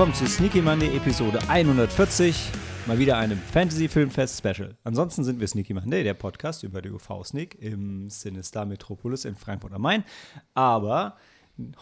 Willkommen 0.00 0.16
zu 0.16 0.26
Sneaky 0.26 0.62
Monday 0.62 0.96
Episode 0.96 1.38
140. 1.46 2.34
Mal 2.86 2.98
wieder 2.98 3.18
einem 3.18 3.36
Fantasy 3.36 3.86
Filmfest 3.86 4.38
Special. 4.38 4.74
Ansonsten 4.82 5.24
sind 5.24 5.40
wir 5.40 5.46
Sneaky 5.46 5.74
Monday, 5.74 6.02
der 6.02 6.14
Podcast 6.14 6.62
über 6.62 6.80
die 6.80 6.88
UV 6.88 7.22
Sneak 7.22 7.60
im 7.60 8.08
Sinister 8.08 8.64
Metropolis 8.64 9.26
in 9.26 9.36
Frankfurt 9.36 9.74
am 9.74 9.82
Main. 9.82 10.04
Aber 10.54 11.18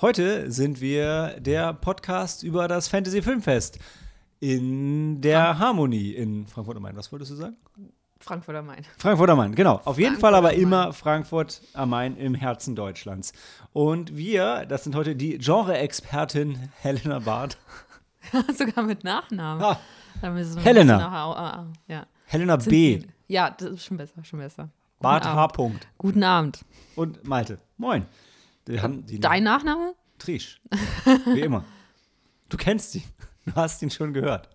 heute 0.01 0.51
sind 0.51 0.81
wir 0.81 1.37
der 1.39 1.73
Podcast 1.75 2.43
über 2.43 2.67
das 2.67 2.89
Fantasy 2.89 3.23
Filmfest 3.23 3.79
in 4.41 5.21
der 5.21 5.61
Harmonie 5.61 6.11
in 6.11 6.49
Frankfurt 6.49 6.77
am 6.77 6.83
Main. 6.83 6.97
Was 6.97 7.13
wolltest 7.13 7.31
du 7.31 7.37
sagen? 7.37 7.57
Frankfurt 8.19 8.57
am 8.57 8.67
Main. 8.67 8.85
Frankfurt 8.99 9.31
am 9.31 9.39
Main, 9.39 9.55
genau. 9.55 9.81
Auf 9.85 9.97
jeden 9.97 10.17
Frankfurt 10.17 10.21
Fall 10.23 10.35
aber 10.35 10.55
immer 10.55 10.93
Frankfurt 10.93 11.63
am 11.73 11.91
Main 11.91 12.17
im 12.17 12.35
Herzen 12.35 12.75
Deutschlands. 12.75 13.33
Und 13.73 14.17
wir, 14.17 14.67
das 14.67 14.83
sind 14.83 14.97
heute 14.97 15.15
die 15.15 15.39
Genre-Expertin 15.39 16.73
Helena 16.81 17.21
Barth. 17.21 17.57
Sogar 18.57 18.85
mit 18.85 19.05
Nachnamen. 19.05 19.63
Ah, 19.63 19.79
Helena. 20.63 20.99
nach- 20.99 21.13
ah, 21.13 21.67
ja. 21.87 22.07
Helena 22.27 22.57
B. 22.57 23.03
Ja, 23.29 23.51
das 23.51 23.71
ist 23.71 23.85
schon 23.85 23.97
besser, 23.97 24.25
schon 24.25 24.39
besser. 24.39 24.69
Bart 25.01 25.23
Guten 25.25 25.35
H. 25.35 25.41
Abend. 25.43 25.55
Punkt. 25.57 25.89
Guten 25.99 26.23
Abend. 26.25 26.65
Und 26.97 27.27
Malte. 27.27 27.59
Moin. 27.77 28.07
Wir 28.67 28.83
haben 28.83 29.07
die 29.07 29.21
Dein 29.21 29.45
Nachname? 29.45 29.95
Trisch. 30.19 30.61
Wie 31.33 31.41
immer. 31.41 31.65
Du 32.49 32.57
kennst 32.57 32.95
ihn. 32.97 33.05
Du 33.47 33.55
hast 33.55 33.81
ihn 33.83 33.91
schon 33.91 34.13
gehört. 34.13 34.49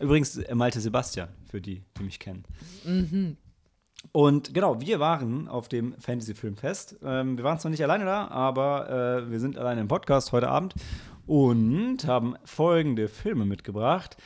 Übrigens 0.00 0.36
äh, 0.38 0.54
Malte 0.54 0.80
Sebastian, 0.80 1.28
für 1.50 1.60
die, 1.60 1.84
die 1.98 2.02
mich 2.02 2.18
kennen. 2.18 2.44
Und 4.12 4.52
genau, 4.54 4.80
wir 4.80 5.00
waren 5.00 5.48
auf 5.48 5.68
dem 5.68 5.94
Fantasy 6.00 6.34
Filmfest. 6.34 6.96
Ähm, 7.04 7.36
wir 7.36 7.44
waren 7.44 7.58
zwar 7.58 7.70
nicht 7.70 7.82
alleine 7.82 8.04
da, 8.04 8.28
aber 8.28 8.88
äh, 9.26 9.30
wir 9.30 9.40
sind 9.40 9.56
alleine 9.58 9.80
im 9.80 9.88
Podcast 9.88 10.32
heute 10.32 10.48
Abend 10.48 10.74
und 11.26 12.06
haben 12.06 12.34
folgende 12.44 13.08
Filme 13.08 13.44
mitgebracht. 13.44 14.16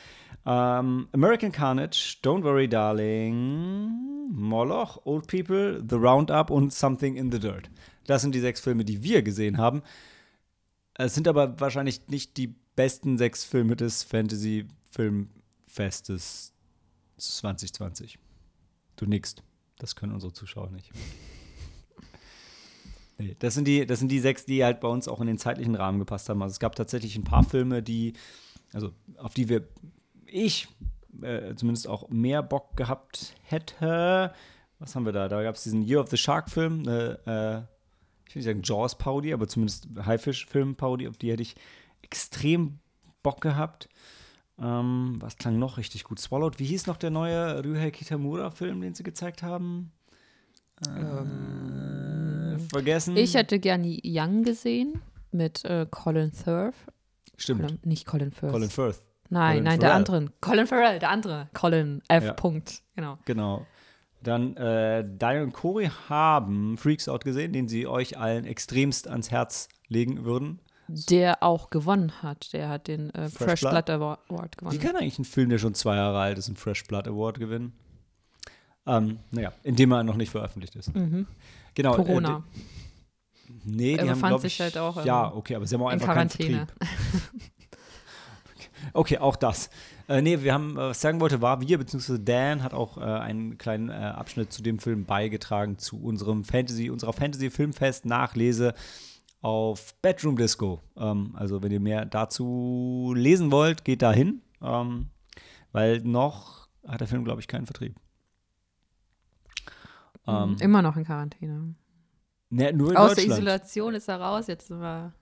Ähm, 0.45 1.07
American 1.11 1.51
Carnage, 1.51 2.17
Don't 2.23 2.43
Worry 2.43 2.67
Darling, 2.67 4.29
Moloch, 4.31 5.05
Old 5.05 5.27
People, 5.27 5.83
The 5.87 5.95
Roundup 5.95 6.49
und 6.49 6.73
Something 6.73 7.15
in 7.15 7.31
the 7.31 7.39
Dirt. 7.39 7.69
Das 8.05 8.21
sind 8.21 8.33
die 8.33 8.39
sechs 8.39 8.61
Filme, 8.61 8.85
die 8.85 9.03
wir 9.03 9.21
gesehen 9.21 9.57
haben. 9.57 9.83
Es 10.95 11.13
sind 11.13 11.27
aber 11.27 11.59
wahrscheinlich 11.59 12.07
nicht 12.07 12.37
die 12.37 12.55
besten 12.75 13.17
sechs 13.17 13.43
Filme 13.43 13.75
des 13.75 14.03
Fantasy 14.03 14.67
Filmfestes 14.91 16.53
2020. 17.17 18.17
Du 18.95 19.05
nickst. 19.05 19.43
Das 19.77 19.95
können 19.95 20.13
unsere 20.13 20.33
Zuschauer 20.33 20.71
nicht. 20.71 20.91
Nee, 23.19 23.35
das 23.37 23.53
sind, 23.53 23.67
die, 23.67 23.85
das 23.85 23.99
sind 23.99 24.09
die 24.09 24.19
sechs, 24.19 24.45
die 24.45 24.63
halt 24.63 24.79
bei 24.79 24.87
uns 24.87 25.09
auch 25.09 25.19
in 25.19 25.27
den 25.27 25.37
zeitlichen 25.37 25.75
Rahmen 25.75 25.99
gepasst 25.99 26.29
haben. 26.29 26.41
Also 26.41 26.53
es 26.53 26.59
gab 26.59 26.75
tatsächlich 26.75 27.17
ein 27.17 27.25
paar 27.25 27.43
Filme, 27.43 27.83
die, 27.83 28.13
also 28.71 28.91
auf 29.17 29.33
die 29.33 29.49
wir, 29.49 29.67
ich 30.25 30.69
äh, 31.21 31.53
zumindest 31.55 31.87
auch 31.87 32.09
mehr 32.09 32.41
Bock 32.41 32.77
gehabt 32.77 33.35
hätte. 33.43 34.33
Was 34.79 34.95
haben 34.95 35.05
wir 35.05 35.11
da? 35.11 35.27
Da 35.27 35.43
gab 35.43 35.55
es 35.55 35.63
diesen 35.63 35.81
Year 35.81 35.99
of 35.99 36.09
the 36.09 36.15
Shark-Film, 36.17 36.87
eine, 36.87 37.19
äh, 37.25 38.29
ich 38.29 38.35
will 38.35 38.39
nicht 38.39 38.45
sagen 38.45 38.61
Jaws-Parodie, 38.63 39.33
aber 39.33 39.49
zumindest 39.49 39.89
Haifisch-Film-Parodie, 39.97 41.09
auf 41.09 41.17
die 41.17 41.31
hätte 41.31 41.41
ich 41.41 41.55
extrem 42.01 42.79
Bock 43.21 43.41
gehabt. 43.41 43.89
Ähm, 44.57 45.17
was 45.19 45.35
klang 45.35 45.59
noch 45.59 45.77
richtig 45.77 46.05
gut? 46.05 46.19
Swallowed. 46.19 46.59
Wie 46.59 46.65
hieß 46.65 46.87
noch 46.87 46.97
der 46.97 47.09
neue 47.09 47.63
Ryuhei 47.65 47.91
Kitamura-Film, 47.91 48.79
den 48.79 48.93
sie 48.93 49.03
gezeigt 49.03 49.43
haben? 49.43 49.91
Äh, 50.87 52.28
vergessen. 52.61 53.15
Ich 53.17 53.35
hätte 53.35 53.59
gerne 53.59 53.97
Young 54.03 54.43
gesehen 54.43 55.01
mit 55.31 55.63
äh, 55.65 55.85
Colin 55.89 56.31
Firth. 56.31 56.75
Stimmt. 57.37 57.61
Colin, 57.61 57.79
nicht 57.83 58.05
Colin 58.05 58.31
Firth. 58.31 58.51
Colin 58.51 58.69
Firth. 58.69 59.01
nein, 59.29 59.51
Colin 59.51 59.63
nein, 59.63 59.79
der 59.79 59.89
Farrell. 59.89 59.97
andere. 59.97 60.33
Colin 60.41 60.67
Farrell, 60.67 60.99
der 60.99 61.09
andere. 61.09 61.49
Colin 61.53 62.01
F. 62.07 62.23
Ja. 62.25 62.33
Punkt. 62.33 62.81
Genau. 62.95 63.17
Genau. 63.25 63.65
Dann, 64.21 64.57
äh, 64.57 65.05
Daniel 65.17 65.43
und 65.43 65.53
Corey 65.53 65.89
haben 66.09 66.77
Freaks 66.77 67.07
Out 67.07 67.23
gesehen, 67.23 67.53
den 67.53 67.69
sie 67.69 67.87
euch 67.87 68.17
allen 68.17 68.43
extremst 68.45 69.07
ans 69.07 69.31
Herz 69.31 69.69
legen 69.87 70.25
würden. 70.25 70.59
Der 70.89 71.41
auch 71.43 71.69
gewonnen 71.69 72.21
hat. 72.21 72.51
Der 72.51 72.67
hat 72.67 72.87
den 72.87 73.11
äh, 73.11 73.29
Fresh 73.29 73.47
Fresh, 73.47 73.59
Blood? 73.61 73.85
Blood 73.85 73.89
Award 73.91 74.19
Wie 74.29 74.57
gewonnen. 74.57 74.79
kann 74.79 74.95
eigentlich 74.97 75.19
ein 75.19 75.25
Film, 75.25 75.49
der 75.49 75.57
schon 75.59 75.73
zwei 75.73 75.95
Jahre 75.95 76.19
alt 76.19 76.37
ist, 76.37 76.47
einen 76.47 76.57
Fresh 76.57 76.83
Blood 76.85 77.07
Award 77.07 77.39
gewinnen? 77.39 77.73
Ähm, 78.87 79.19
naja, 79.31 79.51
indem 79.63 79.91
er 79.91 80.03
noch 80.03 80.15
nicht 80.15 80.29
veröffentlicht 80.31 80.75
ist. 80.75 80.91
Genau. 80.93 81.91
Mhm. 81.93 81.95
Corona. 81.97 82.37
Äh, 82.37 82.59
die- 83.47 83.71
nee, 83.71 83.75
die 83.75 83.93
Er 83.93 83.99
haben, 84.01 84.07
befand 84.09 84.31
glaub 84.31 84.41
sich 84.41 84.53
ich, 84.53 84.61
halt 84.61 84.77
auch 84.77 85.05
Ja, 85.05 85.33
okay, 85.33 85.55
aber 85.55 85.65
sie 85.67 85.75
haben 85.75 85.81
auch 85.83 85.87
in 85.89 85.93
einfach 85.93 86.07
Quarantäne. 86.13 86.57
keinen 86.57 86.67
Vertrieb. 86.67 87.31
Okay, 88.93 89.17
auch 89.17 89.35
das. 89.35 89.69
Äh, 90.07 90.21
nee, 90.21 90.41
wir 90.41 90.53
haben, 90.53 90.71
äh, 90.73 90.77
was 90.77 90.97
ich 90.97 91.01
sagen 91.01 91.19
wollte, 91.19 91.41
war 91.41 91.61
wir, 91.61 91.77
beziehungsweise 91.77 92.19
Dan 92.19 92.63
hat 92.63 92.73
auch 92.73 92.97
äh, 92.97 93.01
einen 93.01 93.57
kleinen 93.57 93.89
äh, 93.89 93.93
Abschnitt 93.93 94.51
zu 94.53 94.63
dem 94.63 94.79
Film 94.79 95.05
beigetragen, 95.05 95.77
zu 95.77 96.01
unserem 96.01 96.43
Fantasy, 96.45 96.89
unserer 96.89 97.13
Fantasy-Filmfest-Nachlese 97.13 98.73
auf 99.41 99.93
Bedroom 100.01 100.37
Disco. 100.37 100.81
Ähm, 100.97 101.35
also, 101.35 101.61
wenn 101.61 101.71
ihr 101.71 101.79
mehr 101.81 102.05
dazu 102.05 103.13
lesen 103.15 103.51
wollt, 103.51 103.83
geht 103.85 104.01
da 104.01 104.11
hin, 104.13 104.41
ähm, 104.61 105.09
weil 105.73 105.99
noch 106.01 106.67
hat 106.87 107.01
der 107.01 107.07
Film, 107.07 107.25
glaube 107.25 107.41
ich, 107.41 107.47
keinen 107.47 107.65
Vertrieb. 107.65 107.95
Ähm, 110.29 110.57
Immer 110.59 110.81
noch 110.81 110.95
in 110.97 111.05
Quarantäne. 111.05 111.75
ne, 112.49 112.73
nur 112.73 112.91
in 112.91 112.97
Aus 112.97 113.15
der. 113.15 113.25
Isolation 113.25 113.93
ist 113.95 114.07
er 114.07 114.19
raus, 114.19 114.47
jetzt 114.47 114.67
sind 114.67 114.79
wir 114.79 115.13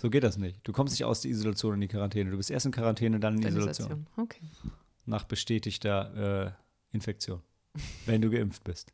So 0.00 0.10
geht 0.10 0.24
das 0.24 0.36
nicht. 0.38 0.60
Du 0.66 0.72
kommst 0.72 0.92
nicht 0.92 1.04
aus 1.04 1.20
der 1.22 1.30
Isolation 1.30 1.74
in 1.74 1.80
die 1.80 1.88
Quarantäne. 1.88 2.30
Du 2.30 2.36
bist 2.36 2.50
erst 2.50 2.66
in 2.66 2.72
Quarantäne, 2.72 3.18
dann 3.20 3.34
in 3.34 3.38
in 3.38 3.42
der 3.42 3.52
Isolation. 3.52 3.86
Isolation. 3.86 4.06
Okay. 4.24 4.40
nach 5.06 5.24
bestätigter 5.24 6.46
äh, 6.46 6.50
Infektion, 6.94 7.40
wenn 8.06 8.20
du 8.22 8.30
geimpft 8.30 8.64
bist. 8.64 8.92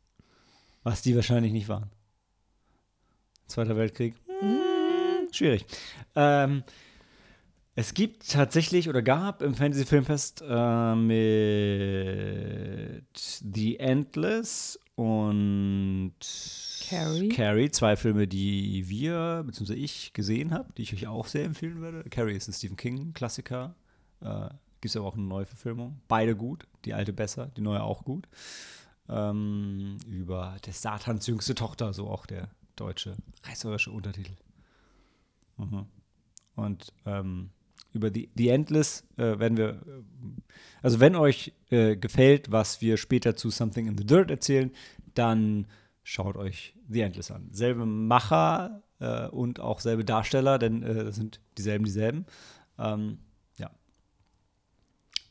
Was 0.83 1.01
die 1.01 1.15
wahrscheinlich 1.15 1.53
nicht 1.53 1.69
waren. 1.69 1.89
Zweiter 3.47 3.75
Weltkrieg? 3.77 4.15
Hm, 4.39 5.27
schwierig. 5.31 5.65
Ähm, 6.15 6.63
es 7.75 7.93
gibt 7.93 8.29
tatsächlich 8.31 8.89
oder 8.89 9.01
gab 9.01 9.41
im 9.41 9.53
Fantasy 9.55 9.85
Filmfest 9.85 10.43
äh, 10.47 10.95
mit 10.95 11.13
The 13.53 13.79
Endless 13.79 14.79
und 14.95 16.13
Carrie. 16.87 17.29
Carrie, 17.29 17.71
zwei 17.71 17.95
Filme, 17.95 18.27
die 18.27 18.87
wir, 18.87 19.43
beziehungsweise 19.45 19.79
ich 19.79 20.13
gesehen 20.13 20.51
habe, 20.53 20.71
die 20.73 20.83
ich 20.83 20.93
euch 20.93 21.07
auch 21.07 21.27
sehr 21.27 21.45
empfehlen 21.45 21.81
würde. 21.81 22.07
Carrie 22.09 22.35
ist 22.35 22.47
ein 22.47 22.53
Stephen 22.53 22.77
King-Klassiker. 22.77 23.75
Äh, 24.21 24.49
Gibt 24.81 24.91
es 24.91 24.97
aber 24.97 25.07
auch 25.07 25.15
eine 25.15 25.23
neue 25.23 25.45
Verfilmung. 25.45 26.01
Beide 26.07 26.35
gut. 26.35 26.67
Die 26.85 26.93
alte 26.93 27.13
besser, 27.13 27.47
die 27.57 27.61
neue 27.61 27.81
auch 27.81 28.03
gut. 28.03 28.27
Ähm, 29.09 29.97
über 30.07 30.57
des 30.65 30.81
Satans 30.81 31.25
jüngste 31.25 31.55
Tochter, 31.55 31.93
so 31.93 32.09
auch 32.09 32.25
der 32.25 32.49
deutsche 32.75 33.15
reißerische 33.43 33.91
Untertitel. 33.91 34.33
Mhm. 35.57 35.85
Und 36.55 36.93
ähm, 37.05 37.49
über 37.93 38.09
die, 38.09 38.27
die 38.35 38.49
Endless 38.49 39.03
äh, 39.17 39.39
werden 39.39 39.57
wir, 39.57 39.69
äh, 39.69 39.77
also 40.81 40.99
wenn 40.99 41.15
euch 41.15 41.53
äh, 41.69 41.95
gefällt, 41.95 42.51
was 42.51 42.81
wir 42.81 42.97
später 42.97 43.35
zu 43.35 43.49
Something 43.49 43.87
in 43.87 43.97
the 43.97 44.05
Dirt 44.05 44.29
erzählen, 44.29 44.71
dann 45.13 45.67
schaut 46.03 46.35
euch 46.35 46.75
The 46.89 47.01
Endless 47.01 47.31
an. 47.31 47.49
Selbe 47.51 47.85
Macher 47.85 48.83
äh, 48.99 49.27
und 49.27 49.59
auch 49.59 49.79
selbe 49.79 50.03
Darsteller, 50.03 50.59
denn 50.59 50.83
äh, 50.83 51.05
das 51.05 51.15
sind 51.15 51.39
dieselben, 51.57 51.85
dieselben. 51.85 52.25
Ähm, 52.77 53.19
ja. 53.57 53.69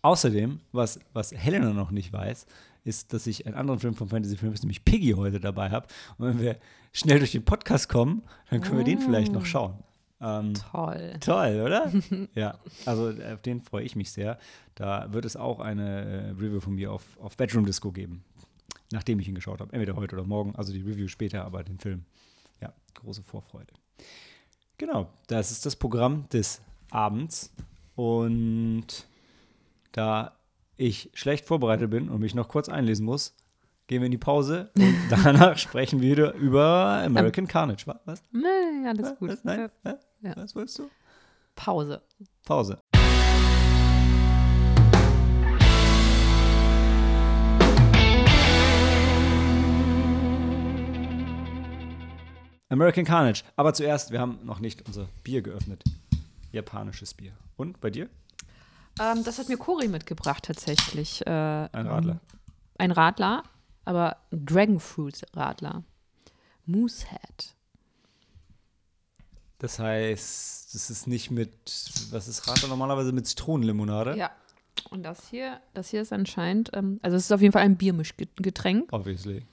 Außerdem, 0.03 0.61
was, 0.73 1.01
was 1.13 1.33
Helena 1.33 1.73
noch 1.73 1.91
nicht 1.91 2.13
weiß, 2.13 2.47
ist, 2.85 3.13
dass 3.13 3.27
ich 3.27 3.47
einen 3.47 3.55
anderen 3.55 3.81
Film 3.81 3.95
von 3.95 4.09
Fantasy 4.09 4.37
Films, 4.37 4.63
nämlich 4.63 4.85
Piggy, 4.85 5.13
heute 5.13 5.41
dabei 5.41 5.71
habe. 5.71 5.87
Und 6.19 6.27
wenn 6.27 6.41
wir 6.41 6.59
schnell 6.93 7.19
durch 7.19 7.33
den 7.33 7.45
Podcast 7.45 7.89
kommen, 7.89 8.23
dann 8.51 8.61
können 8.61 8.79
wir 8.79 8.85
den 8.85 8.99
vielleicht 8.99 9.33
noch 9.33 9.47
schauen. 9.47 9.83
Ähm, 10.23 10.55
Toll. 10.55 11.15
Toll, 11.21 11.63
oder? 11.65 11.93
ja, 12.35 12.59
also 12.87 13.09
auf 13.11 13.43
den 13.43 13.61
freue 13.61 13.85
ich 13.85 13.97
mich 13.97 14.13
sehr. 14.13 14.39
Da 14.77 15.13
wird 15.13 15.25
es 15.25 15.37
auch 15.37 15.59
eine 15.59 16.05
äh, 16.05 16.31
Review 16.31 16.61
von 16.61 16.75
mir 16.75 16.93
auf, 16.93 17.03
auf 17.21 17.37
Bedroom 17.37 17.67
Disco 17.67 17.91
geben, 17.91 18.25
nachdem 18.93 19.19
ich 19.19 19.29
ihn 19.29 19.35
geschaut 19.35 19.61
habe. 19.61 19.73
Entweder 19.73 19.97
heute 19.97 20.15
oder 20.15 20.25
morgen, 20.25 20.55
also 20.55 20.73
die 20.73 20.83
Review 20.83 21.09
später, 21.09 21.45
aber 21.45 21.65
den 21.65 21.79
Film. 21.79 22.05
Ja, 22.61 22.73
große 22.95 23.25
Vorfreude. 23.25 23.73
Genau, 24.79 25.09
das 25.27 25.51
ist 25.51 25.67
das 25.67 25.75
Programm 25.75 26.29
des 26.29 26.63
Abends. 26.91 27.53
Und 27.97 29.07
da 29.91 30.37
ich 30.77 31.11
schlecht 31.15 31.47
vorbereitet 31.47 31.91
bin 31.91 32.09
und 32.09 32.21
mich 32.21 32.35
noch 32.35 32.49
kurz 32.49 32.69
einlesen 32.69 33.05
muss, 33.05 33.35
gehen 33.89 34.01
wir 34.01 34.07
in 34.07 34.13
die 34.13 34.19
Pause 34.19 34.71
und 34.77 34.97
danach 35.11 35.59
sprechen 35.59 36.01
wir 36.01 36.13
wieder 36.13 36.35
über 36.35 37.03
American 37.05 37.47
Carnage. 37.49 37.87
Was? 38.05 38.23
Nee, 38.31 38.89
alles 38.89 39.19
gut. 39.19 39.31
Was? 39.31 39.45
Nein? 39.45 39.69
Ja. 40.23 40.37
Was 40.37 40.55
wolltest 40.55 40.79
du? 40.79 40.91
Pause. 41.55 42.01
Pause. 42.45 42.79
American 52.69 53.05
Carnage. 53.05 53.43
Aber 53.57 53.75
zuerst, 53.75 54.11
wir 54.13 54.21
haben 54.21 54.39
noch 54.45 54.59
nicht 54.61 54.87
unser 54.87 55.09
Bier 55.25 55.43
geöffnet. 55.43 55.83
japanisches 56.53 57.15
Bier. 57.15 57.33
Und 57.57 57.81
bei 57.81 57.91
dir? 57.91 58.09
Ähm, 59.01 59.25
das 59.25 59.39
hat 59.39 59.49
mir 59.49 59.57
Cori 59.57 59.89
mitgebracht 59.89 60.45
tatsächlich. 60.45 61.27
Äh, 61.27 61.31
Ein 61.31 61.87
Radler. 61.87 62.21
Ein 62.79 62.91
Radler, 62.93 63.43
aber 63.85 64.17
Dragonfruit-Radler. 64.33 65.83
Moosehead. 66.67 67.55
Das 69.63 69.79
heißt, 69.79 70.75
das 70.75 70.91
ist 70.91 71.07
nicht 71.07 71.31
mit, 71.31 71.55
was 72.11 72.27
ist 72.27 72.49
Radler 72.49 72.67
normalerweise 72.69 73.13
mit 73.13 73.29
Zitronenlimonade? 73.29 74.17
Ja. 74.17 74.33
Und 74.91 75.05
das 75.05 75.29
hier, 75.29 75.61
das 75.73 75.91
hier 75.91 76.03
ist 76.03 76.13
anscheinend, 76.13 76.71
ähm, 76.75 76.99
also 77.03 77.17
es 77.17 77.25
ist 77.27 77.33
auf 77.33 77.41
jeden 77.41 77.53
Fall 77.53 77.63
ein 77.63 77.77
Biermischgetränk. 77.77 78.93
Obviously. 78.93 79.47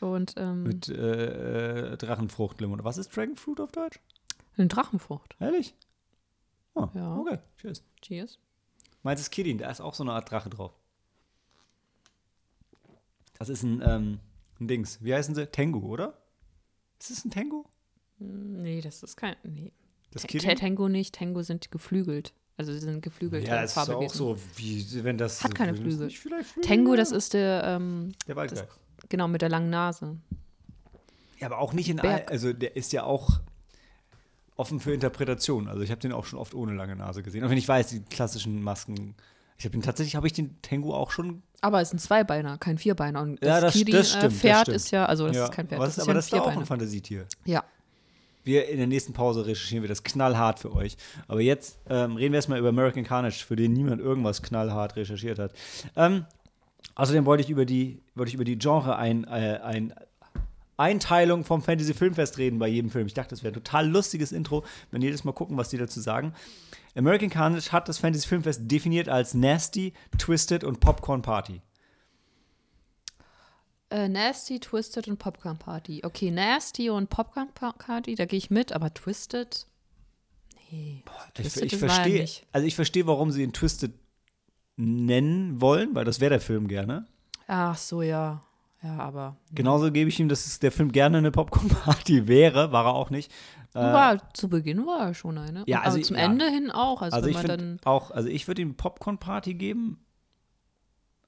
Und 0.00 0.34
ähm, 0.36 0.64
Mit 0.64 0.88
äh, 0.88 1.92
äh, 1.92 1.96
Drachenfruchtlimonade. 1.96 2.84
Was 2.84 2.98
ist 2.98 3.16
Dragonfruit 3.16 3.60
auf 3.60 3.70
Deutsch? 3.70 4.00
eine 4.56 4.66
Drachenfrucht. 4.66 5.36
Ehrlich? 5.38 5.74
Oh, 6.74 6.88
Ja. 6.94 7.16
okay. 7.16 7.38
Cheers. 7.60 7.84
Cheers. 8.02 8.38
Meins 9.04 9.20
ist 9.20 9.30
Kirin, 9.30 9.58
da 9.58 9.70
ist 9.70 9.80
auch 9.80 9.94
so 9.94 10.02
eine 10.02 10.12
Art 10.12 10.28
Drache 10.30 10.50
drauf. 10.50 10.72
Das 13.38 13.48
ist 13.48 13.62
ein, 13.62 13.80
ähm, 13.86 14.18
ein 14.58 14.66
Dings. 14.66 15.04
Wie 15.04 15.14
heißen 15.14 15.34
sie? 15.36 15.46
Tengu, 15.46 15.86
oder? 15.86 16.18
Ist 16.98 17.10
es 17.10 17.24
ein 17.24 17.30
Tengu? 17.30 17.64
Nee, 18.18 18.80
das 18.80 19.02
ist 19.02 19.16
kein. 19.16 19.36
Nee. 19.42 19.72
Das 20.12 20.26
Kirin? 20.26 20.56
Tango 20.56 20.88
nicht, 20.88 21.14
Tango 21.14 21.42
sind 21.42 21.70
geflügelt. 21.70 22.32
Also 22.56 22.72
sie 22.72 22.78
sind 22.78 23.02
geflügelte 23.02 23.46
Ja, 23.46 23.60
das 23.60 23.72
ist 23.72 23.90
auch 23.90 24.08
so, 24.08 24.36
wie 24.56 25.04
wenn 25.04 25.18
das. 25.18 25.44
Hat 25.44 25.54
keine 25.54 25.72
das 25.72 25.80
Flügel. 25.80 26.10
Tango, 26.62 26.96
das 26.96 27.12
ist 27.12 27.34
der, 27.34 27.64
ähm, 27.64 28.12
Der 28.26 28.36
Waldgeist. 28.36 28.64
genau, 29.10 29.28
mit 29.28 29.42
der 29.42 29.50
langen 29.50 29.68
Nase. 29.68 30.16
Ja, 31.38 31.48
aber 31.48 31.58
auch 31.58 31.74
nicht 31.74 31.90
in 31.90 32.00
all, 32.00 32.24
also 32.30 32.54
der 32.54 32.76
ist 32.76 32.94
ja 32.94 33.04
auch 33.04 33.40
offen 34.56 34.80
für 34.80 34.94
Interpretation. 34.94 35.68
Also 35.68 35.82
ich 35.82 35.90
habe 35.90 36.00
den 36.00 36.12
auch 36.12 36.24
schon 36.24 36.38
oft 36.38 36.54
ohne 36.54 36.72
lange 36.74 36.96
Nase 36.96 37.22
gesehen. 37.22 37.44
Auch 37.44 37.50
wenn 37.50 37.58
ich 37.58 37.68
weiß, 37.68 37.88
die 37.88 38.00
klassischen 38.00 38.62
Masken. 38.62 39.14
Ich 39.58 39.64
habe 39.66 39.78
tatsächlich, 39.80 40.16
habe 40.16 40.26
ich 40.26 40.32
den 40.32 40.60
Tengu 40.62 40.94
auch 40.94 41.10
schon. 41.10 41.42
Aber 41.60 41.82
es 41.82 41.88
ist 41.88 41.94
ein 41.94 41.98
Zweibeiner, 41.98 42.56
kein 42.56 42.78
Vierbeiner. 42.78 43.20
Und 43.20 43.42
Ja, 43.44 43.60
das- 43.60 43.74
Kirin, 43.74 43.92
das 43.92 44.10
stimmt, 44.10 44.24
äh, 44.24 44.28
das 44.28 44.34
Pferd 44.38 44.60
stimmt. 44.62 44.76
ist 44.76 44.90
ja, 44.92 45.04
also 45.06 45.26
das 45.26 45.36
ja, 45.36 45.44
ist 45.44 45.52
kein 45.52 45.68
Pferd, 45.68 45.78
aber 45.78 45.86
das 45.86 45.96
ist 45.98 46.02
aber 46.02 46.08
ja 46.10 46.14
das 46.14 46.26
ist 46.26 46.34
auch 46.34 46.46
ein. 46.46 46.64
Fantasietier. 46.66 47.26
Ja. 47.44 47.64
Wir 48.46 48.68
in 48.68 48.78
der 48.78 48.86
nächsten 48.86 49.12
Pause 49.12 49.44
recherchieren 49.44 49.82
wir 49.82 49.88
das 49.88 50.04
knallhart 50.04 50.60
für 50.60 50.72
euch. 50.72 50.96
Aber 51.26 51.40
jetzt 51.40 51.80
ähm, 51.90 52.14
reden 52.14 52.32
wir 52.32 52.38
erstmal 52.38 52.60
über 52.60 52.68
American 52.68 53.02
Carnage, 53.02 53.44
für 53.44 53.56
den 53.56 53.72
niemand 53.72 54.00
irgendwas 54.00 54.40
knallhart 54.40 54.94
recherchiert 54.94 55.40
hat. 55.40 55.52
Ähm, 55.96 56.26
außerdem 56.94 57.26
wollte 57.26 57.42
ich 57.42 57.50
über 57.50 57.64
die, 57.64 58.00
wollte 58.14 58.28
ich 58.28 58.34
über 58.34 58.44
die 58.44 58.56
Genre 58.56 58.96
ein, 58.96 59.24
äh, 59.24 59.58
ein 59.64 59.92
Einteilung 60.76 61.44
vom 61.44 61.60
Fantasy 61.60 61.92
Filmfest 61.92 62.38
reden 62.38 62.60
bei 62.60 62.68
jedem 62.68 62.90
Film. 62.90 63.08
Ich 63.08 63.14
dachte, 63.14 63.30
das 63.30 63.42
wäre 63.42 63.52
ein 63.52 63.62
total 63.62 63.88
lustiges 63.88 64.30
Intro, 64.30 64.64
wenn 64.92 65.02
jedes 65.02 65.24
Mal 65.24 65.32
gucken, 65.32 65.56
was 65.56 65.70
die 65.70 65.78
dazu 65.78 66.00
sagen. 66.00 66.32
American 66.94 67.30
Carnage 67.30 67.72
hat 67.72 67.88
das 67.88 67.98
Fantasy 67.98 68.28
Filmfest 68.28 68.70
definiert 68.70 69.08
als 69.08 69.34
Nasty, 69.34 69.92
Twisted 70.18 70.62
und 70.62 70.78
Popcorn 70.78 71.22
Party. 71.22 71.62
Äh, 73.96 74.10
Nasty, 74.10 74.60
Twisted 74.60 75.08
und 75.08 75.18
Popcorn 75.18 75.56
Party. 75.56 76.02
Okay, 76.04 76.30
Nasty 76.30 76.90
und 76.90 77.08
Popcorn 77.08 77.48
Party, 77.54 78.14
da 78.14 78.26
gehe 78.26 78.36
ich 78.36 78.50
mit, 78.50 78.70
aber 78.72 78.92
Twisted? 78.92 79.66
Nee. 80.70 81.02
Ich, 81.02 81.32
Twisted 81.32 81.64
ich 81.64 81.72
ja 81.72 81.78
verstehe, 81.78 82.28
also 82.52 82.66
ich 82.66 82.74
verstehe, 82.74 83.06
warum 83.06 83.30
sie 83.30 83.42
ihn 83.42 83.54
Twisted 83.54 83.94
nennen 84.76 85.62
wollen, 85.62 85.94
weil 85.94 86.04
das 86.04 86.20
wäre 86.20 86.28
der 86.28 86.40
Film 86.42 86.68
gerne. 86.68 87.06
Ach 87.46 87.78
so, 87.78 88.02
ja. 88.02 88.42
Ja, 88.82 88.98
aber. 88.98 89.38
Genauso 89.54 89.90
gebe 89.90 90.10
ich 90.10 90.20
ihm, 90.20 90.28
dass 90.28 90.44
es 90.44 90.58
der 90.58 90.72
Film 90.72 90.92
gerne 90.92 91.16
eine 91.16 91.30
Popcorn-Party 91.30 92.28
wäre, 92.28 92.72
war 92.72 92.84
er 92.84 92.94
auch 92.94 93.08
nicht. 93.08 93.32
Äh, 93.72 93.78
war, 93.78 94.34
zu 94.34 94.50
Beginn 94.50 94.84
war 94.84 95.06
er 95.06 95.14
schon 95.14 95.38
eine. 95.38 95.64
Ja, 95.66 95.80
also 95.80 95.96
aber 95.96 96.04
zum 96.04 96.16
ja. 96.16 96.24
Ende 96.24 96.50
hin 96.50 96.70
auch. 96.70 97.00
Also, 97.00 97.16
also 97.16 97.30
ich 97.30 97.38
dann. 97.38 97.80
auch, 97.86 98.10
also 98.10 98.28
ich 98.28 98.46
würde 98.46 98.60
ihm 98.60 98.76
Popcorn-Party 98.76 99.54
geben, 99.54 100.04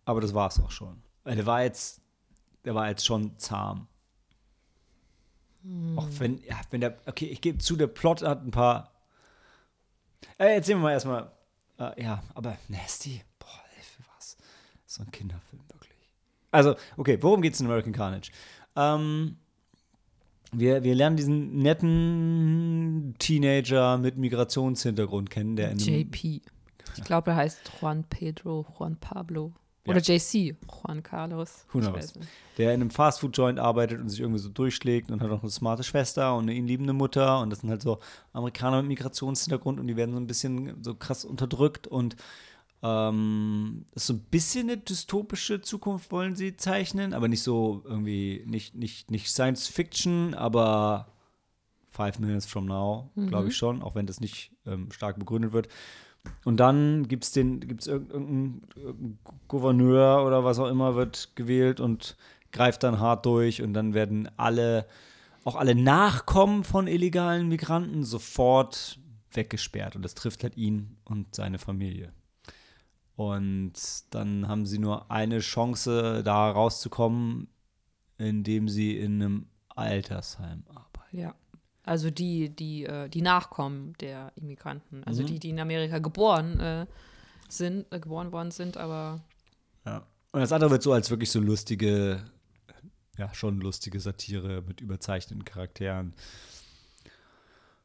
aber 0.04 0.20
das 0.20 0.34
war 0.34 0.48
es 0.48 0.60
auch 0.60 0.70
schon. 0.70 1.02
Weil 1.24 1.36
Der 1.36 1.46
war 1.46 1.62
jetzt, 1.62 2.02
der 2.68 2.74
war 2.74 2.90
jetzt 2.90 3.06
schon 3.06 3.38
zahm. 3.38 3.86
Hm. 5.62 5.98
Auch 5.98 6.06
wenn, 6.18 6.38
ja, 6.44 6.60
wenn 6.68 6.82
der, 6.82 6.98
okay, 7.06 7.24
ich 7.24 7.40
gebe 7.40 7.56
zu, 7.56 7.76
der 7.76 7.86
Plot 7.86 8.20
hat 8.20 8.44
ein 8.44 8.50
paar. 8.50 8.92
Äh, 10.36 10.56
erzählen 10.56 10.76
wir 10.78 10.82
mal 10.82 10.92
erstmal. 10.92 11.32
Äh, 11.78 12.02
ja, 12.02 12.22
aber 12.34 12.58
Nasty, 12.68 13.22
boah, 13.38 13.48
ey, 13.74 13.82
für 13.82 14.02
was? 14.14 14.36
So 14.84 15.02
ein 15.02 15.10
Kinderfilm, 15.10 15.62
wirklich. 15.72 16.10
Also, 16.50 16.76
okay, 16.98 17.16
worum 17.22 17.40
geht 17.40 17.54
es 17.54 17.60
in 17.60 17.66
American 17.66 17.94
Carnage? 17.94 18.32
Ähm, 18.76 19.38
wir, 20.52 20.82
wir 20.82 20.94
lernen 20.94 21.16
diesen 21.16 21.62
netten 21.62 23.14
Teenager 23.18 23.96
mit 23.96 24.18
Migrationshintergrund 24.18 25.30
kennen, 25.30 25.56
der 25.56 25.70
in 25.70 25.78
JP. 25.78 26.42
Ich 26.98 27.04
glaube, 27.04 27.30
er 27.30 27.36
heißt 27.36 27.60
Juan 27.80 28.04
Pedro, 28.04 28.66
Juan 28.78 28.98
Pablo. 28.98 29.54
Ja. 29.88 29.94
Oder 29.94 30.02
JC, 30.02 30.56
Juan 30.84 31.02
Carlos. 31.02 31.66
Who 31.72 31.80
knows? 31.80 32.14
der 32.58 32.74
in 32.74 32.80
einem 32.80 32.90
Fastfood-Joint 32.90 33.60
arbeitet 33.60 34.00
und 34.00 34.08
sich 34.08 34.20
irgendwie 34.20 34.40
so 34.40 34.48
durchschlägt 34.48 35.10
und 35.10 35.22
hat 35.22 35.30
auch 35.30 35.42
eine 35.42 35.50
smarte 35.50 35.84
Schwester 35.84 36.34
und 36.34 36.42
eine 36.42 36.54
ihn 36.54 36.66
liebende 36.66 36.92
Mutter 36.92 37.40
und 37.40 37.50
das 37.50 37.60
sind 37.60 37.70
halt 37.70 37.82
so 37.82 38.00
Amerikaner 38.32 38.82
mit 38.82 38.88
Migrationshintergrund 38.88 39.78
und 39.78 39.86
die 39.86 39.96
werden 39.96 40.12
so 40.12 40.20
ein 40.20 40.26
bisschen 40.26 40.82
so 40.82 40.94
krass 40.94 41.24
unterdrückt 41.24 41.86
und 41.86 42.16
ähm, 42.82 43.86
das 43.92 44.02
ist 44.02 44.06
so 44.08 44.14
ein 44.14 44.20
bisschen 44.30 44.68
eine 44.68 44.76
dystopische 44.76 45.60
Zukunft 45.60 46.10
wollen 46.10 46.34
sie 46.34 46.56
zeichnen, 46.56 47.14
aber 47.14 47.28
nicht 47.28 47.42
so 47.42 47.82
irgendwie, 47.84 48.42
nicht, 48.46 48.74
nicht, 48.74 49.10
nicht 49.10 49.30
Science 49.30 49.68
Fiction, 49.68 50.34
aber 50.34 51.06
Five 51.90 52.18
Minutes 52.18 52.46
from 52.46 52.66
Now, 52.66 53.10
glaube 53.28 53.48
ich 53.48 53.56
schon, 53.56 53.82
auch 53.82 53.94
wenn 53.94 54.06
das 54.06 54.20
nicht 54.20 54.52
ähm, 54.66 54.90
stark 54.92 55.18
begründet 55.18 55.52
wird. 55.52 55.68
Und 56.44 56.58
dann 56.58 57.08
gibt 57.08 57.24
es 57.24 57.32
gibt's 57.32 57.88
irg- 57.88 58.10
irgendeinen 58.10 58.62
irgendein 58.76 59.18
Gouverneur 59.48 60.24
oder 60.26 60.44
was 60.44 60.58
auch 60.58 60.68
immer 60.68 60.94
wird 60.94 61.32
gewählt 61.34 61.80
und 61.80 62.16
greift 62.52 62.82
dann 62.82 63.00
hart 63.00 63.26
durch 63.26 63.62
und 63.62 63.74
dann 63.74 63.94
werden 63.94 64.28
alle, 64.36 64.86
auch 65.44 65.56
alle 65.56 65.74
Nachkommen 65.74 66.64
von 66.64 66.86
illegalen 66.86 67.48
Migranten 67.48 68.04
sofort 68.04 68.98
weggesperrt 69.32 69.96
und 69.96 70.02
das 70.02 70.14
trifft 70.14 70.42
halt 70.42 70.56
ihn 70.56 70.96
und 71.04 71.34
seine 71.34 71.58
Familie. 71.58 72.12
Und 73.16 73.72
dann 74.10 74.46
haben 74.48 74.64
sie 74.64 74.78
nur 74.78 75.10
eine 75.10 75.40
Chance, 75.40 76.22
da 76.24 76.50
rauszukommen, 76.50 77.48
indem 78.16 78.68
sie 78.68 78.96
in 78.96 79.20
einem 79.20 79.46
Altersheim 79.68 80.64
arbeiten. 80.68 81.18
Ja. 81.18 81.34
Also 81.88 82.10
die, 82.10 82.50
die, 82.50 82.84
äh, 82.84 83.08
die 83.08 83.22
Nachkommen 83.22 83.94
der 84.00 84.32
Immigranten. 84.36 85.02
Also 85.04 85.22
Mhm. 85.22 85.26
die, 85.26 85.38
die 85.38 85.48
in 85.50 85.58
Amerika 85.60 85.98
geboren 86.00 86.60
äh, 86.60 86.86
sind, 87.48 87.86
äh, 87.92 87.98
geboren 87.98 88.30
worden 88.30 88.50
sind, 88.50 88.76
aber 88.76 89.20
Ja. 89.86 90.06
Und 90.32 90.40
das 90.40 90.52
andere 90.52 90.70
wird 90.70 90.82
so 90.82 90.92
als 90.92 91.08
wirklich 91.08 91.30
so 91.30 91.40
lustige, 91.40 92.22
ja, 93.16 93.32
schon 93.32 93.60
lustige 93.60 93.98
Satire 94.00 94.62
mit 94.66 94.82
überzeichneten 94.82 95.46
Charakteren. 95.46 96.12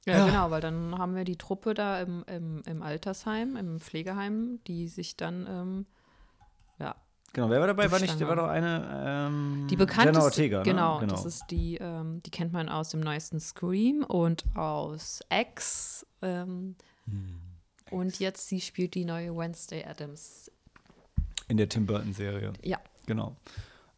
Ja, 0.05 0.17
Ja. 0.17 0.25
genau, 0.25 0.51
weil 0.51 0.59
dann 0.59 0.97
haben 0.97 1.15
wir 1.15 1.23
die 1.23 1.37
Truppe 1.37 1.73
da 1.73 2.01
im, 2.01 2.25
im, 2.27 2.61
im 2.65 2.81
Altersheim, 2.83 3.55
im 3.55 3.79
Pflegeheim, 3.79 4.59
die 4.67 4.89
sich 4.89 5.15
dann, 5.15 5.47
ähm, 5.49 5.85
Genau, 7.33 7.49
wer 7.49 7.59
war 7.59 7.67
dabei? 7.67 7.91
War 7.91 7.99
nicht, 7.99 8.19
der 8.19 8.27
war 8.27 8.35
doch 8.35 8.47
eine, 8.47 9.27
ähm, 9.27 9.67
die 9.69 9.75
bekannteste, 9.75 10.11
Jenna 10.13 10.23
Ortega, 10.23 10.57
ne? 10.59 10.63
genau, 10.63 11.05
das 11.05 11.25
ist 11.25 11.45
die, 11.49 11.77
ähm, 11.77 12.21
die 12.23 12.29
kennt 12.29 12.53
man 12.53 12.69
aus 12.69 12.89
dem 12.89 12.99
neuesten 12.99 13.39
Scream 13.39 14.03
und 14.03 14.45
aus 14.55 15.19
X. 15.31 16.05
Ähm, 16.21 16.75
Hm. 17.05 17.39
Und 17.91 18.19
jetzt, 18.19 18.47
sie 18.47 18.61
spielt 18.61 18.95
die 18.95 19.05
neue 19.05 19.35
Wednesday 19.35 19.83
Adams. 19.83 20.51
In 21.47 21.57
der 21.57 21.69
Tim 21.69 21.85
Burton-Serie. 21.85 22.53
Ja, 22.63 22.79
Genau. 23.05 23.35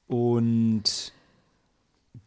Und 0.07 1.13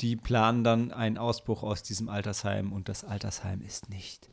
die 0.00 0.16
planen 0.16 0.64
dann 0.64 0.92
einen 0.92 1.18
Ausbruch 1.18 1.62
aus 1.62 1.82
diesem 1.82 2.08
Altersheim 2.08 2.72
und 2.72 2.88
das 2.88 3.04
Altersheim 3.04 3.62
ist 3.62 3.88
nicht 3.88 4.30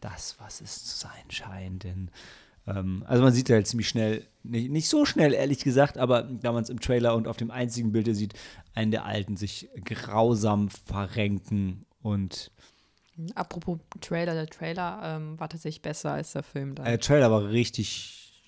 das, 0.00 0.36
was 0.38 0.60
es 0.60 0.84
zu 0.84 0.96
sein 0.96 1.30
scheint. 1.30 1.84
Denn, 1.84 2.10
also 3.06 3.22
man 3.22 3.32
sieht 3.32 3.50
halt 3.50 3.66
ziemlich 3.66 3.88
schnell, 3.88 4.26
nicht, 4.42 4.70
nicht 4.70 4.88
so 4.88 5.04
schnell, 5.04 5.32
ehrlich 5.32 5.60
gesagt, 5.64 5.98
aber 5.98 6.22
da 6.22 6.52
man 6.52 6.62
es 6.62 6.70
im 6.70 6.80
Trailer 6.80 7.14
und 7.14 7.28
auf 7.28 7.36
dem 7.36 7.50
einzigen 7.50 7.92
Bild 7.92 8.14
sieht, 8.14 8.34
einen 8.74 8.90
der 8.90 9.04
Alten 9.04 9.36
sich 9.36 9.68
grausam 9.84 10.68
verrenken 10.68 11.84
und 12.02 12.50
apropos 13.34 13.78
Trailer, 14.00 14.34
der 14.34 14.46
Trailer 14.46 15.00
ähm, 15.02 15.38
war 15.40 15.48
tatsächlich 15.48 15.82
besser 15.82 16.12
als 16.12 16.32
der 16.32 16.42
Film 16.42 16.74
dann. 16.74 16.86
äh, 16.86 16.90
der 16.90 17.00
Trailer 17.00 17.30
war 17.30 17.48
richtig, 17.48 18.42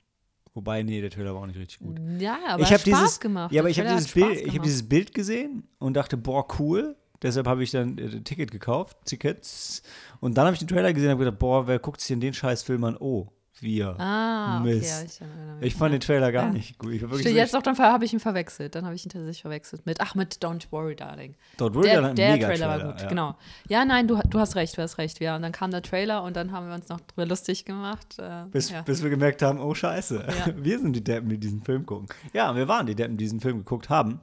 wobei, 0.55 0.83
nee, 0.83 1.01
der 1.01 1.11
Trailer 1.11 1.35
war 1.35 1.43
auch 1.43 1.47
nicht 1.47 1.59
richtig 1.59 1.79
gut. 1.81 1.99
ja, 2.19 2.39
aber 2.49 2.63
ich 2.63 2.73
hat 2.73 2.81
habe 2.81 2.91
Spaß 2.91 3.01
dieses, 3.03 3.21
gemacht. 3.21 3.53
Ja, 3.53 3.61
aber 3.63 3.69
Der 3.69 3.71
ich 3.71 3.81
habe 3.81 3.99
dieses 3.99 4.13
Bild, 4.13 4.37
ich 4.39 4.45
gemacht. 4.45 4.65
dieses 4.65 4.89
Bild 4.89 5.15
gesehen 5.15 5.69
und 5.79 5.95
dachte, 5.95 6.17
boah, 6.17 6.47
cool. 6.59 6.97
Deshalb 7.23 7.47
habe 7.47 7.63
ich 7.63 7.71
dann 7.71 7.99
äh, 7.99 8.05
ein 8.05 8.25
Ticket 8.25 8.51
gekauft, 8.51 8.97
Tickets. 9.05 9.83
Und 10.21 10.39
dann 10.39 10.47
habe 10.47 10.55
ich 10.55 10.59
den 10.61 10.69
Trailer 10.69 10.93
gesehen 10.93 11.09
und 11.09 11.17
habe 11.17 11.25
gedacht, 11.25 11.39
boah, 11.39 11.67
wer 11.67 11.79
guckt 11.79 12.01
sich 12.01 12.09
denn 12.09 12.21
den 12.21 12.33
Scheißfilm 12.33 12.83
an? 12.85 12.97
Oh, 12.99 13.29
wir. 13.63 13.99
Ah, 13.99 14.61
okay. 14.61 14.75
Mist. 14.75 14.91
ja, 14.91 15.07
ich, 15.07 15.21
mich. 15.21 15.67
Ich 15.67 15.75
fand 15.75 15.93
den 15.95 16.01
Trailer 16.01 16.33
gar 16.33 16.47
Ja. 16.47 16.51
nicht 16.51 16.79
gut. 16.79 16.93
Ich 16.93 17.01
Stimmt, 17.03 17.25
jetzt 17.37 17.55
doch, 17.55 17.63
dann 17.63 17.77
habe 17.79 18.05
ich 18.05 18.13
ihn 18.13 18.21
verwechselt. 18.21 18.75
Dann 18.75 18.85
habe 18.85 18.95
ich 18.95 19.05
ihn 19.05 19.11
tatsächlich 19.11 19.43
verwechselt 19.43 19.87
mit, 19.87 20.01
ach, 20.01 20.15
mit 20.15 20.37
Don't 20.43 20.67
Worry, 20.71 20.97
Darling. 20.97 21.35
Der, 21.59 21.69
ja 21.85 22.03
ein 22.03 22.17
der 22.17 22.33
mega 22.33 22.47
Trailer, 22.49 22.69
war 22.69 22.93
gut, 22.93 23.03
ja. 23.03 23.09
genau. 23.09 23.37
Ja, 23.69 23.85
nein, 23.85 24.09
du, 24.09 24.19
du 24.29 24.39
hast 24.39 24.57
recht, 24.57 24.77
du 24.77 24.83
hast 24.83 24.99
recht. 24.99 25.21
Ja, 25.21 25.37
und 25.37 25.43
dann 25.43 25.53
kam 25.53 25.71
der 25.71 25.83
Trailer 25.83 26.23
und 26.23 26.37
dann 26.37 26.53
haben 26.53 26.69
wir 26.69 26.75
uns 26.75 26.89
noch 26.89 27.01
drüber 27.01 27.27
lustig 27.27 27.65
gemacht. 27.65 28.19
Äh, 28.19 28.45
Bis, 28.51 28.71
ja. 28.71 28.83
bis 28.83 29.03
wir 29.03 29.11
gemerkt 29.11 29.43
haben, 29.43 29.61
oh 29.61 29.75
Scheiße, 29.75 30.25
Ja. 30.47 30.53
wir 30.57 30.79
sind 30.79 30.95
die 30.95 31.05
Deppen, 31.05 31.29
die 31.29 31.39
diesen 31.39 31.63
Film 31.63 31.87
gucken. 31.87 32.09
Ja, 32.33 32.55
wir 32.57 32.69
waren 32.69 32.87
die 32.87 32.95
Deppen, 32.95 33.17
die 33.17 33.25
diesen 33.25 33.41
Film 33.41 33.59
geguckt 33.59 33.89
haben. 33.89 34.21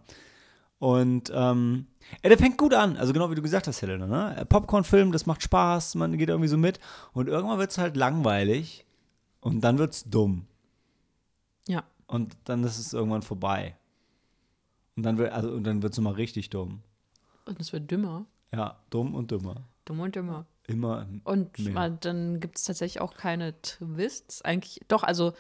Und 0.79 1.31
ähm, 1.33 1.87
ja, 2.23 2.29
der 2.29 2.37
fängt 2.37 2.57
gut 2.57 2.73
an. 2.73 2.97
Also 2.97 3.13
genau 3.13 3.31
wie 3.31 3.35
du 3.35 3.41
gesagt 3.41 3.67
hast, 3.67 3.81
Helena. 3.81 4.05
Ne? 4.05 4.45
Popcorn-Film, 4.47 5.11
das 5.11 5.25
macht 5.25 5.41
Spaß, 5.43 5.95
man 5.95 6.17
geht 6.17 6.29
irgendwie 6.29 6.49
so 6.49 6.57
mit. 6.57 6.79
Und 7.13 7.27
irgendwann 7.27 7.59
wird 7.59 7.71
es 7.71 7.77
halt 7.77 7.97
langweilig. 7.97 8.85
Und 9.47 9.61
dann 9.61 9.77
wird 9.77 9.93
es 9.93 10.03
dumm. 10.03 10.47
ja. 11.67 11.83
Und 12.07 12.37
dann 12.45 12.63
ist 12.63 12.77
es 12.79 12.93
irgendwann 12.93 13.21
vorbei. 13.21 13.75
Und 14.95 15.03
dann 15.03 15.17
wird 15.17 15.31
also, 15.33 15.51
und 15.51 15.63
dann 15.65 15.81
es 15.83 15.99
richtig 16.17 16.49
dumm. 16.49 16.81
Und 17.45 17.59
es 17.59 17.73
wird 17.73 17.91
dümmer. 17.91 18.25
Ja, 18.53 18.77
dumm 18.89 19.13
und 19.13 19.29
dümmer. 19.31 19.55
Dumm 19.85 19.99
und 19.99 20.15
dümmer. 20.15 20.45
Immer. 20.67 21.05
Und 21.23 21.59
Mehr. 21.59 21.89
dann 21.89 22.39
gibt 22.39 22.57
es 22.57 22.63
tatsächlich 22.65 23.01
auch 23.01 23.13
keine 23.13 23.61
Twists. 23.61 24.41
Eigentlich, 24.41 24.81
doch, 24.87 25.03
also 25.03 25.33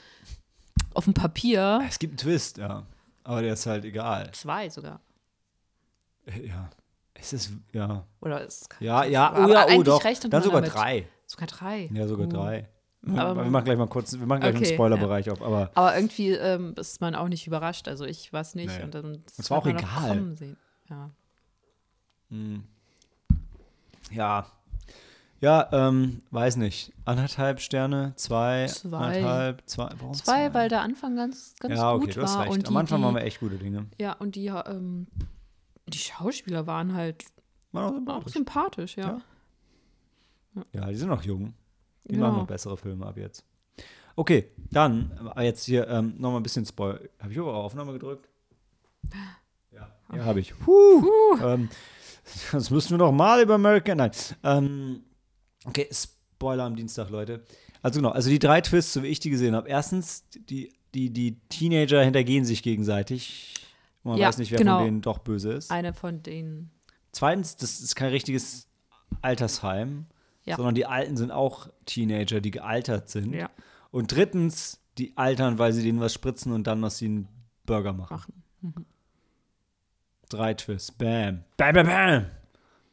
auf 0.93 1.05
dem 1.05 1.13
Papier 1.13 1.81
Es 1.87 1.99
gibt 1.99 2.11
einen 2.13 2.17
Twist, 2.17 2.57
ja. 2.57 2.85
Aber 3.23 3.41
der 3.41 3.53
ist 3.53 3.65
halt 3.65 3.83
egal. 3.85 4.31
zwei 4.31 4.69
sogar. 4.69 5.01
Ja. 6.43 6.69
Es 7.13 7.33
ist, 7.33 7.51
ja. 7.73 8.05
Oder 8.21 8.45
ist 8.45 8.69
Ja, 8.79 9.03
ja, 9.03 9.29
Aber 9.31 9.45
oh 9.45 9.51
ja, 9.51 9.65
oh 9.77 9.83
doch. 9.83 10.01
Dann 10.01 10.43
sogar 10.43 10.61
damit. 10.61 10.73
drei. 10.73 11.07
sogar 11.25 11.47
drei. 11.47 11.89
Ja, 11.91 12.07
sogar 12.07 12.27
Uh. 12.27 12.31
drei. 12.31 12.69
Aber- 13.05 13.43
wir 13.43 13.51
machen 13.51 13.65
gleich 13.65 13.77
mal 13.77 13.87
kurz, 13.87 14.13
wir 14.19 14.25
machen 14.25 14.41
gleich 14.41 14.55
Okay, 14.55 14.65
einen 14.65 14.73
Spoilerbereich 14.73 15.29
auf, 15.29 15.41
aber 15.41 15.71
Aber 15.75 15.95
irgendwie 15.95 16.31
ähm, 16.31 16.73
ist 16.77 16.99
man 16.99 17.15
auch 17.15 17.27
nicht 17.29 17.47
überrascht. 17.47 17.87
Also 17.87 18.05
ich 18.05 18.33
war 18.33 18.41
es 18.41 18.55
nicht. 18.55 18.75
Nee. 18.77 18.83
Und 18.83 18.95
dann 18.95 19.23
Es 19.37 19.49
war 19.49 19.59
auch 19.59 19.65
egal. 19.67 19.83
kommen 20.09 20.35
Sehen. 20.35 20.57
Ja. 20.89 21.09
ja. 24.11 24.45
Ja, 25.39 25.69
ähm, 25.71 26.21
weiß 26.31 26.55
nicht. 26.55 26.91
Anderthalb 27.05 27.59
Sterne, 27.61 28.13
zwei, 28.15 28.65
Zwei. 28.65 28.97
anderthalb, 28.97 29.61
zwei. 29.67 29.89
Warum 29.99 30.13
Zwei, 30.15 30.51
weil 30.55 30.67
der 30.67 30.81
Anfang 30.81 31.15
ganz, 31.15 31.53
ganz 31.59 31.75
Ja, 31.75 31.91
okay, 31.93 32.05
gut 32.07 32.15
du 32.15 32.21
hast 32.23 32.35
war. 32.35 32.41
recht. 32.45 32.53
Und 32.53 32.63
die, 32.63 32.67
Am 32.69 32.77
Anfang 32.77 32.99
die, 33.01 33.05
waren 33.05 33.15
wir 33.15 33.21
echt 33.21 33.39
gute 33.39 33.57
Dinge. 33.57 33.85
Ja, 33.99 34.13
und 34.13 34.35
die, 34.35 34.47
ähm, 34.47 35.05
die 35.85 35.99
Schauspieler 35.99 36.65
waren 36.65 36.95
halt 36.95 37.25
War 37.71 37.83
auch 37.85 37.89
auch 37.89 37.93
sympathisch. 37.93 38.33
sympathisch, 38.33 38.97
ja. 38.97 39.21
Ja. 40.55 40.63
Ja, 40.73 40.87
die 40.87 40.95
sind 40.95 41.09
noch 41.09 41.21
jung. 41.21 41.53
Die 42.09 42.15
Ja. 42.15 42.21
machen 42.21 42.37
noch 42.37 42.47
bessere 42.47 42.77
Filme 42.77 43.05
ab 43.05 43.17
jetzt. 43.17 43.43
Okay, 44.15 44.51
dann 44.71 45.11
aber 45.19 45.43
jetzt 45.43 45.65
hier 45.65 45.87
ähm, 45.87 46.15
nochmal 46.17 46.39
ein 46.39 46.43
bisschen 46.43 46.65
Spoil. 46.65 47.09
Habe 47.19 47.31
ich 47.31 47.37
überhaupt 47.37 47.65
Aufnahme 47.65 47.93
gedrückt? 47.93 48.27
Ja, 49.71 49.87
ja 50.13 50.25
habe 50.25 50.39
ich. 50.39 50.57
Puh. 50.57 51.05
Ähm, 51.43 51.69
das 52.51 52.71
müssen 52.71 52.91
wir 52.91 52.97
noch 52.97 53.11
mal 53.11 53.41
über 53.41 53.55
American. 53.55 53.97
Nein. 53.97 54.11
Ähm, 54.43 55.03
okay, 55.65 55.87
Spoiler 55.91 56.63
am 56.63 56.75
Dienstag, 56.75 57.09
Leute. 57.09 57.43
Also 57.81 57.99
genau, 57.99 58.09
also 58.09 58.29
die 58.29 58.39
drei 58.39 58.61
Twists, 58.61 58.93
so 58.93 59.03
wie 59.03 59.07
ich 59.07 59.19
die 59.19 59.29
gesehen 59.29 59.55
habe. 59.55 59.69
Erstens, 59.69 60.23
die, 60.31 60.73
die, 60.93 61.11
die 61.11 61.39
Teenager 61.49 62.03
hintergehen 62.03 62.43
sich 62.43 62.63
gegenseitig. 62.63 63.53
Man 64.03 64.17
Ja, 64.17 64.29
weiß 64.29 64.37
nicht, 64.39 64.51
wer 64.51 64.57
genau. 64.57 64.77
von 64.77 64.85
denen 64.85 65.01
doch 65.01 65.19
böse 65.19 65.53
ist. 65.53 65.69
Eine 65.69 65.93
von 65.93 66.23
denen. 66.23 66.71
Zweitens, 67.11 67.55
das 67.55 67.81
ist 67.81 67.95
kein 67.95 68.09
richtiges 68.09 68.67
Altersheim, 69.21 70.05
Ja. 70.47 70.55
sondern 70.55 70.75
die 70.75 70.85
Alten 70.85 71.17
sind 71.17 71.31
auch 71.31 71.67
Teenager, 71.85 72.39
die 72.39 72.51
gealtert 72.51 73.09
sind. 73.09 73.33
Ja. 73.33 73.49
Und 73.91 74.15
drittens, 74.15 74.79
die 74.97 75.15
altern, 75.17 75.59
weil 75.59 75.73
sie 75.73 75.83
denen 75.83 75.99
was 75.99 76.13
spritzen 76.13 76.51
und 76.53 76.65
dann 76.67 76.83
aus 76.83 77.01
ihnen 77.01 77.27
Burger 77.65 77.93
machen. 77.93 78.33
Machen. 78.61 78.85
Drei 80.29 80.53
Twists. 80.53 80.91
Bam. 80.91 81.43
Bam, 81.57 81.75
bam, 81.75 81.85
bam. 81.85 82.25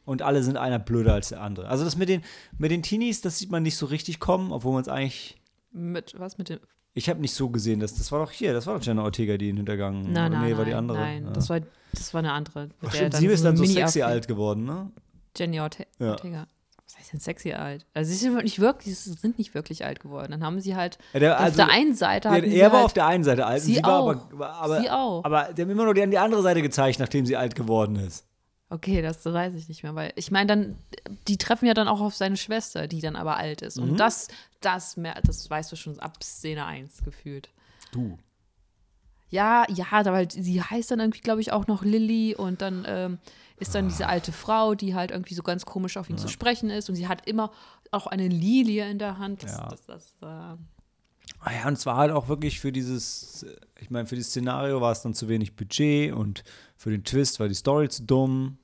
Und 0.05 0.21
alle 0.21 0.43
sind 0.43 0.57
einer 0.57 0.79
blöder 0.79 1.13
als 1.13 1.29
der 1.29 1.41
andere. 1.41 1.67
Also 1.67 1.83
das 1.83 1.97
mit 1.97 2.09
den, 2.09 2.21
mit 2.57 2.71
den 2.71 2.83
Teenies, 2.83 3.21
das 3.21 3.39
sieht 3.39 3.49
man 3.49 3.63
nicht 3.63 3.75
so 3.75 3.87
richtig 3.87 4.19
kommen, 4.19 4.51
obwohl 4.51 4.73
man 4.73 4.81
es 4.81 4.87
eigentlich. 4.87 5.41
Mit, 5.71 6.13
was 6.17 6.37
mit 6.37 6.49
dem. 6.49 6.59
Ich 6.93 7.09
habe 7.09 7.19
nicht 7.19 7.33
so 7.33 7.49
gesehen, 7.49 7.79
dass 7.79 7.95
das 7.95 8.11
war 8.11 8.19
doch 8.19 8.31
hier, 8.31 8.53
das 8.53 8.67
war 8.67 8.77
doch 8.77 8.85
Jenna 8.85 9.03
Ortega, 9.03 9.37
die 9.37 9.49
ihn 9.49 9.57
hintergangen. 9.57 10.13
Nein, 10.13 10.31
nein, 10.31 10.49
nee, 10.49 10.57
war 10.57 10.63
die 10.63 10.71
nein, 10.71 10.77
andere. 10.77 10.97
Nein, 10.99 11.25
ja. 11.25 11.31
das, 11.31 11.49
war, 11.49 11.59
das 11.91 12.13
war 12.13 12.19
eine 12.19 12.31
andere. 12.31 12.69
stimmt, 12.89 13.15
sie 13.15 13.25
ist 13.27 13.43
dann 13.43 13.57
so 13.57 13.65
sexy 13.65 14.01
alt 14.01 14.27
geworden, 14.27 14.63
ne? 14.63 14.91
Jenny 15.35 15.59
Orte 15.59 15.87
Ja. 15.99 16.11
Ortega. 16.11 16.47
Was 16.95 17.01
heißt 17.01 17.13
denn 17.13 17.19
sexy 17.19 17.51
alt? 17.53 17.85
Also 17.93 18.09
sie 18.11 18.17
sind 18.17 18.35
nicht 18.43 18.59
wirklich, 18.59 18.97
sie 18.97 19.11
sind 19.13 19.37
nicht 19.37 19.53
wirklich 19.53 19.85
alt 19.85 19.99
geworden. 19.99 20.31
Dann 20.31 20.43
haben 20.43 20.61
sie 20.61 20.75
halt 20.75 20.97
der- 21.13 21.35
auf 21.37 21.41
also- 21.43 21.57
der 21.57 21.69
einen 21.69 21.93
Seite 21.93 22.29
hatten 22.29 22.49
sie 22.49 22.57
er 22.57 22.71
war 22.71 22.77
halt, 22.79 22.85
auf 22.85 22.93
der 22.93 23.05
einen 23.07 23.23
Seite 23.23 23.45
alt 23.45 23.61
Sie 23.61 23.75
sie 23.75 23.83
auch. 23.83 24.09
aber, 24.31 24.49
aber, 24.53 24.81
Sie 24.81 24.89
auch. 24.89 25.23
aber 25.25 25.53
die 25.53 25.61
haben 25.61 25.69
immer 25.69 25.83
nur 25.85 25.93
die, 25.93 26.09
die 26.09 26.17
andere 26.17 26.41
Seite 26.41 26.61
gezeigt, 26.61 26.99
nachdem 26.99 27.25
sie 27.25 27.35
alt 27.35 27.55
geworden 27.55 27.95
ist. 27.97 28.25
Okay, 28.69 29.01
das 29.01 29.23
weiß 29.23 29.53
ich 29.53 29.67
nicht 29.69 29.83
mehr, 29.83 29.93
weil 29.93 30.11
ich 30.15 30.31
meine, 30.31 30.47
dann, 30.47 30.75
die 31.27 31.37
treffen 31.37 31.67
ja 31.67 31.73
dann 31.75 31.87
auch 31.87 32.01
auf 32.01 32.15
seine 32.15 32.35
Schwester, 32.37 32.87
die 32.87 32.99
dann 32.99 33.15
aber 33.15 33.37
alt 33.37 33.61
ist. 33.61 33.77
Mhm. 33.77 33.91
Und 33.91 33.97
das, 33.99 34.27
das, 34.61 34.97
mehr, 34.97 35.15
das 35.23 35.47
weißt 35.49 35.71
du 35.71 35.75
schon 35.75 35.99
ab 35.99 36.23
Szene 36.23 36.65
1 36.65 37.03
gefühlt. 37.03 37.49
Du. 37.91 38.17
Ja, 39.29 39.65
ja, 39.69 39.85
weil 40.05 40.31
sie 40.31 40.61
heißt 40.61 40.91
dann 40.91 40.99
irgendwie, 40.99 41.21
glaube 41.21 41.41
ich, 41.41 41.51
auch 41.51 41.67
noch 41.67 41.83
Lilly 41.83 42.35
und 42.35 42.61
dann 42.61 42.85
ähm, 42.87 43.17
ist 43.57 43.73
dann 43.75 43.87
diese 43.87 44.07
alte 44.07 44.31
Frau, 44.31 44.75
die 44.75 44.95
halt 44.95 45.11
irgendwie 45.11 45.33
so 45.33 45.43
ganz 45.43 45.65
komisch 45.65 45.97
auf 45.97 46.09
ihn 46.09 46.17
zu 46.17 46.27
sprechen 46.27 46.69
ist 46.69 46.89
und 46.89 46.95
sie 46.95 47.07
hat 47.07 47.27
immer 47.27 47.51
auch 47.91 48.07
eine 48.07 48.27
Lilie 48.27 48.89
in 48.89 48.99
der 48.99 49.17
Hand. 49.17 49.43
Das, 49.43 49.57
Ja. 49.57 49.67
das, 49.69 49.85
das, 49.85 50.15
äh, 50.21 50.57
Ah 51.39 51.51
ja, 51.53 51.67
und 51.67 51.73
es 51.73 51.85
war 51.85 51.97
halt 51.97 52.11
auch 52.11 52.27
wirklich 52.27 52.59
für 52.59 52.71
dieses, 52.71 53.45
ich 53.79 53.89
meine, 53.89 54.07
für 54.07 54.15
dieses 54.15 54.31
Szenario 54.31 54.81
war 54.81 54.91
es 54.91 55.01
dann 55.01 55.13
zu 55.13 55.27
wenig 55.27 55.55
Budget 55.55 56.11
und 56.13 56.43
für 56.75 56.89
den 56.91 57.03
Twist 57.03 57.39
war 57.39 57.47
die 57.47 57.53
Story 57.55 57.87
zu 57.89 58.03
dumm. 58.03 58.57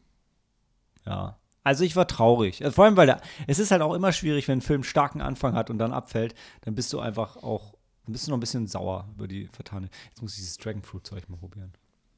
Ja. 1.05 1.37
Also 1.63 1.83
ich 1.83 1.95
war 1.95 2.07
traurig. 2.07 2.63
Also 2.63 2.73
vor 2.75 2.85
allem, 2.85 2.97
weil 2.97 3.05
der, 3.05 3.21
es 3.47 3.59
ist 3.59 3.69
halt 3.71 3.81
auch 3.83 3.93
immer 3.93 4.11
schwierig, 4.11 4.47
wenn 4.47 4.59
ein 4.59 4.63
Film 4.63 4.83
starken 4.83 5.21
Anfang 5.21 5.53
hat 5.53 5.69
und 5.69 5.77
dann 5.77 5.91
abfällt, 5.93 6.33
dann 6.61 6.73
bist 6.73 6.91
du 6.93 6.99
einfach 6.99 7.37
auch, 7.37 7.75
dann 8.05 8.13
bist 8.13 8.25
du 8.25 8.31
noch 8.31 8.37
ein 8.37 8.41
bisschen 8.41 8.67
sauer 8.67 9.07
über 9.15 9.27
die 9.27 9.47
vertane. 9.47 9.89
Jetzt 10.09 10.21
muss 10.21 10.31
ich 10.33 10.39
dieses 10.39 10.57
Dragonfruit-Zeug 10.57 11.29
mal 11.29 11.37
probieren. 11.37 11.73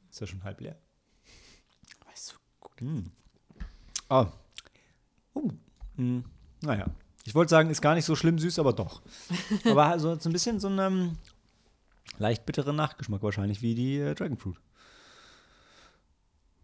Ist 0.09 0.21
ja 0.21 0.27
schon 0.27 0.43
halb 0.43 0.61
leer. 0.61 0.77
Mm. 2.83 3.11
Ah. 4.09 4.27
Oh. 5.33 5.49
Mm. 5.95 6.19
Naja. 6.61 6.87
Ich 7.25 7.33
wollte 7.35 7.49
sagen, 7.49 7.69
ist 7.69 7.81
gar 7.81 7.95
nicht 7.95 8.05
so 8.05 8.15
schlimm 8.15 8.37
süß, 8.37 8.59
aber 8.59 8.73
doch. 8.73 9.01
aber 9.65 9.87
halt 9.87 10.01
so, 10.01 10.09
ein 10.11 10.33
bisschen 10.33 10.59
so 10.59 10.67
ein 10.67 10.77
ähm, 10.79 11.17
leicht 12.17 12.45
bitteren 12.45 12.75
Nachgeschmack 12.75 13.23
wahrscheinlich 13.23 13.61
wie 13.61 13.75
die 13.75 13.97
äh, 13.97 14.13
Dragonfruit. 14.13 14.57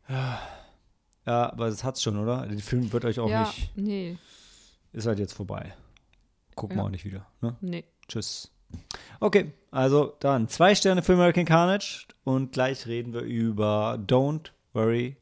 Ja. 0.10 0.42
Ja, 1.26 1.52
aber 1.52 1.70
das 1.70 1.84
hat's 1.84 2.02
schon, 2.02 2.18
oder? 2.18 2.48
Der 2.48 2.58
Film 2.60 2.92
wird 2.92 3.06
euch 3.06 3.20
auch 3.20 3.30
ja, 3.30 3.42
nicht. 3.48 3.78
nee, 3.78 4.18
Ist 4.94 5.06
halt 5.06 5.20
jetzt 5.20 5.34
vorbei. 5.34 5.74
Gucken 6.56 6.78
wir 6.78 6.82
Ja. 6.82 6.86
auch 6.88 6.92
nicht 6.92 7.06
wieder. 7.06 7.28
Ne? 7.42 7.56
nee. 7.62 7.86
Tschüss. 8.08 8.52
Okay, 9.20 9.54
also 9.72 10.16
dann 10.20 10.48
zwei 10.48 10.74
Sterne 10.76 11.04
für 11.04 11.14
American 11.14 11.46
Carnage 11.46 12.08
und 12.24 12.52
gleich 12.52 12.88
reden 12.88 13.14
wir 13.14 13.22
über 13.22 14.00
Don't 14.08 14.52
Worry, 14.74 15.18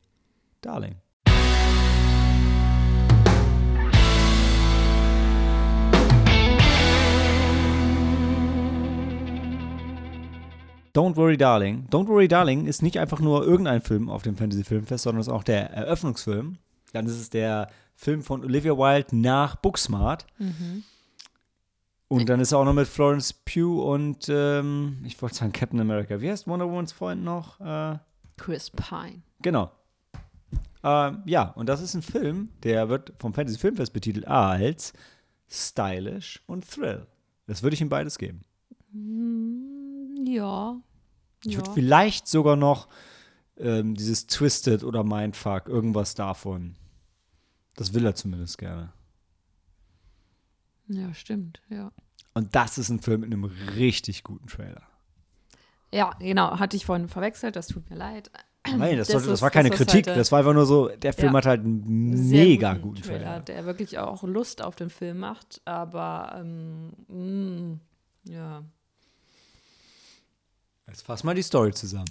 Darling. 0.68 0.96
Don't 10.94 11.16
Worry 11.16 11.38
Darling. 11.38 11.88
Don't 11.90 12.08
Worry 12.08 12.28
Darling 12.28 12.66
ist 12.66 12.82
nicht 12.82 13.00
einfach 13.00 13.22
nur 13.22 13.46
irgendein 13.46 13.82
Film 13.82 14.10
auf 14.10 14.24
dem 14.24 14.36
Fantasy 14.36 14.66
Filmfest, 14.66 15.04
sondern 15.04 15.22
ist 15.22 15.30
auch 15.30 15.44
der 15.44 15.72
Eröffnungsfilm. 15.72 16.58
Dann 16.92 17.06
ist 17.06 17.14
es 17.14 17.30
der 17.30 17.70
Film 17.96 18.22
von 18.22 18.44
Olivia 18.44 18.74
Wilde 18.78 19.16
nach 19.16 19.56
Booksmart. 19.56 20.26
Und 22.10 22.28
dann 22.28 22.42
ist 22.42 22.52
er 22.52 22.58
auch 22.60 22.66
noch 22.66 22.74
mit 22.74 22.88
Florence 22.88 23.32
Pugh 23.32 23.84
und 23.90 24.28
ähm, 24.30 24.98
ich 25.06 25.22
wollte 25.22 25.36
sagen 25.36 25.54
Captain 25.54 25.80
America. 25.80 26.20
Wie 26.20 26.30
heißt 26.30 26.46
Wonder 26.48 26.68
Womans 26.68 26.92
Freund 26.92 27.24
noch? 27.24 27.62
Äh, 27.62 28.00
Chris 28.36 28.70
Pine. 28.70 29.22
genau. 29.42 29.72
Ähm, 30.88 31.22
ja, 31.26 31.50
und 31.50 31.68
das 31.68 31.82
ist 31.82 31.96
ein 31.96 32.02
Film, 32.02 32.50
der 32.64 32.88
wird 32.88 33.12
vom 33.20 33.34
Fantasy 33.34 33.60
Filmfest 33.60 33.92
betitelt 33.92 34.26
als 34.26 34.94
Stylish 35.50 36.42
und 36.48 36.70
Thrill. 36.70 37.06
Das 37.46 37.62
würde 37.62 37.74
ich 37.74 37.82
ihm 37.82 37.90
beides 37.90 38.18
geben. 38.18 38.42
Hm, 38.94 40.26
Ja. 40.26 40.80
Ich 41.44 41.54
ja. 41.54 41.60
würde 41.60 41.72
vielleicht 41.74 42.28
sogar 42.28 42.56
noch 42.56 42.88
ähm, 43.58 43.96
dieses 43.96 44.28
Twisted 44.28 44.84
oder 44.84 45.04
Mindfuck, 45.04 45.68
irgendwas 45.68 46.16
davon. 46.16 46.76
Das 47.76 47.94
will 47.94 48.06
er 48.06 48.16
zumindest 48.16 48.58
gerne. 48.58 48.94
ja, 50.88 51.14
stimmt, 51.14 51.62
ja. 51.70 51.92
Und 52.34 52.56
das 52.56 52.78
ist 52.78 52.90
ein 52.90 53.02
Film 53.02 53.22
mit 53.22 53.34
einem 53.34 53.44
richtig 53.44 54.24
guten 54.24 54.48
Trailer. 54.48 54.84
Ja, 55.92 56.12
genau, 56.20 56.60
hatte 56.60 56.78
ich 56.78 56.86
vorhin 56.86 57.08
verwechselt, 57.08 57.56
das 57.56 57.68
tut 57.68 57.90
mir 57.90 57.96
leid. 57.96 58.32
Nein, 58.76 58.98
das, 58.98 59.08
das, 59.08 59.14
sollte, 59.14 59.30
das 59.30 59.42
war 59.42 59.52
keine 59.52 59.70
das 59.70 59.78
Kritik. 59.78 60.08
Halt 60.08 60.16
äh, 60.16 60.16
das 60.16 60.32
war 60.32 60.40
einfach 60.40 60.54
nur 60.54 60.66
so, 60.66 60.90
der 60.90 61.14
Film 61.14 61.34
ja, 61.34 61.38
hat 61.38 61.46
halt 61.46 61.62
einen 61.62 62.30
mega 62.30 62.74
guten, 62.74 62.96
guten 62.96 63.02
Trailer, 63.04 63.26
Trailer. 63.26 63.40
Der 63.42 63.66
wirklich 63.66 64.00
auch 64.00 64.24
Lust 64.24 64.64
auf 64.64 64.76
den 64.76 64.90
Film 64.90 65.20
macht, 65.20 65.62
aber 65.66 66.36
ähm, 66.40 66.94
mh, 67.08 67.80
ja. 68.34 68.64
Jetzt 70.88 71.06
fass 71.06 71.24
mal 71.24 71.36
die 71.36 71.42
Story 71.42 71.74
zusammen. 71.74 72.10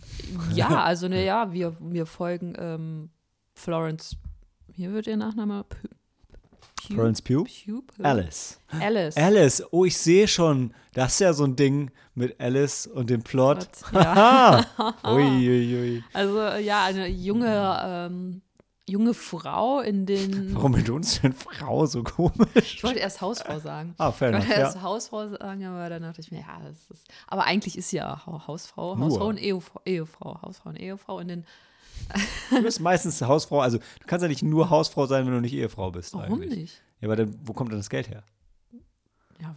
Ja, 0.55 0.69
also 0.85 1.09
naja, 1.09 1.53
wir, 1.53 1.77
wir 1.81 2.07
folgen 2.07 2.55
ähm, 2.59 3.11
Florence, 3.55 4.17
hier 4.73 4.93
wird 4.93 5.07
ihr 5.07 5.17
Nachname 5.17 5.65
Florence 6.95 7.23
Pugh? 7.23 7.47
Alice. 8.02 8.59
Alice. 8.81 9.16
Alice, 9.16 9.62
oh, 9.71 9.85
ich 9.85 9.97
sehe 9.97 10.26
schon. 10.28 10.73
Das 10.95 11.12
ist 11.12 11.21
ja 11.21 11.33
so 11.33 11.45
ein 11.45 11.57
Ding 11.57 11.90
mit 12.14 12.40
Alice 12.40 12.87
und 12.87 13.11
dem 13.11 13.23
Plot. 13.23 13.69
Ja. 13.93 14.64
Uiuiui. 15.05 16.02
Also 16.12 16.38
äh, 16.40 16.62
ja, 16.62 16.85
eine 16.85 17.07
junge, 17.09 17.81
ähm, 17.85 18.43
junge 18.88 19.12
Frau 19.14 19.81
in 19.81 20.07
den. 20.07 20.55
Warum 20.55 20.73
benutzt 20.73 21.19
du 21.19 21.23
denn 21.23 21.33
Frau 21.35 21.85
so 21.87 22.02
komisch? 22.02 22.75
Ich 22.76 22.83
wollte 22.85 23.00
erst 23.00 23.21
Hausfrau 23.21 23.59
sagen. 23.59 23.95
Ah, 23.99 24.12
fair 24.12 24.31
Ich 24.31 24.35
enough, 24.37 24.49
wollte 24.49 24.61
erst 24.61 24.76
ja. 24.76 24.83
Hausfrau 24.83 25.28
sagen, 25.28 25.64
aber 25.66 25.88
dann 25.90 26.02
dachte 26.02 26.21
ich 26.21 26.31
mir, 26.31 26.40
ja, 26.40 26.59
das 26.66 26.90
ist. 26.90 27.07
Aber 27.26 27.45
eigentlich 27.45 27.76
ist 27.76 27.90
sie 27.90 27.97
ja 27.97 28.25
Ha- 28.26 28.47
Hausfrau. 28.47 28.97
Nur. 28.97 29.07
Hausfrau 29.07 29.26
und 29.26 29.38
Ehefrau. 29.38 29.81
Ehefrau. 29.85 30.40
Hausfrau 30.43 30.71
und 30.71 30.76
Ehefrau. 30.76 31.19
In 31.19 31.28
den, 31.28 31.45
Du 32.50 32.62
bist 32.62 32.81
meistens 32.81 33.21
Hausfrau. 33.23 33.61
Also, 33.61 33.79
du 33.79 34.07
kannst 34.07 34.23
ja 34.23 34.29
nicht 34.29 34.43
nur 34.43 34.71
Hausfrau 34.71 35.07
sein, 35.07 35.26
wenn 35.26 35.33
du 35.35 35.41
nicht 35.41 35.55
Ehefrau 35.55 35.91
bist. 35.91 36.15
warum 36.15 36.41
eigentlich. 36.41 36.59
nicht? 36.61 36.83
Ja, 37.00 37.09
aber 37.09 37.17
dann, 37.17 37.35
wo 37.45 37.53
kommt 37.53 37.71
denn 37.73 37.79
das 37.79 37.91
Geld 37.91 38.09
her? 38.09 38.23
Ja, 39.41 39.55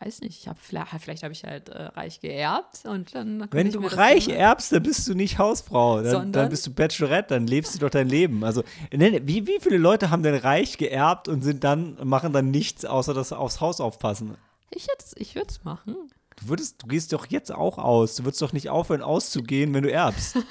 weiß 0.00 0.20
nicht. 0.20 0.38
Ich 0.40 0.48
hab, 0.48 0.58
vielleicht 0.58 0.90
vielleicht 1.02 1.22
habe 1.22 1.32
ich 1.32 1.42
halt 1.44 1.68
äh, 1.68 1.82
reich 1.84 2.20
geerbt 2.20 2.82
und 2.84 3.14
dann. 3.14 3.48
Wenn 3.50 3.72
du 3.72 3.80
reich 3.80 4.26
dann- 4.26 4.36
erbst, 4.36 4.72
dann 4.72 4.82
bist 4.82 5.06
du 5.08 5.14
nicht 5.14 5.38
Hausfrau. 5.38 6.02
Dann, 6.02 6.32
dann 6.32 6.48
bist 6.48 6.66
du 6.66 6.72
Bachelorette, 6.72 7.34
dann 7.34 7.46
lebst 7.46 7.74
du 7.74 7.78
doch 7.80 7.90
dein 7.90 8.08
Leben. 8.08 8.44
Also, 8.44 8.62
nenn- 8.92 9.26
wie, 9.26 9.46
wie 9.46 9.58
viele 9.60 9.78
Leute 9.78 10.10
haben 10.10 10.22
denn 10.22 10.36
reich 10.36 10.78
geerbt 10.78 11.28
und 11.28 11.42
sind 11.42 11.64
dann, 11.64 11.96
machen 12.06 12.32
dann 12.32 12.50
nichts, 12.50 12.84
außer 12.84 13.14
das 13.14 13.32
aufs 13.32 13.60
Haus 13.60 13.80
aufpassen? 13.80 14.36
Ich, 14.70 14.86
ich 15.16 15.34
würde 15.34 15.48
es 15.50 15.64
machen. 15.64 15.96
Du 16.40 16.48
würdest, 16.48 16.82
du 16.82 16.86
gehst 16.86 17.12
doch 17.12 17.26
jetzt 17.26 17.52
auch 17.52 17.78
aus. 17.78 18.16
Du 18.16 18.24
würdest 18.24 18.40
doch 18.42 18.52
nicht 18.52 18.68
aufhören 18.70 19.02
auszugehen, 19.02 19.72
wenn 19.74 19.82
du 19.84 19.90
erbst. 19.92 20.36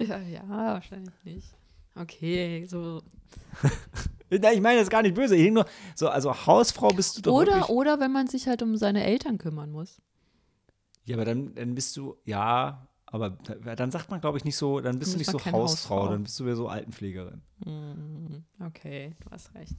Ja, 0.00 0.18
ja, 0.20 0.42
wahrscheinlich 0.48 1.14
nicht. 1.22 1.54
Okay, 1.94 2.66
so. 2.66 3.00
Ich 4.28 4.60
meine 4.60 4.80
das 4.80 4.90
gar 4.90 5.02
nicht 5.02 5.14
böse. 5.14 5.36
Ich 5.36 5.52
nur, 5.52 5.66
so, 5.94 6.08
also 6.08 6.34
Hausfrau 6.46 6.88
bist 6.88 7.16
du 7.16 7.22
doch 7.22 7.32
Oder, 7.32 7.52
wirklich. 7.52 7.68
oder 7.68 8.00
wenn 8.00 8.10
man 8.10 8.26
sich 8.26 8.48
halt 8.48 8.62
um 8.62 8.76
seine 8.76 9.04
Eltern 9.04 9.38
kümmern 9.38 9.70
muss. 9.70 10.02
Ja, 11.04 11.14
aber 11.14 11.24
dann, 11.24 11.54
dann 11.54 11.76
bist 11.76 11.96
du, 11.96 12.16
ja, 12.24 12.88
aber 13.06 13.30
da- 13.30 13.76
dann 13.76 13.92
sagt 13.92 14.10
man, 14.10 14.20
glaube 14.20 14.38
ich, 14.38 14.44
nicht 14.44 14.56
so, 14.56 14.80
dann 14.80 14.98
bist 14.98 15.12
Dann 15.12 15.18
du 15.18 15.18
nicht 15.18 15.28
ist 15.28 15.32
so 15.32 15.38
Hausfrau, 15.52 15.62
Hausfrau. 15.62 16.08
dann 16.08 16.24
bist 16.24 16.40
du 16.40 16.48
ja 16.48 16.56
so 16.56 16.66
Altenpflegerin. 16.66 17.42
Hm, 17.64 18.44
Okay, 18.66 19.14
du 19.22 19.30
hast 19.30 19.54
recht. 19.54 19.76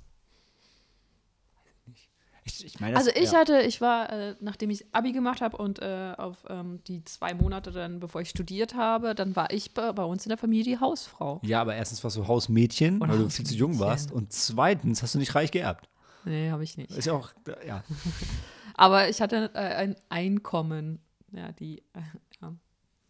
Ich, 2.47 2.63
ich 2.63 2.79
meine, 2.79 2.95
Also 2.95 3.09
ich 3.09 3.31
ja. 3.31 3.39
hatte, 3.39 3.61
ich 3.61 3.81
war, 3.81 4.09
äh, 4.11 4.35
nachdem 4.39 4.69
ich 4.69 4.85
Abi 4.93 5.11
gemacht 5.13 5.41
habe 5.41 5.57
und 5.57 5.79
äh, 5.81 6.13
auf 6.15 6.37
ähm, 6.47 6.79
die 6.87 7.03
zwei 7.03 7.33
Monate 7.33 7.71
dann, 7.71 7.99
bevor 7.99 8.21
ich 8.21 8.29
studiert 8.29 8.75
habe, 8.75 9.15
dann 9.15 9.35
war 9.35 9.51
ich 9.51 9.73
bei, 9.73 9.91
bei 9.93 10.03
uns 10.03 10.25
in 10.25 10.29
der 10.29 10.37
Familie 10.37 10.63
die 10.63 10.79
Hausfrau. 10.79 11.39
Ja, 11.43 11.61
aber 11.61 11.73
erstens 11.75 12.03
warst 12.03 12.17
du 12.17 12.27
Hausmädchen, 12.27 13.01
Oder 13.01 13.13
weil 13.13 13.17
du 13.19 13.29
viel 13.29 13.45
zu 13.47 13.55
jung 13.55 13.71
Hausmädchen. 13.71 13.89
warst. 13.89 14.11
Und 14.11 14.31
zweitens 14.31 15.01
hast 15.01 15.15
du 15.15 15.19
nicht 15.19 15.33
reich 15.33 15.49
geerbt. 15.49 15.89
Nee, 16.23 16.51
habe 16.51 16.63
ich 16.63 16.77
nicht. 16.77 16.91
Ist 16.91 17.05
ja 17.05 17.13
auch, 17.13 17.31
ja. 17.65 17.83
Aber 18.75 19.09
ich 19.09 19.21
hatte 19.21 19.49
äh, 19.55 19.57
ein 19.57 19.95
Einkommen. 20.09 20.99
Ja, 21.31 21.51
die, 21.51 21.79
äh, 21.93 22.01
ja. 22.41 22.53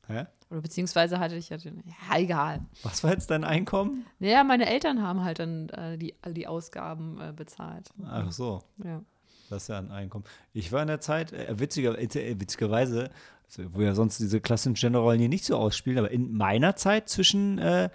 Hä? 0.08 0.26
Oder 0.50 0.62
beziehungsweise 0.62 1.20
hatte 1.20 1.36
ich, 1.36 1.52
hatte, 1.52 1.70
ja, 1.70 2.18
egal. 2.18 2.62
Was 2.84 3.04
war 3.04 3.12
jetzt 3.12 3.30
dein 3.32 3.44
Einkommen? 3.44 4.06
Naja, 4.20 4.44
meine 4.44 4.68
Eltern 4.68 5.02
haben 5.02 5.24
halt 5.24 5.40
dann 5.40 5.70
äh, 5.70 5.98
die, 5.98 6.14
all 6.22 6.34
die 6.34 6.48
Ausgaben 6.48 7.20
äh, 7.20 7.34
bezahlt. 7.34 7.90
Ach 8.06 8.32
so, 8.32 8.62
Ja. 8.84 9.02
Das 9.50 9.64
ist 9.64 9.68
ja 9.70 9.78
ein 9.78 9.92
Einkommen. 9.92 10.26
Ich 10.54 10.72
war 10.72 10.82
in 10.82 10.88
der 10.88 11.00
Zeit, 11.02 11.32
äh, 11.34 11.60
witziger, 11.60 11.98
äh, 11.98 12.40
witzigerweise, 12.40 13.10
also, 13.46 13.64
wo 13.74 13.82
ja 13.82 13.94
sonst 13.94 14.20
diese 14.20 14.42
klassischen 14.42 14.74
Genderrollen 14.76 15.20
hier 15.20 15.30
nicht 15.30 15.46
so 15.46 15.56
ausspielen, 15.58 16.00
aber 16.00 16.12
in 16.12 16.34
meiner 16.36 16.76
Zeit 16.76 17.10
zwischen 17.10 17.58
äh, 17.60 17.90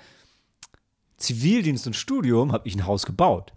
Zivildienst 1.16 1.86
und 1.86 1.94
Studium 1.94 2.52
habe 2.52 2.66
ich 2.68 2.74
ein 2.76 2.86
Haus 2.86 3.04
gebaut. 3.04 3.52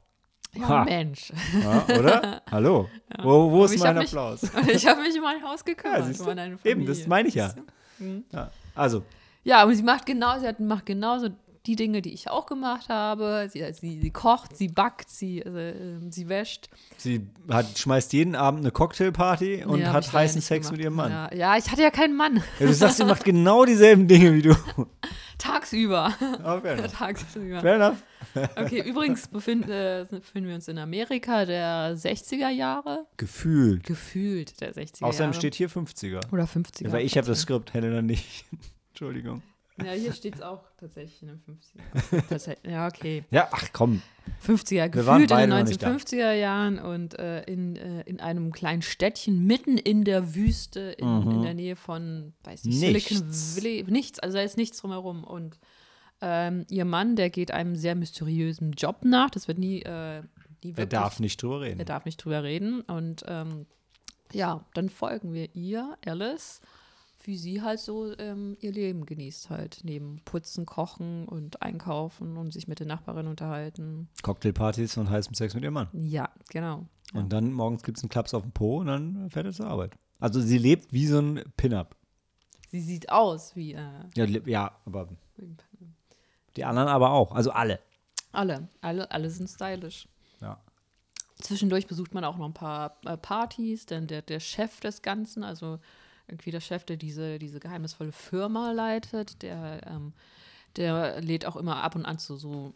Ja, 0.54 0.68
Ha. 0.68 0.84
Mensch. 0.86 1.32
Ja, 1.62 1.86
oder? 1.98 2.42
Hallo? 2.52 2.90
Wo, 3.24 3.50
wo 3.52 3.66
ist 3.66 3.78
mein 3.80 3.96
hab 3.96 4.04
mich- 4.04 4.08
Applaus? 4.10 4.44
ich 4.68 4.86
habe 4.86 5.02
mich 5.02 5.16
um 5.16 5.24
mein 5.24 5.42
Haus 5.42 5.64
gekümmert. 5.64 6.16
Ja, 6.16 6.48
Eben, 6.64 6.86
das 6.86 7.08
meine 7.08 7.28
ich 7.30 7.36
ja. 7.36 7.54
Mhm. 7.98 8.24
Ja, 8.32 8.52
also, 8.76 9.04
Ja, 9.44 9.64
und 9.64 9.74
sie 9.76 9.82
macht 9.84 10.06
genau, 10.06 10.38
sie 10.40 10.48
hat, 10.48 10.60
macht 10.60 10.86
genauso 10.86 11.30
die 11.66 11.76
Dinge, 11.78 12.02
die 12.02 12.14
ich 12.14 12.30
auch 12.30 12.46
gemacht 12.46 12.90
habe. 12.90 13.48
Sie, 13.52 13.64
sie, 13.74 14.02
sie 14.02 14.12
kocht, 14.12 14.58
sie 14.58 14.68
backt, 14.68 15.10
sie, 15.10 15.40
äh, 15.40 16.00
sie 16.10 16.28
wäscht. 16.28 16.70
sie 16.98 17.28
hat, 17.50 17.78
schmeißt 17.78 18.12
jeden 18.14 18.36
Abend 18.36 18.62
eine 18.62 18.72
Cocktailparty 18.72 19.64
und 19.66 19.80
Nee, 19.80 19.86
hat 19.86 20.12
heißen 20.12 20.40
nicht 20.40 20.46
Sex 20.46 20.68
gemacht. 20.68 20.78
mit 20.78 20.84
ihrem 20.84 20.96
Mann. 20.96 21.12
Ja, 21.12 21.34
ja, 21.34 21.58
ich 21.58 21.72
hatte 21.72 21.82
ja 21.82 21.90
keinen 21.90 22.16
Mann. 22.18 22.44
Ja, 22.60 22.66
du 22.68 22.74
sagst, 22.74 22.98
sie 22.98 23.06
macht 23.06 23.24
genau 23.24 23.64
dieselben 23.66 24.08
Dinge 24.08 24.34
wie 24.34 24.42
du. 24.42 24.56
Tagsüber. 25.38 26.14
Oh, 26.44 26.60
fair 26.60 26.74
enough. 26.78 26.92
Tagsüber. 26.98 27.62
Fair 27.62 27.76
enough. 27.76 27.98
Okay, 28.56 28.82
übrigens 28.82 29.28
befinden, 29.28 29.70
äh, 29.70 30.06
befinden 30.10 30.48
wir 30.48 30.56
uns 30.56 30.68
in 30.68 30.80
Amerika 30.80 31.46
der 31.46 31.96
60er 31.96 32.50
Jahre. 32.50 33.06
Gefühlt. 33.18 33.84
Gefühlt 33.84 34.60
der 34.60 34.74
60er 34.74 35.04
Außerdem 35.04 35.26
Jahre. 35.26 35.34
steht 35.36 35.56
hier 35.56 35.70
50er. 35.70 36.20
Oder 36.32 36.46
50er. 36.46 36.86
Ja, 36.86 36.92
weil 36.94 37.06
ich 37.06 37.16
habe 37.18 37.28
das 37.28 37.42
Skript, 37.42 37.74
Helena 37.74 38.02
nicht. 38.02 38.46
Entschuldigung. 38.90 39.44
Ja, 39.84 39.92
hier 39.94 40.14
steht 40.14 40.36
es 40.36 40.42
auch 40.42 40.62
tatsächlich 40.78 41.22
in 41.24 41.30
den 41.30 41.40
50er. 41.42 42.28
Tatsächlich, 42.30 42.72
ja, 42.72 42.88
okay. 42.88 43.24
Ja, 43.32 43.48
ach 43.52 43.70
komm. 43.74 44.02
50er, 44.46 44.94
Wir 44.94 45.06
waren 45.08 45.22
gefühlt 45.22 45.32
in 45.32 45.38
den 45.38 45.50
noch 45.50 45.64
nicht 45.66 45.82
da. 45.82 45.90
1950er 45.92 46.32
Jahren 46.34 46.80
und 46.80 47.18
äh, 47.18 47.42
in, 47.44 47.76
äh, 47.76 48.02
in 48.02 48.20
einem 48.20 48.52
kleinen 48.52 48.82
Städtchen 48.84 49.46
mitten 49.46 49.78
in 49.78 50.04
der 50.04 50.36
Wüste 50.36 50.80
in, 50.98 51.08
in 51.32 51.42
der 51.42 51.54
Nähe 51.56 51.76
von, 51.76 52.34
weiß 52.44 52.66
nicht, 52.66 52.80
Silicon 52.80 53.18
Mhm. 53.18 53.24
Nichts. 53.28 53.58
Valley. 53.58 53.86
Nichts, 53.90 54.20
also 54.20 54.38
da 54.38 54.44
ist 54.44 54.58
nichts 54.58 54.78
drumherum. 54.80 55.24
Und 55.24 55.60
ähm, 56.22 56.66
ihr 56.70 56.86
Mann, 56.86 57.16
der 57.16 57.30
geht 57.32 57.50
einem 57.52 57.76
sehr 57.76 57.96
mysteriösen 57.96 58.74
Job 58.74 59.04
nach. 59.04 59.30
Das 59.32 59.48
wird 59.48 59.58
nie, 59.58 59.82
äh, 59.82 60.22
nie 60.64 60.74
Er 60.78 60.86
darf 60.86 61.20
nicht 61.20 61.42
drüber 61.42 61.62
reden. 61.62 61.80
er 61.80 61.86
darf 61.86 62.06
nicht 62.06 62.18
drüber 62.24 62.44
reden. 62.44 62.82
Und 62.82 63.24
ähm, 63.28 63.66
ja, 64.32 64.64
dann 64.76 64.90
folgen 64.90 65.34
wir 65.34 65.54
ihr, 65.56 65.98
Alice, 66.06 66.62
wie 67.24 67.38
sie 67.38 67.62
halt 67.62 67.80
so 67.80 68.18
ähm, 68.18 68.58
ihr 68.60 68.72
Leben 68.72 69.06
genießt 69.06 69.50
halt. 69.50 69.82
Neben 69.84 70.22
Putzen, 70.26 70.66
Kochen 70.66 71.28
und 71.28 71.62
Einkaufen 71.62 72.38
und 72.38 72.52
sich 72.52 72.68
mit 72.68 72.80
den 72.80 72.88
Nachbarinnen 72.88 73.30
unterhalten. 73.30 74.10
Cocktailpartys 74.22 74.98
und 74.98 75.10
heißem 75.10 75.34
Sex 75.34 75.54
mit 75.56 75.64
ihrem 75.64 75.74
Mann. 75.76 75.88
Ja, 75.94 76.30
genau. 76.50 76.86
Und 77.14 77.32
dann 77.32 77.52
morgens 77.54 77.84
gibt 77.84 77.98
es 77.98 78.04
einen 78.04 78.10
Klaps 78.10 78.34
auf 78.34 78.44
den 78.44 78.52
Po 78.52 78.80
und 78.80 78.88
dann 78.88 79.30
fährt 79.30 79.46
er 79.46 79.54
zur 79.54 79.68
Arbeit. 79.68 79.94
Also 80.20 80.42
sie 80.42 80.58
lebt 80.58 80.92
wie 80.92 81.08
so 81.08 81.20
ein 81.20 81.44
Pin-Up. 81.58 81.96
Sie 82.70 82.82
sieht 82.82 83.10
aus 83.10 83.56
wie, 83.56 83.74
äh, 83.74 83.82
Ja, 84.16 84.26
ja, 84.26 84.72
aber 84.86 85.10
die 86.56 86.66
anderen 86.66 86.88
aber 86.88 87.12
auch. 87.12 87.32
Also 87.34 87.52
alle. 87.52 87.80
alle, 88.32 88.68
alle, 88.82 89.10
alle 89.12 89.30
sind 89.30 89.48
stylisch. 89.50 90.08
Ja. 90.42 90.60
Zwischendurch 91.36 91.88
besucht 91.88 92.14
man 92.14 92.24
auch 92.24 92.38
noch 92.38 92.46
ein 92.46 92.54
paar 92.54 92.98
äh, 93.06 93.18
Partys, 93.18 93.86
denn 93.86 94.08
der, 94.08 94.22
der 94.22 94.40
Chef 94.40 94.80
des 94.80 95.02
Ganzen, 95.02 95.44
also 95.44 95.80
irgendwie 96.34 96.52
der 96.52 96.62
Chef, 96.62 96.84
der 96.84 96.98
diese, 96.98 97.40
diese 97.40 97.60
geheimnisvolle 97.60 98.12
Firma 98.12 98.72
leitet, 98.72 99.42
der, 99.44 99.82
ähm, 99.88 100.14
der 100.76 101.22
lädt 101.22 101.46
auch 101.46 101.56
immer 101.56 101.84
ab 101.84 101.96
und 101.96 102.06
an 102.06 102.18
zu 102.18 102.36
so 102.36 102.74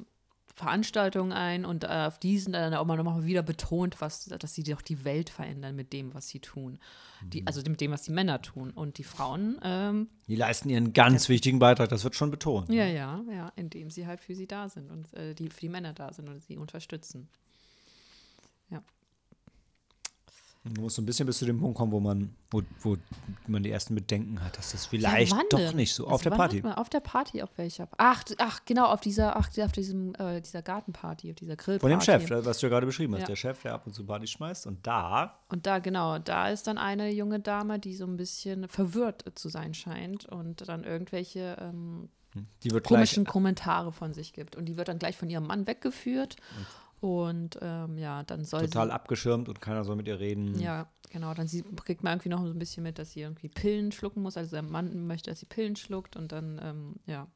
Veranstaltungen 0.54 1.34
ein 1.34 1.66
und 1.66 1.84
äh, 1.84 1.88
auf 1.88 2.18
diesen 2.18 2.54
dann 2.54 2.74
auch 2.74 2.86
mal 2.86 2.98
nochmal 2.98 3.26
wieder 3.26 3.44
betont, 3.44 4.02
was, 4.02 4.26
dass 4.26 4.56
sie 4.56 4.64
doch 4.64 4.82
die 4.82 5.06
Welt 5.06 5.30
verändern 5.30 5.76
mit 5.76 5.94
dem, 5.94 6.16
was 6.16 6.30
sie 6.30 6.40
tun. 6.40 6.80
Die, 7.22 7.46
also 7.46 7.62
mit 7.70 7.80
dem, 7.80 7.92
was 7.92 8.04
die 8.04 8.12
Männer 8.12 8.42
tun. 8.42 8.72
Und 8.72 8.98
die 8.98 9.04
Frauen, 9.04 9.60
ähm, 9.64 10.08
Die 10.28 10.36
leisten 10.36 10.70
ihren 10.70 10.94
ganz 10.94 11.30
wichtigen 11.30 11.60
Beitrag, 11.60 11.90
das 11.90 12.04
wird 12.04 12.16
schon 12.16 12.32
betont. 12.32 12.70
ja, 12.70 12.86
ja, 12.86 13.24
ja, 13.32 13.52
indem 13.56 13.92
sie 13.92 14.08
halt 14.08 14.20
für 14.20 14.34
sie 14.34 14.48
da 14.48 14.68
sind 14.68 14.90
und 14.90 15.14
äh, 15.14 15.36
die 15.36 15.50
für 15.50 15.62
die 15.62 15.70
Männer 15.70 15.94
da 15.94 16.12
sind 16.12 16.28
und 16.28 16.44
sie 16.44 16.58
unterstützen. 16.58 17.30
Du 20.74 20.82
musst 20.82 20.96
so 20.96 21.02
ein 21.02 21.06
bisschen 21.06 21.26
bis 21.26 21.38
zu 21.38 21.46
dem 21.46 21.60
Punkt 21.60 21.78
kommen, 21.78 21.92
wo 21.92 22.00
man, 22.00 22.36
wo, 22.50 22.62
wo 22.82 22.98
man 23.48 23.64
die 23.64 23.72
ersten 23.72 23.96
Bedenken 23.96 24.44
hat, 24.44 24.58
dass 24.58 24.72
das 24.72 24.86
vielleicht 24.86 25.32
Ja, 25.32 25.42
doch 25.50 25.74
nicht 25.74 25.94
so. 25.94 26.04
Das 26.04 26.14
Auf 26.14 26.22
der 26.22 26.32
Party. 26.32 26.64
Auf 26.64 26.90
der 26.90 27.00
Party, 27.00 27.42
auf 27.42 27.50
welcher? 27.58 27.88
Ach, 27.98 28.24
ach 28.38 28.62
genau, 28.66 28.88
auf 28.88 29.02
dieser, 29.02 29.36
ach, 29.36 29.50
auf 29.58 29.72
diesem, 29.72 30.14
äh, 30.16 30.42
dieser 30.42 30.62
Gartenparty, 30.62 31.32
auf 31.32 31.36
dieser 31.36 31.56
Grillparty. 31.56 31.80
Von 31.80 31.90
dem 31.90 32.02
Chef, 32.02 32.46
was 32.46 32.60
du 32.60 32.68
ja 32.68 32.70
gerade 32.70 32.86
beschrieben 32.86 33.14
hast. 33.14 33.22
Ja. 33.22 33.28
Der 33.28 33.36
Chef, 33.36 33.62
der 33.62 33.74
ab 33.74 33.86
und 33.86 33.94
zu 33.94 34.06
Party 34.06 34.28
schmeißt. 34.28 34.68
Und 34.68 34.86
da, 34.86 35.40
Und 35.50 35.66
da, 35.66 35.80
genau, 35.80 36.20
da 36.20 36.50
ist 36.50 36.68
dann 36.68 36.78
eine 36.78 37.12
junge 37.12 37.40
Dame, 37.40 37.80
die 37.80 37.96
so 37.96 38.06
ein 38.06 38.18
bisschen 38.18 38.68
verwirrt 38.68 39.26
zu 39.36 39.50
sein 39.50 39.74
scheint 39.74 40.26
und 40.26 40.68
dann 40.68 40.84
irgendwelche 40.84 41.58
ähm, 41.60 42.10
die 42.64 42.72
wird 42.72 42.84
gleich 42.84 43.00
komischen 43.00 43.26
Kommentare 43.26 43.92
von 43.92 44.14
sich 44.14 44.34
gibt. 44.34 44.56
Und 44.56 44.66
die 44.66 44.78
wird 44.78 44.88
dann 44.88 45.00
gleich 45.00 45.18
von 45.18 45.30
ihrem 45.30 45.48
Mann 45.48 45.68
weggeführt. 45.68 46.36
Und 46.58 46.66
ähm, 47.02 47.98
ja, 47.98 48.24
dann 48.24 48.44
soll 48.46 48.62
total 48.62 48.88
sie. 48.88 48.94
abgeschirmt 48.94 49.50
und 49.50 49.62
keiner 49.62 49.84
soll 49.84 49.96
mit 49.96 50.08
ihr 50.08 50.20
reden. 50.20 50.60
Ja, 50.60 50.90
genau. 51.12 51.34
Dann 51.34 51.48
sie, 51.48 51.64
kriegt 51.64 52.04
man 52.04 52.14
irgendwie 52.14 52.30
noch 52.30 52.44
so 52.44 52.52
ein 52.52 52.60
bisschen 52.60 52.84
mit, 52.84 52.98
dass 53.00 53.12
sie 53.12 53.22
irgendwie 53.22 53.50
Pillen 53.50 53.92
schlucken 53.92 54.22
muss. 54.22 54.38
Also 54.38 54.52
der 54.52 54.64
Mann 54.64 55.06
möchte, 55.08 55.30
dass 55.30 55.40
sie 55.40 55.46
Pillen 55.46 55.76
schluckt 55.76 56.16
und 56.16 56.32
dann, 56.32 56.60
ähm, 56.64 56.96
ja, 57.06 57.28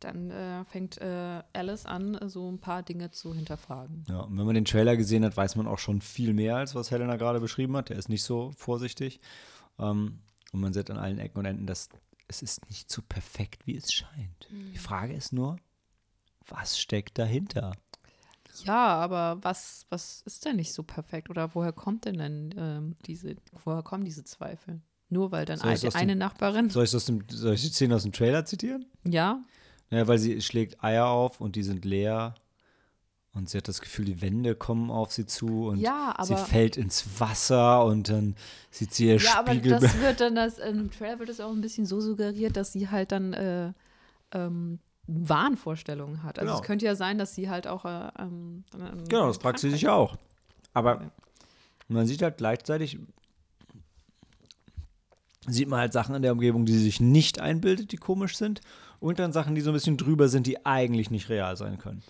dann 0.00 0.30
äh, 0.30 0.64
fängt 0.66 0.98
äh, 0.98 1.42
Alice 1.52 1.86
an, 1.86 2.18
so 2.28 2.50
ein 2.50 2.58
paar 2.60 2.82
Dinge 2.82 3.10
zu 3.10 3.34
hinterfragen. 3.34 4.04
Ja, 4.08 4.20
und 4.20 4.38
wenn 4.38 4.46
man 4.46 4.54
den 4.54 4.64
Trailer 4.64 4.96
gesehen 4.96 5.24
hat, 5.24 5.36
weiß 5.36 5.56
man 5.56 5.66
auch 5.66 5.78
schon 5.78 6.00
viel 6.02 6.34
mehr, 6.34 6.56
als 6.56 6.74
was 6.74 6.90
Helena 6.90 7.16
gerade 7.16 7.40
beschrieben 7.40 7.76
hat. 7.76 7.88
Der 7.88 7.96
ist 7.96 8.08
nicht 8.08 8.22
so 8.22 8.52
vorsichtig. 8.56 9.20
Ähm, 9.78 10.20
Und 10.52 10.60
man 10.60 10.72
sieht 10.72 10.90
an 10.90 10.98
allen 10.98 11.18
Ecken 11.18 11.38
und 11.38 11.44
Enden, 11.46 11.66
dass 11.66 11.88
es 12.28 12.42
ist 12.42 12.68
nicht 12.68 12.90
so 12.90 13.00
perfekt, 13.02 13.66
wie 13.66 13.76
es 13.76 13.92
scheint. 13.92 14.48
Die 14.50 14.78
Frage 14.78 15.14
ist 15.14 15.32
nur, 15.32 15.56
was 16.46 16.78
steckt 16.78 17.18
dahinter? 17.18 17.72
Ja, 18.64 18.86
aber 18.98 19.38
was, 19.42 19.86
was 19.90 20.22
ist 20.26 20.44
denn 20.44 20.56
nicht 20.56 20.72
so 20.72 20.82
perfekt? 20.82 21.30
Oder 21.30 21.54
woher 21.54 21.72
kommt 21.72 22.04
denn 22.04 22.18
denn 22.18 22.54
ähm, 22.56 22.96
diese, 23.06 23.36
woher 23.64 23.82
kommen 23.82 24.04
diese 24.04 24.24
Zweifel? 24.24 24.80
Nur 25.10 25.32
weil 25.32 25.44
dann 25.46 25.60
eine, 25.60 25.72
aus 25.72 25.80
dem- 25.80 25.94
eine 25.94 26.16
Nachbarin, 26.16 26.68
Soll 26.70 26.84
ich, 26.84 26.90
das 26.90 27.02
aus 27.02 27.06
dem, 27.06 27.24
soll 27.30 27.54
ich 27.54 27.62
die 27.62 27.68
Szene 27.68 27.94
aus 27.96 28.02
dem 28.02 28.12
Trailer 28.12 28.44
zitieren? 28.44 28.86
ja, 29.04 29.42
Naja, 29.90 30.06
weil 30.06 30.18
sie 30.18 30.40
schlägt 30.42 30.84
Eier 30.84 31.06
auf 31.06 31.40
und 31.40 31.56
die 31.56 31.62
sind 31.62 31.84
leer. 31.84 32.34
Und 33.34 33.48
sie 33.48 33.58
hat 33.58 33.68
das 33.68 33.80
Gefühl, 33.80 34.04
die 34.06 34.20
Wände 34.20 34.54
kommen 34.54 34.90
auf 34.90 35.12
sie 35.12 35.24
zu 35.24 35.68
und 35.68 35.78
Ja, 35.78 36.14
sie 36.22 36.34
aber- 36.34 36.44
fällt 36.44 36.76
ins 36.76 37.20
Wasser 37.20 37.84
und 37.84 38.08
dann 38.08 38.34
sieht 38.70 38.92
sie 38.92 39.06
ihr 39.06 39.16
Ja, 39.16 39.38
aber 39.38 39.52
Spiegel. 39.52 39.78
das 39.78 39.98
wird 40.00 40.20
dann, 40.20 40.34
das, 40.34 40.58
im 40.58 40.90
Trailer 40.90 41.18
wird 41.20 41.28
es 41.28 41.40
auch 41.40 41.52
ein 41.52 41.60
bisschen 41.60 41.86
so 41.86 42.00
suggeriert, 42.00 42.56
dass 42.56 42.72
sie 42.72 42.88
halt 42.88 43.12
dann 43.12 43.32
äh, 43.34 43.72
ähm, 44.32 44.78
Wahnvorstellungen 45.08 46.22
hat. 46.22 46.38
Also 46.38 46.50
Genau. 46.50 46.60
es 46.60 46.66
könnte 46.66 46.84
ja 46.84 46.94
sein, 46.94 47.18
dass 47.18 47.34
sie 47.34 47.48
halt 47.48 47.66
auch 47.66 47.84
äh, 47.84 48.08
ähm, 48.18 48.64
ähm, 48.74 49.08
genau, 49.08 49.26
das 49.28 49.38
fragt 49.38 49.58
sie 49.58 49.70
sich 49.70 49.88
auch. 49.88 50.16
Aber 50.74 51.10
man 51.88 52.06
sieht 52.06 52.22
halt 52.22 52.36
gleichzeitig, 52.36 52.98
sieht 55.46 55.68
man 55.68 55.80
halt 55.80 55.92
Sachen 55.94 56.14
in 56.14 56.22
der 56.22 56.32
Umgebung, 56.32 56.66
die 56.66 56.72
sie 56.74 56.84
sich 56.84 57.00
nicht 57.00 57.40
einbildet, 57.40 57.90
die 57.92 57.96
komisch 57.96 58.36
sind. 58.36 58.60
Und 59.00 59.18
dann 59.18 59.32
Sachen, 59.32 59.54
die 59.54 59.60
so 59.62 59.70
ein 59.70 59.74
bisschen 59.74 59.96
drüber 59.96 60.28
sind, 60.28 60.46
die 60.46 60.66
eigentlich 60.66 61.10
nicht 61.10 61.28
real 61.30 61.56
sein 61.56 61.78
können. 61.78 62.02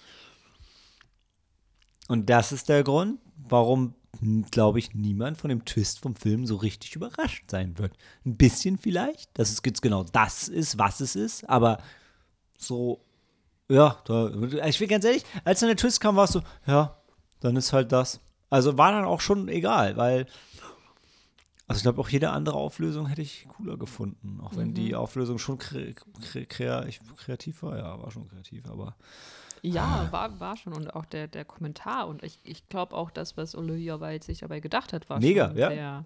Und 2.08 2.30
das 2.30 2.50
ist 2.52 2.68
der 2.68 2.82
Grund, 2.82 3.20
warum, 3.36 3.94
glaube 4.50 4.78
ich, 4.78 4.94
niemand 4.94 5.36
von 5.38 5.50
dem 5.50 5.64
Twist 5.66 6.00
vom 6.00 6.16
Film 6.16 6.46
so 6.46 6.56
richtig 6.56 6.96
überrascht 6.96 7.44
sein 7.50 7.78
wird. 7.78 7.92
Ein 8.24 8.36
bisschen 8.36 8.78
vielleicht, 8.78 9.38
dass 9.38 9.50
es 9.50 9.60
jetzt 9.64 9.82
genau 9.82 10.02
das 10.04 10.48
ist, 10.48 10.78
was 10.78 11.00
es 11.00 11.14
ist, 11.14 11.48
aber 11.48 11.78
so, 12.58 13.00
ja, 13.68 13.96
da, 14.04 14.28
ich 14.66 14.78
bin 14.78 14.88
ganz 14.88 15.04
ehrlich, 15.04 15.24
als 15.44 15.60
dann 15.60 15.68
der 15.68 15.76
Twist 15.76 16.00
kam, 16.00 16.16
war 16.16 16.24
es 16.24 16.32
so, 16.32 16.42
ja, 16.66 16.96
dann 17.40 17.56
ist 17.56 17.72
halt 17.72 17.92
das. 17.92 18.20
Also 18.50 18.76
war 18.76 18.92
dann 18.92 19.04
auch 19.04 19.20
schon 19.20 19.48
egal, 19.48 19.96
weil, 19.96 20.26
also 21.66 21.78
ich 21.78 21.82
glaube, 21.82 22.00
auch 22.00 22.08
jede 22.08 22.30
andere 22.30 22.56
Auflösung 22.56 23.06
hätte 23.06 23.22
ich 23.22 23.46
cooler 23.56 23.76
gefunden, 23.76 24.40
auch 24.42 24.56
wenn 24.56 24.72
die 24.74 24.94
Auflösung 24.94 25.38
schon 25.38 25.58
kre 25.58 25.94
kre 26.48 26.86
ich- 26.88 27.00
kreativ 27.16 27.62
war, 27.62 27.76
ja, 27.78 28.02
war 28.02 28.10
schon 28.10 28.26
kreativ, 28.28 28.66
aber 28.70 28.96
Ja, 29.62 30.08
war, 30.10 30.40
war 30.40 30.56
schon. 30.56 30.72
Und 30.72 30.94
auch 30.94 31.04
der, 31.04 31.28
der 31.28 31.44
Kommentar. 31.44 32.08
Und 32.08 32.22
ich, 32.22 32.38
ich 32.44 32.68
glaube 32.68 32.96
auch, 32.96 33.10
das, 33.10 33.36
was 33.36 33.54
Olivia 33.54 34.00
Wilde 34.00 34.24
sich 34.24 34.38
dabei 34.38 34.60
gedacht 34.60 34.92
hat, 34.94 35.10
war 35.10 35.18
Mega, 35.20 35.48
schon 35.48 35.58
ja. 35.58 35.68
sehr, 35.68 36.04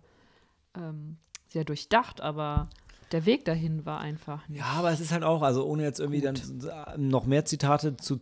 ähm, 0.77 1.17
sehr 1.49 1.65
durchdacht. 1.65 2.21
Aber 2.23 2.69
der 3.13 3.27
Weg 3.27 3.45
dahin 3.45 3.85
war 3.85 4.01
einfach 4.01 4.49
nicht. 4.49 4.61
Ja, 4.61 4.67
aber 4.67 4.91
es 4.91 5.01
ist 5.01 5.13
halt 5.13 5.23
auch, 5.23 5.43
also 5.43 5.65
ohne 5.65 5.83
jetzt 5.83 6.01
irgendwie 6.01 6.21
dann 6.21 6.39
noch 6.97 7.27
mehr 7.27 7.45
Zitate 7.45 7.97
zu 7.97 8.21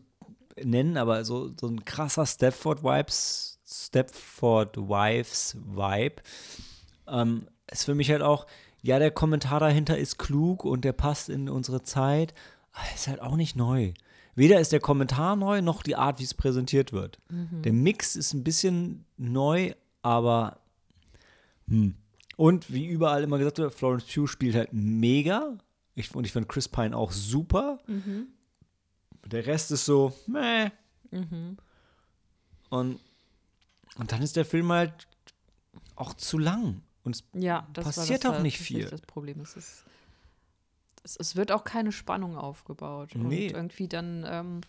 nennen, 0.63 0.97
aber 0.97 1.25
so, 1.25 1.53
so 1.59 1.69
ein 1.69 1.85
krasser 1.85 2.27
Stepford 2.27 2.83
Vibes, 2.83 3.61
Stepford 3.67 4.77
Wives 4.77 5.57
Vibe 5.65 6.23
ähm, 7.09 7.47
ist 7.71 7.85
für 7.85 7.95
mich 7.95 8.11
halt 8.11 8.23
auch, 8.23 8.47
ja, 8.83 8.99
der 8.99 9.11
Kommentar 9.11 9.61
dahinter 9.61 9.97
ist 9.97 10.19
klug 10.19 10.65
und 10.65 10.85
der 10.85 10.93
passt 10.93 11.29
in 11.29 11.49
unsere 11.49 11.83
Zeit, 11.83 12.35
aber 12.73 12.85
ist 12.95 13.09
halt 13.09 13.21
auch 13.21 13.37
nicht 13.37 13.57
neu. 13.57 13.93
Weder 14.35 14.61
ist 14.61 14.73
der 14.73 14.81
Kommentar 14.81 15.37
neu, 15.37 15.61
noch 15.61 15.83
die 15.83 15.97
Art, 15.97 16.19
wie 16.19 16.25
es 16.25 16.35
präsentiert 16.35 16.93
wird. 16.93 17.19
Der 17.65 17.73
Mix 17.73 18.17
ist 18.17 18.33
ein 18.33 18.45
bisschen 18.45 19.05
neu, 19.19 19.75
aber 20.03 20.61
hm. 21.69 21.95
Und 22.41 22.73
wie 22.73 22.87
überall 22.87 23.23
immer 23.23 23.37
gesagt 23.37 23.59
wird, 23.59 23.75
Florence 23.75 24.05
Pugh 24.05 24.27
spielt 24.27 24.55
halt 24.55 24.73
mega. 24.73 25.59
Ich, 25.95 26.15
und 26.15 26.25
ich 26.25 26.33
finde 26.33 26.49
Chris 26.49 26.69
Pine 26.69 26.97
auch 26.97 27.13
super. 27.13 27.81
Der 29.27 29.45
Rest 29.45 29.71
ist 29.73 29.85
so, 29.85 30.17
meh. 30.27 30.71
Und, 32.71 32.99
und 33.99 34.13
dann 34.13 34.23
ist 34.23 34.37
der 34.37 34.47
Film 34.47 34.73
halt 34.73 35.07
auch 35.97 36.15
zu 36.15 36.39
lang. 36.39 36.81
Und 37.05 37.17
es, 37.17 37.25
Ja, 37.35 37.69
Passiert 37.75 38.25
auch 38.25 38.41
nicht 38.41 38.59
viel. 38.59 38.89
Das 38.89 39.03
Problem 39.03 39.41
es 39.41 39.55
ist, 39.57 39.85
es, 41.03 41.17
es 41.17 41.37
wird 41.37 41.53
auch 41.53 41.65
keine 41.65 41.93
Spannung 41.93 42.39
aufgebaut. 42.39 43.11
Nee. 43.17 43.49
Und 43.49 43.55
irgendwie 43.55 43.89
dann 43.89 44.25
ähm, 44.27 44.61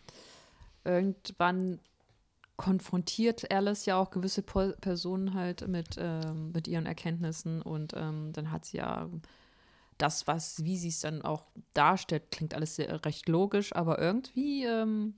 irgendwann 0.84 1.80
konfrontiert 2.62 3.52
Alice 3.52 3.86
ja 3.88 3.98
auch 3.98 4.12
gewisse 4.12 4.44
Po- 4.44 4.74
Personen 4.82 5.34
halt 5.34 5.68
mit, 5.68 5.96
ähm, 5.98 6.52
mit 6.52 6.68
ihren 6.68 6.86
Erkenntnissen 6.86 7.62
und 7.62 7.94
ähm, 7.96 8.32
dann 8.34 8.52
hat 8.52 8.66
sie 8.66 8.78
ja 8.78 9.10
das, 9.98 10.28
was, 10.28 10.64
wie 10.64 10.78
sie 10.78 10.90
es 10.90 11.00
dann 11.00 11.24
auch 11.24 11.46
darstellt, 11.74 12.30
klingt 12.30 12.54
alles 12.54 12.76
sehr, 12.76 13.04
recht 13.04 13.28
logisch, 13.28 13.74
aber 13.76 14.00
irgendwie 14.00 14.64
ähm, 14.66 15.16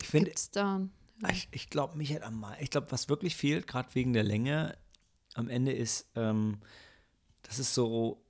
ich 0.00 0.06
finde, 0.08 0.26
gibt 0.26 0.38
es 0.38 0.50
da. 0.50 0.82
ich, 1.30 1.48
ich 1.50 1.70
glaube, 1.70 1.96
mich 1.96 2.12
halt 2.12 2.22
am 2.24 2.40
mei- 2.40 2.58
Ich 2.60 2.70
glaube, 2.70 2.92
was 2.92 3.08
wirklich 3.08 3.34
fehlt, 3.34 3.66
gerade 3.66 3.94
wegen 3.94 4.12
der 4.12 4.22
Länge 4.24 4.76
am 5.34 5.48
Ende 5.48 5.72
ist, 5.72 6.10
ähm, 6.14 6.58
das 7.42 7.58
ist 7.58 7.74
so 7.74 8.22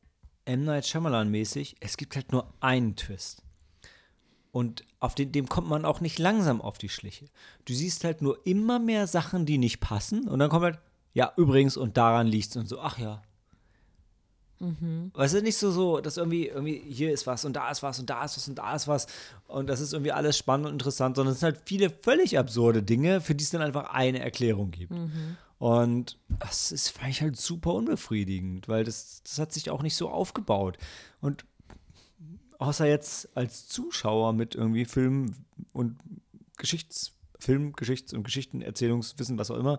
M. 0.45 0.65
Night 0.65 0.85
Shyamalan-mäßig, 0.87 1.77
es 1.81 1.97
gibt 1.97 2.15
halt 2.15 2.31
nur 2.31 2.53
einen 2.61 2.95
Twist. 2.97 3.43
Und 4.55 4.85
auf 5.01 5.17
den, 5.17 5.33
dem 5.33 5.49
kommt 5.49 5.69
man 5.69 5.85
auch 5.85 6.01
nicht 6.01 6.21
langsam 6.21 6.61
auf 6.61 6.79
die 6.79 6.89
Schliche. 6.89 7.25
Du 7.65 7.75
siehst 7.75 8.05
halt 8.05 8.23
nur 8.23 8.47
immer 8.47 8.79
mehr 8.79 9.09
Sachen, 9.09 9.47
die 9.47 9.59
nicht 9.59 9.81
passen. 9.81 10.29
Und 10.29 10.39
dann 10.39 10.49
kommt 10.49 10.63
halt, 10.63 10.79
ja, 11.13 11.33
übrigens, 11.37 11.77
und 11.77 11.97
daran 11.97 12.29
liegt's 12.29 12.57
und 12.57 12.69
so, 12.69 12.79
ach 12.79 12.97
ja. 12.97 13.21
Weißt 15.13 15.35
du, 15.35 15.43
nicht 15.43 15.57
so, 15.57 15.73
so, 15.73 16.01
dass 16.01 16.19
irgendwie, 16.19 16.47
irgendwie 16.47 16.81
hier 16.89 17.11
ist 17.11 17.27
was 17.27 17.45
und 17.45 17.55
da 17.55 17.69
ist 17.69 17.83
was 17.83 17.99
und 17.99 18.09
da 18.09 18.25
ist 18.25 18.37
was 18.37 18.49
und 18.49 18.55
da 18.55 18.77
ist 18.77 18.87
was 18.87 19.09
und 19.49 19.67
das 19.67 19.81
ist 19.81 19.93
irgendwie 19.93 20.13
alles 20.13 20.39
spannend 20.39 20.69
und 20.69 20.75
interessant, 20.75 21.17
sondern 21.17 21.33
es 21.33 21.41
sind 21.41 21.53
halt 21.53 21.63
viele 21.67 21.91
völlig 21.91 22.39
absurde 22.39 22.85
Dinge, 22.85 23.21
für 23.21 23.35
die 23.35 23.43
es 23.43 23.51
dann 23.51 23.61
einfach 23.61 23.93
eine 23.93 24.21
Erklärung 24.21 24.71
gibt. 24.71 24.93
Und 25.59 26.17
das 26.39 26.71
ist 26.71 26.91
fand 26.91 27.11
ich 27.11 27.23
halt 27.23 27.37
super 27.37 27.75
unbefriedigend, 27.75 28.69
weil 28.69 28.85
das, 28.85 29.21
das 29.25 29.41
hat 29.41 29.53
sich 29.53 29.71
auch 29.71 29.83
nicht 29.83 29.97
so 29.97 30.11
aufgebaut. 30.11 30.79
Und 31.21 31.45
außer 32.59 32.87
jetzt 32.87 33.37
als 33.37 33.69
Zuschauer 33.69 34.33
mit 34.33 34.55
irgendwie 34.55 34.85
Film 34.85 35.35
und 35.73 35.99
Geschichts, 36.57 37.13
Film, 37.39 37.73
Geschichts- 37.73 38.13
und 38.13 38.25
Geschichtenerzählungswissen, 38.25 39.39
was 39.39 39.51
auch 39.51 39.59
immer, 39.59 39.79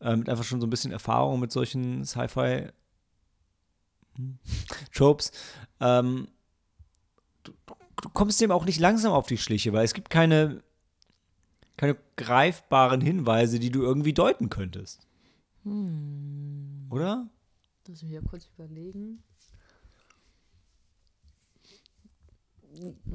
äh, 0.00 0.16
mit 0.16 0.28
einfach 0.28 0.44
schon 0.44 0.60
so 0.60 0.66
ein 0.66 0.70
bisschen 0.70 0.92
Erfahrung 0.92 1.40
mit 1.40 1.52
solchen 1.52 2.04
Sci-Fi 2.04 2.68
hm, 4.16 4.38
ähm, 5.80 6.28
du, 7.42 7.52
du 8.02 8.08
kommst 8.10 8.40
dem 8.40 8.50
auch 8.50 8.64
nicht 8.64 8.80
langsam 8.80 9.12
auf 9.12 9.26
die 9.26 9.38
Schliche, 9.38 9.72
weil 9.72 9.84
es 9.84 9.94
gibt 9.94 10.10
keine, 10.10 10.62
keine 11.76 11.96
greifbaren 12.16 13.00
Hinweise, 13.00 13.58
die 13.58 13.70
du 13.70 13.82
irgendwie 13.82 14.12
deuten 14.12 14.50
könntest. 14.50 15.06
Oder? 16.90 17.28
Lass 17.86 18.02
mich 18.02 18.12
ja 18.12 18.20
kurz 18.20 18.48
überlegen. 18.54 19.22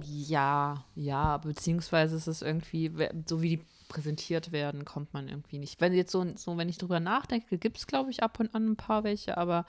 Ja, 0.02 0.86
ja, 0.96 1.38
beziehungsweise 1.38 2.15
ist 2.15 2.28
es 2.28 2.41
irgendwie, 2.41 2.91
so 3.26 3.41
wie 3.41 3.58
die 3.58 3.65
präsentiert 3.89 4.52
werden, 4.52 4.86
kommt 4.86 5.13
man 5.13 5.30
irgendwie 5.30 5.60
nicht. 5.60 5.80
Wenn 5.80 5.93
jetzt 5.93 6.12
so, 6.12 6.26
so 6.36 6.58
wenn 6.58 6.70
ich 6.70 6.78
drüber 6.78 7.00
nachdenke, 7.00 7.58
gibt 7.58 7.78
es, 7.78 7.88
glaube 7.88 8.12
ich, 8.12 8.22
ab 8.22 8.39
und 8.39 8.54
an 8.54 8.72
ein 8.72 8.76
paar 8.76 9.04
welche, 9.04 9.38
aber 9.38 9.65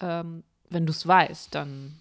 ähm, 0.00 0.44
wenn 0.68 0.86
du 0.86 0.90
es 0.90 1.06
weißt, 1.06 1.54
dann 1.54 1.98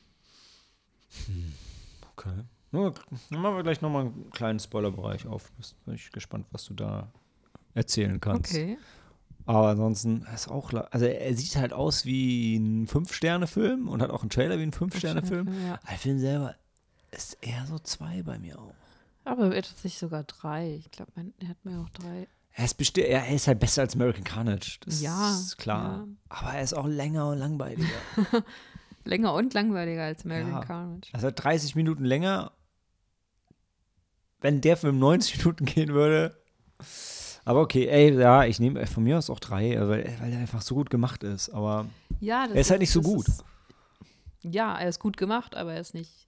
Okay. 2.17 2.43
Nur, 2.71 2.93
dann 3.29 3.41
machen 3.41 3.55
wir 3.55 3.63
gleich 3.63 3.81
nochmal 3.81 4.07
einen 4.07 4.29
kleinen 4.31 4.59
Spoilerbereich 4.59 5.27
auf. 5.27 5.51
Bin 5.85 5.95
ich 5.95 6.11
gespannt, 6.11 6.45
was 6.51 6.65
du 6.65 6.73
da 6.73 7.11
erzählen 7.73 8.19
kannst. 8.19 8.53
okay. 8.53 8.77
Aber 9.45 9.69
ansonsten 9.69 10.25
ist 10.33 10.49
auch, 10.49 10.73
also 10.73 11.05
er 11.05 11.35
sieht 11.35 11.55
halt 11.55 11.71
aus 11.71 12.05
wie 12.05 12.57
ein 12.57 12.87
Fünf-Sterne-Film 12.87 13.87
und 13.87 14.01
hat 14.01 14.09
auch 14.09 14.21
einen 14.21 14.31
Trailer 14.31 14.57
wie 14.57 14.63
ein 14.63 14.71
Fünf-Sterne-Film. 14.71 15.47
Ja. 15.67 15.79
Der 15.89 15.97
Film 15.97 16.17
selber 16.17 16.55
ist 17.17 17.37
eher 17.41 17.65
so 17.67 17.79
zwei 17.79 18.21
bei 18.23 18.37
mir 18.39 18.59
auch. 18.59 18.73
Aber 19.23 19.51
er 19.51 19.57
hat 19.57 19.65
sich 19.65 19.97
sogar 19.97 20.23
drei. 20.23 20.75
Ich 20.75 20.91
glaube, 20.91 21.11
er 21.39 21.47
hat 21.49 21.63
mir 21.65 21.79
auch 21.81 21.89
drei. 21.89 22.27
Er 22.53 22.65
ist, 22.65 22.79
besti- 22.79 23.01
er 23.01 23.27
ist 23.29 23.47
halt 23.47 23.59
besser 23.59 23.81
als 23.81 23.95
American 23.95 24.23
Carnage. 24.23 24.77
Das 24.85 25.01
Ja, 25.01 25.31
ist 25.31 25.57
klar. 25.57 26.05
ja. 26.05 26.07
Aber 26.29 26.53
er 26.53 26.61
ist 26.63 26.73
auch 26.73 26.87
länger 26.87 27.29
und 27.29 27.39
langweiliger. 27.39 27.87
Länger 29.03 29.33
und 29.33 29.53
langweiliger 29.53 30.03
als 30.03 30.25
American 30.25 30.51
Ja. 30.53 30.59
Carnage. 30.61 31.09
Also 31.13 31.29
30 31.33 31.75
Minuten 31.75 32.05
länger. 32.05 32.51
Wenn 34.41 34.61
der 34.61 34.77
Film 34.77 34.99
90 34.99 35.37
Minuten 35.37 35.65
gehen 35.65 35.89
würde. 35.89 36.35
Aber 37.45 37.61
okay, 37.61 37.87
ey, 37.87 38.13
ja, 38.19 38.45
ich 38.45 38.59
nehme 38.59 38.85
von 38.87 39.03
mir 39.03 39.17
aus 39.17 39.29
auch 39.29 39.39
drei, 39.39 39.75
weil, 39.79 40.15
weil 40.19 40.33
er 40.33 40.39
einfach 40.39 40.61
so 40.61 40.75
gut 40.75 40.89
gemacht 40.89 41.23
ist. 41.23 41.49
Aber 41.49 41.87
Ja, 42.19 42.45
er 42.45 42.55
ist 42.55 42.71
halt 42.71 42.79
nicht 42.81 42.91
so 42.91 43.01
gut. 43.01 43.27
Ist, 43.27 43.43
ja, 44.43 44.77
er 44.79 44.89
ist 44.89 44.99
gut 44.99 45.17
gemacht, 45.17 45.55
aber 45.55 45.73
er 45.73 45.81
ist 45.81 45.93
nicht. 45.93 46.24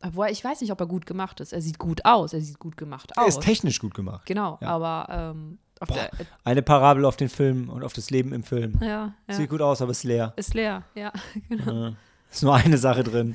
Obwohl, 0.00 0.28
ich 0.28 0.44
weiß 0.44 0.60
nicht, 0.60 0.70
ob 0.70 0.80
er 0.80 0.86
gut 0.86 1.06
gemacht 1.06 1.40
ist. 1.40 1.52
Er 1.52 1.60
sieht 1.60 1.78
gut 1.78 2.04
aus, 2.04 2.32
er 2.32 2.40
sieht 2.40 2.58
gut 2.58 2.76
gemacht 2.76 3.12
er 3.16 3.22
aus. 3.24 3.30
ist 3.36 3.42
technisch 3.42 3.80
gut 3.80 3.94
gemacht. 3.94 4.26
Genau, 4.26 4.58
Ja. 4.60 4.68
aber 4.68 5.06
ähm, 5.34 5.58
Boah, 5.80 5.94
der, 5.94 6.10
eine 6.44 6.62
Parabel 6.62 7.04
auf 7.04 7.16
den 7.16 7.28
Film 7.28 7.68
und 7.68 7.82
auf 7.84 7.92
das 7.92 8.10
Leben 8.10 8.32
im 8.32 8.42
Film. 8.44 8.78
ja, 8.80 9.14
ja. 9.28 9.34
Sieht 9.34 9.50
gut 9.50 9.60
aus, 9.60 9.82
aber 9.82 9.90
ist 9.92 10.04
leer. 10.04 10.32
Ist 10.36 10.54
leer, 10.54 10.84
ja, 10.94 11.12
genau. 11.48 11.92
Ist 12.30 12.42
nur 12.42 12.54
eine 12.54 12.76
Sache 12.78 13.02
drin. 13.04 13.34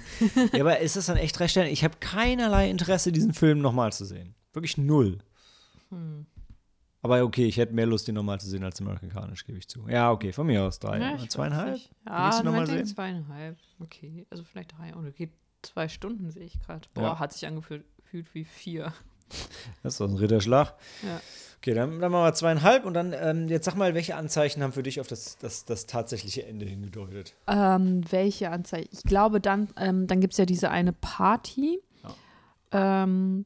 ja, 0.53 0.61
aber 0.61 0.79
ist 0.79 0.95
das 0.95 1.07
dann 1.07 1.17
echt 1.17 1.39
recht? 1.39 1.57
Ich 1.57 1.83
habe 1.83 1.95
keinerlei 1.99 2.69
Interesse, 2.69 3.11
diesen 3.11 3.33
Film 3.33 3.59
nochmal 3.59 3.91
zu 3.91 4.05
sehen. 4.05 4.35
Wirklich 4.53 4.77
null. 4.77 5.17
Hm. 5.89 6.25
Aber 7.01 7.21
okay, 7.23 7.45
ich 7.45 7.57
hätte 7.57 7.73
mehr 7.73 7.85
Lust, 7.87 8.07
den 8.07 8.15
nochmal 8.15 8.39
zu 8.39 8.47
sehen 8.47 8.63
als 8.63 8.79
amerikanisch, 8.79 9.45
gebe 9.45 9.57
ich 9.57 9.67
zu. 9.67 9.87
Ja, 9.89 10.11
okay, 10.11 10.31
von 10.31 10.47
mir 10.47 10.63
aus 10.63 10.79
drei. 10.79 10.99
Ja, 10.99 11.17
Zweieinhalb? 11.27 11.77
Ja, 12.05 12.29
du 12.29 12.37
noch 12.37 12.43
mal 12.45 12.51
meinetwegen 12.51 12.85
sehen? 12.85 12.95
zweieinhalb. 12.95 13.57
Okay, 13.81 14.25
also 14.29 14.43
vielleicht 14.45 14.77
drei. 14.77 14.93
Und 14.95 15.05
es 15.07 15.15
geht 15.15 15.31
zwei 15.63 15.87
Stunden, 15.87 16.29
sehe 16.31 16.43
ich 16.45 16.61
gerade. 16.61 16.87
Boah, 16.93 17.03
Ja. 17.03 17.19
hat 17.19 17.33
sich 17.33 17.45
angefühlt 17.47 17.83
gefühlt 17.97 18.33
wie 18.35 18.45
vier. 18.45 18.93
Das 19.81 19.93
ist 19.93 19.99
doch 20.01 20.07
ein 20.07 20.15
Ritterschlag. 20.17 20.75
Ja. 21.01 21.19
Okay, 21.57 21.73
dann, 21.73 21.99
dann 21.99 22.11
machen 22.11 22.25
wir 22.25 22.33
zweieinhalb 22.33 22.85
und 22.85 22.93
dann, 22.93 23.13
ähm, 23.17 23.47
jetzt 23.47 23.65
sag 23.65 23.75
mal, 23.75 23.93
welche 23.95 24.15
Anzeichen 24.15 24.61
haben 24.61 24.73
für 24.73 24.83
dich 24.83 24.99
auf 24.99 25.07
das, 25.07 25.37
das, 25.37 25.65
das 25.65 25.85
tatsächliche 25.87 26.45
Ende 26.45 26.65
hingedeutet? 26.65 27.33
Ähm, 27.47 28.01
welche 28.11 28.49
Anzeige? 28.51 28.87
Ich 28.91 29.01
glaube, 29.03 29.39
dann, 29.41 29.69
ähm, 29.77 30.05
dann 30.07 30.19
gibt 30.19 30.33
es 30.33 30.37
ja 30.37 30.45
diese 30.45 30.69
eine 30.69 30.91
Party. 30.93 31.79
Ähm, 32.71 33.45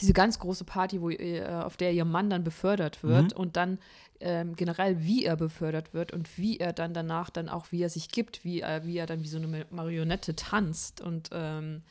diese 0.00 0.12
ganz 0.12 0.38
große 0.38 0.64
Party, 0.64 1.00
wo, 1.00 1.10
ihr, 1.10 1.44
äh, 1.46 1.54
auf 1.62 1.76
der 1.76 1.92
ihr 1.92 2.04
Mann 2.04 2.30
dann 2.30 2.44
befördert 2.44 3.02
wird 3.02 3.32
Mhm. 3.34 3.40
und 3.40 3.56
dann 3.56 3.78
ähm, 4.20 4.56
generell, 4.56 5.02
wie 5.04 5.24
er 5.26 5.36
befördert 5.36 5.92
wird 5.92 6.12
und 6.12 6.38
wie 6.38 6.58
er 6.58 6.72
dann 6.72 6.94
danach 6.94 7.28
dann 7.28 7.48
auch, 7.50 7.70
wie 7.70 7.82
er 7.82 7.90
sich 7.90 8.08
gibt, 8.08 8.44
wie, 8.44 8.60
er- 8.60 8.86
wie 8.86 8.96
er 8.96 9.06
dann 9.06 9.22
wie 9.22 9.28
so 9.28 9.36
eine 9.36 9.46
Ma- 9.46 9.64
Marionette 9.70 10.34
tanzt 10.34 11.00
und 11.02 11.28
ähm, 11.32 11.82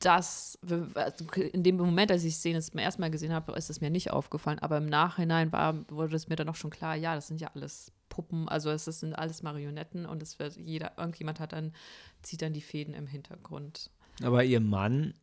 das, 0.00 0.58
also 0.94 1.24
in 1.52 1.62
dem 1.62 1.76
Moment, 1.76 2.10
als 2.10 2.24
ich 2.24 2.34
Szene 2.34 2.60
zum 2.60 2.78
ersten 2.78 3.00
Mal 3.00 3.10
gesehen 3.10 3.32
habe, 3.32 3.52
ist 3.52 3.70
es 3.70 3.80
mir 3.80 3.90
nicht 3.90 4.10
aufgefallen, 4.10 4.58
aber 4.58 4.78
im 4.78 4.86
Nachhinein 4.86 5.52
war, 5.52 5.74
wurde 5.90 6.16
es 6.16 6.28
mir 6.28 6.36
dann 6.36 6.48
auch 6.48 6.56
schon 6.56 6.70
klar, 6.70 6.96
ja, 6.96 7.14
das 7.14 7.28
sind 7.28 7.40
ja 7.40 7.50
alles 7.54 7.92
Puppen, 8.08 8.48
also 8.48 8.70
es 8.70 8.84
sind 8.84 9.14
alles 9.14 9.42
Marionetten 9.42 10.04
und 10.04 10.22
es 10.22 10.38
wird 10.38 10.56
jeder, 10.56 10.92
irgendjemand 10.98 11.40
hat 11.40 11.52
dann, 11.52 11.72
zieht 12.22 12.42
dann 12.42 12.52
die 12.52 12.60
Fäden 12.60 12.94
im 12.94 13.06
Hintergrund. 13.06 13.90
Aber 14.22 14.44
ihr 14.44 14.60
Mann 14.60 15.14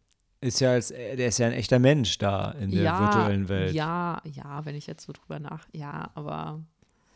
ist 0.42 0.60
ja 0.62 0.72
als, 0.72 0.88
der 0.90 1.18
ist 1.28 1.38
ja 1.40 1.48
ein 1.48 1.54
echter 1.54 1.80
Mensch 1.80 2.18
da 2.18 2.52
in 2.52 2.72
der 2.72 2.84
ja, 2.84 3.00
virtuellen 3.00 3.50
Welt. 3.50 3.74
Ja, 3.74 4.22
ja, 4.24 4.64
wenn 4.66 4.76
ich 4.76 4.88
jetzt 4.88 5.06
so 5.06 5.12
drüber 5.14 5.40
nach, 5.40 5.68
ja, 5.74 6.12
aber 6.16 6.62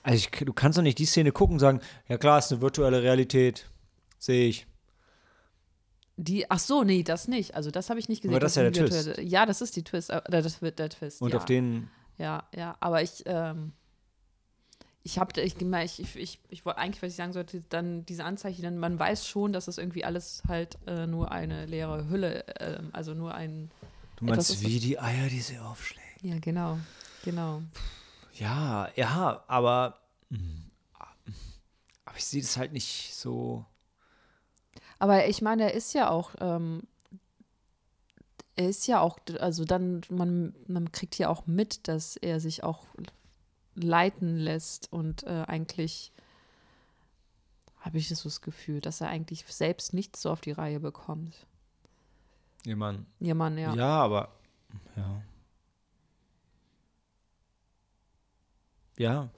Also 0.04 0.18
ich, 0.18 0.32
du 0.46 0.52
kannst 0.54 0.78
doch 0.78 0.84
nicht 0.84 1.00
die 1.00 1.06
Szene 1.06 1.32
gucken 1.32 1.56
und 1.56 1.60
sagen, 1.60 1.80
ja 2.08 2.18
klar, 2.18 2.40
ist 2.40 2.52
eine 2.52 2.62
virtuelle 2.62 3.02
Realität. 3.02 3.70
Sehe 4.20 4.48
ich. 4.48 4.68
die, 6.18 6.50
ach 6.52 6.60
so, 6.60 6.84
nee, 6.84 7.04
das 7.04 7.28
nicht, 7.28 7.56
also 7.56 7.72
das 7.72 7.90
habe 7.90 8.00
ich 8.00 8.08
nicht 8.10 8.22
gesehen. 8.22 8.36
Aber 8.36 8.40
das 8.42 8.52
ist 8.52 8.56
ja 8.58 8.70
der 8.70 8.90
virtuelle- 8.90 9.22
Ja, 9.22 9.46
das 9.46 9.62
ist 9.62 9.76
die 9.76 9.84
Twist, 9.84 10.10
äh, 10.10 10.22
das 10.30 10.62
wird 10.62 10.78
der 10.80 10.90
Twist, 10.90 11.22
Und 11.22 11.32
ja. 11.32 11.38
auf 11.38 11.46
den, 11.46 11.90
Ja, 12.18 12.44
ja, 12.56 12.76
aber 12.80 13.02
ich, 13.02 13.24
ähm, 13.26 13.72
ich 15.04 15.20
habe, 15.20 15.40
ich, 15.42 15.60
ich, 15.60 16.16
ich, 16.16 16.40
ich, 16.50 16.66
wollte 16.66 16.80
eigentlich, 16.80 17.02
was 17.02 17.12
ich 17.12 17.18
sagen 17.18 17.34
sollte, 17.34 17.62
dann 17.70 18.06
diese 18.06 18.24
Anzeichen, 18.24 18.62
dann 18.64 18.78
man 18.78 18.98
weiß 18.98 19.28
schon, 19.28 19.52
dass 19.52 19.66
das 19.66 19.78
irgendwie 19.78 20.06
alles 20.06 20.44
halt 20.48 20.78
äh, 20.88 21.08
nur 21.08 21.32
eine 21.32 21.66
leere 21.66 22.08
Hülle, 22.10 22.46
ähm, 22.60 22.90
also 22.94 23.14
nur 23.14 23.36
ein, 23.36 23.70
du 24.16 24.26
meinst 24.26 24.50
ist- 24.50 24.62
wie 24.62 24.80
die 24.80 25.00
Eier, 25.00 25.28
die 25.28 25.42
sie 25.42 25.60
aufschlägt. 25.60 26.24
ja, 26.24 26.40
genau, 26.40 26.80
genau. 27.24 27.62
Ja, 28.36 28.90
ja, 28.96 29.44
aber, 29.48 30.00
aber 32.06 32.18
ich 32.18 32.26
sehe 32.26 32.42
das 32.42 32.58
halt 32.58 32.72
nicht 32.72 33.14
so. 33.14 33.66
Aber 35.00 35.28
ich 35.28 35.42
meine, 35.42 35.64
er 35.64 35.74
ist 35.74 35.94
ja 35.94 36.10
auch, 36.10 36.32
ähm, 36.40 36.84
er 38.56 38.70
ist 38.70 38.88
ja 38.88 39.02
auch, 39.02 39.20
also 39.40 39.66
dann, 39.66 40.02
man, 40.10 40.56
man 40.68 40.92
kriegt 40.92 41.18
ja 41.18 41.28
auch 41.28 41.46
mit, 41.46 41.88
dass 41.88 42.16
er 42.16 42.40
sich 42.40 42.64
auch 42.64 42.86
leiten 43.76 44.38
lässt 44.38 44.92
und 44.92 45.24
äh, 45.24 45.44
eigentlich 45.48 46.12
habe 47.80 47.98
ich 47.98 48.08
so 48.08 48.24
das 48.24 48.42
Gefühl, 48.42 48.80
dass 48.80 49.02
er 49.02 49.10
eigentlich 49.10 49.46
selbst 49.48 49.94
nichts 49.94 50.22
so 50.22 50.32
auf 50.32 50.42
die 50.42 50.52
Reihe 50.52 50.80
bekommt. 50.80 51.46
Ihr 52.66 52.78
Mann. 52.78 53.06
Ihr 53.20 53.36
Mann, 53.36 53.58
ja. 53.58 53.76
Ja, 53.76 54.02
aber, 54.02 54.30
ja. 54.96 55.22
Ja. 58.98 59.30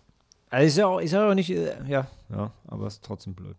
Also 0.49 0.67
ist 0.67 0.77
ja 0.77 0.87
auch, 0.87 0.99
ist 0.99 1.11
ja 1.11 1.29
auch 1.29 1.33
nicht, 1.33 1.49
äh, 1.49 1.83
ja, 1.87 2.07
ja, 2.29 2.51
aber 2.67 2.87
ist 2.87 3.03
trotzdem 3.03 3.33
blöd. 3.33 3.57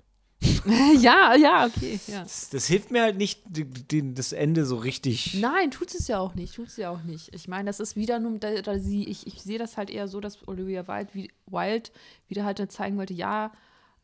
ja, 1.00 1.34
ja, 1.34 1.66
okay, 1.66 2.00
ja. 2.06 2.22
Das, 2.22 2.50
das 2.50 2.66
hilft 2.66 2.90
mir 2.90 3.02
halt 3.02 3.16
nicht, 3.16 3.42
die, 3.46 3.64
die, 3.64 4.14
das 4.14 4.32
Ende 4.32 4.64
so 4.64 4.76
richtig. 4.76 5.34
Nein, 5.34 5.70
tut 5.70 5.94
es 5.94 6.08
ja 6.08 6.18
auch 6.18 6.34
nicht, 6.34 6.54
tut 6.54 6.68
es 6.68 6.76
ja 6.76 6.90
auch 6.90 7.02
nicht. 7.02 7.34
Ich 7.34 7.48
meine, 7.48 7.66
das 7.66 7.80
ist 7.80 7.96
wieder 7.96 8.18
nur, 8.18 8.38
da, 8.38 8.62
da 8.62 8.78
sie, 8.78 9.04
ich, 9.04 9.26
ich 9.26 9.42
sehe 9.42 9.58
das 9.58 9.76
halt 9.76 9.90
eher 9.90 10.08
so, 10.08 10.20
dass 10.20 10.46
Olivia 10.48 10.86
Wilde, 10.88 11.14
wie, 11.14 11.30
Wilde 11.46 11.90
wieder 12.28 12.44
halt 12.44 12.58
dann 12.58 12.68
zeigen 12.68 12.96
wollte, 12.96 13.14
ja, 13.14 13.52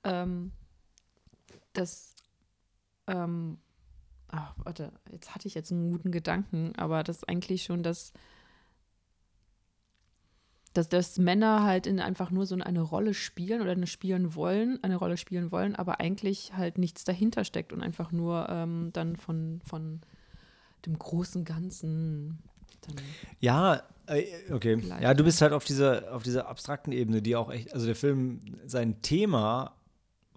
ähm, 0.04 0.52
das, 1.72 2.14
ähm, 3.06 3.58
ach, 4.28 4.54
warte, 4.58 4.92
jetzt 5.10 5.34
hatte 5.34 5.48
ich 5.48 5.54
jetzt 5.54 5.72
einen 5.72 5.90
guten 5.90 6.12
Gedanken, 6.12 6.72
aber 6.76 7.02
das 7.02 7.18
ist 7.18 7.28
eigentlich 7.28 7.64
schon 7.64 7.82
das, 7.82 8.12
dass, 10.72 10.88
dass 10.88 11.18
Männer 11.18 11.62
halt 11.64 11.86
in 11.86 12.00
einfach 12.00 12.30
nur 12.30 12.46
so 12.46 12.54
eine 12.54 12.80
Rolle 12.80 13.14
spielen 13.14 13.60
oder 13.60 13.72
eine 13.72 13.86
spielen 13.86 14.34
wollen, 14.34 14.82
eine 14.82 14.96
Rolle 14.96 15.16
spielen 15.16 15.52
wollen, 15.52 15.76
aber 15.76 16.00
eigentlich 16.00 16.52
halt 16.56 16.78
nichts 16.78 17.04
dahinter 17.04 17.44
steckt 17.44 17.72
und 17.72 17.82
einfach 17.82 18.12
nur 18.12 18.48
ähm, 18.48 18.90
dann 18.92 19.16
von, 19.16 19.60
von 19.64 20.00
dem 20.86 20.98
großen 20.98 21.44
Ganzen 21.44 22.38
dann. 22.82 22.96
Ja, 23.40 23.82
äh, 24.06 24.24
okay. 24.50 24.76
Gleich. 24.76 25.02
Ja, 25.02 25.14
du 25.14 25.24
bist 25.24 25.42
halt 25.42 25.52
auf 25.52 25.64
dieser, 25.64 26.14
auf 26.14 26.22
dieser 26.22 26.48
abstrakten 26.48 26.92
Ebene, 26.92 27.22
die 27.22 27.36
auch 27.36 27.50
echt, 27.52 27.72
also 27.74 27.86
der 27.86 27.96
Film, 27.96 28.40
sein 28.66 29.00
Thema 29.02 29.74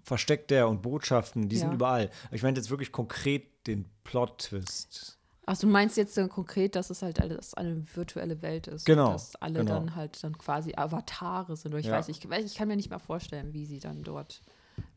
versteckt 0.02 0.52
er 0.52 0.68
und 0.68 0.82
Botschaften, 0.82 1.48
die 1.48 1.56
sind 1.56 1.70
Ja. 1.70 1.74
überall. 1.74 2.10
Ich 2.30 2.42
meine 2.42 2.56
jetzt 2.56 2.70
wirklich 2.70 2.92
konkret 2.92 3.66
den 3.66 3.86
Plot-Twist. 4.04 5.18
Ach, 5.48 5.56
du 5.56 5.68
meinst 5.68 5.96
jetzt 5.96 6.18
äh, 6.18 6.26
konkret, 6.26 6.74
dass 6.74 6.90
es 6.90 7.02
halt 7.02 7.20
alles 7.20 7.54
eine 7.54 7.84
virtuelle 7.94 8.42
Welt 8.42 8.66
ist. 8.66 8.84
Genau, 8.84 9.06
Und 9.06 9.14
dass 9.14 9.36
alle 9.36 9.60
genau. 9.60 9.74
dann 9.74 9.94
halt 9.94 10.22
dann 10.24 10.36
quasi 10.36 10.74
Avatare 10.76 11.56
sind. 11.56 11.72
Oder 11.72 11.78
ich 11.80 11.86
Ja. 11.86 11.92
weiß, 11.92 12.08
ich, 12.08 12.24
ich 12.24 12.54
kann 12.56 12.66
mir 12.66 12.74
nicht 12.76 12.90
mal 12.90 12.98
vorstellen, 12.98 13.52
wie 13.52 13.64
sie 13.64 13.78
dann 13.78 14.02
dort 14.02 14.42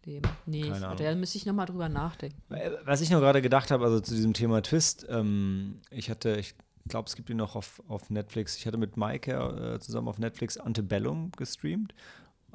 leben. 0.05 0.27
Nee, 0.47 0.61
Keine 0.63 0.77
ich, 0.77 0.83
Ahnung. 0.83 0.97
da 0.97 1.15
müsste 1.15 1.37
ich 1.37 1.45
nochmal 1.45 1.67
drüber 1.67 1.87
nachdenken. 1.87 2.41
Äh, 2.51 2.71
Was 2.83 3.01
ich 3.01 3.11
noch 3.11 3.19
gerade 3.19 3.43
gedacht 3.43 3.69
habe, 3.69 3.85
also 3.85 3.99
zu 3.99 4.15
diesem 4.15 4.33
Thema 4.33 4.63
Twist, 4.63 5.05
ähm, 5.07 5.81
ich 5.91 6.09
hatte, 6.09 6.35
ich 6.37 6.55
glaube, 6.87 7.07
es 7.07 7.15
gibt 7.15 7.29
ihn 7.29 7.37
noch 7.37 7.55
auf, 7.55 7.83
auf 7.87 8.09
Netflix. 8.09 8.57
Ich 8.57 8.65
hatte 8.65 8.77
mit 8.77 8.97
Maike 8.97 9.75
äh, 9.75 9.79
zusammen 9.79 10.07
auf 10.07 10.17
Netflix 10.17 10.57
Antebellum 10.57 11.31
gestreamt. 11.37 11.93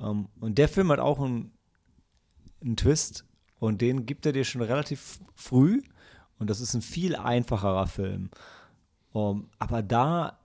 Ähm, 0.00 0.26
und 0.40 0.58
der 0.58 0.68
Film 0.68 0.90
hat 0.90 0.98
auch 0.98 1.20
einen, 1.20 1.52
einen 2.60 2.76
Twist 2.76 3.24
und 3.60 3.80
den 3.80 4.04
gibt 4.04 4.26
er 4.26 4.32
dir 4.32 4.44
schon 4.44 4.62
relativ 4.62 5.20
früh. 5.36 5.80
Und 6.44 6.50
das 6.50 6.60
ist 6.60 6.74
ein 6.74 6.82
viel 6.82 7.16
einfacherer 7.16 7.86
Film. 7.86 8.28
Um, 9.14 9.48
aber 9.58 9.82
da, 9.82 10.38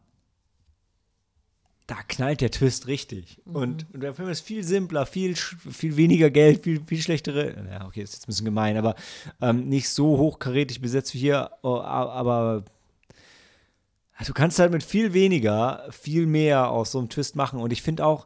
da 1.87 1.95
knallt 2.07 2.39
der 2.39 2.51
Twist 2.51 2.87
richtig. 2.87 3.41
Und, 3.43 3.85
und 3.93 3.99
der 3.99 4.13
Film 4.13 4.29
ist 4.29 4.39
viel 4.39 4.63
simpler, 4.63 5.05
viel, 5.05 5.35
viel 5.35 5.97
weniger 5.97 6.29
Geld, 6.29 6.63
viel, 6.63 6.81
viel 6.85 7.01
schlechtere. 7.01 7.67
Ja, 7.69 7.85
okay, 7.85 8.01
ist 8.01 8.13
jetzt 8.13 8.23
ein 8.23 8.27
bisschen 8.27 8.45
gemein, 8.45 8.77
aber 8.77 8.95
ähm, 9.41 9.67
nicht 9.67 9.89
so 9.89 10.17
hochkarätig 10.17 10.79
besetzt 10.79 11.13
wie 11.15 11.19
hier. 11.19 11.51
Oh, 11.63 11.81
aber 11.81 12.63
du 14.25 14.31
kannst 14.31 14.57
halt 14.59 14.71
mit 14.71 14.83
viel 14.83 15.11
weniger 15.11 15.85
viel 15.91 16.27
mehr 16.27 16.69
aus 16.69 16.93
so 16.93 16.99
einem 16.99 17.09
Twist 17.09 17.35
machen. 17.35 17.59
Und 17.59 17.73
ich 17.73 17.81
finde 17.81 18.05
auch, 18.05 18.25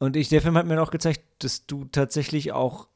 und 0.00 0.16
ich, 0.16 0.30
der 0.30 0.42
Film 0.42 0.56
hat 0.56 0.66
mir 0.66 0.82
auch 0.82 0.90
gezeigt, 0.90 1.20
dass 1.38 1.64
du 1.66 1.84
tatsächlich 1.84 2.50
auch 2.50 2.88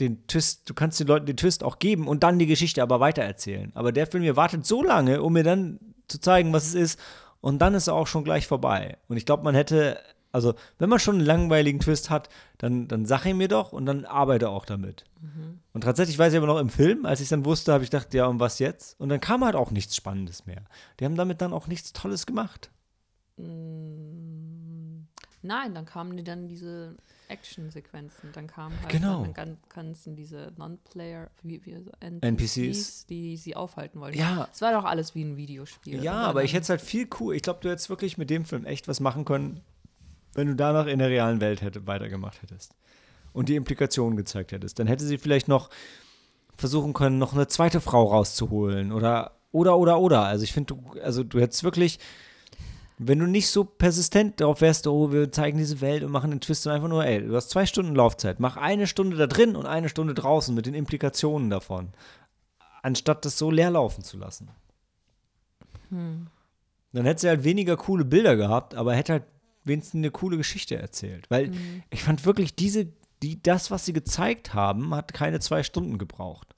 den 0.00 0.26
Twist, 0.26 0.68
du 0.68 0.74
kannst 0.74 1.00
den 1.00 1.06
Leuten 1.06 1.26
den 1.26 1.36
Twist 1.36 1.64
auch 1.64 1.78
geben 1.78 2.06
und 2.08 2.22
dann 2.22 2.38
die 2.38 2.46
Geschichte 2.46 2.82
aber 2.82 3.00
weitererzählen. 3.00 3.72
Aber 3.74 3.92
der 3.92 4.06
Film 4.06 4.22
hier 4.22 4.36
wartet 4.36 4.66
so 4.66 4.82
lange, 4.82 5.22
um 5.22 5.32
mir 5.32 5.44
dann 5.44 5.78
zu 6.08 6.20
zeigen, 6.20 6.52
was 6.52 6.66
es 6.66 6.74
ist, 6.74 7.00
und 7.40 7.58
dann 7.60 7.74
ist 7.74 7.86
er 7.86 7.94
auch 7.94 8.06
schon 8.06 8.24
gleich 8.24 8.46
vorbei. 8.46 8.98
Und 9.08 9.16
ich 9.16 9.26
glaube, 9.26 9.44
man 9.44 9.54
hätte, 9.54 10.00
also 10.32 10.54
wenn 10.78 10.88
man 10.88 10.98
schon 10.98 11.16
einen 11.16 11.24
langweiligen 11.24 11.80
Twist 11.80 12.10
hat, 12.10 12.28
dann, 12.58 12.88
dann 12.88 13.06
sag 13.06 13.26
ihn 13.26 13.36
mir 13.36 13.48
doch 13.48 13.72
und 13.72 13.86
dann 13.86 14.04
arbeite 14.04 14.48
auch 14.50 14.64
damit. 14.64 15.04
Und 15.72 15.82
tatsächlich 15.82 16.18
weiß 16.18 16.32
ich 16.32 16.38
aber 16.38 16.46
noch 16.46 16.58
im 16.58 16.70
Film, 16.70 17.06
als 17.06 17.20
ich 17.20 17.28
dann 17.28 17.44
wusste, 17.44 17.72
habe 17.72 17.84
ich 17.84 17.90
gedacht, 17.90 18.12
ja, 18.14 18.26
und 18.26 18.40
was 18.40 18.58
jetzt? 18.58 18.98
Und 18.98 19.08
dann 19.08 19.20
kam 19.20 19.44
halt 19.44 19.54
auch 19.54 19.70
nichts 19.70 19.94
Spannendes 19.94 20.46
mehr. 20.46 20.62
Die 20.98 21.04
haben 21.04 21.16
damit 21.16 21.40
dann 21.40 21.52
auch 21.52 21.68
nichts 21.68 21.92
Tolles 21.92 22.26
gemacht. 22.26 22.70
Nein, 25.48 25.74
dann 25.74 25.86
kamen 25.86 26.16
die 26.16 26.22
dann 26.24 26.46
diese 26.46 26.94
Action-Sequenzen. 27.28 28.30
Dann 28.34 28.46
kamen 28.46 28.78
halt 28.82 28.90
Genau. 28.90 29.22
dann 29.22 29.32
gan- 29.32 29.56
ganzen 29.70 30.14
diese 30.14 30.52
Non-Player, 30.58 31.30
wie, 31.42 31.64
wie, 31.64 31.74
so 31.82 31.90
NPCs. 32.00 33.06
die 33.06 33.36
sie 33.38 33.56
aufhalten 33.56 33.98
wollten. 33.98 34.18
Ja. 34.18 34.46
Es 34.52 34.60
war 34.60 34.72
doch 34.72 34.84
alles 34.84 35.14
wie 35.14 35.22
ein 35.24 35.36
Videospiel. 35.38 36.02
Ja, 36.04 36.12
oder? 36.20 36.28
aber 36.28 36.44
ich 36.44 36.52
hätte 36.52 36.62
es 36.64 36.68
halt 36.68 36.82
viel 36.82 37.08
cool. 37.18 37.34
Ich 37.34 37.42
glaube, 37.42 37.60
du 37.62 37.70
hättest 37.70 37.88
wirklich 37.88 38.18
mit 38.18 38.28
dem 38.28 38.44
Film 38.44 38.66
echt 38.66 38.88
was 38.88 39.00
machen 39.00 39.24
können, 39.24 39.62
wenn 40.34 40.48
du 40.48 40.54
danach 40.54 40.86
in 40.86 40.98
der 40.98 41.08
realen 41.08 41.40
Welt 41.40 41.62
hätte, 41.62 41.86
weitergemacht 41.86 42.42
hättest. 42.42 42.74
Und 43.32 43.48
die 43.48 43.56
Implikationen 43.56 44.16
gezeigt 44.18 44.52
hättest. 44.52 44.78
Dann 44.78 44.86
hätte 44.86 45.04
sie 45.06 45.16
vielleicht 45.16 45.48
noch 45.48 45.70
versuchen 46.56 46.92
können, 46.92 47.18
noch 47.18 47.32
eine 47.32 47.46
zweite 47.48 47.80
Frau 47.80 48.04
rauszuholen 48.04 48.92
oder 48.92 49.32
oder, 49.50 49.78
oder, 49.78 49.98
oder. 49.98 50.24
Also 50.24 50.44
ich 50.44 50.52
finde, 50.52 50.74
du, 50.74 51.00
also 51.00 51.24
du 51.24 51.40
hättest 51.40 51.64
wirklich, 51.64 51.98
wenn 52.98 53.18
du 53.20 53.26
nicht 53.26 53.48
so 53.48 53.64
persistent 53.64 54.40
darauf 54.40 54.60
wärst, 54.60 54.86
oh, 54.86 55.12
wir 55.12 55.30
zeigen 55.30 55.58
diese 55.58 55.80
Welt 55.80 56.02
und 56.02 56.10
machen 56.10 56.30
den 56.30 56.40
Twist, 56.40 56.62
sondern 56.62 56.76
einfach 56.76 56.90
nur, 56.90 57.04
ey, 57.04 57.24
du 57.24 57.34
hast 57.34 57.50
zwei 57.50 57.64
Stunden 57.64 57.94
Laufzeit, 57.94 58.40
mach 58.40 58.56
eine 58.56 58.86
Stunde 58.86 59.16
da 59.16 59.26
drin 59.26 59.56
und 59.56 59.66
eine 59.66 59.88
Stunde 59.88 60.14
draußen 60.14 60.54
mit 60.54 60.66
den 60.66 60.74
Implikationen 60.74 61.48
davon, 61.48 61.90
anstatt 62.82 63.24
das 63.24 63.38
so 63.38 63.50
leer 63.50 63.70
laufen 63.70 64.02
zu 64.02 64.16
lassen. 64.18 64.50
Dann 66.92 67.04
hätte 67.04 67.20
sie 67.20 67.28
halt 67.28 67.44
weniger 67.44 67.76
coole 67.76 68.04
Bilder 68.04 68.36
gehabt, 68.36 68.74
aber 68.74 68.94
hätte 68.94 69.12
halt 69.12 69.24
wenigstens 69.64 69.98
eine 69.98 70.10
coole 70.10 70.36
Geschichte 70.36 70.76
erzählt. 70.76 71.30
Weil 71.30 71.52
ich 71.90 72.02
fand 72.02 72.24
wirklich, 72.26 72.56
diese, 72.56 72.88
die, 73.22 73.42
das, 73.42 73.70
was 73.70 73.84
sie 73.84 73.92
gezeigt 73.92 74.54
haben, 74.54 74.94
hat 74.94 75.14
keine 75.14 75.40
zwei 75.40 75.62
Stunden 75.62 75.98
gebraucht. 75.98 76.54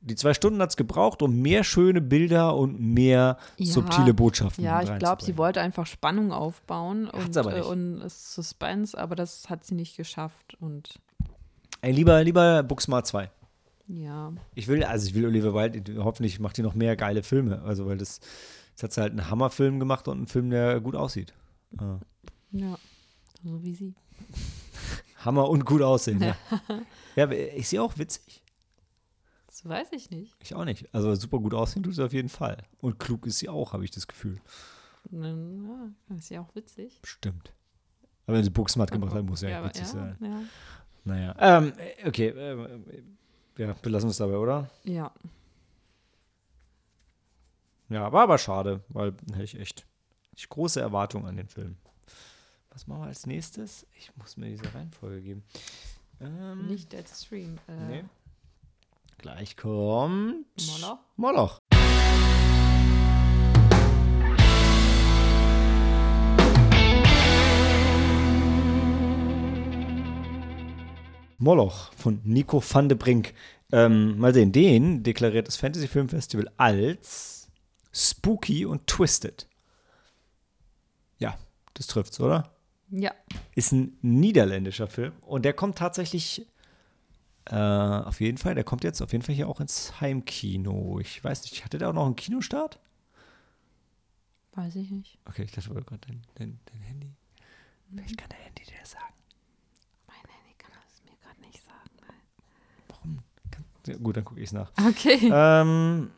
Die 0.00 0.14
zwei 0.14 0.32
Stunden 0.32 0.60
hat 0.62 0.70
es 0.70 0.76
gebraucht, 0.76 1.22
um 1.22 1.40
mehr 1.42 1.64
schöne 1.64 2.00
Bilder 2.00 2.56
und 2.56 2.78
mehr 2.80 3.36
Ja. 3.56 3.72
subtile 3.72 4.14
Botschaften 4.14 4.64
Ja, 4.64 4.80
ich 4.82 4.98
glaube, 4.98 5.24
sie 5.24 5.36
wollte 5.36 5.60
einfach 5.60 5.86
Spannung 5.86 6.32
aufbauen 6.32 7.08
und, 7.10 7.36
äh, 7.36 7.62
und 7.62 8.02
Suspense, 8.08 8.96
aber 8.96 9.16
das 9.16 9.50
hat 9.50 9.64
sie 9.64 9.74
nicht 9.74 9.96
geschafft. 9.96 10.56
Und 10.60 11.00
Ey, 11.80 11.92
lieber, 11.92 12.22
lieber 12.22 12.62
Booksmart 12.62 13.06
2. 13.06 13.30
ja, 13.88 14.32
Ich 14.54 14.68
will, 14.68 14.84
also 14.84 15.08
ich 15.08 15.14
will 15.14 15.26
Oliver 15.26 15.52
Wilde, 15.54 16.04
hoffentlich 16.04 16.38
macht 16.38 16.56
die 16.56 16.62
noch 16.62 16.74
mehr 16.74 16.96
geile 16.96 17.22
Filme. 17.22 17.62
Also, 17.62 17.86
weil 17.86 17.98
das, 17.98 18.20
jetzt 18.70 18.82
hat 18.84 18.92
sie 18.92 19.00
halt 19.00 19.12
einen 19.12 19.28
Hammerfilm 19.30 19.80
gemacht 19.80 20.06
und 20.08 20.16
einen 20.18 20.26
Film, 20.28 20.50
der 20.50 20.80
gut 20.80 20.94
aussieht. 20.94 21.34
Ja. 21.80 21.98
ja, 22.52 22.78
so 23.42 23.62
wie 23.62 23.74
sie. 23.74 23.94
Hammer 25.24 25.48
und 25.48 25.64
gut 25.64 25.82
aussehen, 25.82 26.22
ja. 26.22 26.36
ja, 27.16 27.24
ist 27.26 27.70
sie 27.70 27.78
auch 27.80 27.98
witzig? 27.98 28.42
Das 29.62 29.68
weiß 29.68 29.88
ich 29.92 30.10
nicht. 30.10 30.36
Ich 30.38 30.54
auch 30.54 30.64
nicht. 30.64 30.92
Also 30.94 31.12
super 31.16 31.40
gut 31.40 31.52
aussehen 31.52 31.82
tut 31.82 31.92
sie 31.94 32.04
auf 32.04 32.12
jeden 32.12 32.28
Fall. 32.28 32.58
Und 32.80 33.00
klug 33.00 33.26
ist 33.26 33.40
sie 33.40 33.48
auch, 33.48 33.72
habe 33.72 33.84
ich 33.84 33.90
das 33.90 34.06
Gefühl. 34.06 34.40
Ja, 35.10 35.88
ist 36.16 36.28
ja 36.30 36.40
auch 36.42 36.54
witzig. 36.54 37.00
Stimmt. 37.02 37.52
Aber 38.26 38.36
wenn 38.36 38.44
sie 38.44 38.50
Booksmart 38.50 38.92
gemacht 38.92 39.14
hat, 39.14 39.24
muss 39.24 39.40
ja, 39.40 39.48
ja, 39.48 39.58
aber- 39.58 39.68
witzig 39.70 39.82
ja, 39.82 39.88
sein. 39.88 40.16
Ja. 40.20 40.42
Naja. 41.04 41.34
Ähm, 41.40 41.72
okay. 42.06 42.28
ähm, 42.28 42.84
ja, 43.56 43.72
belassen 43.72 44.08
wir 44.08 44.12
es 44.12 44.18
dabei, 44.18 44.36
oder? 44.36 44.70
ja. 44.84 45.12
Ja, 47.88 48.12
war 48.12 48.24
aber 48.24 48.36
schade, 48.36 48.84
weil 48.90 49.14
hätte 49.32 49.44
ich 49.44 49.58
echt 49.58 49.86
ich 50.36 50.46
große 50.48 50.78
Erwartungen 50.78 51.24
an 51.26 51.38
den 51.38 51.48
Film. 51.48 51.78
Was 52.68 52.86
machen 52.86 53.00
wir 53.00 53.06
als 53.06 53.26
nächstes? 53.26 53.86
Ich 53.96 54.14
muss 54.16 54.36
mir 54.36 54.50
diese 54.50 54.72
Reihenfolge 54.74 55.22
geben. 55.22 55.42
Ähm, 56.20 56.66
Nicht 56.66 56.92
Dead 56.92 57.08
Stream. 57.08 57.58
Äh, 57.66 57.86
Nee. 57.88 58.04
Gleich 59.20 59.56
kommt 59.56 60.46
Moloch? 60.56 60.98
Moloch. 61.16 61.58
Moloch 71.38 71.92
von 71.94 72.20
Nico 72.22 72.62
van 72.62 72.88
de 72.88 72.96
Brink. 72.96 73.34
Ähm, 73.72 74.18
mal 74.18 74.32
sehen, 74.32 74.52
den 74.52 75.02
deklariert 75.02 75.48
das 75.48 75.56
Fantasy 75.56 75.88
Film 75.88 76.08
Festival 76.08 76.48
als 76.56 77.48
spooky 77.92 78.64
und 78.66 78.86
twisted. 78.86 79.48
Ja, 81.18 81.36
das 81.74 81.88
trifft's, 81.88 82.20
oder? 82.20 82.52
Ja. 82.90 83.12
Ist 83.56 83.72
ein 83.72 83.98
niederländischer 84.00 84.86
Film 84.86 85.12
und 85.22 85.44
der 85.44 85.54
kommt 85.54 85.76
tatsächlich 85.76 86.46
äh, 87.50 87.54
auf 87.54 88.20
jeden 88.20 88.38
Fall, 88.38 88.54
der 88.54 88.64
kommt 88.64 88.84
jetzt 88.84 89.00
auf 89.00 89.12
jeden 89.12 89.24
Fall 89.24 89.34
hier 89.34 89.48
auch 89.48 89.60
ins 89.60 90.00
Heimkino. 90.00 90.98
Ich 91.00 91.22
weiß 91.22 91.42
nicht, 91.42 91.64
hatte 91.64 91.78
der 91.78 91.88
auch 91.88 91.94
noch 91.94 92.06
einen 92.06 92.16
Kinostart? 92.16 92.78
Weiß 94.54 94.76
ich 94.76 94.90
nicht. 94.90 95.18
Okay, 95.24 95.44
ich 95.44 95.52
dachte, 95.52 95.70
gerade 95.70 95.84
dein, 96.06 96.22
dein, 96.34 96.58
dein 96.66 96.80
Handy. 96.80 97.14
Vielleicht 97.90 98.18
kann 98.18 98.28
der 98.28 98.38
Handy 98.38 98.64
dir 98.64 98.78
das 98.80 98.90
sagen. 98.90 99.14
Mein 100.06 100.16
Handy 100.16 100.54
kann 100.58 100.72
das 100.74 101.02
mir 101.04 101.16
gerade 101.22 101.40
nicht 101.40 101.64
sagen. 101.64 101.90
Warum? 102.88 103.18
Kann, 103.50 103.64
ja, 103.86 103.96
gut, 103.96 104.16
dann 104.16 104.24
gucke 104.24 104.40
ich 104.40 104.48
es 104.48 104.52
nach. 104.52 104.70
Okay. 104.86 105.30
ähm, 105.32 106.10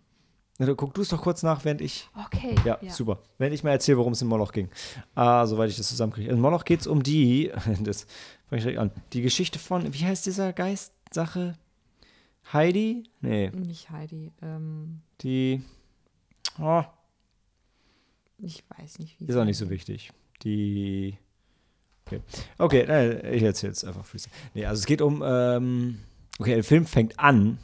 na, 0.59 0.75
guck 0.75 0.93
du 0.93 1.01
es 1.01 1.09
doch 1.09 1.23
kurz 1.23 1.43
nach, 1.43 1.65
während 1.65 1.81
ich. 1.81 2.09
Okay. 2.27 2.55
Ja, 2.67 2.79
super. 2.91 3.19
Wenn 3.39 3.53
ich 3.53 3.65
mal 3.65 3.71
erzähle, 3.71 3.97
worum 3.97 4.13
es 4.13 4.21
in 4.21 4.29
Moloch 4.29 4.53
ging. 4.53 4.69
Ah, 5.15 5.47
soweit 5.47 5.71
ich 5.71 5.77
das 5.77 5.89
zusammenkriege. 5.89 6.29
In 6.29 6.39
Moloch 6.39 6.65
geht 6.65 6.81
es 6.81 6.87
um 6.87 7.03
die, 7.03 7.51
das 7.81 8.07
fange 8.49 8.59
ich 8.59 8.63
direkt 8.65 8.79
an, 8.79 8.91
die 9.13 9.23
Geschichte 9.23 9.59
von, 9.59 9.95
wie 9.95 10.05
heißt 10.05 10.27
dieser 10.27 10.53
Geist-Sache? 11.11 11.55
Heidi? 12.53 13.05
Nee, 13.21 13.51
Nicht 13.51 13.91
Heidi. 13.91 14.33
Ähm, 14.43 15.01
die, 15.21 15.63
oh, 16.59 16.85
ich 18.39 18.65
weiß 18.79 19.01
nicht, 19.01 19.19
wie 19.21 19.27
ist 19.27 19.37
auch 19.37 19.45
nicht 19.45 19.59
so 19.59 19.71
wichtig. 19.71 20.13
Die, 20.43 21.19
okay, 22.07 22.23
okay 22.59 22.85
nein, 22.87 23.35
ich 23.35 23.43
erzähle 23.43 23.73
es 23.73 23.85
einfach. 23.85 24.05
Nee, 24.55 24.65
also 24.67 24.81
es 24.81 24.87
geht 24.87 25.03
um, 25.03 25.23
ähm, 25.25 26.01
okay, 26.39 26.55
der 26.55 26.65
Film 26.65 26.87
fängt 26.87 27.19
an 27.19 27.59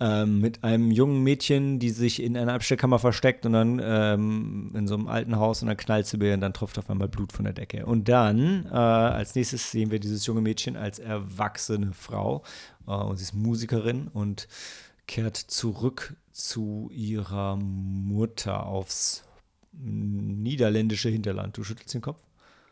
ähm, 0.00 0.40
mit 0.40 0.64
einem 0.64 0.90
jungen 0.90 1.22
Mädchen, 1.22 1.78
die 1.78 1.90
sich 1.90 2.20
in 2.22 2.36
einer 2.36 2.54
Abstellkammer 2.54 2.98
versteckt 2.98 3.46
und 3.46 3.52
dann 3.52 3.80
ähm, 3.82 4.72
in 4.74 4.88
so 4.88 4.94
einem 4.94 5.06
alten 5.06 5.36
Haus 5.36 5.62
und 5.62 5.68
dann 5.68 5.76
knallt 5.76 6.06
sie 6.06 6.16
und 6.16 6.40
dann 6.40 6.52
tropft 6.52 6.78
auf 6.78 6.90
einmal 6.90 7.08
Blut 7.08 7.32
von 7.32 7.44
der 7.44 7.54
Decke. 7.54 7.86
Und 7.86 8.08
dann, 8.08 8.66
äh, 8.66 8.74
als 8.74 9.34
nächstes 9.34 9.70
sehen 9.70 9.90
wir 9.90 10.00
dieses 10.00 10.26
junge 10.26 10.40
Mädchen 10.40 10.76
als 10.76 10.98
erwachsene 10.98 11.92
Frau 11.92 12.42
äh, 12.86 12.90
und 12.90 13.16
sie 13.18 13.22
ist 13.24 13.34
Musikerin 13.34 14.08
und 14.08 14.48
kehrt 15.06 15.36
zurück 15.36 16.16
zu 16.32 16.90
ihrer 16.92 17.56
Mutter 17.56 18.66
aufs 18.66 19.22
niederländische 19.72 21.08
Hinterland. 21.08 21.56
Du 21.56 21.64
schüttelst 21.64 21.94
den 21.94 22.00
Kopf? 22.00 22.22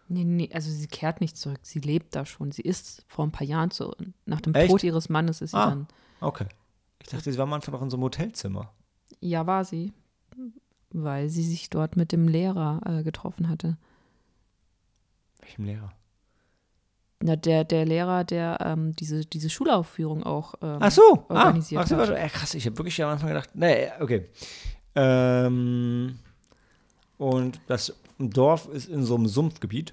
Nee, 0.09 0.25
nee, 0.25 0.51
also 0.53 0.71
sie 0.71 0.87
kehrt 0.89 1.21
nicht 1.21 1.37
zurück. 1.37 1.61
Sie 1.63 1.81
lebt 1.81 2.15
da 2.15 2.27
schon. 2.27 2.51
Sie 2.53 2.63
ist 2.63 3.05
vor 3.09 3.25
ein 3.27 3.33
paar 3.33 3.47
Jahren 3.47 3.71
so. 3.71 3.95
Nach 4.27 4.41
dem 4.41 4.55
Echt? 4.55 4.71
Tod 4.71 4.83
ihres 4.83 5.09
Mannes 5.09 5.41
ist 5.41 5.53
sie 5.53 5.57
Ah. 5.57 5.71
dann. 5.71 5.87
Okay. 6.21 6.47
Ich 7.03 7.09
dachte, 7.09 7.31
sie 7.33 7.39
war 7.39 7.45
am 7.45 7.53
Anfang 7.53 7.73
noch 7.75 7.83
in 7.83 7.91
so 7.91 7.97
einem 7.97 8.05
Hotelzimmer. 8.05 8.73
Ja, 9.21 9.47
war 9.47 9.65
sie. 9.65 9.93
Weil 10.91 11.29
sie 11.29 11.43
sich 11.43 11.69
dort 11.71 11.97
mit 11.97 12.13
dem 12.13 12.29
Lehrer 12.29 12.81
äh, 12.87 13.03
getroffen 13.03 13.49
hatte. 13.49 13.77
Welchem 15.41 15.65
Lehrer? 15.65 15.93
Na, 17.21 17.37
der, 17.37 17.65
der 17.65 17.85
Lehrer, 17.85 18.25
der 18.25 18.59
ähm, 18.61 18.95
diese, 18.97 19.25
diese 19.25 19.49
Schulaufführung 19.49 20.23
auch 20.25 20.55
ähm, 20.61 20.79
Ach 20.81 20.91
so, 20.91 21.25
organisiert 21.29 21.81
ah, 21.81 21.85
ach 21.85 21.89
so, 21.89 21.97
hat. 21.97 22.11
äh, 22.11 22.29
krass, 22.29 22.55
ich 22.55 22.67
habe 22.67 22.77
wirklich 22.79 23.01
am 23.03 23.11
Anfang 23.11 23.29
gedacht, 23.29 23.51
nee, 23.55 23.89
okay. 24.01 24.29
Ähm, 24.95 26.19
und 27.19 27.61
das 27.69 27.95
Dorf 28.19 28.69
ist 28.69 28.89
in 28.89 29.05
so 29.05 29.15
einem 29.15 29.27
Sumpfgebiet 29.29 29.93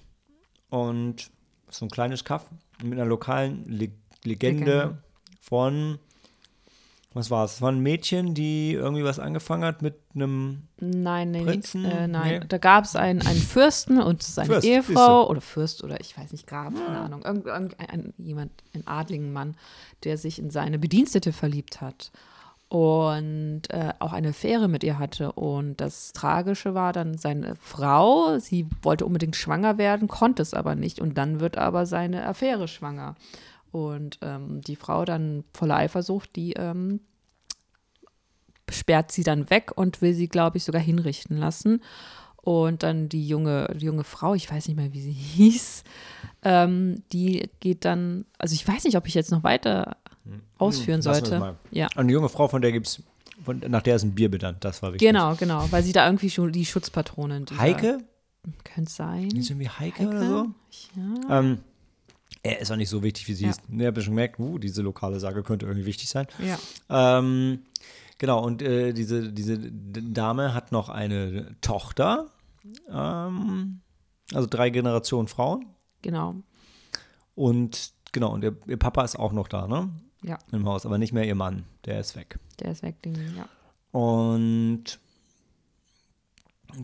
und 0.70 1.30
so 1.70 1.86
ein 1.86 1.90
kleines 1.90 2.24
Kaff 2.24 2.46
mit 2.84 2.94
einer 2.94 3.06
lokalen 3.06 3.64
Le 3.66 3.92
Legende, 4.24 4.66
Legende. 4.66 4.98
von, 5.40 6.00
was 7.20 7.30
war 7.30 7.46
es? 7.46 7.56
Es 7.56 7.62
war 7.62 7.72
ein 7.72 7.80
Mädchen, 7.80 8.34
die 8.34 8.74
irgendwie 8.74 9.04
was 9.04 9.20
angefangen 9.20 9.64
hat 9.64 9.82
mit 9.82 9.96
einem, 10.16 10.64
Nein, 10.80 11.32
nee, 11.32 11.44
Prinzen? 11.44 11.86
Äh, 11.86 12.08
nein. 12.08 12.40
Nee. 12.40 12.46
Da 12.48 12.58
gab 12.58 12.86
es 12.86 12.96
einen, 12.96 13.22
einen 13.22 13.40
Fürsten 13.40 14.02
und 14.02 14.24
seine 14.24 14.48
Fürst, 14.48 14.66
Ehefrau 14.66 15.30
oder 15.30 15.42
Fürst 15.42 15.84
oder 15.84 16.00
ich 16.00 16.18
weiß 16.18 16.32
nicht, 16.32 16.48
Graf, 16.48 16.74
keine 16.74 17.00
Ahnung. 17.00 17.24
Irgend, 17.24 17.46
irgend, 17.46 17.80
ein, 17.80 18.14
jemand, 18.18 18.52
ein 18.74 18.88
adligen 18.88 19.32
Mann, 19.32 19.56
der 20.04 20.18
sich 20.18 20.40
in 20.40 20.50
seine 20.50 20.80
Bedienstete 20.80 21.34
verliebt 21.34 21.82
hat 21.82 22.12
und 22.70 23.64
äh, 23.72 23.94
auch 23.98 24.14
eine 24.14 24.30
Affäre 24.30 24.68
mit 24.68 24.84
ihr 24.84 25.00
hatte. 25.00 25.32
Und 25.32 25.82
das 25.82 26.14
Tragische 26.14 26.76
war 26.76 26.94
dann 26.94 27.18
seine 27.18 27.56
Frau, 27.56 28.38
sie 28.38 28.68
wollte 28.84 29.06
unbedingt 29.06 29.36
schwanger 29.36 29.78
werden, 29.78 30.08
konnte 30.08 30.44
es 30.44 30.54
aber 30.54 30.76
nicht. 30.76 31.00
Und 31.00 31.18
dann 31.18 31.40
wird 31.40 31.58
aber 31.58 31.88
seine 31.88 32.26
Affäre 32.28 32.68
schwanger. 32.68 33.16
Und 33.72 34.20
ähm, 34.22 34.62
die 34.62 34.76
Frau 34.76 35.04
dann 35.04 35.44
voller 35.54 35.78
Eifersucht, 35.78 36.36
die 36.36 36.54
ähm, 36.54 37.02
sperrt 38.72 39.12
sie 39.12 39.24
dann 39.24 39.50
weg 39.50 39.72
und 39.76 40.02
will 40.02 40.14
sie, 40.14 40.28
glaube 40.28 40.58
ich, 40.58 40.64
sogar 40.64 40.82
hinrichten 40.82 41.38
lassen. 41.38 41.82
Und 42.42 42.84
dann 42.84 43.10
die 43.10 43.28
junge, 43.28 43.68
die 43.76 43.86
junge 43.86 44.04
Frau, 44.06 44.34
ich 44.34 44.50
weiß 44.50 44.68
nicht 44.68 44.78
mehr, 44.78 44.94
wie 44.94 45.02
sie 45.02 45.12
hieß, 45.12 45.84
ähm, 46.44 47.04
die 47.12 47.50
geht 47.60 47.86
dann, 47.86 48.26
also 48.38 48.54
ich 48.56 48.66
weiß 48.68 48.86
nicht, 48.86 48.96
ob 48.98 49.08
ich 49.08 49.14
jetzt 49.14 49.32
noch 49.32 49.44
weiter 49.44 49.98
ausführen 50.58 51.02
Hm, 51.02 51.08
Lassen 51.08 51.26
sollte. 51.26 51.58
es. 51.72 51.78
Ja. 51.78 51.88
eine 51.96 52.12
junge 52.12 52.30
Frau, 52.30 52.48
von 52.48 52.62
der 52.62 52.72
gibt's, 52.72 53.02
von, 53.44 53.60
nach 53.68 53.82
der 53.82 53.96
ist 53.96 54.04
ein 54.04 54.16
Bier 54.16 54.30
benannt, 54.30 54.58
das 54.64 54.82
war 54.82 54.94
wichtig. 54.94 55.08
Genau, 55.08 55.36
genau, 55.36 55.66
weil 55.72 55.84
sie 55.84 55.92
da 55.94 56.06
irgendwie 56.06 56.30
schon 56.30 56.52
die 56.52 56.66
Schutzpatronin. 56.66 57.46
dieser- 57.46 57.60
Heike? 57.62 57.98
Könnte 58.64 58.92
sein. 58.92 59.28
Ist 59.36 59.50
irgendwie 59.50 59.70
Heike, 59.70 60.00
Heike? 60.04 60.10
oder 60.10 60.28
so? 60.28 60.48
Ja. 61.28 61.40
Ähm, 61.40 61.60
er 62.42 62.60
ist 62.62 62.72
auch 62.72 62.78
nicht 62.78 62.90
so 62.90 63.04
wichtig, 63.04 63.28
wie 63.28 63.34
sie 63.34 63.46
Ja. 63.46 63.50
ist. 63.52 63.62
Ich 63.70 63.86
habe 63.86 64.02
schon 64.02 64.14
gemerkt, 64.14 64.40
uh, 64.40 64.58
diese 64.58 64.82
lokale 64.82 65.20
Sage 65.20 65.44
könnte 65.44 65.66
irgendwie 65.66 65.86
wichtig 65.86 66.08
sein. 66.10 66.28
ja. 66.40 66.58
Ähm, 67.20 67.60
genau, 68.20 68.44
und 68.46 68.62
äh, 68.62 68.94
diese, 68.94 69.34
diese 69.34 69.58
Dame 69.58 70.54
hat 70.54 70.72
noch 70.72 70.90
eine 70.90 71.56
Tochter. 71.62 72.28
Ähm, 72.92 73.82
also 74.34 74.48
drei 74.48 74.70
Generationen 74.70 75.28
Frauen. 75.28 75.66
Genau. 76.04 76.36
Und 77.34 77.94
genau, 78.12 78.34
und 78.34 78.44
ihr, 78.44 78.56
ihr 78.68 78.78
Papa 78.78 79.04
ist 79.04 79.18
auch 79.18 79.32
noch 79.32 79.48
da, 79.48 79.68
ne? 79.68 79.90
Ja, 80.22 80.38
Im 80.52 80.68
Haus, 80.68 80.86
aber 80.86 80.98
nicht 80.98 81.14
mehr 81.14 81.26
ihr 81.26 81.36
Mann. 81.36 81.64
Der 81.86 82.00
ist 82.00 82.16
weg. 82.16 82.38
der 82.60 82.72
ist 82.74 82.84
weg, 82.84 82.96
ja. 83.06 83.48
Und 83.98 85.00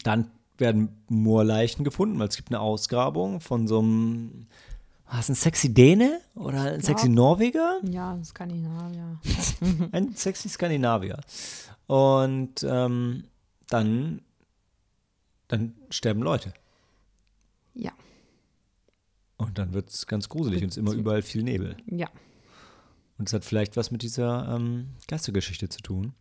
dann 0.03 0.31
werden 0.57 0.89
Moorleichen 1.09 1.83
gefunden, 1.83 2.17
weil 2.19 2.29
es 2.29 2.37
gibt 2.37 2.49
eine 2.49 2.61
Ausgrabung 2.61 3.41
von 3.41 3.67
so 3.67 3.79
einem, 3.79 4.47
was, 5.07 5.29
ein 5.29 5.35
sexy 5.35 5.73
Däne 5.73 6.19
oder 6.35 6.73
ein 6.73 6.81
sexy 6.81 7.09
Norweger? 7.09 7.79
Ja, 7.83 8.17
Skandinavier. 8.23 9.19
ein 9.91 10.15
sexy 10.15 10.49
Skandinavier. 10.49 11.19
Und 11.87 12.65
ähm, 12.67 13.25
dann, 13.69 14.21
dann 15.47 15.75
sterben 15.89 16.21
Leute. 16.21 16.53
Ja. 17.75 17.91
Und 19.37 19.57
dann 19.57 19.73
wird 19.73 19.89
es 19.89 20.07
ganz 20.07 20.29
gruselig 20.29 20.63
und 20.63 20.69
es 20.69 20.77
ist 20.77 20.81
immer 20.81 20.93
überall 20.93 21.21
viel 21.21 21.43
Nebel. 21.43 21.77
Ja. 21.87 22.09
Und 23.17 23.29
es 23.29 23.33
hat 23.33 23.45
vielleicht 23.45 23.77
was 23.77 23.91
mit 23.91 24.01
dieser 24.01 24.55
ähm, 24.55 24.89
Geistergeschichte 25.07 25.69
zu 25.69 25.81
tun. 25.81 26.13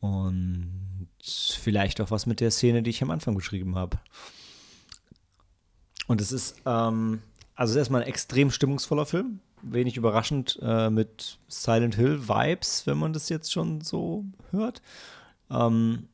Und 0.00 1.08
vielleicht 1.22 2.00
auch 2.00 2.10
was 2.10 2.26
mit 2.26 2.40
der 2.40 2.50
Szene, 2.50 2.82
die 2.82 2.90
ich 2.90 3.02
am 3.02 3.10
Anfang 3.10 3.34
beschrieben 3.34 3.74
habe. 3.74 3.98
Und 6.06 6.20
es 6.20 6.32
ist, 6.32 6.56
ähm, 6.66 7.22
also 7.54 7.70
es 7.70 7.74
ist 7.76 7.80
erstmal 7.80 8.02
ein 8.02 8.08
extrem 8.08 8.50
stimmungsvoller 8.50 9.06
Film. 9.06 9.40
Wenig 9.62 9.96
überraschend 9.96 10.58
äh, 10.62 10.90
mit 10.90 11.38
Silent 11.48 11.94
Hill 11.94 12.28
Vibes, 12.28 12.86
wenn 12.86 12.98
man 12.98 13.12
das 13.12 13.28
jetzt 13.28 13.52
schon 13.52 13.80
so 13.80 14.24
hört. 14.50 14.82
Ähm, 15.50 16.08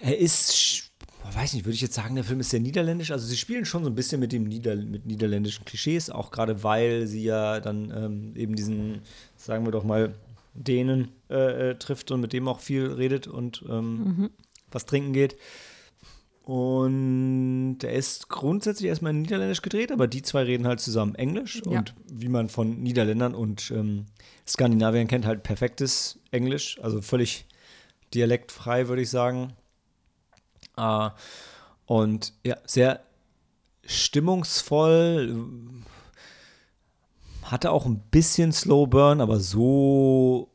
er 0.00 0.18
ist, 0.18 0.92
weiß 1.32 1.54
nicht, 1.54 1.64
würde 1.64 1.74
ich 1.74 1.80
jetzt 1.80 1.94
sagen, 1.94 2.14
der 2.14 2.24
Film 2.24 2.40
ist 2.40 2.50
sehr 2.50 2.60
niederländisch. 2.60 3.10
Also 3.10 3.26
sie 3.26 3.36
spielen 3.36 3.64
schon 3.64 3.82
so 3.82 3.90
ein 3.90 3.94
bisschen 3.94 4.20
mit 4.20 4.32
dem 4.32 4.44
Nieder 4.44 4.76
mit 4.76 5.06
niederländischen 5.06 5.64
Klischees, 5.64 6.10
auch 6.10 6.30
gerade 6.30 6.62
weil 6.62 7.06
sie 7.06 7.24
ja 7.24 7.60
dann 7.60 7.90
ähm, 7.90 8.36
eben 8.36 8.54
diesen, 8.54 9.00
sagen 9.36 9.64
wir 9.64 9.72
doch 9.72 9.84
mal, 9.84 10.14
Dänen 10.54 11.08
äh, 11.28 11.70
äh, 11.70 11.74
trifft 11.74 12.10
und 12.10 12.20
mit 12.20 12.32
dem 12.32 12.48
auch 12.48 12.60
viel 12.60 12.86
redet 12.86 13.26
und 13.26 13.64
ähm, 13.68 13.98
mhm. 13.98 14.30
was 14.70 14.86
trinken 14.86 15.12
geht. 15.12 15.36
Und 16.46 17.78
er 17.82 17.92
ist 17.94 18.28
grundsätzlich 18.28 18.88
erstmal 18.88 19.10
in 19.10 19.22
Niederländisch 19.22 19.62
gedreht, 19.62 19.90
aber 19.90 20.06
die 20.06 20.22
zwei 20.22 20.44
reden 20.44 20.64
halt 20.64 20.78
zusammen 20.78 21.16
Englisch. 21.16 21.60
Ja. 21.68 21.80
Und 21.80 21.92
wie 22.08 22.28
man 22.28 22.48
von 22.48 22.84
Niederländern 22.84 23.34
und 23.34 23.72
ähm, 23.72 24.06
Skandinaviern 24.46 25.08
kennt, 25.08 25.26
halt 25.26 25.42
perfektes 25.42 26.20
Englisch, 26.30 26.78
also 26.80 27.02
völlig 27.02 27.46
dialektfrei, 28.14 28.86
würde 28.86 29.02
ich 29.02 29.10
sagen. 29.10 29.54
Äh, 30.76 31.10
und 31.86 32.32
ja, 32.44 32.56
sehr 32.64 33.00
stimmungsvoll. 33.84 35.44
Hatte 37.42 37.72
auch 37.72 37.86
ein 37.86 37.98
bisschen 38.12 38.52
Slow 38.52 38.86
Burn, 38.86 39.20
aber 39.20 39.40
so, 39.40 40.48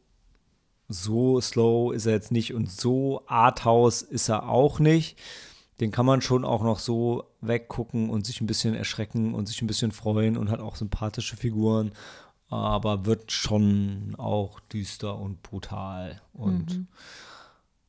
so 0.87 1.41
slow 1.41 1.93
ist 1.93 2.05
er 2.05 2.13
jetzt 2.13 2.31
nicht 2.31 2.53
und 2.53 2.71
so 2.71 3.23
Arthouse 3.27 4.03
ist 4.03 4.29
er 4.29 4.47
auch 4.47 4.79
nicht. 4.79 5.17
Den 5.81 5.91
kann 5.91 6.05
man 6.05 6.21
schon 6.21 6.45
auch 6.45 6.61
noch 6.61 6.77
so 6.77 7.23
weggucken 7.41 8.11
und 8.11 8.27
sich 8.27 8.39
ein 8.39 8.45
bisschen 8.45 8.75
erschrecken 8.75 9.33
und 9.33 9.47
sich 9.47 9.63
ein 9.63 9.67
bisschen 9.67 9.91
freuen 9.91 10.37
und 10.37 10.51
hat 10.51 10.59
auch 10.59 10.75
sympathische 10.75 11.35
Figuren, 11.35 11.91
aber 12.49 13.07
wird 13.07 13.31
schon 13.31 14.13
auch 14.19 14.59
düster 14.59 15.17
und 15.17 15.41
brutal. 15.41 16.21
Und 16.33 16.77
mhm. 16.77 16.87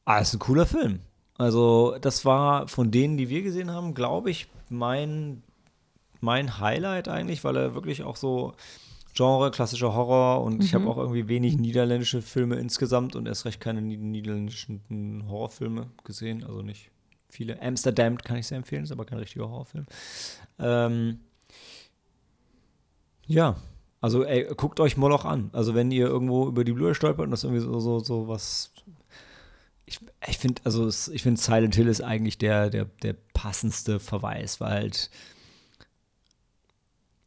ah, 0.07 0.21
ist 0.21 0.33
ein 0.33 0.39
cooler 0.39 0.65
Film. 0.65 1.01
Also, 1.37 1.99
das 2.01 2.25
war 2.25 2.67
von 2.67 2.91
denen, 2.91 3.19
die 3.19 3.29
wir 3.29 3.43
gesehen 3.43 3.71
haben, 3.71 3.93
glaube 3.93 4.31
ich, 4.31 4.49
mein, 4.71 5.43
mein 6.21 6.61
Highlight 6.61 7.09
eigentlich, 7.09 7.45
weil 7.45 7.57
er 7.57 7.75
wirklich 7.75 8.05
auch 8.05 8.17
so 8.17 8.55
Genre, 9.15 9.51
klassischer 9.51 9.95
Horror 9.95 10.43
und 10.43 10.55
mhm. 10.55 10.61
ich 10.63 10.75
habe 10.75 10.89
auch 10.89 10.97
irgendwie 10.97 11.29
wenig 11.29 11.59
niederländische 11.59 12.23
Filme 12.23 12.57
insgesamt 12.57 13.17
und 13.17 13.27
erst 13.27 13.45
recht 13.45 13.61
keine 13.61 13.83
niederländischen 13.83 15.25
Horrorfilme 15.29 15.89
gesehen, 16.05 16.45
also 16.45 16.63
nicht 16.63 16.92
viele. 17.33 17.61
Amsterdam 17.63 18.19
kann 18.19 18.37
ich 18.37 18.47
sehr 18.47 18.59
empfehlen, 18.59 18.85
ist 18.85 18.93
aber 18.93 19.05
kein 19.05 19.19
richtiger 19.19 19.49
Horrorfilm. 19.49 19.87
Ähm, 20.59 21.21
ja, 23.27 23.57
also 24.01 24.25
ey, 24.25 24.53
guckt 24.55 24.81
euch 24.81 24.97
Moloch 24.97 25.25
an. 25.25 25.51
Also 25.53 25.75
wenn 25.75 25.91
ihr 25.91 26.07
irgendwo 26.07 26.47
über 26.47 26.65
die 26.65 26.73
Blu-ray 26.73 26.95
stolpert 26.95 27.25
und 27.25 27.31
das 27.31 27.45
irgendwie 27.45 27.63
so, 27.63 27.81
so, 27.81 28.01
so 28.01 28.29
was 28.29 28.73
ich, 29.87 29.99
ich 30.29 30.39
finde, 30.39 30.61
also 30.65 30.89
ich 30.89 31.23
finde 31.23 31.41
Silent 31.41 31.75
Hill 31.75 31.89
ist 31.89 32.03
eigentlich 32.03 32.39
der, 32.39 32.71
der, 32.71 32.87
der 33.03 33.15
passendste 33.33 33.99
Verweis, 33.99 34.61
weil 34.61 34.71
halt 34.71 35.11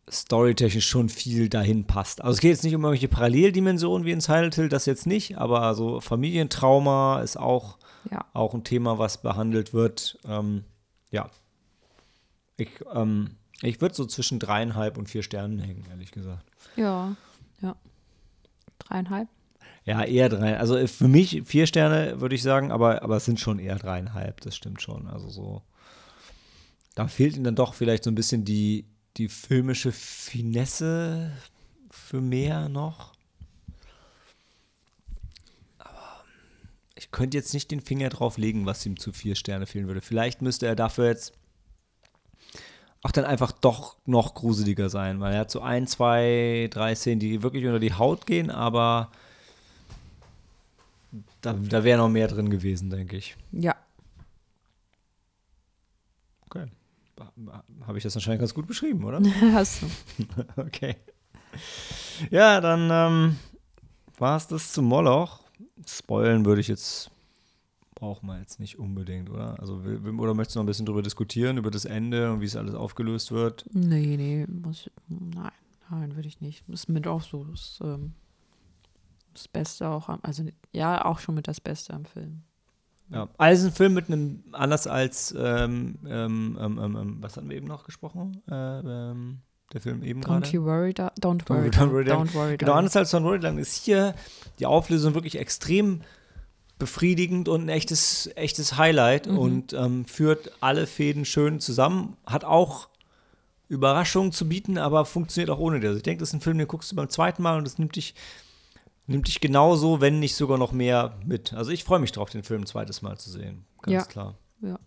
storytechnisch 0.09 0.87
schon 0.87 1.09
viel 1.09 1.49
dahin 1.49 1.85
passt. 1.85 2.21
Also 2.21 2.35
es 2.35 2.41
geht 2.41 2.51
jetzt 2.51 2.63
nicht 2.63 2.75
um 2.75 2.83
irgendwelche 2.83 3.07
Paralleldimensionen 3.07 4.05
wie 4.05 4.11
in 4.11 4.21
Silent 4.21 4.55
Hill, 4.55 4.69
das 4.69 4.85
jetzt 4.85 5.07
nicht, 5.07 5.37
aber 5.37 5.73
so 5.73 5.99
Familientrauma 5.99 7.21
ist 7.21 7.37
auch, 7.37 7.77
ja. 8.11 8.25
auch 8.33 8.53
ein 8.53 8.63
Thema, 8.63 8.99
was 8.99 9.21
behandelt 9.21 9.73
wird. 9.73 10.19
Ähm, 10.27 10.63
ja. 11.09 11.29
Ich, 12.57 12.69
ähm, 12.93 13.31
ich 13.61 13.81
würde 13.81 13.95
so 13.95 14.05
zwischen 14.05 14.39
dreieinhalb 14.39 14.97
und 14.97 15.09
vier 15.09 15.23
Sternen 15.23 15.59
hängen, 15.59 15.85
ehrlich 15.89 16.11
gesagt. 16.11 16.45
Ja, 16.75 17.15
ja. 17.61 17.75
Dreieinhalb? 18.79 19.27
Ja, 19.85 20.03
eher 20.03 20.29
drei. 20.29 20.57
Also 20.57 20.85
für 20.87 21.07
mich 21.07 21.43
vier 21.45 21.67
Sterne, 21.67 22.19
würde 22.19 22.35
ich 22.35 22.41
sagen, 22.41 22.71
aber, 22.71 23.03
aber 23.03 23.17
es 23.17 23.25
sind 23.25 23.39
schon 23.39 23.59
eher 23.59 23.77
dreieinhalb, 23.77 24.41
das 24.41 24.55
stimmt 24.55 24.81
schon. 24.81 25.07
Also 25.07 25.29
so. 25.29 25.61
Da 26.95 27.07
fehlt 27.07 27.35
ihnen 27.35 27.43
dann 27.43 27.55
doch 27.55 27.73
vielleicht 27.73 28.03
so 28.03 28.09
ein 28.09 28.15
bisschen 28.15 28.45
die, 28.45 28.85
die 29.17 29.29
filmische 29.29 29.91
Finesse 29.91 31.31
für 31.89 32.21
mehr 32.21 32.69
noch. 32.69 33.13
Aber 35.77 36.23
ich 36.95 37.11
könnte 37.11 37.37
jetzt 37.37 37.53
nicht 37.53 37.71
den 37.71 37.81
Finger 37.81 38.09
drauf 38.09 38.37
legen, 38.37 38.65
was 38.65 38.85
ihm 38.85 38.99
zu 38.99 39.13
vier 39.13 39.35
Sterne 39.35 39.65
fehlen 39.65 39.87
würde. 39.87 40.01
Vielleicht 40.01 40.41
müsste 40.41 40.67
er 40.67 40.75
dafür 40.75 41.07
jetzt 41.07 41.33
auch 43.05 43.11
dann 43.11 43.25
einfach 43.25 43.51
doch 43.51 43.97
noch 44.07 44.33
gruseliger 44.33 44.89
sein, 44.89 45.19
weil 45.19 45.33
er 45.33 45.41
hat 45.41 45.51
so 45.51 45.61
ein, 45.61 45.85
zwei, 45.85 46.67
drei 46.71 46.95
Szenen, 46.95 47.19
die 47.19 47.43
wirklich 47.43 47.63
unter 47.65 47.79
die 47.79 47.93
Haut 47.93 48.25
gehen, 48.25 48.49
aber 48.49 49.11
da, 51.41 51.53
da 51.53 51.83
wäre 51.83 51.99
noch 51.99 52.09
mehr 52.09 52.27
drin 52.27 52.49
gewesen, 52.49 52.89
denke 52.89 53.17
ich. 53.17 53.35
Ja. 53.51 53.75
Okay. 56.47 56.65
Habe 57.85 57.97
ich 57.97 58.03
das 58.03 58.15
anscheinend 58.15 58.41
ganz 58.41 58.53
gut 58.53 58.67
beschrieben, 58.67 59.03
oder? 59.03 59.21
Hast 59.53 59.81
du. 59.81 59.87
okay. 60.61 60.95
Ja, 62.29 62.59
dann 62.61 62.89
ähm, 62.91 63.35
war 64.17 64.37
es 64.37 64.47
das 64.47 64.73
zu 64.73 64.81
Moloch. 64.81 65.41
Spoilen 65.87 66.45
würde 66.45 66.61
ich 66.61 66.67
jetzt, 66.67 67.11
brauchen 67.95 68.27
wir 68.27 68.39
jetzt 68.39 68.59
nicht 68.59 68.77
unbedingt, 68.79 69.29
oder? 69.29 69.59
Also, 69.59 69.75
oder 69.75 70.33
möchtest 70.33 70.55
du 70.55 70.59
noch 70.59 70.63
ein 70.63 70.67
bisschen 70.67 70.85
drüber 70.85 71.01
diskutieren, 71.01 71.57
über 71.57 71.71
das 71.71 71.85
Ende 71.85 72.31
und 72.31 72.41
wie 72.41 72.45
es 72.45 72.55
alles 72.55 72.75
aufgelöst 72.75 73.31
wird? 73.31 73.65
Nee, 73.71 74.17
nee, 74.17 74.45
muss, 74.47 74.89
nein, 75.07 75.51
nein, 75.89 76.15
würde 76.15 76.27
ich 76.27 76.41
nicht. 76.41 76.63
Das 76.67 76.81
ist 76.81 76.89
mit 76.89 77.07
auch 77.07 77.21
so, 77.21 77.43
das, 77.45 77.79
ähm, 77.83 78.13
das 79.33 79.47
Beste 79.47 79.87
auch 79.89 80.09
am, 80.09 80.19
also 80.23 80.43
ja, 80.71 81.05
auch 81.05 81.19
schon 81.19 81.35
mit 81.35 81.47
das 81.47 81.61
Beste 81.61 81.93
am 81.93 82.05
Film. 82.05 82.43
Ja, 83.09 83.29
also 83.37 83.67
ein 83.67 83.73
Film 83.73 83.93
mit 83.93 84.07
einem, 84.07 84.43
anders 84.51 84.87
als, 84.87 85.33
ähm, 85.37 85.99
ähm, 86.07 86.57
ähm, 86.59 86.79
ähm, 86.79 87.17
was 87.21 87.37
hatten 87.37 87.49
wir 87.49 87.57
eben 87.57 87.67
noch 87.67 87.85
gesprochen? 87.85 88.41
Äh, 88.49 88.53
ähm, 88.55 89.41
der 89.73 89.81
Film 89.81 90.03
eben 90.03 90.21
gerade. 90.21 90.45
Don't 90.45 90.53
you 90.53 90.63
worry, 90.63 90.93
da, 90.93 91.11
don't 91.19 91.47
worry, 91.49 91.69
don't, 91.69 91.91
worry, 91.91 92.05
don't 92.05 92.33
worry. 92.33 92.57
Genau, 92.57 92.73
anders 92.73 92.95
als 92.95 93.13
Don't 93.13 93.23
Worry, 93.23 93.39
dann 93.39 93.57
ist 93.57 93.83
hier 93.83 94.15
die 94.59 94.65
Auflösung 94.65 95.13
wirklich 95.13 95.37
extrem 95.37 96.01
befriedigend 96.77 97.47
und 97.47 97.65
ein 97.65 97.69
echtes, 97.69 98.29
echtes 98.35 98.77
Highlight 98.77 99.27
mhm. 99.27 99.37
und 99.37 99.73
ähm, 99.73 100.05
führt 100.05 100.51
alle 100.59 100.87
Fäden 100.87 101.25
schön 101.25 101.59
zusammen. 101.59 102.17
Hat 102.25 102.43
auch 102.43 102.89
Überraschungen 103.69 104.31
zu 104.31 104.47
bieten, 104.47 104.77
aber 104.77 105.05
funktioniert 105.05 105.49
auch 105.49 105.59
ohne 105.59 105.79
das. 105.79 105.97
Ich 105.97 106.03
denke, 106.03 106.19
das 106.19 106.29
ist 106.29 106.35
ein 106.35 106.41
Film, 106.41 106.57
den 106.57 106.67
guckst 106.67 106.91
du 106.91 106.95
beim 106.95 107.09
zweiten 107.09 107.41
Mal 107.41 107.57
und 107.57 107.65
das 107.65 107.79
nimmt 107.79 107.95
dich 107.95 108.13
nimmt 109.07 109.27
dich 109.27 109.39
genauso, 109.39 110.01
wenn 110.01 110.19
nicht 110.19 110.35
sogar 110.35 110.57
noch 110.57 110.71
mehr 110.71 111.17
mit. 111.25 111.53
Also 111.53 111.71
ich 111.71 111.83
freue 111.83 111.99
mich 111.99 112.11
drauf, 112.11 112.29
den 112.29 112.43
Film 112.43 112.61
ein 112.61 112.67
zweites 112.67 113.01
Mal 113.01 113.17
zu 113.17 113.29
sehen. 113.29 113.65
Ganz 113.81 113.93
ja. 113.93 114.03
klar. 114.03 114.35
Ja. 114.61 114.79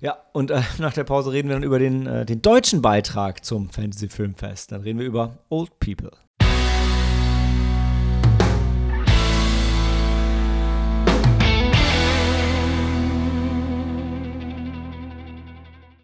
Ja, 0.00 0.16
und 0.32 0.50
äh, 0.50 0.62
nach 0.78 0.94
der 0.94 1.04
Pause 1.04 1.32
reden 1.32 1.48
wir 1.48 1.56
dann 1.56 1.62
über 1.62 1.78
den, 1.78 2.06
äh, 2.06 2.24
den 2.24 2.42
deutschen 2.42 2.82
Beitrag 2.82 3.44
zum 3.44 3.70
Fantasy 3.70 4.08
Filmfest. 4.08 4.72
Dann 4.72 4.80
reden 4.80 4.98
wir 4.98 5.06
über 5.06 5.38
Old 5.50 5.78
People. 5.78 6.12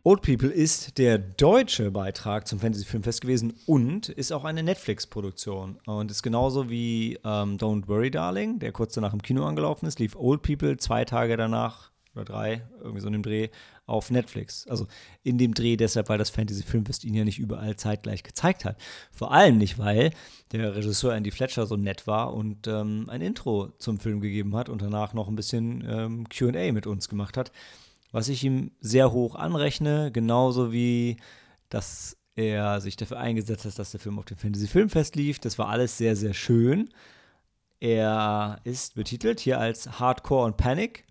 Old 0.07 0.22
People 0.22 0.50
ist 0.50 0.98
der 0.98 1.18
deutsche 1.18 1.90
Beitrag 1.90 2.46
zum 2.46 2.61
Fantasy 2.61 2.84
Filmfest 2.84 3.22
gewesen 3.22 3.54
und 3.66 4.09
ist 4.09 4.30
auch 4.30 4.44
eine 4.44 4.62
Netflix-Produktion. 4.62 5.80
Und 5.84 6.12
ist 6.12 6.22
genauso 6.22 6.70
wie 6.70 7.18
ähm, 7.24 7.57
Don't 7.57 7.88
Worry 7.88 8.12
Darling, 8.12 8.61
der 8.61 8.70
kurz 8.70 8.94
danach 8.94 9.12
im 9.12 9.20
Kino 9.20 9.44
angelaufen 9.44 9.84
ist, 9.84 9.98
lief 9.98 10.14
Old 10.14 10.42
People 10.42 10.76
zwei 10.76 11.04
Tage 11.04 11.36
danach 11.36 11.90
oder 12.14 12.24
3, 12.24 12.62
irgendwie 12.78 13.00
so 13.00 13.09
in 13.09 13.14
dem 13.14 13.24
Dreh, 13.24 13.48
auf 13.86 14.12
Netflix. 14.12 14.68
Also 14.68 14.86
in 15.24 15.38
dem 15.38 15.54
Dreh 15.54 15.76
deshalb, 15.76 16.09
weil 16.09 16.18
das 16.18 16.30
Fantasy 16.30 16.62
Filmfest 16.62 17.04
ihn 17.04 17.14
ja 17.14 17.24
nicht 17.24 17.40
überall 17.40 17.74
zeitgleich 17.74 18.22
gezeigt 18.22 18.64
hat. 18.64 18.76
Vor 19.11 19.32
allem 19.32 19.59
nicht, 19.59 19.76
weil 19.76 20.12
der 20.52 20.76
Regisseur 20.76 21.16
Andy 21.16 21.32
Fletcher 21.32 21.66
so 21.66 21.76
nett 21.76 22.07
war 22.07 22.32
und 22.32 22.68
ähm, 22.68 23.07
ein 23.11 23.22
Intro 23.22 23.72
zum 23.78 23.98
Film 23.98 24.20
gegeben 24.20 24.54
hat 24.54 24.68
und 24.68 24.82
danach 24.82 25.14
noch 25.14 25.26
ein 25.26 25.34
bisschen 25.34 25.84
ähm, 25.84 26.28
QA 26.28 26.70
mit 26.70 26.86
uns 26.86 27.09
gemacht 27.09 27.36
hat, 27.36 27.50
was 28.12 28.28
ich 28.28 28.42
ihm 28.44 28.70
sehr 28.80 29.12
hoch 29.12 29.34
anrechne, 29.34 30.11
genauso 30.12 30.72
wie 30.72 31.16
dass 31.68 32.16
er 32.36 32.80
sich 32.80 32.96
dafür 32.96 33.18
eingesetzt 33.18 33.64
hat, 33.64 33.78
dass 33.78 33.90
der 33.90 34.00
Film 34.00 34.18
auf 34.18 34.24
dem 34.26 34.36
Fantasy 34.36 34.68
Filmfest 34.68 35.16
lief. 35.16 35.38
Das 35.38 35.59
war 35.59 35.68
alles 35.68 35.98
sehr, 35.98 36.14
sehr 36.16 36.34
schön. 36.34 36.90
Er 37.80 38.61
ist 38.64 38.94
betitelt 38.94 39.40
hier 39.40 39.59
als 39.59 39.98
Hardcore 39.98 40.46
und 40.46 40.57
Panic. 40.57 41.04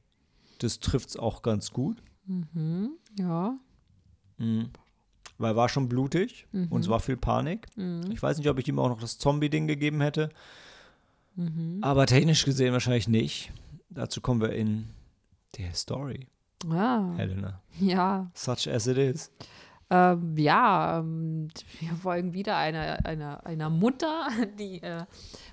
Das 0.59 0.79
trifft 0.79 1.09
es 1.09 1.17
auch 1.17 1.41
ganz 1.41 1.71
gut. 1.71 2.01
Mhm. 2.25 2.91
Ja. 3.19 3.57
Mhm. 4.37 4.69
Weil 5.37 5.55
war 5.55 5.67
schon 5.67 5.89
blutig 5.89 6.47
Mhm. 6.51 6.67
und 6.69 6.81
es 6.81 6.89
war 6.89 6.99
viel 6.99 7.17
Panik. 7.17 7.67
Ich 8.11 8.21
weiß 8.23 8.37
nicht, 8.37 8.49
ob 8.49 8.57
ich 8.59 8.67
ihm 8.67 8.79
auch 8.79 8.87
noch 8.89 9.01
das 9.01 9.17
Zombie-Ding 9.17 9.67
gegeben 9.67 10.01
hätte. 10.01 10.29
Mhm. 11.35 11.79
Aber 11.81 12.05
technisch 12.05 12.45
gesehen 12.45 12.71
wahrscheinlich 12.71 13.07
nicht. 13.07 13.51
Dazu 13.89 14.21
kommen 14.21 14.41
wir 14.41 14.53
in 14.53 14.87
der 15.57 15.73
Story, 15.73 16.27
Ah, 16.69 17.13
Helena. 17.15 17.61
ja. 17.79 18.29
Such 18.33 18.67
as 18.67 18.87
it 18.87 18.97
is. 18.97 19.31
Ähm, 19.89 20.35
ja, 20.37 20.99
ähm, 20.99 21.49
wir 21.79 21.95
folgen 21.95 22.33
wieder 22.33 22.57
einer, 22.57 23.05
einer, 23.05 23.45
einer 23.45 23.69
Mutter, 23.69 24.27
die 24.59 24.81
äh, 24.81 25.05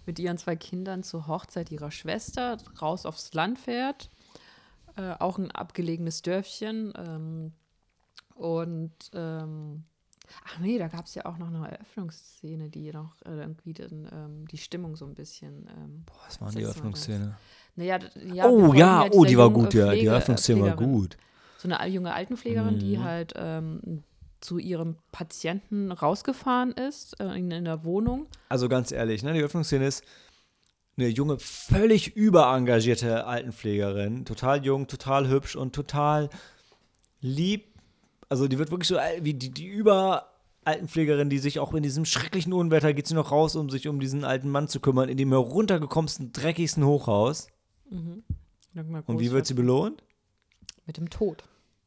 mit 0.07 0.18
ihren 0.18 0.38
zwei 0.38 0.57
Kindern 0.57 1.03
zur 1.03 1.26
Hochzeit 1.26 1.70
ihrer 1.70 1.90
Schwester 1.90 2.57
raus 2.80 3.05
aufs 3.05 3.34
Land 3.34 3.59
fährt. 3.59 4.11
Äh, 4.96 5.14
auch 5.18 5.38
ein 5.38 5.50
abgelegenes 5.50 6.22
Dörfchen. 6.22 6.92
Ähm, 6.96 7.53
und 8.34 9.11
ähm, 9.12 9.84
ach 10.46 10.59
nee, 10.61 10.78
da 10.78 10.88
gab 10.88 11.05
es 11.05 11.14
ja 11.14 11.26
auch 11.26 11.36
noch 11.36 11.48
eine 11.48 11.70
Eröffnungsszene, 11.70 12.70
die 12.70 12.90
noch 12.90 13.20
äh, 13.26 13.40
irgendwie 13.40 13.74
den, 13.74 14.09
ähm, 14.11 14.48
die 14.48 14.59
Stimmung 14.59 14.96
so 14.96 15.05
ein 15.05 15.14
bisschen. 15.14 15.66
Boah, 16.07 16.14
was 16.26 16.40
war 16.40 16.50
die 16.50 16.62
Eröffnungsszene? 16.62 17.36
Naja, 17.77 17.99
ja, 18.33 18.47
oh 18.49 18.61
folgen 18.66 18.79
ja, 18.79 19.05
oh, 19.05 19.09
dieser 19.25 19.27
die 19.27 19.39
war 19.39 19.51
gut, 19.51 19.75
ja. 19.75 19.87
Die 19.91 19.99
Pflege- 19.99 20.11
Eröffnungsszene 20.11 20.61
war 20.61 20.77
Pflegerin 20.77 20.93
gut. 20.93 21.16
so 21.59 21.68
eine 21.68 21.89
junge 21.89 22.12
Altenpflegerin, 22.12 22.79
die 22.79 22.97
Mhm. 22.99 23.05
halt 23.05 23.33
ähm, 23.37 24.03
zu 24.41 24.59
ihrem 24.59 24.97
Patienten 25.12 25.93
rausgefahren 25.93 26.73
ist, 26.73 27.18
äh, 27.20 27.39
in, 27.39 27.51
in 27.51 27.64
der 27.64 27.85
Wohnung. 27.85 28.27
Also 28.49 28.68
ganz 28.68 28.91
ehrlich, 28.93 29.23
ne, 29.23 29.33
die 29.33 29.41
Öffnungsszene 29.41 29.87
ist 29.87 30.05
eine 30.99 31.09
junge, 31.09 31.39
völlig 31.39 32.14
überengagierte 32.16 33.25
Altenpflegerin. 33.27 34.25
Total 34.25 34.62
jung, 34.64 34.89
total 34.89 35.29
hübsch 35.29 35.57
und 35.57 35.75
total 35.75 36.29
lieb. 37.20 37.66
Also 38.29 38.49
die 38.49 38.59
wird 38.59 38.70
wirklich 38.70 38.89
so 38.89 38.99
al- 38.99 39.25
wie 39.25 39.35
die, 39.35 39.51
die 39.51 39.66
Über-Altenpflegerin, 39.66 41.31
die 41.31 41.39
sich 41.39 41.59
auch 41.61 41.73
in 41.75 41.83
diesem 41.83 42.05
schrecklichen 42.05 42.53
Unwetter 42.53 42.93
geht 42.95 43.07
sie 43.07 43.14
noch 43.14 43.31
raus, 43.31 43.57
um 43.57 43.70
sich 43.70 43.89
um 43.89 44.01
diesen 44.01 44.25
alten 44.25 44.51
Mann 44.51 44.68
zu 44.68 44.81
kümmern, 44.81 45.09
in 45.09 45.16
dem 45.16 45.31
heruntergekommensten, 45.31 46.33
dreckigsten 46.33 46.85
Hochhaus. 46.85 47.47
Und 49.07 49.20
wie 49.20 49.30
wird 49.30 49.47
sie 49.47 49.55
belohnt? 49.55 50.03
Mit 50.86 50.97
dem 50.97 51.11
Tod. 51.11 51.45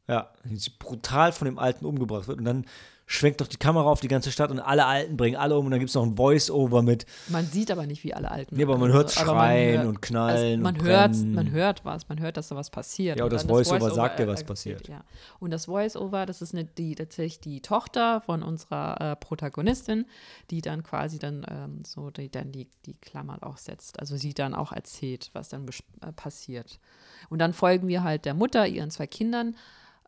Ja, 0.08 0.32
wie 0.44 0.56
sie 0.56 0.70
brutal 0.78 1.32
von 1.32 1.46
dem 1.46 1.58
Alten 1.58 1.84
umgebracht 1.84 2.28
wird. 2.28 2.38
Und 2.38 2.44
dann 2.44 2.66
schwenkt 3.06 3.40
doch 3.40 3.46
die 3.46 3.56
Kamera 3.56 3.84
auf 3.84 4.00
die 4.00 4.08
ganze 4.08 4.32
Stadt 4.32 4.50
und 4.50 4.58
alle 4.58 4.84
Alten 4.84 5.16
bringen 5.16 5.36
alle 5.36 5.56
um. 5.56 5.64
Und 5.66 5.70
dann 5.70 5.78
gibt 5.78 5.90
es 5.90 5.94
noch 5.94 6.02
ein 6.02 6.16
Voice-Over 6.16 6.82
mit. 6.82 7.06
Man 7.28 7.46
sieht 7.46 7.70
aber 7.70 7.86
nicht, 7.86 8.02
wie 8.02 8.12
alle 8.12 8.30
Alten. 8.30 8.56
Nee, 8.56 8.64
aber 8.64 8.76
man 8.76 8.92
hört 8.92 9.14
man 9.14 9.26
schreien 9.26 9.86
und 9.86 10.02
knallen 10.02 10.36
Also 10.36 10.62
man 10.62 10.74
und 10.76 10.84
hört, 10.84 11.16
man 11.24 11.50
hört 11.52 11.84
was, 11.84 12.08
man 12.08 12.20
hört, 12.20 12.36
dass 12.36 12.48
da 12.48 12.56
was 12.56 12.70
passiert. 12.70 13.18
Ja, 13.18 13.24
und 13.24 13.32
das 13.32 13.46
dann 13.46 13.50
Voice-Over 13.50 13.92
sagt 13.92 14.18
dir, 14.18 14.26
was 14.26 14.42
passiert. 14.42 14.88
Ja. 14.88 15.04
Und 15.38 15.52
das 15.52 15.66
Voice-Over, 15.66 16.26
das 16.26 16.42
ist 16.42 16.52
eine, 16.52 16.64
die, 16.64 16.96
tatsächlich 16.96 17.40
die 17.40 17.60
Tochter 17.60 18.20
von 18.22 18.42
unserer 18.42 19.12
äh, 19.12 19.16
Protagonistin, 19.16 20.06
die 20.50 20.60
dann 20.60 20.82
quasi 20.82 21.20
dann 21.20 21.46
ähm, 21.48 21.84
so 21.84 22.10
die, 22.10 22.28
dann 22.28 22.50
die, 22.50 22.68
die 22.86 22.94
Klammer 22.94 23.38
auch 23.42 23.58
setzt. 23.58 24.00
Also 24.00 24.16
sie 24.16 24.34
dann 24.34 24.52
auch 24.52 24.72
erzählt, 24.72 25.30
was 25.32 25.48
dann 25.48 25.68
äh, 26.00 26.12
passiert. 26.12 26.80
Und 27.28 27.38
dann 27.38 27.52
folgen 27.52 27.86
wir 27.86 28.02
halt 28.02 28.24
der 28.24 28.34
Mutter, 28.34 28.66
ihren 28.66 28.90
zwei 28.90 29.06
Kindern, 29.06 29.54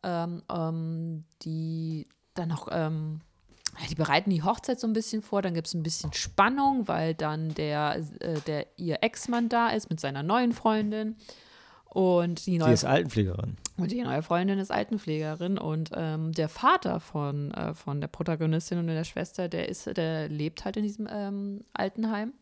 ähm, 0.03 0.43
ähm, 0.51 1.23
die 1.43 2.07
dann 2.39 2.49
noch 2.49 2.67
ähm, 2.71 3.21
die 3.89 3.95
bereiten 3.95 4.29
die 4.29 4.43
Hochzeit 4.43 4.79
so 4.79 4.87
ein 4.87 4.93
bisschen 4.93 5.21
vor, 5.21 5.41
dann 5.41 5.53
gibt 5.53 5.67
es 5.67 5.73
ein 5.73 5.83
bisschen 5.83 6.11
Spannung, 6.13 6.87
weil 6.87 7.13
dann 7.13 7.53
der, 7.53 8.03
äh, 8.19 8.39
der 8.45 8.67
ihr 8.77 9.01
Ex-Mann 9.01 9.49
da 9.49 9.69
ist 9.69 9.89
mit 9.89 9.99
seiner 9.99 10.23
neuen 10.23 10.51
Freundin. 10.51 11.15
Und 11.85 12.45
die 12.45 12.59
neue, 12.59 12.73
ist 12.73 12.85
Altenpflegerin. 12.85 13.57
und 13.77 13.91
die 13.91 14.03
neue 14.03 14.21
Freundin 14.21 14.59
ist 14.59 14.71
Altenpflegerin 14.71 15.57
und 15.57 15.89
ähm, 15.95 16.33
der 16.33 16.47
Vater 16.47 16.99
von, 16.99 17.51
äh, 17.51 17.73
von 17.73 17.99
der 17.99 18.07
Protagonistin 18.07 18.77
und 18.77 18.87
der 18.87 19.03
Schwester, 19.03 19.49
der 19.49 19.69
ist, 19.69 19.87
der 19.97 20.29
lebt 20.29 20.65
halt 20.65 20.77
in 20.77 20.83
diesem 20.83 21.07
ähm, 21.11 21.61
Altenheim. 21.73 22.33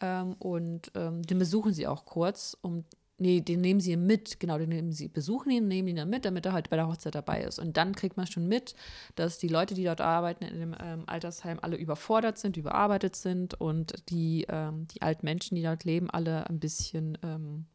Ähm, 0.00 0.36
und 0.38 0.92
ähm, 0.94 1.22
den 1.22 1.38
besuchen 1.38 1.72
sie 1.72 1.86
auch 1.86 2.04
kurz, 2.04 2.56
um 2.62 2.84
Nee, 3.22 3.42
den 3.42 3.60
nehmen 3.60 3.80
sie 3.80 3.96
mit, 3.98 4.40
genau, 4.40 4.56
den 4.56 4.70
nehmen 4.70 4.92
sie, 4.92 5.08
besuchen 5.08 5.50
ihn, 5.52 5.68
nehmen 5.68 5.88
ihn 5.88 5.96
dann 5.96 6.08
mit, 6.08 6.24
damit 6.24 6.46
er 6.46 6.54
halt 6.54 6.70
bei 6.70 6.76
der 6.76 6.88
Hochzeit 6.88 7.14
dabei 7.14 7.42
ist. 7.42 7.58
Und 7.58 7.76
dann 7.76 7.94
kriegt 7.94 8.16
man 8.16 8.26
schon 8.26 8.48
mit, 8.48 8.74
dass 9.14 9.36
die 9.36 9.48
Leute, 9.48 9.74
die 9.74 9.84
dort 9.84 10.00
arbeiten 10.00 10.42
in 10.42 10.58
dem 10.58 10.74
ähm, 10.80 11.02
Altersheim, 11.06 11.58
alle 11.60 11.76
überfordert 11.76 12.38
sind, 12.38 12.56
überarbeitet 12.56 13.14
sind 13.16 13.60
und 13.60 14.08
die, 14.08 14.46
ähm, 14.48 14.86
die 14.88 15.02
alten 15.02 15.26
Menschen, 15.26 15.54
die 15.54 15.62
dort 15.62 15.84
leben, 15.84 16.08
alle 16.08 16.48
ein 16.48 16.58
bisschen, 16.60 17.18
ähm, 17.22 17.66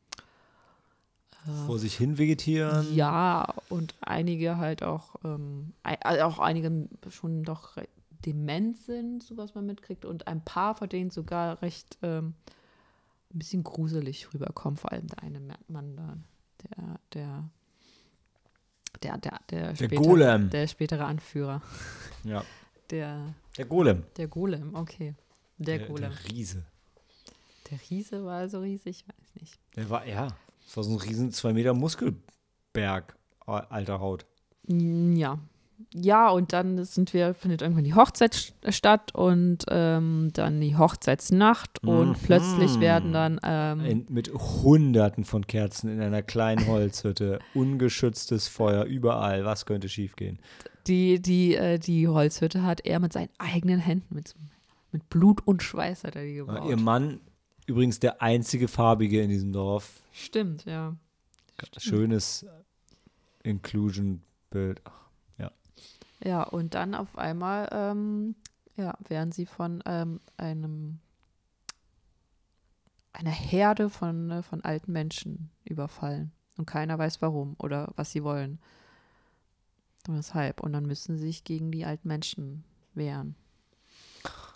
Vor 1.68 1.78
sich 1.78 1.96
hin 1.96 2.18
vegetieren. 2.18 2.96
ja, 2.96 3.54
und 3.70 3.94
einige 4.02 4.58
halt 4.58 4.82
auch, 4.82 5.16
ähm, 5.24 5.74
ei- 5.84 6.02
also 6.02 6.24
auch 6.24 6.40
einige 6.40 6.90
schon 7.10 7.44
doch 7.44 7.78
dement 8.26 8.78
sind, 8.78 9.22
so 9.22 9.38
was 9.38 9.54
man 9.54 9.68
mitkriegt, 9.68 10.06
und 10.06 10.28
ein 10.28 10.44
paar 10.44 10.74
von 10.74 10.90
denen 10.90 11.12
sogar 11.12 11.62
recht 11.62 12.00
ähm, 12.02 12.34
ein 13.36 13.40
bisschen 13.40 13.64
gruselig 13.64 14.34
rüberkommen, 14.34 14.78
vor 14.78 14.92
allem 14.92 15.08
der 15.08 15.22
eine 15.24 15.40
merkt 15.40 15.70
man 15.70 15.96
da, 15.96 16.18
der, 16.64 17.00
der, 17.14 17.50
der, 19.04 19.18
der, 19.18 19.40
der, 19.50 19.68
Der 19.74 19.76
spätere, 19.76 20.02
Golem. 20.02 20.50
der 20.50 20.68
spätere 20.68 21.06
Anführer, 21.06 21.62
Ja. 22.24 22.44
der, 22.90 23.34
Der 23.58 23.66
Golem. 23.66 24.04
der 24.18 24.28
Golem, 24.28 24.74
okay, 24.76 25.14
der, 25.58 25.80
Golem. 25.88 26.12
Der 26.12 26.32
Riese. 26.32 26.64
Der 27.70 27.80
Riese 27.90 28.24
war 28.26 28.48
so 28.48 28.62
riesig, 28.62 29.02
ich 29.02 29.08
weiß 29.08 29.42
nicht. 29.42 29.60
Der 29.76 29.90
war, 29.90 30.06
ja. 30.06 30.28
Das 30.66 30.78
war 30.78 30.84
so 30.84 30.92
ein 30.92 30.98
riesen 31.00 31.32
zwei 31.32 31.52
Meter 31.54 31.74
Muskelberg 31.74 33.16
alter 33.46 34.00
Haut. 34.00 34.26
Ja. 34.68 35.40
Ja, 35.94 36.30
und 36.30 36.54
dann 36.54 36.84
sind 36.86 37.14
wir, 37.14 37.34
findet 37.34 37.62
irgendwann 37.62 37.84
die 37.84 37.94
Hochzeit 37.96 38.34
st- 38.36 38.72
statt 38.72 39.14
und 39.16 39.66
ähm, 39.70 40.30
dann 40.34 40.60
die 40.62 40.78
Hochzeitsnacht 40.78 41.84
und 41.84 42.10
Mhm. 42.10 42.14
plötzlich 42.24 42.80
werden 42.80 43.12
dann 43.14 43.40
ähm, 43.44 43.80
In, 43.86 44.06
mit 44.10 44.32
hunderten 44.34 45.24
von 45.26 45.48
Kerzen 45.48 45.90
in 45.90 46.02
einer 46.02 46.22
kleinen 46.22 46.66
Holzhütte. 46.68 47.40
Ungeschütztes 47.54 48.48
Feuer 48.48 48.86
überall. 48.86 49.44
Was 49.46 49.66
könnte 49.66 49.90
schiefgehen? 49.90 50.40
die, 50.88 51.20
die, 51.22 51.56
äh, 51.56 51.80
die 51.80 52.08
Holzhütte 52.08 52.62
hat 52.64 52.82
er 52.86 53.00
mit 53.00 53.12
seinen 53.12 53.30
eigenen 53.40 53.80
Händen, 53.80 54.14
mit, 54.16 54.36
mit 54.92 55.10
Blut 55.10 55.42
und 55.48 55.64
Schweiß 55.64 56.04
hat 56.04 56.16
er 56.16 56.24
die 56.24 56.36
Ja, 56.36 56.46
gebaut. 56.46 56.70
ihr 56.70 56.78
Mann, 56.80 57.20
übrigens 57.66 58.00
der 58.00 58.22
einzige 58.22 58.68
Farbige 58.68 59.22
in 59.22 59.30
diesem 59.30 59.52
Dorf. 59.52 60.04
Stimmt, 60.14 60.66
ja. 60.66 60.96
Schönes 61.78 62.46
Inclusion-Bild. 63.44 64.82
Ja, 66.26 66.42
und 66.42 66.74
dann 66.74 66.96
auf 66.96 67.18
einmal 67.20 67.70
ähm, 67.72 68.36
ja, 68.76 68.98
werden 69.08 69.32
sie 69.32 69.46
von 69.46 69.84
ähm, 69.86 70.20
einem 70.38 71.00
einer 73.14 73.32
Herde 73.32 73.90
von, 73.90 74.32
äh, 74.32 74.44
von 74.44 74.62
alten 74.62 74.92
Menschen 74.92 75.52
überfallen. 75.64 76.32
Und 76.58 76.66
keiner 76.66 76.98
weiß 76.98 77.22
warum 77.22 77.56
oder 77.60 77.94
was 77.96 78.12
sie 78.12 78.24
wollen. 78.24 78.60
Und 80.08 80.18
weshalb. 80.18 80.62
Und 80.62 80.74
dann 80.74 80.88
müssen 80.88 81.18
sie 81.18 81.28
sich 81.28 81.44
gegen 81.44 81.72
die 81.72 81.86
alten 81.86 82.08
Menschen 82.08 82.64
wehren. 82.96 83.36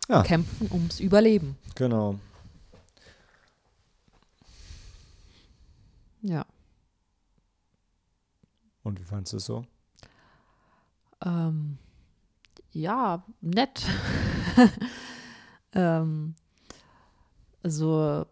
Ja. 0.07 0.23
Kämpfen 0.23 0.71
ums 0.71 0.99
Überleben. 0.99 1.55
Genau. 1.75 2.19
Ja. 6.21 6.45
Und 8.81 8.99
wie 8.99 9.03
fandest 9.03 9.33
du 9.33 9.37
es 9.37 9.45
so? 9.45 9.65
Ähm, 11.25 11.77
ja, 12.71 13.23
nett. 13.41 13.83
ähm, 15.73 16.35
also 17.63 18.25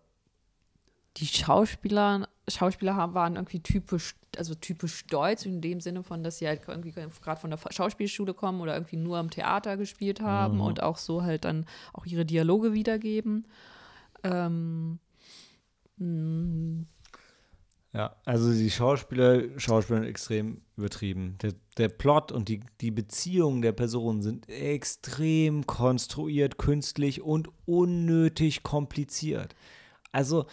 die 1.17 1.25
Schauspieler, 1.25 2.27
Schauspieler 2.47 2.95
haben, 2.95 3.13
waren 3.15 3.35
irgendwie 3.35 3.59
typisch, 3.59 4.15
also 4.37 4.53
typisch 4.53 5.05
deutsch 5.07 5.45
in 5.45 5.61
dem 5.61 5.81
Sinne 5.81 6.03
von, 6.03 6.23
dass 6.23 6.37
sie 6.37 6.47
halt 6.47 6.61
irgendwie 6.67 6.91
gerade 6.91 7.41
von 7.41 7.49
der 7.49 7.59
Schauspielschule 7.71 8.33
kommen 8.35 8.61
oder 8.61 8.75
irgendwie 8.75 8.97
nur 8.97 9.17
am 9.17 9.31
Theater 9.31 9.77
gespielt 9.77 10.21
haben 10.21 10.55
Mhm. 10.55 10.61
und 10.61 10.83
auch 10.83 10.97
so 10.97 11.23
halt 11.23 11.45
dann 11.45 11.65
auch 11.93 12.05
ihre 12.05 12.25
Dialoge 12.25 12.73
wiedergeben. 12.73 13.47
Ähm, 14.23 14.99
mh, 15.97 16.85
Ja, 17.93 18.15
also 18.25 18.51
die 18.51 18.69
Schauspieler, 18.69 19.43
Schauspieler 19.57 20.03
extrem 20.03 20.61
übertrieben. 20.75 21.37
Der, 21.41 21.53
der 21.77 21.89
Plot 21.89 22.31
und 22.31 22.49
die, 22.49 22.61
die 22.81 22.91
Beziehungen 22.91 23.61
der 23.61 23.71
Personen 23.71 24.21
sind 24.21 24.49
extrem 24.49 25.65
konstruiert, 25.65 26.57
künstlich 26.57 27.21
und 27.21 27.49
unnötig 27.65 28.63
kompliziert. 28.63 29.55
Also, 30.11 30.45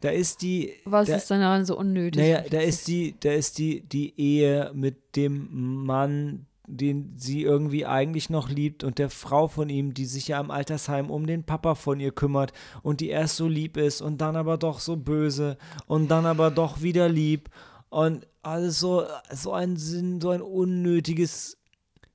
da 0.00 0.10
ist 0.10 0.42
die. 0.42 0.72
Was 0.84 1.08
da, 1.08 1.16
ist 1.16 1.30
denn 1.30 1.40
daran 1.40 1.64
so 1.64 1.78
unnötig? 1.78 2.20
Naja, 2.20 2.42
da 2.48 2.60
ist 2.60 2.88
die, 2.88 3.14
da 3.18 3.32
ist 3.32 3.58
die, 3.58 3.80
die 3.80 4.18
Ehe 4.18 4.70
mit 4.74 5.16
dem 5.16 5.84
Mann, 5.84 6.46
den 6.76 7.14
sie 7.16 7.42
irgendwie 7.42 7.86
eigentlich 7.86 8.30
noch 8.30 8.48
liebt 8.48 8.84
und 8.84 8.98
der 8.98 9.10
Frau 9.10 9.48
von 9.48 9.68
ihm, 9.68 9.94
die 9.94 10.06
sich 10.06 10.28
ja 10.28 10.40
im 10.40 10.50
Altersheim 10.50 11.10
um 11.10 11.26
den 11.26 11.44
Papa 11.44 11.74
von 11.74 12.00
ihr 12.00 12.12
kümmert 12.12 12.52
und 12.82 13.00
die 13.00 13.08
erst 13.08 13.36
so 13.36 13.48
lieb 13.48 13.76
ist 13.76 14.00
und 14.00 14.20
dann 14.20 14.36
aber 14.36 14.58
doch 14.58 14.80
so 14.80 14.96
böse 14.96 15.58
und 15.86 16.08
dann 16.08 16.26
aber 16.26 16.50
doch 16.50 16.82
wieder 16.82 17.08
lieb 17.08 17.50
und 17.88 18.26
alles 18.42 18.78
so, 18.80 19.04
so 19.32 19.52
ein 19.52 19.76
Sinn, 19.76 20.20
so 20.20 20.30
ein 20.30 20.42
unnötiges 20.42 21.58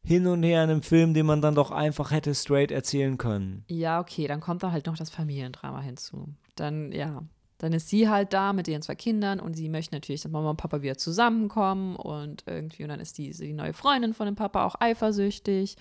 Hin 0.04 0.28
und 0.28 0.44
Her 0.44 0.64
in 0.64 0.70
einem 0.70 0.82
Film, 0.82 1.14
den 1.14 1.26
man 1.26 1.42
dann 1.42 1.56
doch 1.56 1.72
einfach 1.72 2.12
hätte 2.12 2.34
straight 2.34 2.72
erzählen 2.72 3.18
können. 3.18 3.64
Ja, 3.68 4.00
okay, 4.00 4.28
dann 4.28 4.42
kommt 4.42 4.64
da 4.64 4.72
halt 4.72 4.88
noch 4.88 4.98
das 4.98 5.10
Familiendrama 5.10 5.82
hinzu. 5.82 6.30
Dann, 6.56 6.92
ja, 6.92 7.24
dann 7.58 7.74
ist 7.74 7.90
sie 7.90 8.10
halt 8.10 8.34
da 8.34 8.54
mit 8.54 8.68
ihren 8.68 8.82
zwei 8.82 8.96
Kindern 8.96 9.40
und 9.40 9.54
sie 9.56 9.70
möchte 9.70 9.96
natürlich, 9.96 10.22
dass 10.22 10.32
Mama 10.32 10.50
und 10.50 10.58
Papa 10.58 10.82
wieder 10.82 10.98
zusammenkommen 10.98 11.96
und 11.96 12.44
irgendwie, 12.48 12.84
und 12.84 12.90
dann 12.90 13.00
ist 13.00 13.18
die, 13.18 13.32
die 13.32 13.54
neue 13.54 13.74
Freundin 13.74 14.14
von 14.14 14.26
dem 14.26 14.36
Papa 14.36 14.66
auch 14.66 14.76
eifersüchtig. 14.80 15.78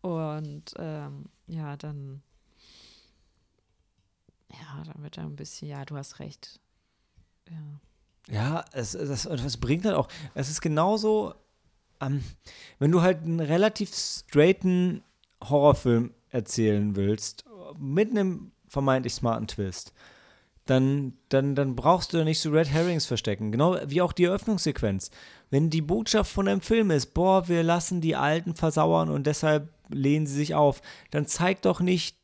Und 0.00 0.74
ähm, 0.78 1.26
ja, 1.46 1.76
dann, 1.76 2.22
ja, 4.50 4.82
dann 4.84 5.02
wird 5.02 5.18
er 5.18 5.24
ein 5.24 5.36
bisschen, 5.36 5.68
ja, 5.68 5.84
du 5.84 5.96
hast 5.96 6.18
recht. 6.18 6.60
Ja. 7.48 7.80
Ja, 8.28 8.64
es, 8.72 8.94
es, 8.94 9.26
es 9.26 9.56
bringt 9.56 9.84
halt 9.84 9.96
auch, 9.96 10.08
es 10.34 10.48
ist 10.48 10.60
genauso, 10.60 11.34
ähm, 12.00 12.22
wenn 12.78 12.92
du 12.92 13.02
halt 13.02 13.22
einen 13.22 13.40
relativ 13.40 13.94
straighten 13.94 15.02
Horrorfilm 15.42 16.14
erzählen 16.30 16.94
willst, 16.94 17.44
mit 17.78 18.10
einem 18.10 18.52
vermeintlich 18.66 19.14
smarten 19.14 19.48
Twist, 19.48 19.92
dann, 20.72 21.12
dann, 21.28 21.54
dann 21.54 21.76
brauchst 21.76 22.14
du 22.14 22.24
nicht 22.24 22.40
so 22.40 22.50
Red 22.50 22.70
Herrings 22.70 23.04
verstecken. 23.04 23.52
Genau 23.52 23.76
wie 23.86 24.00
auch 24.00 24.12
die 24.12 24.24
Eröffnungssequenz. 24.24 25.10
Wenn 25.50 25.68
die 25.68 25.82
Botschaft 25.82 26.32
von 26.32 26.48
einem 26.48 26.62
Film 26.62 26.90
ist, 26.90 27.12
boah, 27.12 27.46
wir 27.48 27.62
lassen 27.62 28.00
die 28.00 28.16
Alten 28.16 28.54
versauern 28.54 29.10
und 29.10 29.26
deshalb 29.26 29.68
lehnen 29.90 30.26
sie 30.26 30.34
sich 30.34 30.54
auf, 30.54 30.80
dann 31.10 31.26
zeig 31.26 31.60
doch 31.62 31.80
nicht 31.80 32.16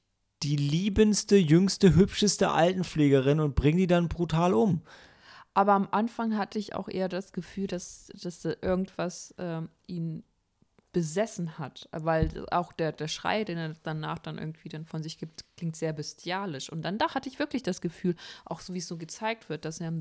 die 0.43 0.57
liebendste, 0.57 1.37
jüngste, 1.37 1.95
hübscheste 1.95 2.51
Altenpflegerin 2.51 3.41
und 3.41 3.55
bring 3.55 3.77
die 3.77 3.87
dann 3.87 4.09
brutal 4.09 4.55
um. 4.55 4.81
Aber 5.53 5.73
am 5.73 5.89
Anfang 5.91 6.39
hatte 6.39 6.59
ich 6.59 6.75
auch 6.75 6.89
eher 6.89 7.09
das 7.09 7.33
Gefühl, 7.33 7.67
dass, 7.67 8.11
dass 8.23 8.45
irgendwas 8.45 9.35
ähm, 9.39 9.69
ihn 9.87 10.23
besessen 10.93 11.59
hat, 11.59 11.89
weil 11.93 12.47
auch 12.51 12.73
der, 12.73 12.93
der 12.93 13.09
Schrei, 13.09 13.45
den 13.45 13.59
er 13.59 13.75
danach 13.83 14.19
dann 14.19 14.39
irgendwie 14.39 14.69
dann 14.69 14.87
von 14.87 15.03
sich 15.03 15.19
gibt, 15.19 15.45
klingt 15.57 15.77
sehr 15.77 15.93
bestialisch. 15.93 16.71
Und 16.71 16.83
dann 16.83 16.99
da 16.99 17.15
hatte 17.15 17.29
ich 17.29 17.39
wirklich 17.39 17.63
das 17.63 17.81
Gefühl, 17.81 18.17
auch 18.45 18.61
so 18.61 18.75
wie 18.75 18.79
es 18.79 18.89
so 18.89 18.97
gezeigt 18.97 19.49
wird, 19.49 19.65
dass 19.65 19.81
er, 19.81 19.93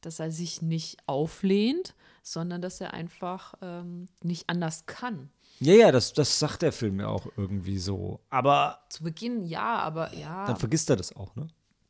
dass 0.00 0.18
er 0.18 0.30
sich 0.30 0.62
nicht 0.62 0.96
auflehnt, 1.06 1.94
sondern 2.22 2.62
dass 2.62 2.80
er 2.80 2.94
einfach 2.94 3.54
ähm, 3.60 4.06
nicht 4.22 4.48
anders 4.48 4.86
kann. 4.86 5.30
Ja, 5.58 5.74
ja, 5.74 5.92
das, 5.92 6.14
das 6.14 6.38
sagt 6.38 6.62
der 6.62 6.72
Film 6.72 7.00
ja 7.00 7.08
auch 7.08 7.26
irgendwie 7.36 7.78
so. 7.78 8.20
Aber. 8.30 8.80
Zu 8.88 9.04
Beginn 9.04 9.44
ja, 9.44 9.78
aber 9.78 10.14
ja. 10.14 10.46
Dann 10.46 10.56
vergisst 10.56 10.88
er 10.88 10.96
das 10.96 11.14
auch, 11.14 11.34
ne? 11.36 11.48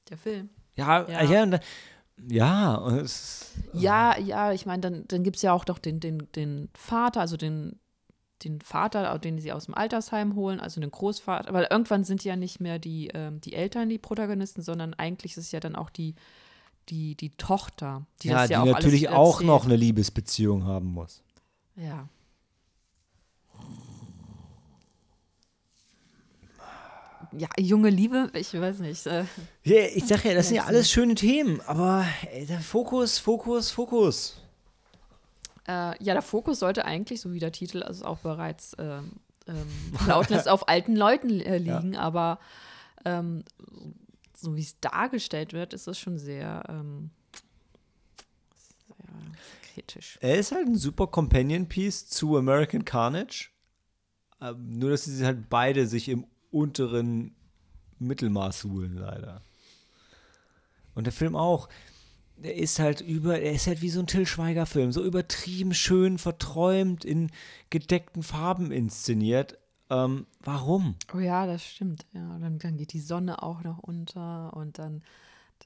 Der 0.08 0.18
Film. 0.18 0.50
Ja, 0.74 1.08
ja. 1.08 1.22
ja, 1.22 1.42
und 1.44 1.52
dann, 1.52 1.60
ja, 2.28 2.88
es, 2.98 3.52
ja, 3.72 4.18
ja, 4.18 4.52
ich 4.52 4.66
meine, 4.66 4.80
dann, 4.80 5.04
dann 5.08 5.22
gibt 5.22 5.36
es 5.36 5.42
ja 5.42 5.52
auch 5.52 5.64
doch 5.64 5.78
den, 5.78 6.00
den, 6.00 6.30
den 6.32 6.68
Vater, 6.74 7.20
also 7.20 7.36
den 7.36 7.79
den 8.44 8.60
Vater, 8.60 9.18
den 9.18 9.38
sie 9.38 9.52
aus 9.52 9.66
dem 9.66 9.74
Altersheim 9.74 10.34
holen, 10.34 10.60
also 10.60 10.80
den 10.80 10.90
Großvater, 10.90 11.52
weil 11.52 11.66
irgendwann 11.70 12.04
sind 12.04 12.24
ja 12.24 12.36
nicht 12.36 12.60
mehr 12.60 12.78
die, 12.78 13.08
ähm, 13.14 13.40
die 13.40 13.54
Eltern 13.54 13.88
die 13.88 13.98
Protagonisten, 13.98 14.62
sondern 14.62 14.94
eigentlich 14.94 15.32
ist 15.32 15.44
es 15.44 15.52
ja 15.52 15.60
dann 15.60 15.76
auch 15.76 15.90
die, 15.90 16.14
die, 16.88 17.14
die 17.14 17.30
Tochter, 17.30 18.06
die 18.22 18.28
ja, 18.28 18.42
das 18.42 18.50
ja 18.50 18.62
die 18.62 18.70
auch 18.70 18.74
natürlich 18.74 19.08
auch 19.08 19.34
erzählt. 19.34 19.46
noch 19.46 19.64
eine 19.64 19.76
Liebesbeziehung 19.76 20.64
haben 20.64 20.92
muss. 20.92 21.22
Ja. 21.76 22.08
Ja, 27.38 27.48
junge 27.58 27.90
Liebe, 27.90 28.28
ich 28.34 28.52
weiß 28.52 28.80
nicht. 28.80 29.06
Äh, 29.06 29.24
Ja, 29.62 29.82
ich 29.94 30.04
sag 30.04 30.24
ja, 30.24 30.34
das 30.34 30.48
sind 30.48 30.56
ja 30.56 30.64
alles 30.64 30.90
schöne 30.90 31.14
Themen, 31.14 31.60
aber 31.60 32.04
ey, 32.32 32.44
der 32.44 32.60
Fokus, 32.60 33.18
Fokus, 33.18 33.70
Fokus. 33.70 34.39
Äh, 35.70 36.02
ja, 36.02 36.14
der 36.14 36.22
Fokus 36.22 36.58
sollte 36.58 36.84
eigentlich, 36.84 37.20
so 37.20 37.32
wie 37.32 37.38
der 37.38 37.52
Titel 37.52 37.82
es 37.82 38.02
auch 38.02 38.18
bereits 38.18 38.74
ähm, 38.78 39.12
ähm, 39.46 40.10
auf 40.48 40.68
alten 40.68 40.96
Leuten 40.96 41.40
äh, 41.40 41.58
liegen, 41.58 41.94
aber 41.94 42.40
ähm, 43.04 43.44
so 44.36 44.56
wie 44.56 44.62
es 44.62 44.80
dargestellt 44.80 45.52
wird, 45.52 45.72
ist 45.72 45.86
es 45.86 45.96
schon 45.96 46.18
sehr, 46.18 46.64
ähm, 46.68 47.10
sehr 48.96 49.74
kritisch. 49.74 50.18
Er 50.20 50.38
ist 50.38 50.50
halt 50.50 50.66
ein 50.66 50.76
super 50.76 51.06
Companion-Piece 51.06 52.08
zu 52.08 52.36
American 52.36 52.84
Carnage. 52.84 53.50
Ähm, 54.40 54.78
nur, 54.78 54.90
dass 54.90 55.04
sie 55.04 55.24
halt 55.24 55.48
beide 55.50 55.86
sich 55.86 56.08
im 56.08 56.26
unteren 56.50 57.36
Mittelmaß 58.00 58.62
suhlen, 58.62 58.96
leider. 58.96 59.42
Und 60.96 61.04
der 61.04 61.12
Film 61.12 61.36
auch. 61.36 61.68
Der 62.42 62.56
ist 62.56 62.78
halt 62.78 63.00
über, 63.02 63.38
er 63.38 63.52
ist 63.52 63.66
halt 63.66 63.82
wie 63.82 63.90
so 63.90 64.00
ein 64.00 64.06
Till 64.06 64.26
Schweiger-Film, 64.26 64.92
so 64.92 65.04
übertrieben 65.04 65.74
schön, 65.74 66.16
verträumt, 66.18 67.04
in 67.04 67.30
gedeckten 67.68 68.22
Farben 68.22 68.72
inszeniert. 68.72 69.58
Ähm, 69.90 70.26
warum? 70.40 70.94
Oh 71.14 71.18
ja, 71.18 71.46
das 71.46 71.64
stimmt. 71.64 72.06
Ja, 72.12 72.38
dann, 72.38 72.58
dann 72.58 72.76
geht 72.76 72.92
die 72.92 73.00
Sonne 73.00 73.42
auch 73.42 73.62
noch 73.62 73.78
unter 73.78 74.56
und 74.56 74.78
dann, 74.78 75.02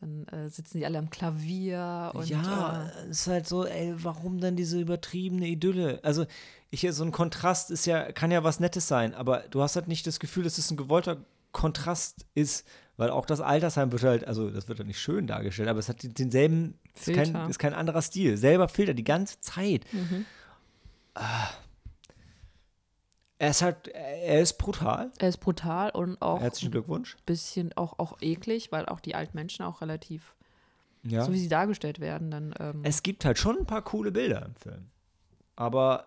dann 0.00 0.26
äh, 0.28 0.48
sitzen 0.48 0.78
die 0.78 0.86
alle 0.86 0.98
am 0.98 1.10
Klavier 1.10 2.10
und 2.14 2.28
ja, 2.28 2.86
äh, 2.86 3.10
es 3.10 3.20
ist 3.20 3.26
halt 3.28 3.46
so, 3.46 3.66
ey, 3.66 3.94
warum 3.98 4.40
dann 4.40 4.56
diese 4.56 4.80
übertriebene 4.80 5.46
Idylle? 5.46 6.00
Also, 6.02 6.24
ich, 6.70 6.86
so 6.90 7.04
ein 7.04 7.12
Kontrast 7.12 7.70
ist 7.70 7.86
ja, 7.86 8.10
kann 8.10 8.32
ja 8.32 8.42
was 8.42 8.58
Nettes 8.58 8.88
sein, 8.88 9.14
aber 9.14 9.44
du 9.50 9.62
hast 9.62 9.76
halt 9.76 9.86
nicht 9.86 10.06
das 10.06 10.18
Gefühl, 10.18 10.46
es 10.46 10.70
ein 10.70 10.76
gewollter 10.76 11.18
Kontrast 11.54 12.26
ist, 12.34 12.66
weil 12.98 13.08
auch 13.08 13.24
das 13.24 13.40
Altersheim 13.40 13.90
wird 13.92 14.02
halt, 14.02 14.26
also 14.28 14.50
das 14.50 14.68
wird 14.68 14.78
halt 14.80 14.86
nicht 14.86 15.00
schön 15.00 15.26
dargestellt, 15.26 15.70
aber 15.70 15.78
es 15.78 15.88
hat 15.88 16.00
denselben, 16.18 16.78
ist 16.94 17.12
kein, 17.14 17.34
ist 17.48 17.58
kein 17.58 17.72
anderer 17.72 18.02
Stil, 18.02 18.36
selber 18.36 18.68
Filter 18.68 18.92
die 18.92 19.04
ganze 19.04 19.40
Zeit. 19.40 19.86
Mhm. 19.92 20.26
Ah. 21.14 21.48
Er 23.38 23.50
ist 23.50 23.62
halt, 23.62 23.88
er 23.88 24.40
ist 24.40 24.54
brutal. 24.58 25.10
er 25.18 25.28
ist 25.28 25.38
brutal 25.38 25.90
und 25.90 26.20
auch 26.22 26.40
Herzlichen 26.40 26.68
ein 26.68 26.72
Glückwunsch. 26.72 27.16
bisschen 27.26 27.72
auch, 27.76 27.98
auch 27.98 28.16
eklig, 28.20 28.70
weil 28.70 28.86
auch 28.86 29.00
die 29.00 29.14
alten 29.14 29.36
Menschen 29.36 29.64
auch 29.64 29.80
relativ, 29.80 30.34
Ja. 31.02 31.24
so 31.24 31.32
wie 31.32 31.38
sie 31.38 31.48
dargestellt 31.48 31.98
werden, 32.00 32.30
dann 32.30 32.54
ähm, 32.60 32.80
Es 32.84 33.02
gibt 33.02 33.24
halt 33.24 33.38
schon 33.38 33.58
ein 33.58 33.66
paar 33.66 33.82
coole 33.82 34.12
Bilder 34.12 34.44
im 34.46 34.54
Film. 34.54 34.86
Aber 35.56 36.06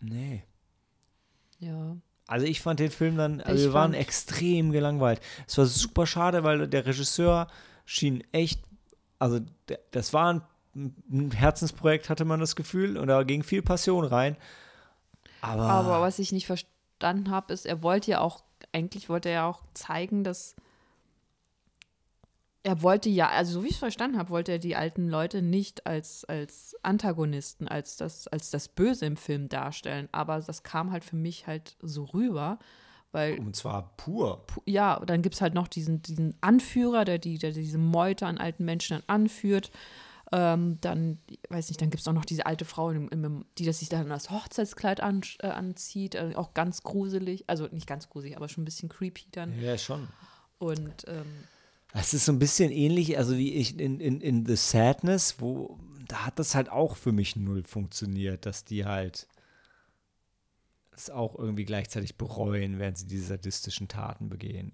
nee. 0.00 0.42
ja. 1.58 1.96
Also 2.28 2.44
ich 2.44 2.60
fand 2.60 2.78
den 2.78 2.90
Film 2.90 3.16
dann, 3.16 3.40
also 3.40 3.64
wir 3.64 3.72
waren 3.72 3.94
extrem 3.94 4.70
gelangweilt. 4.70 5.20
Es 5.46 5.56
war 5.56 5.64
super 5.64 6.06
schade, 6.06 6.44
weil 6.44 6.68
der 6.68 6.84
Regisseur 6.84 7.48
schien 7.86 8.22
echt, 8.32 8.60
also 9.18 9.40
das 9.92 10.12
war 10.12 10.34
ein, 10.34 10.42
ein 11.10 11.30
Herzensprojekt, 11.30 12.10
hatte 12.10 12.26
man 12.26 12.38
das 12.38 12.54
Gefühl, 12.54 12.98
und 12.98 13.08
da 13.08 13.22
ging 13.22 13.42
viel 13.42 13.62
Passion 13.62 14.04
rein. 14.04 14.36
Aber, 15.40 15.62
Aber 15.62 16.00
was 16.02 16.18
ich 16.18 16.30
nicht 16.30 16.46
verstanden 16.46 17.30
habe, 17.30 17.54
ist, 17.54 17.64
er 17.64 17.82
wollte 17.82 18.10
ja 18.10 18.20
auch, 18.20 18.42
eigentlich 18.72 19.08
wollte 19.08 19.30
er 19.30 19.34
ja 19.34 19.46
auch 19.46 19.62
zeigen, 19.72 20.22
dass 20.22 20.54
er 22.62 22.82
wollte 22.82 23.08
ja, 23.08 23.28
also 23.28 23.52
so 23.54 23.62
wie 23.62 23.68
ich 23.68 23.74
es 23.74 23.78
verstanden 23.78 24.18
habe, 24.18 24.30
wollte 24.30 24.52
er 24.52 24.58
die 24.58 24.76
alten 24.76 25.08
Leute 25.08 25.42
nicht 25.42 25.86
als, 25.86 26.24
als 26.24 26.74
Antagonisten, 26.82 27.68
als 27.68 27.96
das, 27.96 28.28
als 28.28 28.50
das 28.50 28.68
Böse 28.68 29.06
im 29.06 29.16
Film 29.16 29.48
darstellen. 29.48 30.08
Aber 30.12 30.40
das 30.40 30.62
kam 30.62 30.90
halt 30.90 31.04
für 31.04 31.16
mich 31.16 31.46
halt 31.46 31.76
so 31.80 32.04
rüber, 32.04 32.58
weil 33.12 33.38
und 33.38 33.56
zwar 33.56 33.96
pur. 33.96 34.44
pu- 34.46 34.62
ja, 34.66 35.00
dann 35.06 35.22
gibt 35.22 35.36
es 35.36 35.40
halt 35.40 35.54
noch 35.54 35.68
diesen, 35.68 36.02
diesen 36.02 36.34
Anführer, 36.40 37.04
der, 37.04 37.18
die, 37.18 37.38
der 37.38 37.52
diese 37.52 37.78
Meute 37.78 38.26
an 38.26 38.38
alten 38.38 38.64
Menschen 38.64 38.98
dann 38.98 39.04
anführt. 39.22 39.70
Ähm, 40.30 40.78
dann, 40.82 41.18
weiß 41.48 41.68
nicht, 41.68 41.80
dann 41.80 41.88
gibt 41.88 42.02
es 42.02 42.08
auch 42.08 42.12
noch 42.12 42.26
diese 42.26 42.44
alte 42.44 42.66
Frau, 42.66 42.90
im, 42.90 43.08
im, 43.08 43.46
die 43.56 43.64
das 43.64 43.78
sich 43.78 43.88
dann 43.88 44.12
als 44.12 44.30
Hochzeitskleid 44.30 45.00
an, 45.00 45.22
äh, 45.38 45.46
anzieht. 45.46 46.16
Äh, 46.16 46.32
auch 46.34 46.52
ganz 46.52 46.82
gruselig. 46.82 47.44
Also 47.46 47.66
nicht 47.70 47.86
ganz 47.86 48.10
gruselig, 48.10 48.36
aber 48.36 48.50
schon 48.50 48.62
ein 48.62 48.66
bisschen 48.66 48.90
creepy 48.90 49.24
dann. 49.32 49.58
Ja, 49.58 49.78
schon. 49.78 50.06
Und 50.58 51.06
ähm, 51.06 51.24
Es 52.00 52.14
ist 52.14 52.24
so 52.26 52.32
ein 52.32 52.38
bisschen 52.38 52.70
ähnlich, 52.70 53.18
also 53.18 53.36
wie 53.36 53.54
ich 53.54 53.78
in, 53.78 54.00
in, 54.00 54.20
in 54.20 54.46
The 54.46 54.56
Sadness, 54.56 55.36
wo 55.40 55.78
da 56.06 56.24
hat 56.26 56.38
das 56.38 56.54
halt 56.54 56.70
auch 56.70 56.96
für 56.96 57.12
mich 57.12 57.36
null 57.36 57.62
funktioniert, 57.62 58.46
dass 58.46 58.64
die 58.64 58.84
halt 58.86 59.26
es 60.92 61.10
auch 61.10 61.38
irgendwie 61.38 61.64
gleichzeitig 61.64 62.16
bereuen, 62.16 62.78
während 62.78 62.98
sie 62.98 63.06
diese 63.06 63.26
sadistischen 63.26 63.88
Taten 63.88 64.28
begehen. 64.28 64.72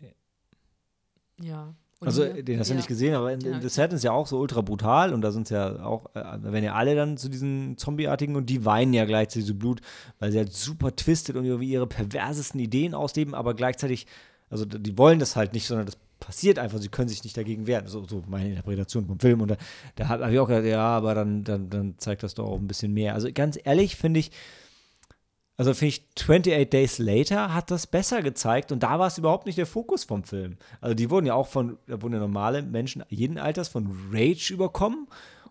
ja. 1.41 1.75
Und 2.01 2.09
Also, 2.09 2.25
hier? 2.25 2.43
den 2.43 2.59
hast 2.59 2.69
du 2.69 2.75
Ja. 2.75 2.79
nicht 2.79 2.89
gesehen, 2.89 3.15
aber 3.15 3.33
in, 3.33 3.41
Ja, 3.41 3.53
in 3.57 3.63
The 3.63 3.69
Set 3.69 3.93
ist 3.93 4.03
ja 4.05 4.11
auch 4.13 4.27
so 4.27 4.39
ultra 4.39 4.61
brutal 4.61 5.15
und 5.15 5.23
da 5.23 5.31
sind 5.31 5.49
ja 5.49 5.85
auch, 5.85 6.07
äh, 6.15 6.21
da 6.23 6.43
werden 6.43 6.65
ja 6.65 6.75
alle 6.75 6.95
dann 6.97 7.17
zu 7.17 7.29
diesen 7.29 7.79
Zombieartigen 7.79 8.35
und 8.37 8.51
die 8.51 8.65
weinen 8.65 8.93
ja 8.93 9.05
gleichzeitig 9.05 9.47
so 9.47 9.55
Blut, 9.55 9.81
weil 10.19 10.33
sie 10.33 10.39
halt 10.39 10.53
super 10.53 10.95
twistet 10.95 11.37
und 11.37 11.45
irgendwie 11.45 11.71
ihre 11.71 11.87
perversesten 11.87 12.61
Ideen 12.61 12.95
ausleben, 12.95 13.35
aber 13.35 13.55
gleichzeitig, 13.55 14.07
also 14.51 14.65
die 14.67 14.99
wollen 14.99 15.19
das 15.21 15.37
halt 15.37 15.53
nicht, 15.53 15.67
sondern 15.67 15.87
das 15.87 15.97
passiert 16.21 16.59
einfach, 16.59 16.79
sie 16.79 16.89
können 16.89 17.09
sich 17.09 17.25
nicht 17.25 17.37
dagegen 17.37 17.67
wehren. 17.67 17.87
So, 17.87 18.05
so 18.05 18.23
meine 18.27 18.51
Interpretation 18.51 19.07
vom 19.07 19.19
Film. 19.19 19.41
Und 19.41 19.51
da, 19.51 19.57
da 19.97 20.09
habe 20.09 20.33
ich 20.33 20.39
auch 20.39 20.49
gedacht, 20.49 20.65
ja, 20.65 20.85
aber 20.85 21.15
dann, 21.15 21.45
dann, 21.45 21.71
dann 21.71 21.95
zeigt 21.99 22.23
das 22.23 22.35
doch 22.35 22.47
auch 22.47 22.59
ein 22.59 22.69
bisschen 22.69 22.93
mehr. 22.93 23.15
Also 23.15 23.29
ganz 23.33 23.59
ehrlich 23.63 23.97
finde 23.97 24.21
ich, 24.21 24.31
also 25.57 25.73
finde 25.73 25.89
ich, 25.89 26.03
28 26.17 26.69
Days 26.71 26.99
Later 26.99 27.55
hat 27.55 27.71
das 27.71 27.87
besser 27.87 28.23
gezeigt 28.23 28.73
und 28.73 28.83
da 28.83 28.99
war 28.99 29.07
es 29.07 29.19
überhaupt 29.19 29.47
nicht 29.47 29.59
der 29.59 29.67
Fokus 29.67 30.05
vom 30.05 30.25
Film. 30.25 30.57
Also 30.81 30.95
die 30.95 31.11
wurden 31.11 31.27
ja 31.27 31.35
auch 31.35 31.47
von, 31.47 31.79
da 31.87 32.03
wurden 32.03 32.15
ja 32.15 32.21
normale 32.21 32.63
Menschen 32.63 33.05
jeden 33.09 33.39
Alters 33.39 33.69
von 33.69 34.11
Rage 34.13 34.53
überkommen 34.53 35.07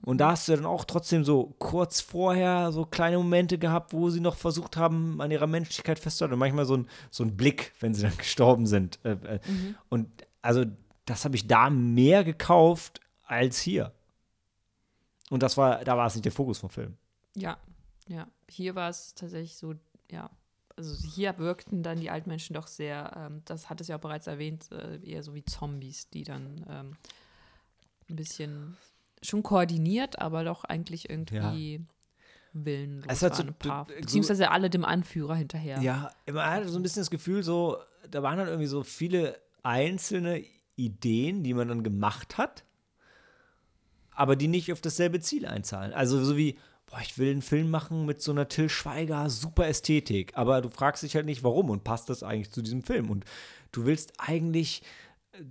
und 0.06 0.18
da 0.18 0.32
hast 0.32 0.50
du 0.50 0.56
dann 0.56 0.66
auch 0.66 0.84
trotzdem 0.84 1.24
so 1.24 1.56
kurz 1.60 2.02
vorher 2.02 2.74
so 2.74 2.86
kleine 2.86 3.18
Momente 3.18 3.58
gehabt, 3.58 3.94
wo 3.94 4.10
sie 4.10 4.20
noch 4.20 4.36
versucht 4.36 4.76
haben, 4.76 5.22
an 5.22 5.32
ihrer 5.32 5.48
Menschlichkeit 5.48 5.98
festzuhalten 5.98 6.34
und 6.34 6.40
manchmal 6.40 6.66
so 6.66 6.76
ein, 6.76 6.88
so 7.10 7.24
ein 7.24 7.38
Blick, 7.38 7.72
wenn 7.80 7.94
sie 7.94 8.02
dann 8.02 8.18
gestorben 8.18 8.68
sind. 8.68 9.00
Äh, 9.06 9.12
äh, 9.12 9.40
Und 9.88 10.10
also 10.44 10.66
das 11.06 11.26
habe 11.26 11.36
ich 11.36 11.48
da 11.48 11.70
mehr 11.72 12.24
gekauft 12.24 13.02
als 13.24 13.60
hier. 13.60 13.92
Und 15.32 15.42
das 15.42 15.58
war, 15.58 15.84
da 15.84 15.98
war 15.98 16.06
es 16.06 16.14
nicht 16.16 16.26
der 16.26 16.32
Fokus 16.32 16.60
vom 16.60 16.70
Film. 16.70 16.96
Ja, 17.36 17.58
ja. 18.08 18.28
Hier 18.48 18.76
war 18.76 18.90
es 18.90 19.16
tatsächlich 19.16 19.56
so, 19.58 19.74
ja. 20.12 20.30
Also 20.76 20.96
hier 21.08 21.38
wirkten 21.38 21.84
dann 21.84 22.00
die 22.00 22.10
Altmenschen 22.10 22.54
doch 22.56 22.68
sehr, 22.68 23.12
ähm, 23.16 23.42
das 23.46 23.70
hat 23.70 23.80
es 23.82 23.88
ja 23.88 23.96
auch 23.98 24.02
bereits 24.02 24.28
erwähnt, 24.28 24.72
äh, 24.72 24.98
eher 25.04 25.24
so 25.24 25.34
wie 25.36 25.44
Zombies, 25.46 26.10
die 26.10 26.24
dann 26.24 26.66
ähm, 26.70 26.98
ein 28.10 28.16
bisschen 28.16 28.78
schon 29.22 29.44
koordiniert, 29.44 30.20
aber 30.20 30.44
doch 30.44 30.64
eigentlich 30.64 31.10
irgendwie 31.10 31.86
willenlos 32.54 33.06
Es 33.08 33.22
hat 33.22 33.36
so- 33.36 33.44
ein 33.44 33.54
paar. 33.54 33.86
Beziehungsweise 33.86 34.50
alle 34.52 34.70
dem 34.70 34.84
Anführer 34.84 35.36
hinterher. 35.36 35.80
Ja, 35.82 36.12
man 36.32 36.46
hatte 36.50 36.70
so 36.70 36.78
ein 36.80 36.84
bisschen 36.84 37.02
das 37.02 37.10
Gefühl, 37.12 37.44
so, 37.44 37.78
da 38.10 38.22
waren 38.24 38.38
dann 38.38 38.48
irgendwie 38.48 38.68
so 38.68 38.84
viele 38.84 39.40
einzelne 39.64 40.44
Ideen, 40.76 41.44
die 41.44 41.54
man 41.54 41.68
dann 41.68 41.84
gemacht 41.84 42.38
hat, 42.38 42.64
aber 44.12 44.36
die 44.36 44.48
nicht 44.48 44.72
auf 44.72 44.82
dasselbe 44.82 45.20
Ziel 45.20 45.46
einzahlen. 45.46 45.94
Also 45.94 46.24
so 46.24 46.38
wie, 46.38 46.58
boah, 46.86 47.00
ich 47.02 47.18
will 47.18 47.32
einen 47.32 47.42
Film 47.42 47.70
machen 47.70 48.06
mit 48.06 48.22
so 48.22 48.32
einer 48.32 48.48
Till 48.48 48.70
Schweiger 48.70 49.30
super 49.30 49.68
Ästhetik, 49.68 50.34
aber 50.36 50.62
du 50.62 50.70
fragst 50.70 51.04
dich 51.04 51.16
halt 51.16 51.26
nicht, 51.26 51.44
warum 51.44 51.70
und 51.70 51.84
passt 51.84 52.10
das 52.10 52.24
eigentlich 52.24 52.52
zu 52.52 52.62
diesem 52.62 52.84
Film? 52.84 53.10
Und 53.10 53.26
du 53.72 53.86
willst 53.86 54.14
eigentlich 54.18 54.84
äh, 55.32 55.44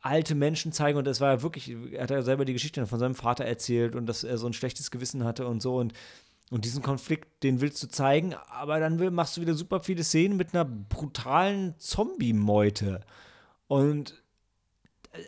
alte 0.00 0.34
Menschen 0.34 0.72
zeigen 0.72 0.98
und 0.98 1.06
das 1.06 1.20
war 1.20 1.30
ja 1.30 1.42
wirklich, 1.42 1.74
er 1.92 2.02
hat 2.02 2.10
ja 2.10 2.22
selber 2.22 2.44
die 2.44 2.52
Geschichte 2.52 2.86
von 2.86 2.98
seinem 2.98 3.14
Vater 3.14 3.44
erzählt 3.44 3.94
und 3.94 4.06
dass 4.06 4.24
er 4.24 4.38
so 4.38 4.46
ein 4.46 4.52
schlechtes 4.52 4.90
Gewissen 4.90 5.24
hatte 5.24 5.46
und 5.46 5.62
so 5.62 5.76
und 5.76 5.94
und 6.50 6.66
diesen 6.66 6.82
Konflikt, 6.82 7.42
den 7.44 7.62
willst 7.62 7.82
du 7.82 7.88
zeigen, 7.88 8.34
aber 8.50 8.78
dann 8.78 9.14
machst 9.14 9.38
du 9.38 9.40
wieder 9.40 9.54
super 9.54 9.80
viele 9.80 10.04
Szenen 10.04 10.36
mit 10.36 10.52
einer 10.52 10.66
brutalen 10.66 11.74
Zombie-Meute. 11.78 13.00
Und 13.72 14.22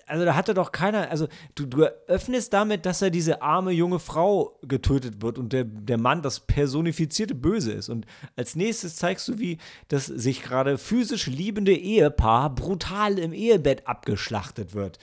also 0.07 0.27
da 0.27 0.35
hatte 0.35 0.53
doch 0.53 0.71
keiner, 0.71 1.11
also 1.11 1.29
du, 1.55 1.65
du 1.65 1.81
eröffnest 1.81 2.53
damit, 2.53 2.85
dass 2.85 3.01
er 3.01 3.09
diese 3.09 3.41
arme 3.41 3.71
junge 3.71 4.01
Frau 4.01 4.59
getötet 4.61 5.23
wird 5.23 5.39
und 5.39 5.55
der, 5.55 5.65
der 5.65 5.97
Mann 5.97 6.21
das 6.21 6.41
personifizierte 6.41 7.35
Böse 7.35 7.73
ist. 7.73 7.89
Und 7.89 8.05
als 8.37 8.55
nächstes 8.55 8.97
zeigst 8.97 9.29
du, 9.29 9.39
wie 9.39 9.57
das 9.89 10.05
sich 10.05 10.43
gerade 10.43 10.77
physisch 10.77 11.27
liebende 11.27 11.75
Ehepaar 11.75 12.55
brutal 12.55 13.19
im 13.19 13.33
Ehebett 13.33 13.89
abgeschlachtet 13.89 14.75
wird. 14.75 14.99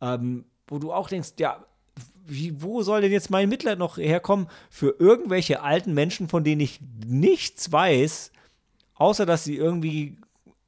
Ähm, 0.00 0.44
wo 0.68 0.78
du 0.78 0.92
auch 0.92 1.08
denkst, 1.08 1.30
ja, 1.40 1.64
wie, 2.24 2.62
wo 2.62 2.82
soll 2.82 3.00
denn 3.00 3.12
jetzt 3.12 3.30
mein 3.30 3.48
Mitleid 3.48 3.80
noch 3.80 3.98
herkommen 3.98 4.46
für 4.70 4.94
irgendwelche 5.00 5.60
alten 5.62 5.92
Menschen, 5.92 6.28
von 6.28 6.44
denen 6.44 6.60
ich 6.60 6.78
nichts 7.04 7.72
weiß, 7.72 8.30
außer 8.94 9.26
dass 9.26 9.42
sie 9.42 9.56
irgendwie 9.56 10.18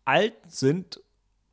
alt 0.05 0.35
sind 0.49 1.01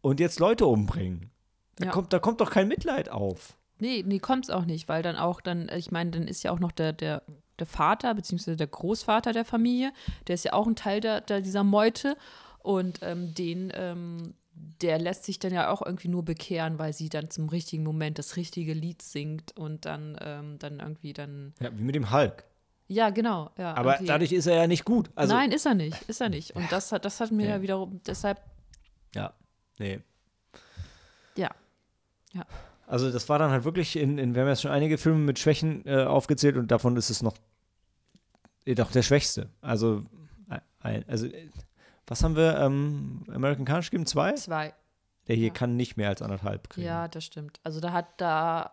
und 0.06 0.20
jetzt 0.20 0.40
Leute 0.40 0.66
umbringen? 0.68 1.32
Da, 1.78 1.86
Ja. 1.86 1.92
kommt, 1.92 2.14
da 2.14 2.20
kommt 2.20 2.40
doch 2.42 2.52
kein 2.52 2.68
Mitleid 2.68 3.10
auf. 3.10 3.58
Nee, 3.80 4.04
nee, 4.08 4.20
kommt's 4.20 4.50
auch 4.50 4.66
nicht, 4.66 4.88
weil 4.88 5.04
dann 5.04 5.16
auch 5.18 5.42
dann, 5.42 5.70
ich 5.76 5.92
meine, 5.92 6.12
dann 6.12 6.28
ist 6.28 6.44
ja 6.44 6.52
auch 6.52 6.60
noch 6.60 6.72
der, 6.72 6.94
der, 6.94 7.24
der 7.60 7.66
Vater, 7.68 8.14
beziehungsweise 8.14 8.56
der 8.56 8.68
Großvater 8.68 9.34
der 9.34 9.44
Familie, 9.46 9.92
der 10.28 10.36
ist 10.36 10.46
ja 10.46 10.54
auch 10.54 10.68
ein 10.68 10.76
Teil 10.76 11.02
der, 11.02 11.22
der 11.22 11.42
dieser 11.42 11.64
Meute 11.64 12.16
und 12.60 13.00
ähm, 13.02 13.34
den, 13.34 13.72
ähm, 13.76 14.34
der 14.82 15.00
lässt 15.00 15.26
sich 15.26 15.40
dann 15.40 15.52
ja 15.54 15.70
auch 15.70 15.82
irgendwie 15.82 16.08
nur 16.08 16.24
bekehren, 16.24 16.80
weil 16.80 16.94
sie 16.94 17.10
dann 17.10 17.30
zum 17.30 17.50
richtigen 17.50 17.84
Moment 17.84 18.18
das 18.20 18.38
richtige 18.38 18.74
Lied 18.74 19.02
singt 19.02 19.58
und 19.58 19.84
dann, 19.86 20.18
ähm, 20.22 20.58
dann 20.60 20.80
irgendwie 20.80 21.12
dann, 21.12 21.54
Ja, 21.60 21.70
wie 21.78 21.84
mit 21.84 21.96
dem 21.96 22.12
Hulk. 22.12 22.46
ja, 22.88 23.10
genau, 23.10 23.50
ja. 23.58 23.74
Aber 23.74 23.96
irgendwie- 23.96 24.06
dadurch 24.08 24.32
ist 24.32 24.46
er 24.48 24.56
ja 24.56 24.68
nicht 24.68 24.86
gut. 24.86 25.10
Also, 25.16 25.34
Nein, 25.34 25.52
ist 25.52 25.66
er 25.66 25.74
nicht, 25.76 26.02
ist 26.04 26.22
er 26.22 26.30
nicht. 26.30 26.56
Und 26.56 26.72
das 26.72 26.94
hat, 26.94 27.04
das 27.04 27.20
hat 27.20 27.32
mir 27.32 27.44
Nee. 27.48 27.50
ja 27.50 27.62
wiederum, 27.62 28.00
deshalb, 28.08 28.40
Ja, 29.14 29.34
nee. 29.80 30.00
ja, 31.36 31.50
ja. 32.34 32.46
Also 32.88 33.12
das 33.12 33.28
war 33.30 33.40
dann 33.40 33.50
halt 33.52 33.64
wirklich 33.64 33.96
in, 33.96 34.18
in 34.20 34.36
wir 34.36 34.42
haben 34.44 34.48
ja 34.50 34.56
schon 34.56 34.72
einige 34.72 34.98
Filme 34.98 35.20
mit 35.20 35.40
Schwächen 35.40 35.86
äh, 35.88 36.04
aufgezählt 36.04 36.56
und 36.58 36.70
davon 36.70 36.96
ist 36.98 37.10
es 37.10 37.24
noch 37.24 37.36
äh, 38.66 38.76
doch 38.76 38.92
der 38.92 39.02
schwächste. 39.02 39.50
Also, 39.62 40.06
äh, 40.50 40.60
ein, 40.82 41.04
also 41.08 41.26
äh, 41.28 41.50
was 42.08 42.24
haben 42.24 42.36
wir? 42.36 42.58
Ähm, 42.60 43.24
American 43.34 43.66
Carnage 43.66 43.90
gegeben? 43.90 44.06
Zwei? 44.06 44.34
Zwei. 44.34 44.74
Der 45.28 45.36
hier 45.36 45.48
Ja. 45.48 45.54
kann 45.54 45.76
nicht 45.76 45.98
mehr 45.98 46.10
als 46.10 46.22
anderthalb 46.22 46.70
kriegen. 46.70 46.86
Ja, 46.86 47.08
das 47.08 47.24
stimmt. 47.26 47.60
Also 47.64 47.80
da 47.80 47.92
hat 47.92 48.06
da 48.18 48.72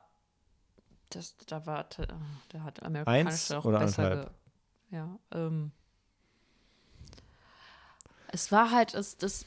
das 1.08 1.36
da 1.46 1.64
war 1.66 1.86
da 2.50 2.60
hat 2.60 2.82
Eins 2.82 2.86
Amerikanische 2.86 3.58
auch 3.58 3.64
oder 3.64 3.78
besser 3.78 4.02
anderthalb? 4.02 4.30
ge, 4.90 4.98
ja, 4.98 5.18
ähm, 5.30 5.72
es 8.28 8.52
war 8.52 8.70
halt 8.70 8.94
es 8.94 9.16
das 9.16 9.46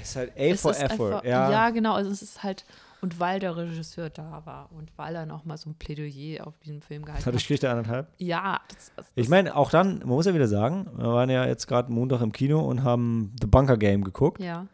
Es 0.00 0.10
ist 0.10 0.16
halt 0.16 0.32
A 0.36 0.40
es 0.40 0.60
for 0.60 0.70
effort. 0.72 1.12
einfach, 1.12 1.24
ja. 1.24 1.50
ja. 1.50 1.70
genau, 1.70 1.94
also 1.94 2.10
es 2.10 2.22
ist 2.22 2.42
halt 2.42 2.64
und 3.04 3.20
weil 3.20 3.38
der 3.38 3.54
Regisseur 3.54 4.08
da 4.08 4.46
war 4.46 4.72
und 4.72 4.90
weil 4.96 5.14
er 5.14 5.26
noch 5.26 5.44
mal 5.44 5.58
so 5.58 5.68
ein 5.68 5.74
Plädoyer 5.74 6.46
auf 6.46 6.56
diesem 6.60 6.80
Film 6.80 7.04
gehalten 7.04 7.22
hat. 7.22 7.46
kriegt 7.46 7.62
er 7.62 7.72
anderthalb. 7.72 8.08
Ja, 8.16 8.62
das, 8.72 8.92
das, 8.96 9.06
Ich 9.14 9.28
meine, 9.28 9.54
auch 9.54 9.70
dann, 9.70 9.98
man 9.98 10.08
muss 10.08 10.24
ja 10.24 10.32
wieder 10.32 10.48
sagen, 10.48 10.88
wir 10.96 11.08
waren 11.08 11.28
ja 11.28 11.44
jetzt 11.44 11.66
gerade 11.66 11.92
Montag 11.92 12.22
im 12.22 12.32
Kino 12.32 12.60
und 12.60 12.82
haben 12.82 13.36
The 13.42 13.46
Bunker 13.46 13.76
Game 13.76 14.04
geguckt. 14.04 14.40
ja, 14.40 14.66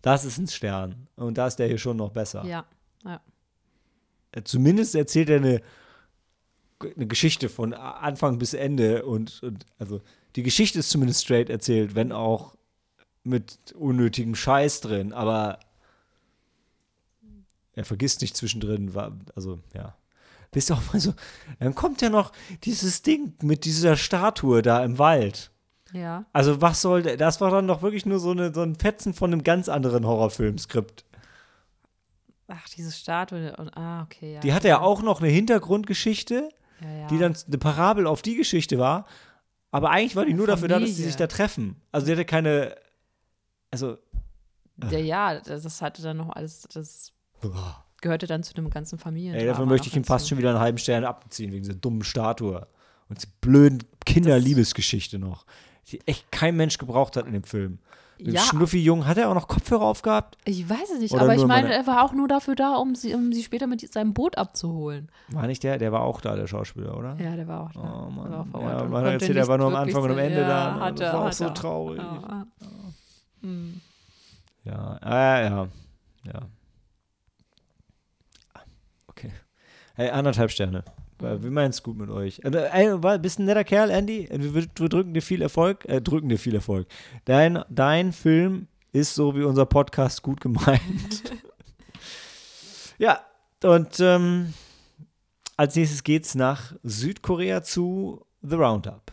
Das 0.00 0.24
ist 0.24 0.38
ein 0.38 0.46
Stern. 0.46 1.08
Und 1.16 1.38
da 1.38 1.48
ist 1.48 1.56
der 1.56 1.66
hier 1.66 1.78
schon 1.78 1.96
noch 1.96 2.10
besser. 2.10 2.44
ja, 2.44 2.64
ja. 3.04 3.20
Zumindest 4.44 4.94
erzählt 4.94 5.28
er 5.28 5.38
eine, 5.38 5.60
eine 6.94 7.06
Geschichte 7.08 7.48
von 7.48 7.74
Anfang 7.74 8.38
bis 8.38 8.54
Ende. 8.54 9.04
Und, 9.04 9.42
und 9.42 9.66
also 9.76 10.00
die 10.36 10.44
Geschichte 10.44 10.78
ist 10.78 10.90
zumindest 10.90 11.24
straight 11.24 11.50
erzählt, 11.50 11.96
wenn 11.96 12.12
auch 12.12 12.54
mit 13.22 13.58
unnötigem 13.78 14.34
Scheiß 14.34 14.80
drin. 14.80 15.12
Aber 15.12 15.58
er 17.74 17.84
vergisst 17.84 18.20
nicht 18.20 18.36
zwischendrin. 18.36 18.92
Also, 19.34 19.60
ja. 19.74 19.96
Bist 20.52 20.70
du 20.70 20.74
auch 20.74 20.92
mal 20.92 20.98
so. 21.00 21.14
Dann 21.60 21.74
kommt 21.74 22.02
ja 22.02 22.10
noch 22.10 22.32
dieses 22.64 23.02
Ding 23.02 23.34
mit 23.42 23.64
dieser 23.64 23.96
Statue 23.96 24.62
da 24.62 24.84
im 24.84 24.98
Wald. 24.98 25.50
Ja, 25.92 26.24
Also 26.32 26.60
was 26.60 26.82
soll, 26.82 27.02
das 27.02 27.40
war 27.40 27.50
dann 27.50 27.66
doch 27.66 27.82
wirklich 27.82 28.06
nur 28.06 28.20
so, 28.20 28.30
eine, 28.30 28.54
so 28.54 28.62
ein 28.62 28.76
Fetzen 28.76 29.12
von 29.12 29.32
einem 29.32 29.42
ganz 29.42 29.68
anderen 29.68 30.06
Horrorfilmskript. 30.06 31.04
ach, 32.48 32.68
diese 32.68 32.92
Statue 32.92 33.56
und 33.56 33.76
ah, 33.76 34.02
okay, 34.02 34.34
ja. 34.34 34.40
Die 34.40 34.52
hatte 34.52 34.68
ja 34.68 34.80
auch 34.80 35.02
noch 35.02 35.20
eine 35.20 35.30
Hintergrundgeschichte, 35.30 36.48
ja, 36.80 36.90
ja. 36.92 37.06
die 37.08 37.18
dann 37.18 37.36
eine 37.46 37.58
Parabel 37.58 38.06
auf 38.06 38.22
die 38.22 38.36
Geschichte 38.36 38.78
war. 38.78 39.06
Aber 39.72 39.90
eigentlich 39.90 40.16
war 40.16 40.24
die 40.24 40.34
nur 40.34 40.46
dafür 40.46 40.68
da, 40.68 40.78
dass 40.78 40.88
sie 40.88 40.94
Familie. 40.94 41.08
sich 41.08 41.16
da 41.16 41.26
treffen. 41.26 41.80
Also 41.92 42.06
die 42.06 42.12
hatte 42.12 42.24
keine, 42.24 42.76
also, 43.70 43.96
der, 44.76 45.02
ja, 45.04 45.38
das, 45.40 45.82
hatte 45.82 46.02
dann 46.02 46.16
noch 46.16 46.30
alles 46.30 46.66
das 46.72 47.12
gehörte 48.00 48.26
dann 48.26 48.42
zu 48.42 48.54
dem 48.54 48.70
ganzen 48.70 48.98
Familien. 48.98 49.34
ey, 49.34 49.46
davon 49.46 49.68
möchte 49.68 49.88
ich 49.88 49.96
ihm 49.96 50.04
fast 50.04 50.28
schon 50.28 50.38
wieder 50.38 50.50
einen 50.50 50.60
halben 50.60 50.78
Stern 50.78 51.04
abziehen, 51.04 51.52
wegen 51.52 51.62
dieser 51.62 51.74
dummen 51.78 52.02
Statue. 52.02 52.66
Und 53.08 53.18
dieser 53.18 53.32
blöden 53.40 53.82
Kinderliebesgeschichte 54.06 55.18
noch. 55.18 55.44
Die 55.88 56.00
echt 56.06 56.30
kein 56.30 56.56
Mensch 56.56 56.78
gebraucht 56.78 57.16
hat 57.16 57.26
in 57.26 57.32
dem 57.32 57.42
Film. 57.42 57.78
Mit 58.18 58.34
Ja. 58.34 58.42
Schnuffi-Jungen, 58.42 59.06
hat 59.06 59.16
er 59.18 59.30
auch 59.30 59.34
noch 59.34 59.48
Kopfhörer 59.48 59.82
aufgehabt? 59.82 60.36
Ich 60.44 60.68
weiß 60.68 60.90
es 60.94 61.00
nicht, 61.00 61.12
Oder 61.12 61.22
aber 61.22 61.34
ich 61.34 61.44
meine, 61.46 61.68
meine- 61.68 61.74
er 61.74 61.86
war 61.86 62.04
auch 62.04 62.12
nur 62.12 62.28
dafür 62.28 62.54
da, 62.54 62.76
um 62.76 62.94
sie, 62.94 63.14
um 63.14 63.32
sie 63.32 63.42
später 63.42 63.66
mit 63.66 63.90
seinem 63.92 64.12
Boot 64.14 64.36
abzuholen. 64.38 65.10
War 65.28 65.46
nicht 65.46 65.62
der? 65.62 65.78
Der 65.78 65.90
war 65.90 66.02
auch 66.02 66.20
da, 66.20 66.36
der 66.36 66.46
Schauspieler, 66.46 66.96
oder? 66.96 67.16
Ja, 67.18 67.34
der 67.34 67.48
war 67.48 67.62
auch 67.64 67.72
da. 67.72 67.80
Oh 67.80 68.04
Der 68.04 68.10
Mann. 68.10 68.30
war 68.30 68.44
vor 68.46 68.60
Ort 68.60 68.72
Ja, 68.82 68.84
man 68.88 69.04
hat 69.04 69.12
erzählt, 69.14 69.36
er 69.38 69.48
war 69.48 69.58
nur 69.58 69.66
am 69.68 69.74
Anfang 69.74 70.02
und 70.02 70.10
am 70.10 70.18
Ende 70.18 70.40
ja, 70.42 70.48
da. 70.48 70.80
Hat 70.80 71.00
das 71.00 71.08
er, 71.08 71.12
war 71.14 71.28
auch 71.28 71.32
so 71.32 71.44
er. 71.44 71.54
traurig. 71.54 71.98
Ja, 71.98 72.46
ja. 73.42 73.48
Hm. 73.48 73.80
Ja, 74.64 74.96
äh, 75.02 75.44
ja, 75.48 75.68
ja. 76.26 76.48
Okay. 79.06 79.32
Hey, 79.94 80.10
anderthalb 80.10 80.50
Sterne. 80.50 80.84
Weil 81.18 81.42
Wir 81.42 81.50
meinen 81.50 81.70
es 81.70 81.82
gut 81.82 81.96
mit 81.98 82.08
euch. 82.10 82.40
Äh, 82.44 82.48
äh, 82.48 83.02
war- 83.02 83.18
bist 83.18 83.38
ein 83.38 83.44
netter 83.46 83.64
Kerl, 83.64 83.90
Andy. 83.90 84.24
Äh, 84.26 84.38
Wir, 84.54 84.54
wir 84.54 84.88
drücken 84.88 85.12
dir 85.14 85.22
viel 85.22 85.42
Erfolg. 85.42 85.84
Äh, 85.86 86.00
drücken 86.00 86.28
dir 86.28 86.38
viel 86.38 86.54
Erfolg. 86.54 86.86
Dein, 87.26 87.62
dein 87.68 88.12
Film 88.12 88.68
ist 88.92 89.14
so 89.14 89.34
wie 89.36 89.42
unser 89.44 89.66
Podcast 89.66 90.22
gut 90.22 90.40
gemeint. 90.40 90.80
Ja, 92.98 93.24
und 93.64 93.98
ähm, 94.00 94.52
als 95.56 95.74
nächstes 95.74 96.02
geht's 96.04 96.34
nach 96.34 96.74
Südkorea 96.82 97.62
zu 97.62 98.26
The 98.42 98.56
Roundup. 98.56 99.10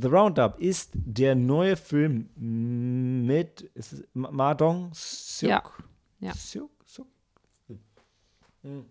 The 0.00 0.08
Roundup 0.08 0.60
ist 0.60 0.90
der 0.94 1.34
neue 1.34 1.76
Film 1.76 2.28
mit 3.26 3.62
ist 3.74 3.92
es 3.94 4.04
Ma 4.14 4.30
Ma 4.30 4.54
Dong 4.54 4.90
Seok. 4.94 5.82
Ja. 6.20 6.28
Ja. 6.28 6.34
Seok? 6.34 6.70
Seok? 6.84 7.06
Hm. 8.62 8.84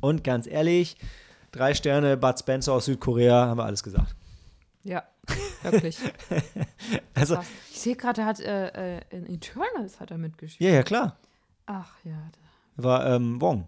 Und 0.00 0.22
ganz 0.24 0.46
ehrlich, 0.46 0.96
drei 1.50 1.74
Sterne, 1.74 2.16
Bud 2.16 2.38
Spencer 2.38 2.74
aus 2.74 2.84
Südkorea, 2.84 3.46
haben 3.46 3.58
wir 3.58 3.64
alles 3.64 3.82
gesagt. 3.82 4.14
Ja, 4.82 5.02
wirklich. 5.62 5.98
Also, 7.14 7.36
Krass. 7.36 7.46
Ich 7.72 7.80
sehe 7.80 7.96
gerade, 7.96 8.20
er 8.20 8.26
hat 8.26 8.40
äh, 8.40 8.98
äh, 8.98 9.00
in 9.10 9.26
Eternals 9.26 9.98
hat 10.00 10.10
er 10.10 10.18
mitgespielt. 10.18 10.68
ja, 10.70 10.76
ja, 10.76 10.82
klar. 10.82 11.18
Ach 11.64 11.96
ja, 12.04 12.30
War 12.76 13.06
ähm, 13.06 13.40
Wong. 13.40 13.66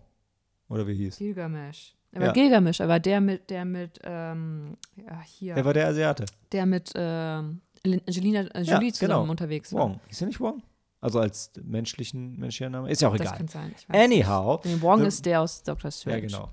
Oder 0.68 0.86
wie 0.86 0.94
hieß? 0.94 1.16
Gilgamesh. 1.16 1.96
Er 2.12 2.20
war 2.20 2.26
Ja. 2.28 2.32
Gilgamesh, 2.32 2.80
aber 2.80 2.98
der 2.98 3.20
mit, 3.20 3.50
der 3.50 3.64
mit, 3.64 3.98
ähm, 4.02 4.76
ja, 4.96 5.20
hier, 5.22 5.54
Er 5.56 5.64
war 5.64 5.74
der 5.74 5.88
Asiate. 5.88 6.24
der 6.52 6.64
mit 6.66 6.90
ähm, 6.94 7.60
Lin- 7.84 8.00
Angelina 8.06 8.42
Jolie 8.60 8.86
Ja, 8.88 8.92
zusammen 8.92 8.92
genau. 9.22 9.30
unterwegs 9.30 9.72
war. 9.72 9.80
Wong. 9.82 10.00
Ist 10.08 10.20
er 10.22 10.26
nicht 10.28 10.40
Wong? 10.40 10.62
Also 11.00 11.20
als 11.20 11.52
menschlichen, 11.62 12.38
menschlicher 12.38 12.70
Name? 12.70 12.90
Ist 12.90 13.02
ja 13.02 13.08
auch 13.08 13.16
Das 13.16 13.26
egal. 13.28 13.36
kann 13.38 13.48
sein. 13.48 13.74
Anyhow. 13.88 14.60
Nee, 14.64 14.80
Wong 14.80 15.00
The- 15.02 15.06
ist 15.06 15.26
der 15.26 15.42
aus 15.42 15.62
Doctor 15.62 15.90
Strange. 15.90 16.16
Ja, 16.18 16.26
genau. 16.26 16.48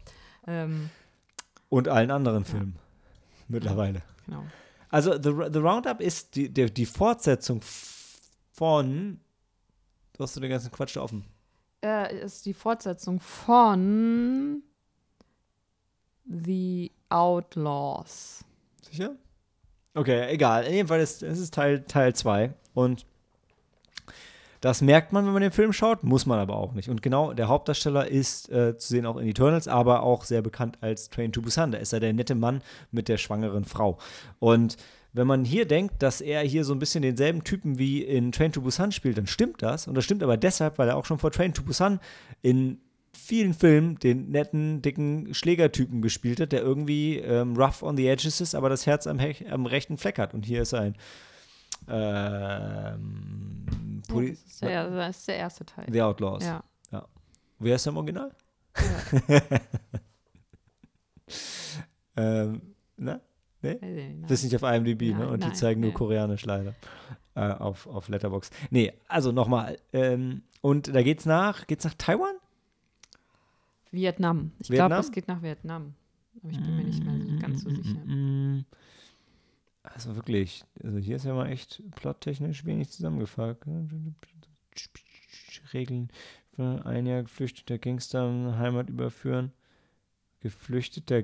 Ähm, 0.46 0.90
Und 1.70 1.88
allen 1.88 2.12
anderen 2.12 2.46
Filmen. 2.46 2.76
Mittlerweile. 3.48 4.02
genau. 4.26 4.44
Also 4.90 5.14
The, 5.14 5.34
The 5.52 5.60
Roundup 5.60 6.00
ist 6.00 6.36
die, 6.36 6.54
der, 6.54 6.70
die 6.70 6.86
Fortsetzung 6.86 7.62
von. 8.52 9.20
Du 10.14 10.24
hast 10.24 10.36
du 10.36 10.40
den 10.40 10.50
ganzen 10.50 10.72
Quatsch 10.72 10.96
da 10.96 11.02
offen. 11.02 11.26
Äh, 11.84 12.24
ist 12.24 12.46
die 12.46 12.54
Fortsetzung 12.54 13.20
von 13.20 14.62
The 16.26 16.92
Outlaws. 17.10 18.44
Sicher? 18.82 19.16
Okay, 19.94 20.30
egal. 20.30 20.66
In 20.66 20.74
jedem 20.74 20.88
Fall 20.88 21.00
ist 21.00 21.24
es 21.24 21.40
ist 21.40 21.54
Teil 21.54 21.86
2. 21.86 22.14
Teil 22.14 22.54
und 22.74 23.06
das 24.66 24.82
merkt 24.82 25.14
man, 25.14 25.26
wenn 25.26 25.34
man 25.34 25.44
den 25.44 25.52
Film 25.52 25.74
schaut, 25.74 26.04
muss 26.04 26.26
man 26.26 26.40
aber 26.40 26.56
auch 26.56 26.74
nicht. 26.74 26.90
Und 26.90 27.04
genau, 27.04 27.34
der 27.34 27.48
Hauptdarsteller 27.50 28.08
ist 28.08 28.52
äh, 28.52 28.76
zu 28.76 28.88
sehen 28.88 29.06
auch 29.06 29.18
in 29.18 29.28
Eternals, 29.28 29.68
aber 29.68 30.02
auch 30.02 30.24
sehr 30.24 30.42
bekannt 30.42 30.80
als 30.82 31.10
Train 31.12 31.32
to 31.32 31.42
Busan. 31.42 31.72
Da 31.72 31.78
ist 31.78 31.94
er 31.94 32.00
der 32.00 32.14
nette 32.14 32.34
Mann 32.34 32.64
mit 32.92 33.08
der 33.08 33.18
schwangeren 33.18 33.64
Frau. 33.64 34.00
Und 34.40 34.78
wenn 35.14 35.28
man 35.28 35.46
hier 35.46 35.68
denkt, 35.68 36.02
dass 36.02 36.20
er 36.20 36.42
hier 36.42 36.66
so 36.66 36.74
ein 36.74 36.80
bisschen 36.80 37.04
denselben 37.04 37.44
Typen 37.44 37.78
wie 37.78 38.04
in 38.04 38.32
Train 38.32 38.52
to 38.52 38.62
Busan 38.62 38.92
spielt, 38.92 39.20
dann 39.20 39.28
stimmt 39.28 39.62
das. 39.62 39.88
Und 39.88 39.94
das 39.94 40.04
stimmt 40.04 40.24
aber 40.24 40.36
deshalb, 40.36 40.80
weil 40.80 40.90
er 40.90 40.98
auch 40.98 41.06
schon 41.06 41.20
vor 41.20 41.32
Train 41.32 41.54
to 41.54 41.62
Busan 41.62 42.00
in 42.42 42.80
vielen 43.16 43.54
Filmen 43.54 43.98
den 44.00 44.30
netten, 44.30 44.82
dicken 44.82 45.34
Schlägertypen 45.34 46.02
gespielt 46.02 46.40
hat, 46.40 46.52
der 46.52 46.62
irgendwie 46.62 47.18
ähm, 47.20 47.56
rough 47.58 47.82
on 47.84 47.98
the 47.98 48.08
edges 48.08 48.42
ist, 48.42 48.54
aber 48.56 48.70
das 48.70 48.86
Herz 48.86 49.08
am, 49.08 49.18
hech- 49.20 49.48
am 49.50 49.66
rechten 49.66 49.98
Fleck 49.98 50.20
hat. 50.20 50.34
Und 50.34 50.46
hier 50.46 50.62
ist 50.62 50.74
ein 50.74 50.96
ähm, 51.88 53.66
Ja, 54.08 54.14
Poli 54.14 54.30
das, 54.32 54.40
ist 54.46 54.62
der, 54.62 54.90
das 54.90 55.18
ist 55.18 55.28
der 55.28 55.38
erste 55.38 55.66
Teil. 55.66 55.86
The 55.92 56.02
Outlaws. 56.02 56.44
Ja. 56.46 56.64
Wie 57.60 57.72
heißt 57.72 57.88
er 57.88 57.92
im 57.92 57.98
Original? 57.98 58.32
ja. 59.28 59.42
Ähm, 62.18 62.62
ich 62.98 63.04
nicht, 63.82 64.24
Das 64.24 64.32
ist 64.32 64.44
nicht 64.44 64.56
auf 64.56 64.64
IMDb, 64.64 65.02
ne? 65.14 65.20
Nein, 65.20 65.28
Und 65.30 65.44
die 65.44 65.48
nein, 65.48 65.56
zeigen 65.56 65.82
nur 65.82 65.90
nee. 65.90 65.96
koreanisch 65.96 66.46
leider. 66.46 66.76
Äh, 67.36 67.42
auf, 67.52 67.88
auf 67.88 68.08
Letterbox. 68.08 68.50
Nee, 68.70 68.94
also 69.08 69.32
nochmal. 69.32 69.78
Ähm, 69.92 70.44
und 70.62 70.94
da 70.96 71.02
geht's 71.04 71.26
nach, 71.26 71.68
geht's 71.68 71.84
nach 71.84 71.96
Taiwan? 71.98 72.36
Vietnam. 73.96 74.52
Ich 74.60 74.70
glaube, 74.70 74.96
es 74.96 75.12
geht 75.12 75.28
nach 75.28 75.42
Vietnam. 75.42 75.96
Aber 76.42 76.52
ich 76.52 76.62
bin 76.62 76.76
mir 76.76 76.84
nicht 76.84 77.04
mehr 77.04 77.18
so 77.20 77.40
ganz 77.40 77.62
so 77.64 77.70
sicher. 77.70 78.00
Mm, 78.06 78.66
Also 79.84 80.16
wirklich, 80.16 80.64
also 80.84 80.98
hier 80.98 81.16
ist 81.16 81.26
ja 81.26 81.34
mal 81.34 81.48
echt 81.48 81.82
plottechnisch 81.96 82.66
wenig 82.66 82.90
zusammengefasst. 82.92 83.62
Regeln 85.74 86.10
für 86.56 86.86
ein 86.86 87.06
Jahr 87.06 87.24
geflüchteter 87.24 87.78
Gangster 87.78 88.30
in 88.30 88.58
Heimat 88.58 88.90
überführen. 88.90 89.52
Geflüchteter. 90.42 91.24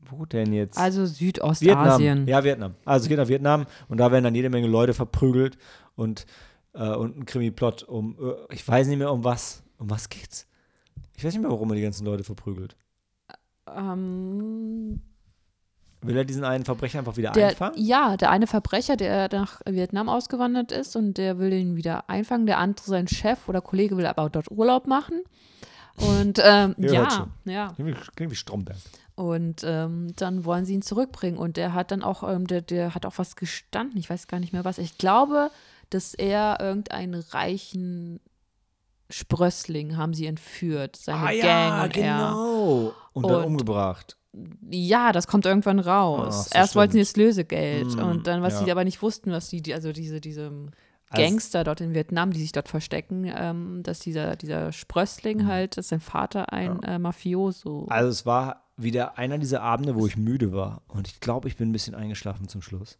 Wo 0.00 0.24
denn 0.24 0.52
jetzt? 0.52 0.78
Also 0.78 1.04
Südostasien. 1.04 2.26
Vietnam. 2.26 2.28
Ja, 2.28 2.42
Vietnam. 2.44 2.74
Also 2.84 3.04
es 3.04 3.08
geht 3.08 3.18
nach 3.18 3.28
Vietnam 3.28 3.66
und 3.88 3.98
da 3.98 4.10
werden 4.10 4.24
dann 4.24 4.34
jede 4.34 4.48
Menge 4.48 4.66
Leute 4.66 4.94
verprügelt 4.94 5.58
und, 5.94 6.24
äh, 6.72 6.88
und 6.94 7.18
ein 7.18 7.26
Krimi-Plot 7.26 7.82
um, 7.82 8.16
äh, 8.18 8.54
ich 8.54 8.66
weiß 8.66 8.86
nicht 8.88 8.98
mehr 8.98 9.12
um 9.12 9.24
was. 9.24 9.62
Um 9.78 9.90
was 9.90 10.08
geht's? 10.08 10.46
Ich 11.20 11.24
weiß 11.26 11.34
nicht 11.34 11.42
mehr, 11.42 11.50
warum 11.50 11.68
er 11.70 11.76
die 11.76 11.82
ganzen 11.82 12.06
Leute 12.06 12.24
verprügelt. 12.24 12.76
Ähm, 13.66 15.02
Will 16.00 16.16
er 16.16 16.24
diesen 16.24 16.44
einen 16.44 16.64
Verbrecher 16.64 16.98
einfach 16.98 17.18
wieder 17.18 17.32
der, 17.32 17.48
einfangen? 17.48 17.74
ja, 17.76 18.16
der 18.16 18.30
eine 18.30 18.46
Verbrecher, 18.46 18.96
der 18.96 19.28
nach 19.30 19.60
Vietnam 19.66 20.08
ausgewandert 20.08 20.72
ist 20.72 20.96
und 20.96 21.18
der 21.18 21.38
will 21.38 21.52
ihn 21.52 21.76
wieder 21.76 22.08
einfangen. 22.08 22.46
Der 22.46 22.56
andere, 22.56 22.86
sein 22.86 23.06
Chef 23.06 23.50
oder 23.50 23.60
Kollege, 23.60 23.98
will 23.98 24.06
aber 24.06 24.30
dort 24.30 24.50
Urlaub 24.50 24.86
machen. 24.86 25.20
Und 25.96 26.40
ähm, 26.42 26.74
Ja, 26.78 27.28
ja, 27.44 27.74
Klingt 27.76 28.32
wie 28.32 28.34
Stromberg. 28.34 28.78
Und 29.14 29.62
ähm, 29.62 30.14
dann 30.16 30.46
wollen 30.46 30.64
sie 30.64 30.72
ihn 30.72 30.80
zurückbringen. 30.80 31.36
Und 31.36 31.58
der 31.58 31.74
hat 31.74 31.90
dann 31.90 32.02
auch, 32.02 32.22
ähm, 32.26 32.46
der, 32.46 32.62
der 32.62 32.94
hat 32.94 33.04
auch 33.04 33.18
was 33.18 33.36
gestanden. 33.36 33.98
Ich 33.98 34.08
weiß 34.08 34.26
gar 34.26 34.40
nicht 34.40 34.54
mehr 34.54 34.64
was. 34.64 34.78
Ich 34.78 34.96
glaube, 34.96 35.50
dass 35.90 36.14
er 36.14 36.56
irgendeinen 36.60 37.20
reichen 37.28 38.20
Sprössling 39.10 39.96
haben 39.96 40.14
sie 40.14 40.26
entführt. 40.26 40.96
Seine 40.96 41.38
Gang 41.40 41.84
und 41.84 41.96
er. 41.96 42.02
genau. 42.02 42.92
Und 43.12 43.26
dann 43.26 43.36
Und- 43.40 43.44
umgebracht. 43.44 44.16
Ja, 44.70 45.10
das 45.10 45.26
kommt 45.26 45.44
irgendwann 45.44 45.80
raus. 45.80 46.50
Ach 46.52 46.56
Erst 46.56 46.76
wollten 46.76 46.92
sie 46.92 47.04
stimmt. 47.04 47.16
das 47.16 47.16
Lösegeld. 47.16 47.96
Mm, 47.96 47.98
und 47.98 48.26
dann, 48.28 48.42
was 48.42 48.54
ja. 48.60 48.64
sie 48.64 48.70
aber 48.70 48.84
nicht 48.84 49.02
wussten, 49.02 49.32
was 49.32 49.48
die, 49.48 49.60
die 49.60 49.74
also 49.74 49.92
diese, 49.92 50.20
diese 50.20 50.46
Also- 50.46 50.70
Gangster 51.28 51.64
dort 51.64 51.80
in 51.80 51.94
Vietnam, 51.94 52.32
die 52.32 52.38
sich 52.40 52.52
dort 52.52 52.68
verstecken, 52.68 53.24
ähm, 53.36 53.82
dass 53.82 53.98
dieser, 53.98 54.36
dieser 54.36 54.70
Sprössling 54.70 55.46
halt, 55.48 55.76
dass 55.76 55.88
sein 55.88 55.98
Vater 55.98 56.52
ein 56.52 56.80
äh, 56.84 57.00
Mafioso. 57.00 57.86
Also 57.88 58.08
es 58.08 58.24
war 58.24 58.66
wieder 58.76 59.18
einer 59.18 59.36
dieser 59.38 59.62
Abende, 59.62 59.96
wo 59.96 60.06
ich 60.06 60.16
müde 60.16 60.52
war. 60.52 60.82
Und 60.86 61.08
ich 61.08 61.18
glaube, 61.18 61.48
ich 61.48 61.56
bin 61.56 61.70
ein 61.70 61.72
bisschen 61.72 61.96
eingeschlafen 61.96 62.46
zum 62.46 62.62
Schluss. 62.62 62.98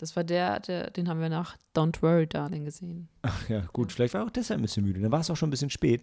Das 0.00 0.16
war 0.16 0.24
der, 0.24 0.60
der, 0.60 0.90
den 0.90 1.08
haben 1.08 1.20
wir 1.20 1.28
nach 1.28 1.56
Don't 1.76 2.02
Worry, 2.02 2.26
Darling 2.26 2.64
gesehen. 2.64 3.08
Ach 3.22 3.48
ja, 3.48 3.60
gut, 3.72 3.92
vielleicht 3.92 4.14
war 4.14 4.22
ich 4.22 4.28
auch 4.28 4.32
deshalb 4.32 4.60
ein 4.60 4.62
bisschen 4.62 4.84
müde. 4.84 5.00
Dann 5.00 5.12
war 5.12 5.20
es 5.20 5.30
auch 5.30 5.36
schon 5.36 5.48
ein 5.48 5.50
bisschen 5.50 5.70
spät. 5.70 6.02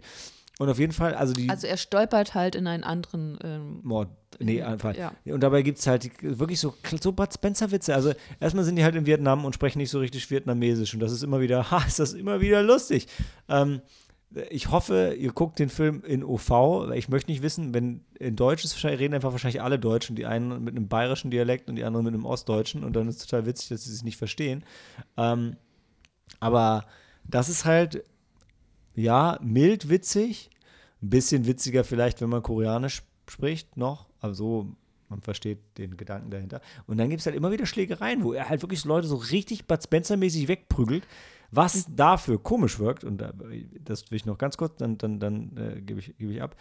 Und 0.59 0.69
auf 0.69 0.79
jeden 0.79 0.93
Fall, 0.93 1.13
also 1.13 1.33
die 1.33 1.49
Also 1.49 1.67
er 1.67 1.77
stolpert 1.77 2.33
halt 2.33 2.55
in 2.55 2.65
einen 2.67 2.83
anderen 2.83 3.37
ähm, 3.43 3.79
Mord. 3.83 4.09
Nee, 4.39 4.61
einfach. 4.61 4.95
Ja. 4.95 5.11
Und 5.25 5.41
dabei 5.41 5.61
gibt 5.61 5.79
es 5.79 5.87
halt 5.87 6.03
die, 6.03 6.11
wirklich 6.21 6.59
so, 6.59 6.73
so 7.01 7.11
Bud 7.11 7.31
Spencer-Witze. 7.31 7.93
Also 7.93 8.13
erstmal 8.39 8.65
sind 8.65 8.75
die 8.75 8.83
halt 8.83 8.95
in 8.95 9.05
Vietnam 9.05 9.45
und 9.45 9.53
sprechen 9.53 9.77
nicht 9.77 9.91
so 9.91 9.99
richtig 9.99 10.29
Vietnamesisch. 10.29 10.93
Und 10.93 10.99
das 10.99 11.11
ist 11.11 11.23
immer 11.23 11.39
wieder, 11.41 11.69
ha, 11.71 11.83
ist 11.85 11.99
das 11.99 12.13
immer 12.13 12.41
wieder 12.41 12.63
lustig. 12.63 13.07
Ähm, 13.49 13.81
ich 14.49 14.69
hoffe, 14.69 15.15
ihr 15.17 15.31
guckt 15.31 15.57
den 15.57 15.69
Film 15.69 16.03
in 16.05 16.23
OV, 16.23 16.49
weil 16.49 16.97
ich 16.97 17.07
möchte 17.07 17.31
nicht 17.31 17.41
wissen, 17.41 17.73
wenn 17.73 18.01
in 18.19 18.35
Deutsch 18.35 18.65
ist, 18.65 18.83
reden 18.83 19.13
einfach 19.13 19.31
wahrscheinlich 19.31 19.61
alle 19.61 19.79
Deutschen, 19.79 20.15
die 20.15 20.25
einen 20.25 20.63
mit 20.63 20.75
einem 20.75 20.87
bayerischen 20.87 21.31
Dialekt 21.31 21.69
und 21.69 21.77
die 21.77 21.85
anderen 21.85 22.05
mit 22.05 22.13
einem 22.13 22.25
ostdeutschen 22.25 22.83
und 22.83 22.95
dann 22.95 23.07
ist 23.07 23.21
es 23.21 23.27
total 23.27 23.45
witzig, 23.45 23.69
dass 23.69 23.85
sie 23.85 23.93
sich 23.93 24.03
nicht 24.03 24.17
verstehen. 24.17 24.65
Ähm, 25.15 25.55
aber 26.39 26.85
das 27.23 27.47
ist 27.47 27.63
halt, 27.63 28.03
ja, 28.95 29.39
mild 29.41 29.89
witzig, 29.89 30.49
ein 31.01 31.09
bisschen 31.09 31.47
witziger 31.47 31.83
vielleicht, 31.83 32.19
wenn 32.19 32.29
man 32.29 32.43
Koreanisch 32.43 33.03
spricht 33.29 33.77
noch, 33.77 34.07
aber 34.19 34.33
so, 34.33 34.75
man 35.09 35.21
versteht 35.21 35.59
den 35.77 35.95
Gedanken 35.95 36.31
dahinter. 36.31 36.61
Und 36.85 36.97
dann 36.97 37.09
gibt 37.09 37.21
es 37.21 37.25
halt 37.25 37.35
immer 37.35 37.51
wieder 37.51 37.65
Schlägereien, 37.65 38.23
wo 38.23 38.33
er 38.33 38.49
halt 38.49 38.61
wirklich 38.61 38.83
Leute 38.83 39.07
so 39.07 39.15
richtig 39.15 39.65
Bud 39.67 39.81
Spencer-mäßig 39.81 40.49
wegprügelt, 40.49 41.07
was 41.51 41.85
dafür 41.95 42.41
komisch 42.41 42.79
wirkt, 42.79 43.03
und 43.03 43.17
da- 43.19 43.33
das 43.81 44.09
will 44.11 44.15
ich 44.17 44.25
noch 44.25 44.37
ganz 44.37 44.57
kurz, 44.57 44.75
dann, 44.77 44.97
dann, 44.97 45.19
dann 45.19 45.57
äh, 45.57 45.81
gebe 45.81 45.99
ich, 45.99 46.17
gebe 46.17 46.33
ich 46.33 46.41
ab, 46.41 46.55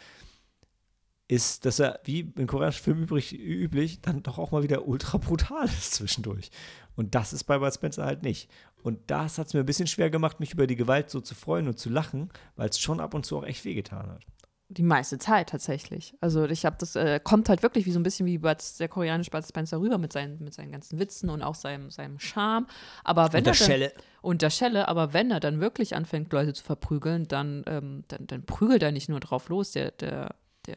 ist, 1.29 1.65
dass 1.65 1.81
er, 1.81 1.99
wie 2.05 2.33
in 2.37 2.47
koreanischen 2.47 2.85
Filmen 2.85 3.03
übrig, 3.03 3.33
üblich, 3.37 4.01
dann 4.01 4.23
doch 4.23 4.39
auch 4.39 4.53
mal 4.53 4.63
wieder 4.63 4.87
ultra 4.87 5.19
brutal 5.19 5.65
ist 5.67 5.95
zwischendurch. 5.95 6.51
Und 6.95 7.17
das 7.17 7.33
ist 7.33 7.45
bei 7.45 7.59
Bud 7.59 7.75
Spencer 7.75 8.05
halt 8.05 8.23
nicht. 8.23 8.49
Und 8.85 9.01
das 9.11 9.37
hat 9.39 9.49
es 9.49 9.55
mir 9.55 9.61
ein 9.61 9.67
bisschen 9.67 9.89
schwer 9.89 10.09
gemacht, 10.11 10.39
mich 10.39 10.53
über 10.53 10.69
die 10.69 10.77
Gewalt 10.77 11.11
so 11.11 11.21
zu 11.21 11.35
freuen 11.35 11.67
und 11.67 11.79
zu 11.81 11.91
lachen, 11.91 12.31
weil 12.55 12.69
es 12.69 12.79
schon 12.79 13.01
ab 13.01 13.13
und 13.15 13.27
zu 13.27 13.37
auch 13.37 13.45
echt 13.45 13.65
wehgetan 13.65 14.09
hat. 14.09 14.23
Die 14.69 14.83
meiste 14.83 15.19
Zeit 15.19 15.51
tatsächlich. 15.51 16.15
Also 16.21 16.45
ich 16.45 16.67
habe 16.67 16.77
das, 16.79 16.97
äh, 16.97 17.21
kommt 17.23 17.49
halt 17.49 17.63
wirklich 17.63 17.87
wie 17.87 17.93
so 17.93 18.01
ein 18.01 18.03
bisschen 18.03 18.27
wie 18.27 18.39
Bud, 18.39 18.59
der 18.81 18.89
koreanische 18.89 19.31
Bud 19.31 19.45
Spencer 19.47 19.81
rüber 19.81 19.99
mit 19.99 20.13
seinen, 20.13 20.43
mit 20.43 20.55
seinen 20.55 20.73
ganzen 20.73 20.99
Witzen 20.99 21.31
und 21.31 21.43
auch 21.43 21.55
seinem, 21.55 21.91
seinem 21.91 22.19
Charme. 22.19 22.67
Aber 23.05 23.33
wenn 23.33 23.41
Und 23.41 23.47
der 23.47 23.53
er 23.53 23.57
dann, 23.59 23.67
Schelle. 23.67 23.93
Und 24.23 24.43
der 24.43 24.51
Schelle, 24.51 24.89
aber 24.89 25.13
wenn 25.13 25.31
er 25.31 25.39
dann 25.39 25.61
wirklich 25.61 25.95
anfängt, 25.95 26.33
Leute 26.33 26.53
zu 26.53 26.65
verprügeln, 26.65 27.29
dann, 27.29 27.63
ähm, 27.67 28.05
dann, 28.09 28.27
dann 28.27 28.45
prügelt 28.45 28.83
er 28.83 28.91
nicht 28.91 29.09
nur 29.09 29.21
drauf 29.21 29.49
los, 29.49 29.71
der, 29.71 29.93
der, 29.93 30.35
der 30.67 30.77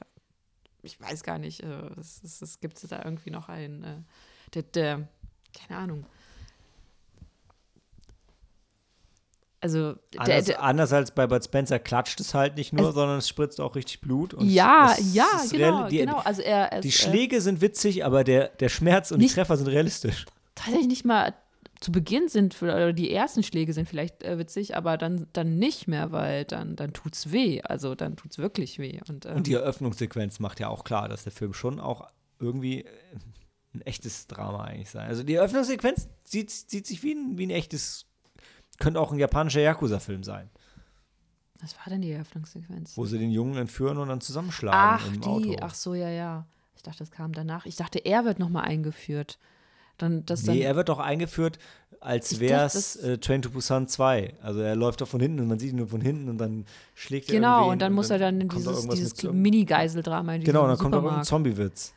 ich 0.84 1.02
weiß 1.02 1.24
gar 1.24 1.40
nicht, 1.40 1.64
äh, 1.64 1.90
es, 2.00 2.22
es, 2.24 2.42
es 2.42 2.60
gibt 2.60 2.92
da 2.92 3.04
irgendwie 3.04 3.32
noch 3.32 3.50
einen, 3.50 3.84
äh, 3.84 4.02
der, 4.54 4.64
der, 4.64 5.08
keine 5.54 5.80
Ahnung. 5.80 6.06
Also, 9.62 9.96
der, 10.14 10.22
Anders, 10.22 10.46
der, 10.46 10.64
anders 10.64 10.94
als 10.94 11.12
bei 11.12 11.28
Bud 11.28 11.44
Spencer 11.44 11.80
klatscht 11.80 12.20
es 12.22 12.34
halt 12.34 12.56
nicht 12.56 12.72
nur, 12.72 12.90
Es- 12.90 12.96
sondern 12.96 13.18
es 13.18 13.28
spritzt 13.28 13.60
auch 13.60 13.76
richtig 13.76 14.00
Blut. 14.00 14.34
Und 14.34 14.50
ja, 14.50 14.96
es 14.98 15.14
ja, 15.14 15.26
ist 15.44 15.52
genau, 15.52 15.88
die, 15.90 15.98
genau. 15.98 16.18
Also 16.20 16.42
er, 16.42 16.72
es, 16.74 16.82
Die 16.82 16.88
äh, 16.88 16.92
Schläge 16.92 17.42
sind 17.42 17.60
witzig, 17.62 18.06
aber 18.06 18.24
der, 18.24 18.48
der 18.50 18.70
Schmerz 18.70 19.12
und 19.12 19.18
Nicht- 19.20 19.32
die 19.32 19.36
Treffer 19.36 19.58
sind 19.58 19.68
realistisch. 19.68 20.26
tatsächlich 20.56 20.88
nicht 20.88 21.06
mal 21.06 21.34
zu 21.82 21.92
Beginn 21.94 22.28
sind, 22.28 22.62
oder 22.62 22.92
die 22.92 23.10
ersten 23.12 23.42
Schläge 23.44 23.72
sind 23.74 23.88
vielleicht 23.88 24.24
äh, 24.24 24.38
witzig, 24.38 24.76
aber 24.76 24.98
dann, 24.98 25.28
dann 25.34 25.60
nicht 25.60 25.88
mehr, 25.88 26.12
weil 26.12 26.44
dann, 26.46 26.76
dann 26.76 26.92
tut's 26.94 27.32
weh. 27.32 27.62
Also 27.62 27.96
dann 27.96 28.18
tut's 28.18 28.38
wirklich 28.38 28.80
weh. 28.80 29.00
Und, 29.08 29.26
ähm, 29.26 29.38
Und 29.38 29.48
die 29.48 29.54
Eröffnungssequenz 29.54 30.40
macht 30.40 30.60
ja 30.60 30.68
auch 30.68 30.84
klar, 30.84 31.08
dass 31.08 31.24
der 31.24 31.32
Film 31.32 31.54
schon 31.54 31.80
auch 31.80 32.08
irgendwie 32.40 32.82
äh, 32.82 32.86
ein 33.74 33.82
echtes 33.82 34.28
Drama 34.28 34.64
eigentlich 34.66 34.90
sein. 34.90 35.08
Also 35.08 35.24
die 35.24 35.36
Eröffnungssequenz 35.36 36.08
sieht, 36.26 36.50
sieht 36.52 36.86
sich 36.88 37.02
wie 37.04 37.14
ein, 37.14 37.38
wie 37.38 37.46
ein 37.46 37.50
echtes, 37.52 38.06
könnte 38.80 39.00
auch 39.00 39.12
ein 39.12 39.20
japanischer 39.20 39.62
Yakuza-Film 39.62 40.24
sein, 40.24 40.50
was 41.62 41.76
war 41.78 41.86
denn 41.90 42.02
die 42.02 42.12
Eröffnungssequenz? 42.12 42.98
wo 42.98 43.06
sie 43.06 43.20
den 43.20 43.32
Jungen 43.32 43.58
entführen 43.58 43.98
und 43.98 44.08
dann 44.08 44.22
zusammenschlagen 44.22 45.06
Ach, 45.06 45.08
im 45.14 45.22
die, 45.22 45.28
Auto. 45.28 45.56
ach 45.62 45.76
so, 45.76 45.94
ja, 45.94 46.10
ja. 46.10 46.46
Ich 46.76 46.84
dachte, 46.84 47.00
das 47.00 47.12
kam 47.12 47.34
danach. 47.34 47.66
Ich 47.66 47.76
dachte, 47.76 48.00
er 48.00 48.24
wird 48.24 48.40
nochmal 48.40 48.64
eingeführt. 48.64 49.38
Dann, 49.98 50.26
das 50.26 50.44
dann, 50.44 50.56
Nee, 50.56 50.62
er 50.62 50.78
wird 50.78 50.88
doch 50.88 51.00
eingeführt, 51.00 51.60
als 52.00 52.40
wäre 52.40 52.66
es 52.66 52.96
äh, 52.96 53.18
Train 53.18 53.42
to 53.42 53.50
Busan 53.50 53.90
2. 53.90 54.36
Also 54.42 54.62
er 54.62 54.78
läuft 54.78 55.02
doch 55.02 55.08
von 55.10 55.20
hinten 55.20 55.42
und 55.42 55.50
man 55.50 55.60
sieht 55.60 55.72
ihn 55.72 55.76
nur 55.76 55.90
von 55.90 56.00
hinten 56.00 56.30
und 56.30 56.38
dann 56.38 56.66
schlägt 56.96 57.28
er 57.28 57.36
genau, 57.36 57.70
und 57.70 57.82
dann 57.82 57.92
muss 57.92 58.10
er 58.10 58.18
dann 58.18 58.40
in 58.40 58.48
kommt 58.48 58.66
dieses, 58.66 58.88
dieses 58.88 59.24
Mini-Geiseldrama 59.24 60.36
in 60.36 60.44
Genau, 60.46 60.66
dann 60.68 60.78
kommt 60.78 60.94
da 60.94 61.00
irgendein 61.00 61.26
Supermarkt. 61.26 61.58
Zombie-Witz. 61.58 61.94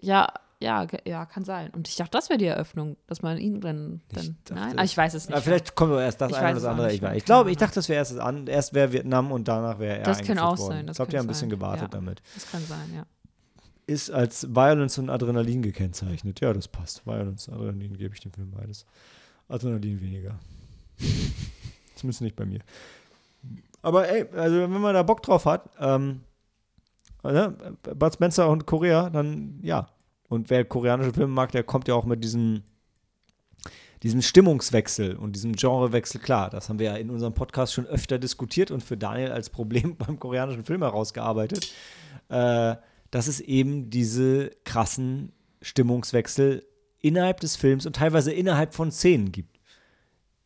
Ja, 0.00 0.26
ja, 0.60 0.86
ja, 1.04 1.26
kann 1.26 1.44
sein. 1.44 1.70
Und 1.70 1.88
ich 1.88 1.96
dachte, 1.96 2.10
das 2.12 2.28
wäre 2.28 2.38
die 2.38 2.46
Eröffnung, 2.46 2.96
dass 3.06 3.22
man 3.22 3.38
ihn 3.38 3.60
dann. 3.60 4.00
dann 4.12 4.36
nein, 4.50 4.78
ah, 4.78 4.84
ich 4.84 4.96
weiß 4.96 5.14
es 5.14 5.26
nicht. 5.26 5.34
Aber 5.34 5.42
vielleicht 5.42 5.74
kommt 5.74 5.92
erst 5.94 6.20
das 6.20 6.30
Ich 6.30 6.36
eine 6.36 6.46
oder 6.46 6.54
das 6.54 6.64
andere. 6.64 6.92
Ich, 6.92 7.02
ich 7.02 7.24
glaube, 7.24 7.50
ich 7.50 7.56
dachte, 7.56 7.76
das 7.76 7.88
wäre 7.88 7.98
erst, 7.98 8.18
an, 8.18 8.46
erst 8.46 8.74
wäre 8.74 8.92
Vietnam 8.92 9.32
und 9.32 9.48
danach 9.48 9.78
wäre 9.78 9.98
er 9.98 10.04
Das 10.04 10.22
kann 10.22 10.38
auch 10.38 10.58
worden. 10.58 10.72
sein, 10.72 10.86
das 10.86 10.94
Ich 10.94 10.96
glaube, 10.98 11.10
die 11.10 11.18
haben 11.18 11.24
ein 11.24 11.28
bisschen 11.28 11.50
gewartet 11.50 11.82
ja. 11.82 11.88
damit. 11.88 12.22
das 12.34 12.50
kann 12.50 12.64
sein, 12.64 12.94
ja. 12.94 13.06
Ist 13.86 14.10
als 14.10 14.48
Violence 14.54 14.96
und 14.98 15.10
Adrenalin 15.10 15.60
gekennzeichnet. 15.60 16.40
Ja, 16.40 16.52
das 16.54 16.68
passt. 16.68 17.06
Violence, 17.06 17.48
Adrenalin 17.50 17.98
gebe 17.98 18.14
ich 18.14 18.20
dem 18.20 18.32
Film 18.32 18.50
beides. 18.50 18.86
Adrenalin 19.48 20.00
weniger. 20.00 20.38
Zumindest 21.96 22.22
nicht 22.22 22.36
bei 22.36 22.46
mir. 22.46 22.60
Aber 23.82 24.08
ey, 24.08 24.26
also 24.34 24.60
wenn 24.60 24.80
man 24.80 24.94
da 24.94 25.02
Bock 25.02 25.22
drauf 25.22 25.44
hat, 25.44 25.68
ähm, 25.78 26.22
ne, 27.22 27.54
Bud 27.94 28.14
Spencer 28.14 28.48
und 28.48 28.66
Korea, 28.66 29.10
dann 29.10 29.58
ja. 29.62 29.88
Und 30.28 30.50
wer 30.50 30.64
koreanische 30.64 31.12
Filme 31.12 31.32
mag, 31.32 31.52
der 31.52 31.62
kommt 31.62 31.88
ja 31.88 31.94
auch 31.94 32.04
mit 32.04 32.24
diesem, 32.24 32.62
diesem 34.02 34.22
Stimmungswechsel 34.22 35.16
und 35.16 35.34
diesem 35.36 35.52
Genrewechsel 35.52 36.20
klar. 36.20 36.50
Das 36.50 36.68
haben 36.68 36.78
wir 36.78 36.86
ja 36.86 36.96
in 36.96 37.10
unserem 37.10 37.34
Podcast 37.34 37.74
schon 37.74 37.86
öfter 37.86 38.18
diskutiert 38.18 38.70
und 38.70 38.82
für 38.82 38.96
Daniel 38.96 39.32
als 39.32 39.50
Problem 39.50 39.96
beim 39.98 40.18
koreanischen 40.18 40.64
Film 40.64 40.82
herausgearbeitet, 40.82 41.72
äh, 42.28 42.76
dass 43.10 43.26
es 43.26 43.40
eben 43.40 43.90
diese 43.90 44.50
krassen 44.64 45.32
Stimmungswechsel 45.62 46.66
innerhalb 46.98 47.40
des 47.40 47.56
Films 47.56 47.86
und 47.86 47.96
teilweise 47.96 48.32
innerhalb 48.32 48.74
von 48.74 48.90
Szenen 48.90 49.30
gibt. 49.30 49.60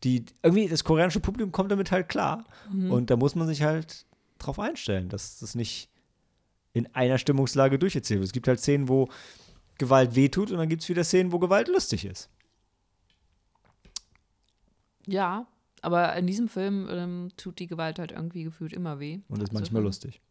Die 0.03 0.25
irgendwie, 0.43 0.67
das 0.67 0.83
koreanische 0.83 1.19
Publikum 1.19 1.51
kommt 1.51 1.71
damit 1.71 1.91
halt 1.91 2.07
klar. 2.09 2.45
Und 2.89 3.09
da 3.09 3.17
muss 3.17 3.35
man 3.35 3.47
sich 3.47 3.63
halt 3.63 4.05
drauf 4.37 4.59
einstellen, 4.59 5.09
dass 5.09 5.39
das 5.39 5.55
nicht 5.55 5.89
in 6.73 6.87
einer 6.95 7.17
Stimmungslage 7.17 7.79
durcherzählt 7.79 8.19
wird. 8.19 8.27
Es 8.27 8.33
gibt 8.33 8.47
halt 8.47 8.59
Szenen, 8.59 8.87
wo 8.87 9.09
Gewalt 9.79 10.13
wehtut 10.15 10.51
und 10.51 10.57
dann 10.59 10.69
gibt 10.69 10.83
es 10.83 10.89
wieder 10.89 11.03
Szenen, 11.03 11.31
wo 11.31 11.39
Gewalt 11.39 11.67
lustig 11.67 12.05
ist. 12.05 12.29
Ja, 15.07 15.47
aber 15.81 16.15
in 16.15 16.27
diesem 16.27 16.47
Film 16.47 16.87
ähm, 16.91 17.29
tut 17.37 17.59
die 17.59 17.67
Gewalt 17.67 17.97
halt 17.99 18.11
irgendwie 18.11 18.43
gefühlt 18.43 18.73
immer 18.73 18.99
weh. 18.99 19.19
Und 19.29 19.37
ist 19.41 19.49
Also 19.49 19.53
manchmal 19.53 19.81
lustig. 19.83 20.21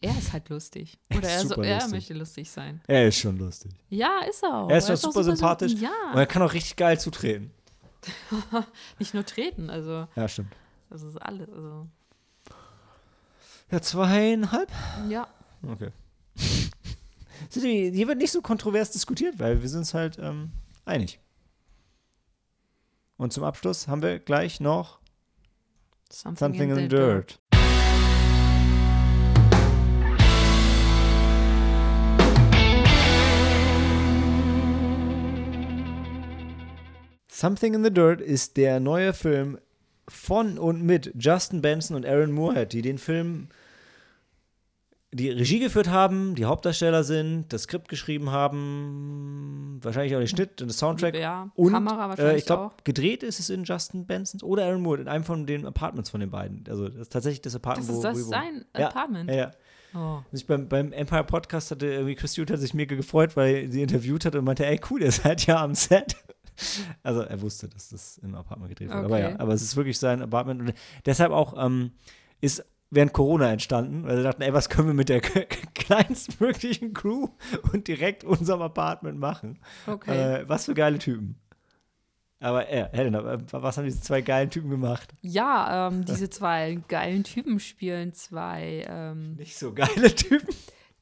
Er 0.00 0.16
ist 0.16 0.32
halt 0.32 0.48
lustig. 0.48 0.98
Er 1.10 1.18
Oder 1.18 1.26
ist 1.28 1.34
er, 1.34 1.40
so, 1.42 1.48
super 1.50 1.64
er 1.64 1.74
lustig. 1.74 1.92
möchte 1.92 2.14
lustig 2.14 2.50
sein. 2.50 2.80
Er 2.86 3.08
ist 3.08 3.18
schon 3.18 3.36
lustig. 3.36 3.72
Ja, 3.90 4.20
ist 4.28 4.42
er 4.42 4.54
auch. 4.62 4.70
Er 4.70 4.78
ist 4.78 4.88
doch 4.88 4.94
auch 4.94 4.98
super 4.98 5.24
sympathisch. 5.24 5.72
symp- 5.72 5.82
Und 5.82 6.14
Ja, 6.14 6.20
er 6.20 6.26
kann 6.26 6.40
auch 6.42 6.52
richtig 6.54 6.76
geil 6.76 6.98
zutreten. 6.98 7.50
nicht 8.98 9.12
nur 9.12 9.26
treten, 9.26 9.68
also 9.68 10.06
Ja, 10.16 10.26
stimmt. 10.26 10.54
das 10.88 11.02
ist 11.02 11.16
alles. 11.18 11.50
Also, 11.50 11.86
Ja, 13.70 13.82
zweieinhalb? 13.82 14.70
ja, 15.10 15.28
Okay. 15.70 15.90
Hier 17.52 18.08
wird 18.08 18.18
nicht 18.18 18.32
so 18.32 18.42
kontrovers 18.42 18.90
diskutiert, 18.90 19.38
weil 19.38 19.62
wir 19.62 19.68
sind 19.68 19.80
uns 19.80 19.94
halt 19.94 20.18
ähm, 20.18 20.50
einig. 20.84 21.20
Und 23.16 23.32
zum 23.32 23.44
Abschluss 23.44 23.88
haben 23.88 24.02
wir 24.02 24.18
gleich 24.18 24.60
noch 24.60 24.98
something, 26.10 26.38
Something 26.38 26.70
in 26.70 26.76
the 26.76 26.88
Dirt. 26.88 27.38
Something 37.28 37.74
in 37.74 37.84
the 37.84 37.90
Dirt 37.90 38.20
ist 38.20 38.58
der 38.58 38.80
neue 38.80 39.14
Film 39.14 39.58
von 40.08 40.58
und 40.58 40.82
mit 40.82 41.12
Justin 41.18 41.62
Benson 41.62 41.96
und 41.96 42.04
Aaron 42.04 42.32
Moorhead, 42.32 42.72
die 42.72 42.82
den 42.82 42.98
Film 42.98 43.48
die 45.12 45.28
Regie 45.30 45.58
geführt 45.58 45.88
haben, 45.88 46.34
die 46.36 46.44
Hauptdarsteller 46.44 47.02
sind, 47.02 47.52
das 47.52 47.62
Skript 47.64 47.88
geschrieben 47.88 48.30
haben, 48.30 49.78
wahrscheinlich 49.82 50.14
auch 50.14 50.20
den 50.20 50.28
Schnitt 50.28 50.62
und 50.62 50.68
das 50.68 50.78
Soundtrack. 50.78 51.16
Ja, 51.16 51.50
Und 51.54 51.72
Kamera 51.72 52.06
äh, 52.06 52.08
wahrscheinlich 52.10 52.38
ich 52.38 52.46
glaube, 52.46 52.74
gedreht 52.84 53.22
ist 53.22 53.40
es 53.40 53.50
in 53.50 53.64
Justin 53.64 54.06
Bensons 54.06 54.42
oder 54.42 54.64
Aaron 54.66 54.82
Moore, 54.82 55.00
in 55.00 55.08
einem 55.08 55.24
von 55.24 55.46
den 55.46 55.66
Apartments 55.66 56.10
von 56.10 56.20
den 56.20 56.30
beiden. 56.30 56.64
Also 56.68 56.88
das 56.88 57.00
ist 57.02 57.12
tatsächlich 57.12 57.42
das 57.42 57.56
Apartment, 57.56 57.88
Das 57.88 57.96
ist 57.96 58.02
wo 58.02 58.02
das 58.08 58.16
wohnen. 58.18 58.28
sein 58.30 58.64
Ja, 58.78 58.88
Apartment. 58.88 59.30
Ja, 59.30 59.36
ja. 59.36 59.50
Oh. 59.92 60.20
Ich 60.30 60.46
beim, 60.46 60.68
beim 60.68 60.92
Empire 60.92 61.24
Podcast 61.24 61.72
hatte 61.72 61.86
irgendwie 61.86 62.14
Chris 62.14 62.38
hat 62.38 62.60
sich 62.60 62.74
mega 62.74 62.94
gefreut, 62.94 63.36
weil 63.36 63.68
sie 63.72 63.82
interviewt 63.82 64.24
hat 64.24 64.36
und 64.36 64.44
meinte, 64.44 64.64
ey 64.64 64.80
cool, 64.90 65.02
ihr 65.02 65.10
seid 65.10 65.46
ja 65.46 65.62
am 65.62 65.74
Set. 65.74 66.16
Also 67.02 67.22
er 67.22 67.40
wusste, 67.40 67.68
dass 67.70 67.88
das 67.88 68.18
im 68.18 68.34
Apartment 68.34 68.68
gedreht 68.68 68.90
wurde. 68.90 69.06
Aber 69.06 69.14
Okay. 69.16 69.30
ja, 69.30 69.40
aber 69.40 69.54
es 69.54 69.62
ist 69.62 69.76
wirklich 69.76 69.98
sein 69.98 70.20
Apartment. 70.20 70.60
Und 70.60 70.74
deshalb 71.06 71.32
auch 71.32 71.54
ähm, 71.56 71.92
ist 72.42 72.62
während 72.90 73.12
Corona 73.12 73.52
entstanden, 73.52 74.04
weil 74.04 74.16
sie 74.16 74.22
dachten, 74.22 74.42
ey, 74.42 74.52
was 74.52 74.68
können 74.68 74.88
wir 74.88 74.94
mit 74.94 75.08
der 75.08 75.20
kleinstmöglichen 75.74 76.92
Crew 76.92 77.28
und 77.72 77.88
direkt 77.88 78.24
unserem 78.24 78.62
Apartment 78.62 79.18
machen? 79.18 79.58
Okay. 79.86 80.40
Äh, 80.42 80.48
was 80.48 80.66
für 80.66 80.74
geile 80.74 80.98
Typen. 80.98 81.36
Aber 82.40 82.68
äh, 82.70 82.88
Helena, 82.92 83.34
äh, 83.34 83.38
was 83.50 83.76
haben 83.76 83.84
diese 83.84 84.00
zwei 84.00 84.22
geilen 84.22 84.50
Typen 84.50 84.70
gemacht? 84.70 85.12
Ja, 85.20 85.88
ähm, 85.88 86.04
diese 86.06 86.30
zwei 86.30 86.80
geilen 86.88 87.22
Typen 87.22 87.60
spielen 87.60 88.14
zwei, 88.14 88.86
ähm, 88.88 89.34
Nicht 89.34 89.56
so 89.58 89.72
geile 89.74 90.14
Typen. 90.14 90.48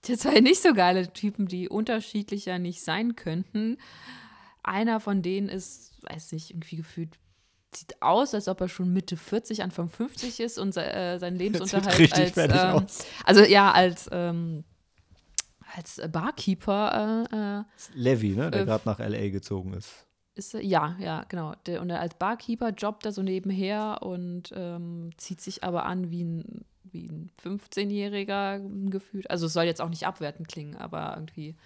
die 0.04 0.16
zwei 0.16 0.40
nicht 0.40 0.60
so 0.60 0.74
geile 0.74 1.12
Typen, 1.12 1.46
die 1.46 1.68
unterschiedlicher 1.68 2.58
nicht 2.58 2.82
sein 2.82 3.14
könnten. 3.14 3.78
Einer 4.64 4.98
von 4.98 5.22
denen 5.22 5.48
ist, 5.48 5.92
weiß 6.10 6.32
nicht, 6.32 6.50
irgendwie 6.50 6.76
gefühlt, 6.76 7.16
sieht 7.74 8.00
aus, 8.02 8.34
als 8.34 8.48
ob 8.48 8.60
er 8.60 8.68
schon 8.68 8.92
Mitte 8.92 9.16
40, 9.16 9.62
Anfang 9.62 9.88
50 9.88 10.40
ist 10.40 10.58
und 10.58 10.76
äh, 10.76 11.18
sein 11.18 11.36
Lebensunterhalt 11.38 11.98
richtig 11.98 12.36
als, 12.36 12.36
ähm, 12.36 12.82
aus. 12.84 13.06
also 13.24 13.42
ja, 13.42 13.70
als, 13.72 14.08
ähm, 14.12 14.64
als 15.76 16.00
Barkeeper 16.10 17.26
äh, 17.30 17.36
äh, 17.60 17.64
Levi, 17.94 18.30
ne, 18.36 18.50
der 18.50 18.62
Äh, 18.62 18.64
gerade 18.64 18.88
nach 18.88 19.00
L.A. 19.00 19.28
gezogen 19.28 19.74
ist. 19.74 20.06
Ist 20.34 20.54
er- 20.54 20.64
ja, 20.64 20.96
ja, 21.00 21.24
genau. 21.28 21.54
Der, 21.66 21.82
und 21.82 21.90
er 21.90 22.00
als 22.00 22.14
Barkeeper 22.14 22.70
jobbt 22.70 23.04
er 23.04 23.12
so 23.12 23.22
nebenher 23.22 23.98
und 24.02 24.52
ähm, 24.54 25.10
zieht 25.18 25.40
sich 25.40 25.64
aber 25.64 25.84
an 25.84 26.10
wie 26.10 26.24
ein, 26.24 26.64
wie 26.84 27.06
ein 27.06 27.30
15-Jähriger 27.44 28.60
gefühlt. 28.90 29.30
Also 29.30 29.46
es 29.46 29.52
soll 29.52 29.64
jetzt 29.64 29.80
auch 29.82 29.88
nicht 29.90 30.06
abwertend 30.06 30.48
klingen, 30.48 30.76
aber 30.76 31.12
irgendwie. 31.16 31.56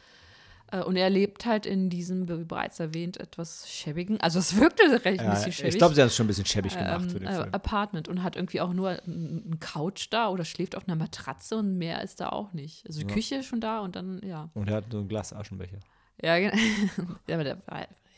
Äh, 0.73 0.83
und 0.83 0.97
er 0.97 1.11
lebt 1.11 1.47
halt 1.47 1.67
in 1.67 1.91
diesem, 1.91 2.29
wie 2.29 2.45
bereits 2.45 2.81
erwähnt, 2.81 3.19
etwas 3.21 3.71
schäbigen, 3.71 4.21
also 4.21 4.39
es 4.39 4.57
wirkte 4.59 4.83
recht 5.05 5.21
ein 5.21 5.27
Ja, 5.27 5.31
bisschen 5.35 5.53
schäbig. 5.53 5.75
ich 5.75 5.79
glaube, 5.79 5.95
sie 5.95 6.01
haben 6.01 6.09
es 6.09 6.17
schon 6.17 6.25
ein 6.25 6.29
bisschen 6.29 6.47
schäbig 6.47 6.77
gemacht 6.77 7.03
ähm, 7.05 7.11
für 7.11 7.19
den 7.21 7.29
äh, 7.29 7.35
Film. 7.35 7.49
Apartment 7.55 8.09
und 8.09 8.23
hat 8.23 8.37
irgendwie 8.37 8.61
auch 8.61 8.73
nur 8.73 8.91
einen 9.05 9.59
Couch 9.61 10.07
da 10.11 10.29
oder 10.29 10.45
schläft 10.45 10.75
auf 10.77 10.89
einer 10.89 10.97
Matratze 10.97 11.57
und 11.59 11.77
mehr 11.79 12.03
ist 12.03 12.21
da 12.21 12.31
auch 12.31 12.53
nicht. 12.53 12.87
Also 12.87 13.01
die 13.01 13.07
Ja. 13.07 13.13
Küche 13.15 13.35
ist 13.37 13.47
schon 13.47 13.61
da 13.61 13.81
und 13.81 13.95
dann, 13.97 14.21
ja. 14.25 14.49
Und 14.55 14.69
er 14.69 14.77
hat 14.77 14.85
so 14.91 14.99
ein 15.01 15.09
Glas 15.09 15.33
Aschenbecher. 15.33 15.79
Ja, 16.23 16.39
genau. 16.39 16.57
ja 17.29 17.35
aber 17.37 17.45
der, 17.45 17.59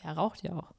er 0.03 0.13
raucht 0.13 0.41
ja 0.43 0.53
auch. 0.53 0.71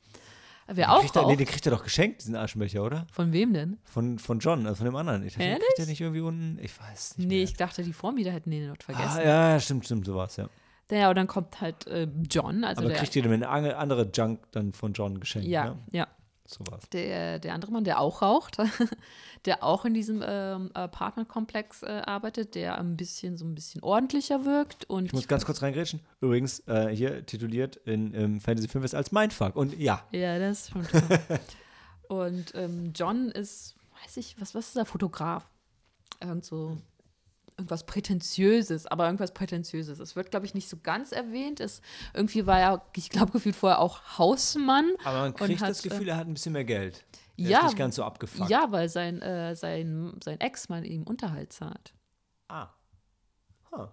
Wer 0.69 0.75
Den 0.75 0.85
auch 0.87 1.01
kriegt 1.01 1.15
er, 1.15 1.27
nee, 1.27 1.37
den 1.37 1.47
kriegt 1.47 1.65
er 1.67 1.71
doch 1.71 1.85
geschenkt, 1.85 2.23
diesen 2.23 2.35
Aschenbecher, 2.35 2.83
oder? 2.83 3.07
Von 3.13 3.33
wem 3.33 3.53
denn? 3.53 3.79
Von, 3.85 4.19
von 4.19 4.41
John, 4.41 4.67
also 4.67 4.79
von 4.79 4.87
dem 4.87 4.97
anderen. 4.97 5.25
Ich 5.25 5.35
dachte, 5.35 5.45
Ehrlich? 5.45 5.65
kriegt 5.65 5.79
er 5.79 5.87
nicht 5.87 6.01
irgendwie 6.01 6.21
unten? 6.23 6.59
Ich 6.61 6.73
weiß 6.81 7.19
nicht. 7.19 7.29
Nee, 7.29 7.35
mehr. 7.37 7.45
ich 7.45 7.55
dachte, 7.55 7.85
die 7.85 7.93
Vormieter 7.93 8.33
hätten 8.33 8.51
den 8.51 8.67
dort 8.67 8.83
vergessen. 8.83 9.19
Ah, 9.19 9.23
ja, 9.23 9.51
ja, 9.53 9.61
stimmt, 9.61 9.85
stimmt, 9.85 10.07
so 10.07 10.17
war 10.17 10.27
es, 10.27 10.37
ja. 10.37 10.49
Ja, 10.91 11.09
und 11.11 11.17
dann 11.17 11.27
kommt 11.27 11.61
halt 11.61 11.87
äh, 11.89 12.07
John, 12.31 12.63
also 12.65 12.81
Aber 12.81 12.89
der. 12.91 12.99
kriegt 12.99 13.17
ihr 13.17 13.23
denn 13.23 13.43
eine 13.45 13.77
andere 13.77 14.09
Junk 14.15 14.41
dann 14.53 14.73
von 14.73 14.93
John 14.93 15.19
geschenkt? 15.21 15.49
ja, 15.49 15.65
Ne? 15.67 15.79
ja. 15.93 16.07
Sowas. 16.49 16.89
Der, 16.93 17.41
der 17.41 17.55
andere 17.55 17.73
Mann, 17.73 17.83
der 17.83 17.99
auch 17.99 18.23
raucht, 18.23 18.59
der 19.47 19.65
auch 19.65 19.85
in 19.85 19.95
diesem 19.95 20.23
ähm, 20.25 20.71
Apartmentkomplex 20.75 21.83
äh, 21.83 22.03
arbeitet, 22.07 22.55
der 22.55 22.79
ein 22.79 22.97
bisschen 22.97 23.37
so 23.37 23.45
ein 23.45 23.53
bisschen 23.57 23.83
ordentlicher 23.83 24.45
wirkt. 24.45 24.85
Und 24.89 25.07
Ich 25.07 25.13
muss 25.13 25.27
ganz 25.27 25.45
kurz 25.45 25.61
reingrätschen. 25.63 25.99
Übrigens, 26.21 26.61
äh, 26.69 26.95
hier 26.95 27.27
tituliert 27.27 27.75
in 27.85 28.15
ähm, 28.15 28.41
Fantasy 28.41 28.69
Filmfest 28.69 28.95
als 28.95 29.11
Mindfuck. 29.11 29.57
Und 29.57 29.77
ja, 29.77 30.05
Ja, 30.13 30.39
das 30.39 30.69
ist 30.69 30.71
schon 30.71 30.85
toll. 30.87 31.19
Und 32.09 32.53
ähm, 32.55 32.93
John 32.95 33.31
ist, 33.33 33.75
weiß 34.05 34.17
ich, 34.19 34.41
was, 34.41 34.55
was 34.55 34.69
ist 34.69 34.77
der 34.77 34.85
Fotograf? 34.87 35.51
Irgend 36.21 36.45
so, 36.45 36.77
irgendwas 37.59 37.87
Prätentiöses, 37.87 38.87
aber 38.87 39.07
irgendwas 39.07 39.33
Prätentiöses. 39.33 39.99
Es 39.99 40.15
wird, 40.17 40.31
glaube 40.31 40.47
ich, 40.47 40.55
nicht 40.55 40.69
so 40.69 40.77
ganz 40.83 41.13
erwähnt. 41.13 41.61
Es, 41.61 41.81
irgendwie 42.13 42.47
war 42.47 42.61
er, 42.61 42.83
ich 42.95 43.11
glaube, 43.11 43.33
gefühlt 43.33 43.57
vorher 43.57 43.81
auch 43.81 44.19
Hausmann. 44.19 44.93
aber 45.05 45.21
man 45.21 45.33
Und 45.33 45.37
kriegt 45.37 45.61
hat, 45.61 45.71
das 45.71 45.83
Gefühl, 45.83 46.09
er 46.09 46.17
hat 46.17 46.27
ein 46.27 46.35
bisschen 46.35 46.53
mehr 46.53 46.65
Geld. 46.65 47.05
Er 47.39 47.49
ja, 47.49 47.59
ist 47.61 47.65
nicht 47.65 47.79
ganz 47.79 47.97
so 47.97 48.05
abgefuckt. 48.05 48.51
Ja, 48.51 48.73
weil 48.73 48.89
sein, 48.89 49.21
äh, 49.23 49.55
sein, 49.57 50.19
sein 50.23 50.41
Ex-Mann 50.41 50.85
ihm 50.85 51.03
Unterhalt 51.03 51.53
zahlt. 51.53 51.95
Ah. 52.49 52.71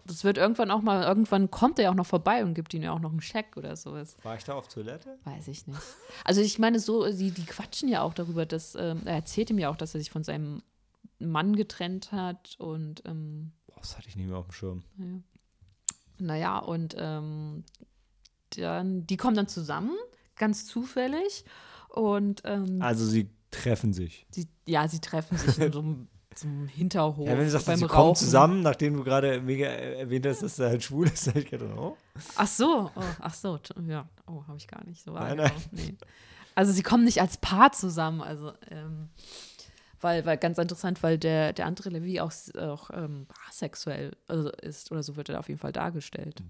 Das 0.05 0.24
wird 0.24 0.38
irgendwann 0.38 0.72
auch 0.72 0.82
mal, 0.82 1.03
irgendwann 1.03 1.51
kommt 1.51 1.78
er 1.78 1.86
ja 1.86 1.91
auch 1.91 1.95
noch 1.95 2.05
vorbei 2.05 2.43
und 2.43 2.53
gibt 2.53 2.74
ihm 2.74 2.84
ja 2.84 2.93
auch 2.93 2.99
noch 2.99 3.11
einen 3.11 3.22
Scheck 3.22 3.57
oder 3.57 3.76
sowas. 3.76 4.16
War 4.24 4.38
ich 4.38 4.43
da 4.45 4.53
auf 4.53 4.70
Toilette? 4.70 5.18
Weiß 5.26 5.47
ich 5.49 5.68
nicht. 5.68 5.80
Also 6.24 6.39
ich 6.39 6.57
meine, 6.57 6.80
so, 6.80 7.11
die, 7.11 7.32
die 7.32 7.45
quatschen 7.45 7.89
ja 7.89 8.01
auch 8.01 8.14
darüber, 8.14 8.45
dass, 8.45 8.76
ähm, 8.76 9.01
er 9.05 9.16
erzählt 9.16 9.49
ihm 9.49 9.59
ja 9.59 9.70
auch, 9.70 9.76
dass 9.76 9.93
er 9.93 9.99
sich 9.99 10.09
von 10.09 10.24
seinem 10.24 10.64
Mann 11.20 11.55
getrennt 11.55 12.11
hat 12.11 12.55
und 12.59 13.03
ähm, 13.05 13.51
Boah, 13.68 13.78
das 13.80 13.97
hatte 13.97 14.09
ich 14.09 14.16
nicht 14.16 14.28
mehr 14.28 14.38
auf 14.38 14.47
dem 14.47 14.51
Schirm. 14.53 14.84
naja, 16.20 16.59
und 16.59 16.95
ähm, 16.97 17.64
dann, 18.55 19.05
die 19.07 19.18
kommen 19.18 19.36
dann 19.36 19.47
zusammen, 19.47 19.91
ganz 20.36 20.66
zufällig. 20.66 21.43
Und 21.89 22.41
ähm, 22.45 22.82
Also 22.82 23.05
sie 23.05 23.30
treffen 23.51 23.93
sich. 23.93 24.26
sie, 24.32 24.47
ja, 24.68 24.88
sie 24.88 24.99
treffen 24.99 25.38
sich 25.38 25.57
in 25.59 25.72
so 25.72 25.80
einem, 25.80 26.07
einem 26.43 26.68
Hinterhof. 26.68 27.28
Ja, 27.28 27.38
wenn 27.38 27.45
du 27.45 27.49
sagst, 27.51 27.68
beim 27.68 27.78
sie 27.78 27.86
Rauchen. 27.86 27.95
kommen 27.95 28.16
zusammen, 28.16 28.61
nachdem 28.61 28.95
du 28.97 29.03
gerade 29.03 29.39
mega 29.41 29.68
äh, 29.68 29.99
erwähnt 29.99 30.26
hast, 30.26 30.41
dass 30.43 30.57
er 30.59 30.70
halt 30.70 30.84
schwul 30.84 31.07
ist, 31.07 31.28
ich 31.36 31.49
gedacht, 31.49 31.78
oh. 31.78 31.97
Ach 32.36 32.47
so, 32.47 32.91
oh, 32.95 33.01
ach 33.20 33.34
so, 33.34 33.59
ja, 33.88 34.07
oh, 34.28 34.43
habe 34.47 34.57
ich 34.57 34.68
gar 34.68 34.84
nicht 34.86 35.03
so 35.03 35.11
Nein, 35.14 35.38
wahrgenommen. 35.38 35.64
Nee. 35.72 35.95
Also 36.55 36.72
sie 36.72 36.84
kommen 36.84 37.03
nicht 37.03 37.20
als 37.22 37.38
Paar 37.38 37.72
zusammen, 37.72 38.22
also 38.22 38.53
ähm, 38.70 39.09
weil, 40.04 40.26
weil 40.26 40.38
ganz 40.38 40.58
interessant, 40.58 41.01
weil 41.01 41.18
der, 41.18 41.54
der 41.54 41.66
andere 41.66 41.89
Levi 41.89 42.20
auch, 42.20 42.34
auch 42.60 42.89
ähm, 42.93 43.28
asexuell 43.49 44.12
also 44.28 44.49
ist 44.62 44.91
oder 44.91 45.04
so 45.04 45.16
wird 45.16 45.30
er 45.30 45.39
auf 45.39 45.47
jeden 45.47 45.60
Fall 45.60 45.72
dargestellt. 45.72 46.41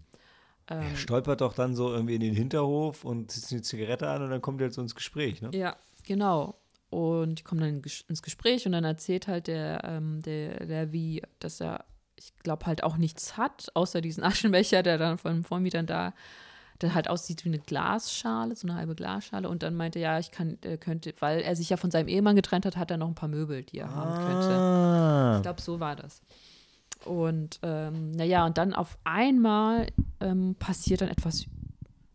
Er 0.67 0.81
Ähm, 0.81 0.95
stolpert 0.95 1.41
doch 1.41 1.53
dann 1.53 1.75
so 1.75 1.91
irgendwie 1.93 2.15
in 2.15 2.21
den 2.21 2.35
Hinterhof 2.35 3.03
und 3.05 3.31
zieht 3.31 3.51
eine 3.51 3.61
Zigarette 3.61 4.09
an 4.09 4.23
und 4.23 4.29
dann 4.29 4.41
kommt 4.41 4.61
er 4.61 4.65
halt 4.65 4.73
so 4.73 4.81
ins 4.81 4.95
Gespräch, 4.95 5.41
ne? 5.41 5.51
ja, 5.53 5.75
genau. 6.03 6.55
Und 6.89 7.39
die 7.39 7.43
kommen 7.43 7.61
dann 7.61 7.81
ins 8.07 8.21
Gespräch 8.21 8.65
und 8.67 8.73
dann 8.73 8.83
erzählt 8.83 9.27
halt 9.27 9.47
der, 9.47 9.83
ähm, 9.83 10.21
der 10.21 10.63
Levi, 10.65 11.23
dass 11.39 11.59
er, 11.59 11.85
ich 12.15 12.37
glaube, 12.43 12.67
halt 12.67 12.83
auch 12.83 12.97
nichts 12.97 13.35
hat, 13.35 13.71
außer 13.73 13.99
diesen 13.99 14.23
Aschenbecher, 14.29 14.83
der 14.83 14.97
dann 14.97 15.17
von 15.17 15.33
den 15.33 15.43
Vormietern 15.43 15.87
da 15.87 16.13
der 16.81 16.93
halt 16.93 17.09
aussieht 17.09 17.45
wie 17.45 17.49
eine 17.49 17.59
Glasschale, 17.59 18.55
so 18.55 18.67
eine 18.67 18.75
halbe 18.75 18.95
Glasschale. 18.95 19.47
Und 19.49 19.63
dann 19.63 19.75
meinte, 19.75 19.99
ja, 19.99 20.19
ich 20.19 20.31
kann, 20.31 20.57
äh, 20.63 20.77
könnte, 20.77 21.13
weil 21.19 21.41
er 21.41 21.55
sich 21.55 21.69
ja 21.69 21.77
von 21.77 21.91
seinem 21.91 22.07
Ehemann 22.07 22.35
getrennt 22.35 22.65
hat, 22.65 22.77
hat 22.77 22.91
er 22.91 22.97
noch 22.97 23.07
ein 23.07 23.15
paar 23.15 23.29
Möbel, 23.29 23.63
die 23.63 23.79
er 23.79 23.93
haben 23.93 24.13
könnte. 24.13 24.55
Ah. 24.55 25.35
Ich 25.37 25.43
glaube, 25.43 25.61
so 25.61 25.79
war 25.79 25.95
das. 25.95 26.21
Und 27.05 27.59
ähm, 27.63 28.11
naja, 28.11 28.45
und 28.45 28.57
dann 28.57 28.73
auf 28.73 28.97
einmal 29.03 29.87
ähm, 30.21 30.55
passiert 30.57 31.01
dann 31.01 31.09
etwas 31.09 31.45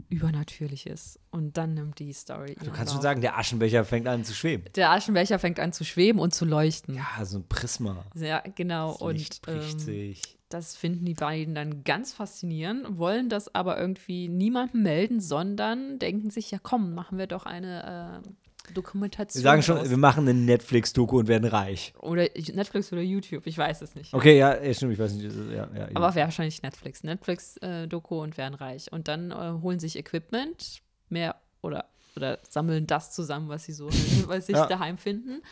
Übernatürliches. 0.08 1.18
Und 1.30 1.56
dann 1.56 1.74
nimmt 1.74 1.98
die 1.98 2.12
Story. 2.12 2.54
Du 2.58 2.64
ihren 2.64 2.74
kannst 2.74 2.92
schon 2.92 3.02
sagen, 3.02 3.20
der 3.20 3.38
Aschenbecher 3.38 3.84
fängt 3.84 4.06
an 4.06 4.24
zu 4.24 4.34
schweben. 4.34 4.64
Der 4.74 4.90
Aschenbecher 4.90 5.38
fängt 5.38 5.60
an 5.60 5.72
zu 5.72 5.84
schweben 5.84 6.18
und 6.18 6.34
zu 6.34 6.44
leuchten. 6.44 6.94
Ja, 6.94 7.24
so 7.24 7.38
ein 7.38 7.48
Prisma. 7.48 8.04
Ja, 8.14 8.42
genau. 8.54 8.92
Das 8.92 9.00
und 9.02 9.16
Licht 9.16 9.42
bricht 9.42 9.74
ähm, 9.74 9.78
sich. 9.78 10.38
das 10.48 10.76
finden 10.76 11.04
die 11.04 11.14
beiden 11.14 11.54
dann 11.54 11.84
ganz 11.84 12.12
faszinierend, 12.12 12.98
wollen 12.98 13.28
das 13.28 13.54
aber 13.54 13.78
irgendwie 13.78 14.28
niemandem 14.28 14.82
melden, 14.82 15.20
sondern 15.20 15.98
denken 15.98 16.30
sich, 16.30 16.50
ja 16.50 16.58
komm, 16.62 16.94
machen 16.94 17.18
wir 17.18 17.26
doch 17.26 17.44
eine 17.46 18.22
äh, 18.24 18.28
Dokumentation. 18.74 19.42
Wir 19.42 19.50
sagen 19.50 19.62
schon, 19.62 19.76
draus. 19.76 19.90
wir 19.90 19.96
machen 19.96 20.28
eine 20.28 20.38
Netflix-Doku 20.38 21.18
und 21.18 21.28
werden 21.28 21.48
reich. 21.48 21.92
Oder 22.00 22.22
Netflix 22.52 22.92
oder 22.92 23.02
YouTube, 23.02 23.46
ich 23.46 23.56
weiß 23.58 23.82
es 23.82 23.94
nicht. 23.94 24.12
Okay, 24.14 24.38
ja, 24.38 24.56
stimmt, 24.74 24.92
ich 24.92 24.98
weiß 24.98 25.12
nicht. 25.14 25.34
Ja, 25.52 25.68
ja, 25.74 25.88
Aber 25.94 26.14
wäre 26.14 26.26
wahrscheinlich 26.26 26.62
Netflix. 26.62 27.02
Netflix-Doku 27.04 28.20
und 28.22 28.36
werden 28.36 28.54
reich. 28.54 28.92
Und 28.92 29.08
dann 29.08 29.30
äh, 29.30 29.60
holen 29.62 29.78
sich 29.78 29.96
Equipment, 29.98 30.80
mehr 31.08 31.36
oder, 31.62 31.86
oder 32.16 32.38
sammeln 32.48 32.86
das 32.86 33.12
zusammen, 33.12 33.48
was 33.48 33.64
sie 33.64 33.72
so 33.72 33.88
was 34.26 34.46
sich 34.46 34.56
Ja. 34.56 34.66
daheim 34.66 34.98
finden. 34.98 35.42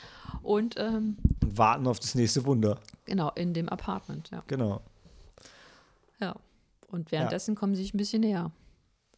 Und 0.43 0.75
ähm, 0.79 1.17
und 1.43 1.57
warten 1.59 1.87
auf 1.87 1.99
das 2.01 2.15
nächste 2.15 2.45
Wunder. 2.45 2.79
genau, 3.05 3.31
in 3.35 3.55
dem 3.55 3.69
Apartment, 3.69 4.31
ja. 4.31 4.43
Genau. 4.47 4.81
ja. 6.21 6.35
Und 6.89 7.11
währenddessen 7.13 7.55
kommen 7.57 7.75
sie 7.75 7.83
sich 7.83 7.95
ein 7.95 7.99
bisschen 7.99 8.21
näher. 8.21 8.53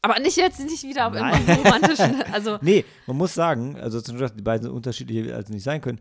Aber 0.00 0.20
nicht 0.20 0.36
jetzt, 0.36 0.60
nicht 0.60 0.84
wieder 0.84 1.08
auf 1.08 1.14
irgendeinem 1.14 1.64
romantischen, 1.64 2.22
also 2.32 2.58
Nee, 2.62 2.84
man 3.06 3.16
muss 3.16 3.34
sagen, 3.34 3.76
also 3.78 4.00
zum 4.00 4.18
Beispiel, 4.18 4.38
die 4.38 4.44
beiden 4.44 4.62
sind 4.62 4.72
unterschiedlich, 4.72 5.32
als 5.32 5.48
sie 5.48 5.54
nicht 5.54 5.64
sein 5.64 5.80
können. 5.80 6.00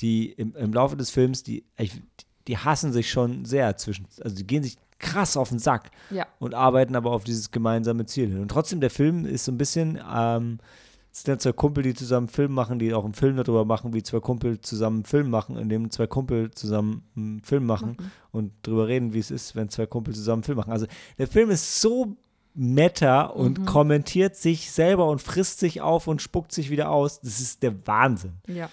Die 0.00 0.32
im, 0.32 0.54
im 0.56 0.72
Laufe 0.72 0.96
des 0.96 1.10
Films, 1.10 1.42
die, 1.42 1.64
ich, 1.78 2.00
die 2.48 2.58
hassen 2.58 2.92
sich 2.92 3.10
schon 3.10 3.44
sehr 3.44 3.76
zwischen, 3.76 4.06
also 4.22 4.36
die 4.36 4.46
gehen 4.46 4.62
sich 4.62 4.76
krass 4.98 5.36
auf 5.36 5.50
den 5.50 5.58
Sack 5.58 5.90
ja, 6.10 6.26
und 6.38 6.54
arbeiten 6.54 6.96
aber 6.96 7.10
auf 7.12 7.24
dieses 7.24 7.50
gemeinsame 7.50 8.06
Ziel 8.06 8.28
hin. 8.28 8.40
Und 8.40 8.48
trotzdem, 8.48 8.80
der 8.80 8.90
Film 8.90 9.26
ist 9.26 9.44
so 9.44 9.52
ein 9.52 9.58
bisschen, 9.58 10.00
ähm, 10.14 10.58
es 11.12 11.22
sind 11.22 11.32
ja 11.32 11.38
zwei 11.38 11.52
Kumpel, 11.52 11.82
die 11.82 11.94
zusammen 11.94 12.26
einen 12.26 12.34
Film 12.34 12.52
machen, 12.52 12.78
die 12.78 12.92
auch 12.92 13.04
einen 13.04 13.14
Film 13.14 13.36
darüber 13.36 13.64
machen, 13.64 13.94
wie 13.94 14.02
zwei 14.02 14.20
Kumpel 14.20 14.60
zusammen 14.60 14.98
einen 14.98 15.04
Film 15.04 15.30
machen, 15.30 15.56
in 15.56 15.68
dem 15.68 15.90
zwei 15.90 16.06
Kumpel 16.06 16.50
zusammen 16.50 17.04
einen 17.16 17.40
Film 17.42 17.64
machen 17.64 17.96
und 18.32 18.52
darüber 18.62 18.86
reden, 18.86 19.14
wie 19.14 19.18
es 19.18 19.30
ist, 19.30 19.56
wenn 19.56 19.68
zwei 19.68 19.86
Kumpel 19.86 20.14
zusammen 20.14 20.38
einen 20.38 20.44
Film 20.44 20.58
machen. 20.58 20.72
Also 20.72 20.86
der 21.18 21.26
Film 21.26 21.50
ist 21.50 21.80
so 21.80 22.16
meta 22.58 23.22
und 23.26 23.66
kommentiert 23.66 24.34
sich 24.36 24.70
selber 24.72 25.08
und 25.08 25.20
frisst 25.20 25.58
sich 25.60 25.80
auf 25.82 26.06
und 26.06 26.22
spuckt 26.22 26.52
sich 26.52 26.70
wieder 26.70 26.90
aus. 26.90 27.20
Das 27.20 27.40
ist 27.40 27.62
der 27.62 27.86
Wahnsinn. 27.86 28.34
ja. 28.46 28.70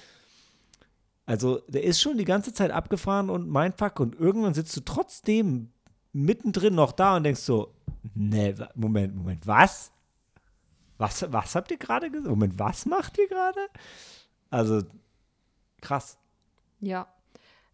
Also 1.26 1.62
der 1.70 1.84
ist 1.84 2.02
schon 2.02 2.18
die 2.18 2.26
ganze 2.26 2.54
Zeit 2.54 2.72
abgefahren 2.72 3.30
und 3.30 3.50
Mindfuck 3.50 4.02
und 4.02 4.20
irgendwann 4.20 4.54
sitzt 4.54 4.76
du 4.76 4.82
trotzdem 4.82 5.72
mittendrin 6.12 6.76
noch 6.76 6.92
da 6.92 7.16
und 7.16 7.24
denkst 7.24 7.40
so, 7.40 7.74
nee, 8.14 8.54
wa- 8.58 8.70
Moment, 8.76 9.16
Moment, 9.16 9.48
was? 9.48 9.92
Was, 10.98 11.26
was 11.32 11.56
habt 11.56 11.72
ihr 11.72 11.78
gerade 11.78 12.12
gesagt? 12.12 12.30
Moment, 12.30 12.60
was 12.60 12.86
macht 12.86 13.18
ihr 13.18 13.30
gerade? 13.30 13.60
Also 14.50 14.82
krass. 15.80 16.18
Ja. 16.82 17.08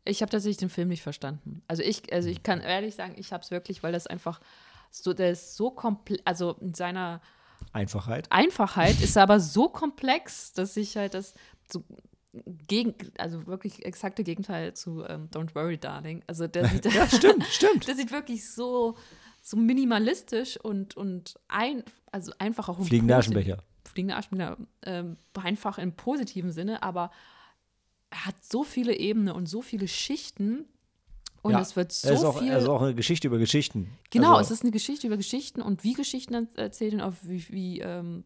Ich 0.05 0.21
habe 0.21 0.29
tatsächlich 0.31 0.57
den 0.57 0.69
Film 0.69 0.89
nicht 0.89 1.01
verstanden. 1.01 1.63
Also 1.67 1.81
ich, 1.81 2.13
also 2.13 2.29
ich 2.29 2.43
kann 2.43 2.61
ehrlich 2.61 2.93
sagen, 2.93 3.13
ich 3.17 3.33
habe 3.33 3.43
es 3.43 3.49
wirklich, 3.49 3.81
weil 3.81 3.91
das 3.93 4.05
einfach 4.05 4.41
so, 4.91 5.13
der 5.13 5.31
ist 5.31 5.55
so 5.55 5.71
komplex, 5.71 6.21
also 6.25 6.53
in 6.61 6.73
seiner 6.73 7.21
Einfachheit. 7.73 8.31
Einfachheit 8.31 8.99
ist 9.01 9.15
er 9.15 9.23
aber 9.23 9.39
so 9.39 9.69
komplex, 9.69 10.53
dass 10.53 10.75
ich 10.77 10.97
halt 10.97 11.13
das 11.13 11.33
so 11.71 11.83
gegen, 12.67 12.93
also 13.17 13.45
wirklich 13.47 13.85
exakte 13.85 14.23
Gegenteil 14.23 14.73
zu 14.73 15.03
ähm, 15.05 15.29
Don't 15.31 15.53
Worry, 15.55 15.77
Darling. 15.77 16.23
Also 16.27 16.47
der 16.47 16.67
sieht, 16.67 16.85
Ja, 16.93 17.07
stimmt, 17.07 17.45
stimmt. 17.45 17.87
der 17.87 17.95
sieht 17.95 18.11
wirklich 18.11 18.49
so, 18.49 18.95
so 19.41 19.57
minimalistisch 19.57 20.57
und, 20.57 20.95
und 20.95 21.35
ein, 21.47 21.83
also 22.11 22.31
einfach 22.39 22.69
auch 22.69 22.79
Posi- 22.79 23.11
Aschenbecher. 23.17 23.57
fliegende 23.85 24.15
Aschenbecher, 24.15 24.57
ähm, 24.83 25.17
einfach 25.33 25.77
im 25.79 25.93
positiven 25.95 26.51
Sinne, 26.51 26.83
aber 26.83 27.11
er 28.11 28.25
hat 28.25 28.43
so 28.43 28.63
viele 28.63 28.95
Ebenen 28.97 29.33
und 29.35 29.47
so 29.47 29.61
viele 29.61 29.87
Schichten 29.87 30.65
und 31.41 31.51
Ja, 31.53 31.61
es 31.61 31.75
wird 31.75 31.91
so 31.91 32.09
ist 32.09 32.23
auch, 32.23 32.39
viel. 32.39 32.51
er 32.51 32.59
ist 32.59 32.67
auch 32.67 32.81
eine 32.81 32.95
Geschichte 32.95 33.27
über 33.27 33.37
Geschichten. 33.37 33.89
Genau, 34.09 34.35
also, 34.35 34.53
es 34.53 34.59
ist 34.59 34.63
eine 34.63 34.71
Geschichte 34.71 35.07
über 35.07 35.17
Geschichten 35.17 35.61
und 35.61 35.83
wie 35.83 35.93
Geschichten 35.93 36.47
erzählen, 36.55 37.01
auf 37.01 37.15
wie, 37.23 37.47
wie 37.49 37.79
ähm, 37.79 38.23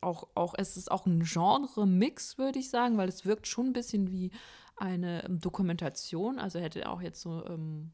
auch, 0.00 0.28
auch, 0.34 0.54
es 0.56 0.76
ist 0.76 0.90
auch 0.90 1.06
ein 1.06 1.22
Genre-Mix, 1.24 2.38
würde 2.38 2.58
ich 2.58 2.70
sagen, 2.70 2.96
weil 2.98 3.08
es 3.08 3.24
wirkt 3.24 3.46
schon 3.46 3.68
ein 3.68 3.72
bisschen 3.72 4.10
wie 4.10 4.30
eine 4.76 5.24
ähm, 5.24 5.40
Dokumentation. 5.40 6.38
Also 6.38 6.58
hätte 6.58 6.88
auch 6.88 7.00
jetzt 7.00 7.20
so, 7.20 7.44
ähm, 7.46 7.92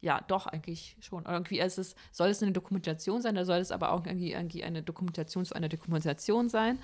ja, 0.00 0.20
doch, 0.28 0.46
eigentlich 0.46 0.96
schon. 1.00 1.24
Irgendwie 1.26 1.60
ist 1.60 1.78
es, 1.78 1.94
soll 2.12 2.28
es 2.28 2.42
eine 2.42 2.52
Dokumentation 2.52 3.22
sein, 3.22 3.34
da 3.34 3.44
soll 3.44 3.58
es 3.58 3.70
aber 3.70 3.92
auch 3.92 4.04
irgendwie, 4.06 4.32
irgendwie 4.32 4.64
eine 4.64 4.82
Dokumentation 4.82 5.44
zu 5.44 5.54
einer 5.54 5.68
Dokumentation 5.68 6.48
sein. 6.48 6.78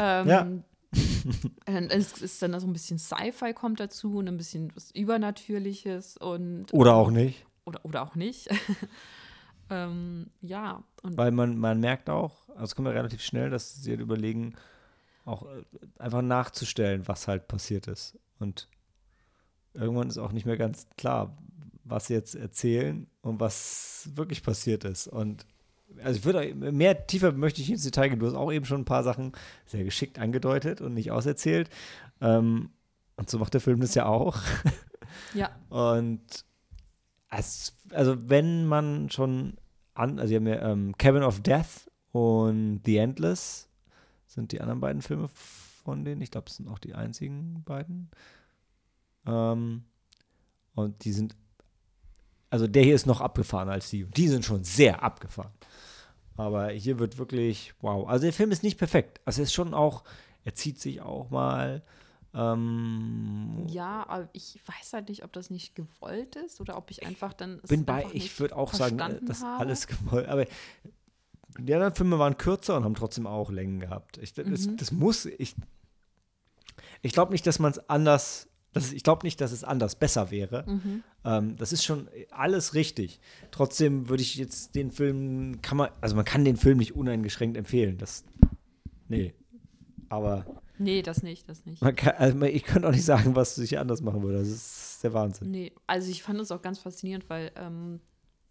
ähm, 0.00 0.28
Ja. 0.28 0.46
es 1.66 2.22
ist 2.22 2.42
dann 2.42 2.58
so 2.60 2.66
ein 2.66 2.72
bisschen 2.72 2.98
Sci-Fi 2.98 3.52
kommt 3.52 3.80
dazu 3.80 4.18
und 4.18 4.28
ein 4.28 4.36
bisschen 4.36 4.74
was 4.74 4.90
Übernatürliches 4.92 6.16
und 6.16 6.72
Oder 6.72 6.94
auch 6.94 7.10
nicht. 7.10 7.44
oder, 7.64 7.84
oder 7.84 8.02
auch 8.02 8.14
nicht. 8.14 8.48
ähm, 9.70 10.30
ja, 10.40 10.82
und 11.02 11.16
Weil 11.16 11.32
man, 11.32 11.58
man 11.58 11.80
merkt 11.80 12.08
auch, 12.08 12.48
also 12.50 12.64
es 12.64 12.74
kommt 12.74 12.88
ja 12.88 12.94
relativ 12.94 13.22
schnell, 13.22 13.50
dass 13.50 13.82
sie 13.82 13.90
halt 13.90 14.00
überlegen, 14.00 14.54
auch 15.24 15.42
äh, 15.44 15.64
einfach 15.98 16.22
nachzustellen, 16.22 17.06
was 17.08 17.28
halt 17.28 17.48
passiert 17.48 17.88
ist. 17.88 18.18
Und 18.38 18.68
irgendwann 19.74 20.08
ist 20.08 20.18
auch 20.18 20.32
nicht 20.32 20.46
mehr 20.46 20.56
ganz 20.56 20.86
klar, 20.96 21.36
was 21.84 22.06
sie 22.06 22.14
jetzt 22.14 22.34
erzählen 22.34 23.06
und 23.22 23.40
was 23.40 24.08
wirklich 24.14 24.42
passiert 24.42 24.84
ist. 24.84 25.08
Und 25.08 25.46
also 26.02 26.18
ich 26.18 26.24
würde 26.24 26.54
mehr 26.54 27.06
tiefer 27.06 27.32
möchte 27.32 27.60
ich 27.60 27.70
ins 27.70 27.82
Detail 27.82 28.08
gehen. 28.08 28.18
Du 28.18 28.26
hast 28.26 28.34
auch 28.34 28.52
eben 28.52 28.64
schon 28.64 28.82
ein 28.82 28.86
paar 28.86 29.02
Sachen 29.02 29.32
sehr 29.66 29.84
geschickt 29.84 30.18
angedeutet 30.18 30.80
und 30.80 30.94
nicht 30.94 31.10
auserzählt. 31.10 31.70
Ähm, 32.20 32.70
und 33.16 33.30
so 33.30 33.38
macht 33.38 33.54
der 33.54 33.60
Film 33.60 33.80
das 33.80 33.94
ja 33.94 34.06
auch. 34.06 34.38
Ja. 35.34 35.50
Und 35.70 36.44
als, 37.28 37.74
also 37.90 38.28
wenn 38.28 38.66
man 38.66 39.10
schon 39.10 39.56
an, 39.94 40.18
also 40.18 40.30
wir 40.30 40.36
haben 40.36 40.46
ja 40.46 40.70
ähm, 40.70 40.96
Cabin 40.98 41.22
of 41.22 41.40
Death 41.40 41.90
und 42.12 42.82
The 42.84 42.98
Endless 42.98 43.68
sind 44.26 44.52
die 44.52 44.60
anderen 44.60 44.80
beiden 44.80 45.02
Filme 45.02 45.28
von 45.28 46.04
denen. 46.04 46.20
Ich 46.20 46.30
glaube, 46.30 46.48
es 46.48 46.56
sind 46.56 46.68
auch 46.68 46.78
die 46.78 46.94
einzigen 46.94 47.62
beiden. 47.64 48.10
Ähm, 49.26 49.84
und 50.74 51.04
die 51.04 51.12
sind, 51.12 51.34
also 52.50 52.66
der 52.66 52.82
hier 52.82 52.94
ist 52.94 53.06
noch 53.06 53.20
abgefahren 53.20 53.68
als 53.68 53.90
die. 53.90 54.04
Die 54.04 54.28
sind 54.28 54.44
schon 54.44 54.64
sehr 54.64 55.02
abgefahren. 55.02 55.52
Aber 56.36 56.68
hier 56.70 56.98
wird 56.98 57.18
wirklich, 57.18 57.74
wow. 57.80 58.06
Also 58.08 58.24
der 58.24 58.32
Film 58.32 58.50
ist 58.52 58.62
nicht 58.62 58.78
perfekt. 58.78 59.20
Also 59.24 59.40
er 59.40 59.44
ist 59.44 59.52
schon 59.54 59.72
auch, 59.74 60.04
er 60.44 60.54
zieht 60.54 60.80
sich 60.80 61.00
auch 61.00 61.30
mal. 61.30 61.82
Ähm, 62.34 63.64
Ja, 63.68 64.04
aber 64.08 64.28
ich 64.32 64.60
weiß 64.66 64.92
halt 64.92 65.08
nicht, 65.08 65.24
ob 65.24 65.32
das 65.32 65.48
nicht 65.50 65.74
gewollt 65.74 66.36
ist 66.36 66.60
oder 66.60 66.76
ob 66.76 66.90
ich 66.90 67.06
einfach 67.06 67.32
dann. 67.32 67.60
es 67.62 67.68
bin 67.70 67.84
bei, 67.84 68.06
ich 68.12 68.38
würde 68.38 68.56
auch 68.56 68.74
sagen, 68.74 68.98
äh, 69.00 69.20
das 69.24 69.42
habe. 69.42 69.60
alles 69.60 69.86
gewollt. 69.86 70.28
Aber 70.28 70.44
die 71.58 71.72
anderen 71.74 71.94
Filme 71.94 72.18
waren 72.18 72.36
kürzer 72.36 72.76
und 72.76 72.84
haben 72.84 72.94
trotzdem 72.94 73.26
auch 73.26 73.50
Längen 73.50 73.80
gehabt. 73.80 74.18
Ich, 74.18 74.34
das, 74.34 74.66
Mhm. 74.66 74.76
das 74.76 74.92
muss, 74.92 75.24
ich, 75.24 75.54
ich 77.00 77.12
glaube 77.12 77.32
nicht, 77.32 77.46
dass 77.46 77.58
man 77.58 77.72
es 77.72 77.88
anders, 77.88 78.48
das, 78.76 78.92
ich 78.92 79.02
glaube 79.02 79.26
nicht, 79.26 79.40
dass 79.40 79.52
es 79.52 79.64
anders 79.64 79.96
besser 79.96 80.30
wäre. 80.30 80.64
Mhm. 80.66 81.02
Ähm, 81.24 81.56
das 81.56 81.72
ist 81.72 81.84
schon 81.84 82.08
alles 82.30 82.74
richtig. 82.74 83.20
Trotzdem 83.50 84.08
würde 84.08 84.22
ich 84.22 84.36
jetzt 84.36 84.74
den 84.74 84.90
Film, 84.90 85.60
kann 85.62 85.76
man, 85.76 85.90
also 86.00 86.14
man 86.16 86.24
kann 86.24 86.44
den 86.44 86.56
Film 86.56 86.78
nicht 86.78 86.94
uneingeschränkt 86.94 87.56
empfehlen. 87.56 87.98
Das, 87.98 88.24
nee. 89.08 89.34
Aber 90.08 90.46
Nee, 90.78 91.02
das 91.02 91.22
nicht, 91.22 91.48
das 91.48 91.64
nicht. 91.64 91.80
man 91.80 91.96
kann, 91.96 92.14
also 92.16 92.40
ich 92.42 92.64
könnte 92.64 92.88
auch 92.88 92.92
nicht 92.92 93.04
sagen, 93.04 93.34
was 93.34 93.56
ich 93.58 93.78
anders 93.78 94.02
machen 94.02 94.22
würde. 94.22 94.38
Das 94.38 94.48
ist 94.48 95.00
der 95.02 95.14
Wahnsinn. 95.14 95.50
Nee, 95.50 95.72
also 95.86 96.10
ich 96.10 96.22
fand 96.22 96.40
es 96.40 96.50
auch 96.50 96.60
ganz 96.62 96.78
faszinierend, 96.80 97.28
weil 97.30 97.50
ähm, 97.56 98.00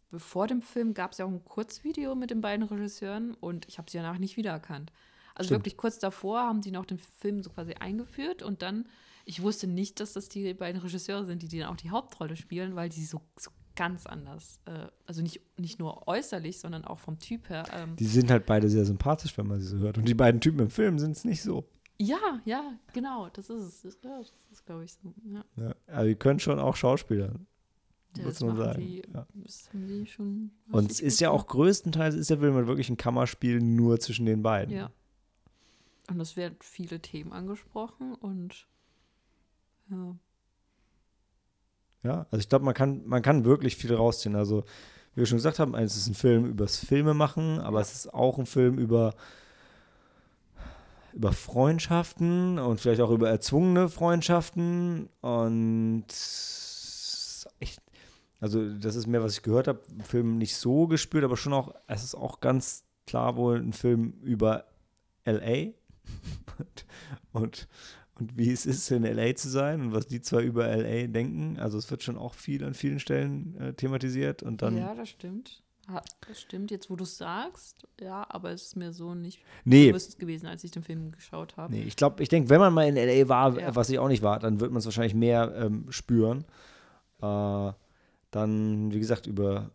bevor 0.09 0.47
dem 0.47 0.61
Film 0.61 0.93
gab 0.93 1.11
es 1.11 1.19
ja 1.19 1.25
auch 1.25 1.29
ein 1.29 1.43
Kurzvideo 1.43 2.15
mit 2.15 2.31
den 2.31 2.41
beiden 2.41 2.65
Regisseuren 2.65 3.35
und 3.35 3.67
ich 3.67 3.77
habe 3.77 3.89
sie 3.91 3.97
danach 3.97 4.17
nicht 4.17 4.37
wiedererkannt. 4.37 4.91
Also 5.35 5.49
Stimmt. 5.49 5.59
wirklich 5.59 5.77
kurz 5.77 5.99
davor 5.99 6.39
haben 6.41 6.61
die 6.61 6.71
noch 6.71 6.85
den 6.85 6.97
Film 6.97 7.43
so 7.43 7.49
quasi 7.49 7.73
eingeführt 7.73 8.41
und 8.41 8.61
dann, 8.61 8.87
ich 9.25 9.41
wusste 9.41 9.67
nicht, 9.67 9.99
dass 9.99 10.13
das 10.13 10.29
die 10.29 10.53
beiden 10.53 10.79
Regisseure 10.81 11.25
sind, 11.25 11.41
die, 11.41 11.59
dann 11.59 11.69
auch 11.69 11.75
die 11.75 11.89
Hauptrolle 11.89 12.35
spielen, 12.35 12.75
weil 12.75 12.89
die 12.89 13.03
so, 13.03 13.21
so 13.37 13.51
ganz 13.75 14.05
anders, 14.05 14.59
äh, 14.65 14.87
also 15.05 15.21
nicht, 15.21 15.41
nicht 15.57 15.79
nur 15.79 16.07
äußerlich, 16.07 16.59
sondern 16.59 16.85
auch 16.85 16.99
vom 16.99 17.19
Typ 17.19 17.49
her. 17.49 17.65
Ähm, 17.73 17.95
Die 17.97 18.05
sind 18.05 18.31
halt 18.31 18.45
beide 18.45 18.69
sehr 18.69 18.85
sympathisch, 18.85 19.37
wenn 19.37 19.47
man 19.47 19.59
sie 19.59 19.67
so 19.67 19.77
hört. 19.77 19.97
Und 19.97 20.07
die 20.07 20.13
beiden 20.13 20.39
Typen 20.39 20.59
im 20.59 20.69
Film 20.69 20.99
sind 20.99 21.11
es 21.11 21.25
nicht 21.25 21.41
so. 21.41 21.65
ja, 21.97 22.41
ja, 22.45 22.73
genau, 22.93 23.29
das 23.29 23.49
ist 23.49 23.83
es. 23.83 23.97
Ja, 24.03 24.19
das 24.19 24.31
ist, 24.51 24.65
glaube 24.65 24.85
ich, 24.85 24.93
so. 24.93 25.13
Ja. 25.25 25.43
Ja, 25.57 25.75
aber 25.87 26.05
die 26.05 26.15
können 26.15 26.39
schon 26.39 26.59
auch 26.59 26.75
Schauspieler. 26.75 27.33
Ja, 28.17 28.23
muss 28.23 28.35
das 28.35 28.47
man 28.47 28.55
sagen. 28.55 28.81
Die, 28.81 29.03
Ja. 29.13 29.27
Das 29.33 29.69
schon. 30.09 30.51
Und 30.71 30.91
es 30.91 31.01
ist 31.01 31.19
ja 31.19 31.31
auch 31.31 31.47
größtenteils 31.47 32.15
ist 32.15 32.29
der 32.29 32.37
Film 32.37 32.53
wirklich 32.67 32.89
ein 32.89 32.97
Kammerspiel 32.97 33.59
nur 33.59 33.99
zwischen 33.99 34.25
den 34.25 34.41
beiden. 34.41 34.73
Ja. 34.73 34.91
Und 36.09 36.19
es 36.21 36.37
werden 36.37 36.55
viele 36.61 37.01
Themen 37.01 37.33
angesprochen 37.33 38.13
und 38.13 38.67
ja. 39.89 40.15
Ja, 42.05 42.27
also 42.29 42.37
ich 42.37 42.49
glaube, 42.49 42.63
man 42.65 42.75
kann, 42.75 43.01
man 43.07 43.23
kann 43.23 43.45
wirklich 43.45 43.75
viel 43.77 43.93
rausziehen. 43.93 44.35
Also, 44.35 44.63
wie 45.15 45.21
wir 45.21 45.25
schon 45.25 45.39
gesagt 45.39 45.57
haben, 45.57 45.73
es 45.73 45.97
ist 45.97 46.07
ein 46.07 46.13
Film 46.13 46.45
übers 46.45 46.77
Filme 46.77 47.15
machen, 47.15 47.59
aber 47.59 47.81
es 47.81 47.93
ist 47.93 48.13
auch 48.13 48.37
ein 48.37 48.45
Film 48.45 48.77
über, 48.77 49.15
über 51.13 51.33
Freundschaften 51.33 52.59
und 52.59 52.79
vielleicht 52.79 53.01
auch 53.01 53.09
über 53.09 53.29
erzwungene 53.29 53.89
Freundschaften. 53.89 55.09
Und 55.21 56.05
ich, 57.59 57.77
also 58.39 58.69
das 58.77 58.95
ist 58.95 59.07
mehr, 59.07 59.23
was 59.23 59.33
ich 59.33 59.41
gehört 59.41 59.67
habe, 59.67 59.81
Film 60.03 60.37
nicht 60.37 60.57
so 60.57 60.85
gespürt, 60.85 61.23
aber 61.23 61.37
schon 61.37 61.53
auch, 61.53 61.73
es 61.87 62.03
ist 62.03 62.13
auch 62.13 62.39
ganz 62.39 62.83
klar 63.07 63.35
wohl 63.35 63.57
ein 63.57 63.73
Film 63.73 64.13
über 64.21 64.65
LA 65.25 65.71
und, 66.59 66.85
und, 67.31 67.67
und 68.19 68.37
wie 68.37 68.51
es 68.51 68.65
ist, 68.65 68.89
in 68.91 69.03
LA 69.03 69.35
zu 69.35 69.49
sein 69.49 69.81
und 69.81 69.93
was 69.93 70.07
die 70.07 70.21
zwei 70.21 70.43
über 70.43 70.67
LA 70.75 71.07
denken. 71.07 71.57
Also 71.59 71.77
es 71.77 71.89
wird 71.91 72.01
schon 72.03 72.17
auch 72.17 72.33
viel 72.33 72.63
an 72.63 72.73
vielen 72.73 72.99
Stellen 72.99 73.57
äh, 73.59 73.73
thematisiert 73.73 74.41
und 74.43 74.61
dann. 74.61 74.77
ja, 74.77 74.95
das 74.95 75.09
stimmt. 75.09 75.61
Ha- 75.87 76.01
Das 76.27 76.41
stimmt, 76.41 76.71
jetzt 76.71 76.89
wo 76.89 76.95
du 76.95 77.03
es 77.03 77.17
sagst, 77.17 77.87
ja, 78.01 78.25
aber 78.29 78.49
es 78.51 78.63
ist 78.63 78.75
mir 78.75 78.91
so 78.93 79.13
nicht 79.13 79.39
nee, 79.65 79.89
bewusst 79.89 80.17
gewesen, 80.17 80.47
als 80.47 80.63
ich 80.63 80.71
den 80.71 80.81
Film 80.81 81.11
geschaut 81.11 81.57
habe. 81.57 81.71
nee, 81.73 81.83
ich 81.83 81.95
glaube, 81.95 82.23
ich 82.23 82.29
denke, 82.29 82.49
wenn 82.49 82.59
man 82.59 82.73
mal 82.73 82.87
in 82.87 82.95
LA 82.95 83.29
war, 83.29 83.59
Ja. 83.59 83.75
was 83.75 83.89
ich 83.91 83.99
auch 83.99 84.07
nicht 84.07 84.23
war, 84.23 84.39
dann 84.39 84.59
wird 84.59 84.71
man 84.71 84.79
es 84.79 84.85
wahrscheinlich 84.85 85.13
mehr 85.13 85.53
ähm, 85.55 85.85
spüren. 85.91 86.43
Äh, 87.21 87.71
dann, 88.31 88.91
wie 88.93 88.99
gesagt, 88.99 89.27
über, 89.27 89.69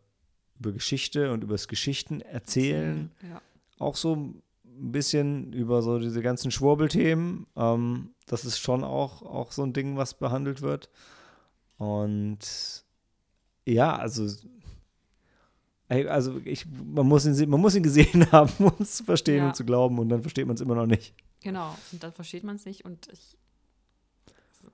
über 0.58 0.72
Geschichte 0.72 1.30
und 1.32 1.44
über 1.44 1.54
das 1.54 1.68
Geschichten 1.68 2.20
erzählen. 2.22 3.10
Ja. 3.28 3.40
auch 3.78 3.96
so 3.96 4.34
ein 4.80 4.92
bisschen 4.92 5.52
über 5.52 5.82
so 5.82 5.98
diese 5.98 6.22
ganzen 6.22 6.50
Schwurbelthemen. 6.50 7.46
Ähm, 7.56 8.10
das 8.26 8.44
ist 8.44 8.58
schon 8.58 8.82
auch, 8.84 9.22
auch 9.22 9.52
so 9.52 9.62
ein 9.62 9.72
Ding, 9.72 9.96
was 9.96 10.14
behandelt 10.14 10.62
wird. 10.62 10.88
Und 11.76 12.38
ja, 13.66 13.96
also, 13.96 14.26
also 15.88 16.40
ich, 16.44 16.66
man, 16.66 17.06
muss 17.06 17.26
ihn, 17.26 17.50
man 17.50 17.60
muss 17.60 17.74
ihn 17.74 17.82
gesehen 17.82 18.30
haben, 18.32 18.52
um 18.58 18.72
es 18.80 18.96
zu 18.96 19.04
verstehen 19.04 19.38
Ja. 19.38 19.48
und 19.48 19.56
zu 19.56 19.64
glauben 19.64 19.98
und 19.98 20.08
dann 20.08 20.22
versteht 20.22 20.46
man 20.46 20.54
es 20.54 20.60
immer 20.60 20.74
noch 20.74 20.86
nicht. 20.86 21.14
Genau, 21.42 21.74
und 21.92 22.02
dann 22.02 22.12
versteht 22.12 22.44
man 22.44 22.56
es 22.56 22.66
nicht 22.66 22.84
und 22.84 23.08
ich, 23.12 23.36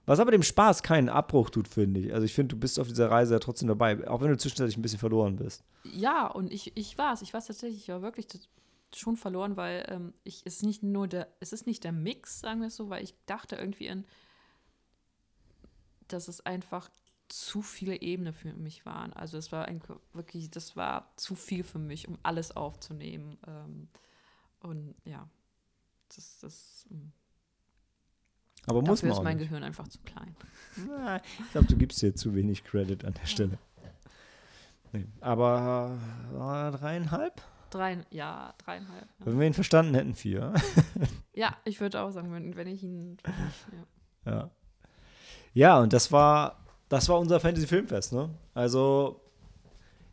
Was 0.05 0.19
aber 0.19 0.33
dem 0.33 0.43
Spaß 0.43 0.83
keinen 0.83 1.09
Abbruch 1.09 1.51
tut, 1.51 1.69
finde 1.69 2.01
ich. 2.01 2.13
Also 2.13 2.25
ich 2.25 2.35
finde, 2.35 2.55
du 2.57 2.61
bist 2.61 2.81
auf 2.81 2.89
dieser 2.89 3.11
Reise 3.11 3.35
ja 3.35 3.39
trotzdem 3.39 3.69
dabei, 3.69 4.09
auch 4.09 4.21
wenn 4.21 4.31
du 4.31 4.37
zwischenzeitlich 4.37 4.77
ein 4.77 4.83
bisschen 4.83 4.99
verloren 4.99 5.37
bist. 5.37 5.63
ja, 5.85 6.27
und 6.27 6.53
ich, 6.53 6.77
ich 6.77 6.99
war 6.99 7.15
es, 7.15 7.23
ich 7.23 7.33
war 7.33 7.39
es 7.39 7.47
tatsächlich, 7.47 7.83
ich 7.83 7.89
war 7.89 8.03
wirklich 8.03 8.27
schon 8.95 9.17
verloren, 9.17 9.57
weil 9.57 9.85
ähm, 9.89 10.15
ich, 10.25 10.43
es 10.45 10.57
ist 10.57 10.63
nicht 10.63 10.83
nur 10.83 11.09
der, 11.09 11.29
es 11.41 11.53
ist 11.53 11.67
nicht 11.67 11.85
der 11.85 11.93
Mix, 11.93 12.41
sagen 12.41 12.61
wir 12.61 12.69
es 12.69 12.77
so, 12.77 12.89
weil 12.89 13.03
ich 13.03 13.15
dachte 13.27 13.57
irgendwie 13.57 13.87
in, 13.87 14.05
dass 16.09 16.29
es 16.29 16.45
einfach 16.45 16.89
zu 17.29 17.63
viele 17.63 18.01
Ebenen 18.01 18.33
für 18.33 18.53
mich 18.53 18.87
waren. 18.87 19.13
Also 19.13 19.37
es 19.37 19.51
war 19.51 19.65
ein, 19.67 19.83
wirklich, 20.13 20.51
das 20.51 20.77
war 20.77 21.13
zu 21.17 21.35
viel 21.35 21.65
für 21.65 21.81
mich, 21.81 22.07
um 22.07 22.19
alles 22.23 22.57
aufzunehmen. 22.57 23.37
Ähm, 23.47 23.89
und 24.61 24.95
ja, 25.05 25.29
das, 26.15 26.39
das 26.39 26.87
ähm, 26.91 27.13
Aber 28.67 28.81
muss 28.83 29.01
dafür 29.01 29.09
man 29.09 29.19
ist 29.19 29.25
mein 29.25 29.37
nicht. 29.39 29.49
Gehirn 29.49 29.65
einfach 29.65 29.89
zu 29.89 29.99
klein. 30.01 30.37
Na, 30.87 31.17
Ich 31.41 31.51
glaube, 31.51 31.67
du 31.67 31.77
gibst 31.77 32.01
dir 32.01 32.15
zu 32.15 32.35
wenig 32.35 32.63
Credit 32.63 33.05
an 33.05 33.15
der 33.15 33.27
Stelle. 33.27 33.59
Nee. 34.93 35.07
Aber 35.21 35.99
äh, 36.33 36.77
dreieinhalb? 36.79 37.43
Drei, 37.71 37.99
ja, 38.11 38.55
dreieinhalb. 38.59 39.07
Ja, 39.21 39.27
Wenn 39.27 39.41
wir 39.41 39.47
ihn 39.47 39.55
verstanden 39.55 39.95
hätten, 39.95 40.15
vier. 40.15 40.55
ja 41.35 41.57
ich 41.65 41.81
würde 41.81 42.01
auch 42.01 42.11
sagen, 42.11 42.33
wenn, 42.33 42.57
wenn 42.57 42.69
ich 42.69 42.83
ihn. 42.83 43.17
Ja. 44.25 44.33
ja. 44.33 44.51
ja, 45.53 45.79
und 45.81 45.93
das 45.93 46.13
war, 46.13 46.65
das 46.89 47.09
war 47.09 47.19
unser 47.19 47.41
Fantasy-Filmfest, 47.41 48.13
ne? 48.13 48.31
Also 48.55 49.21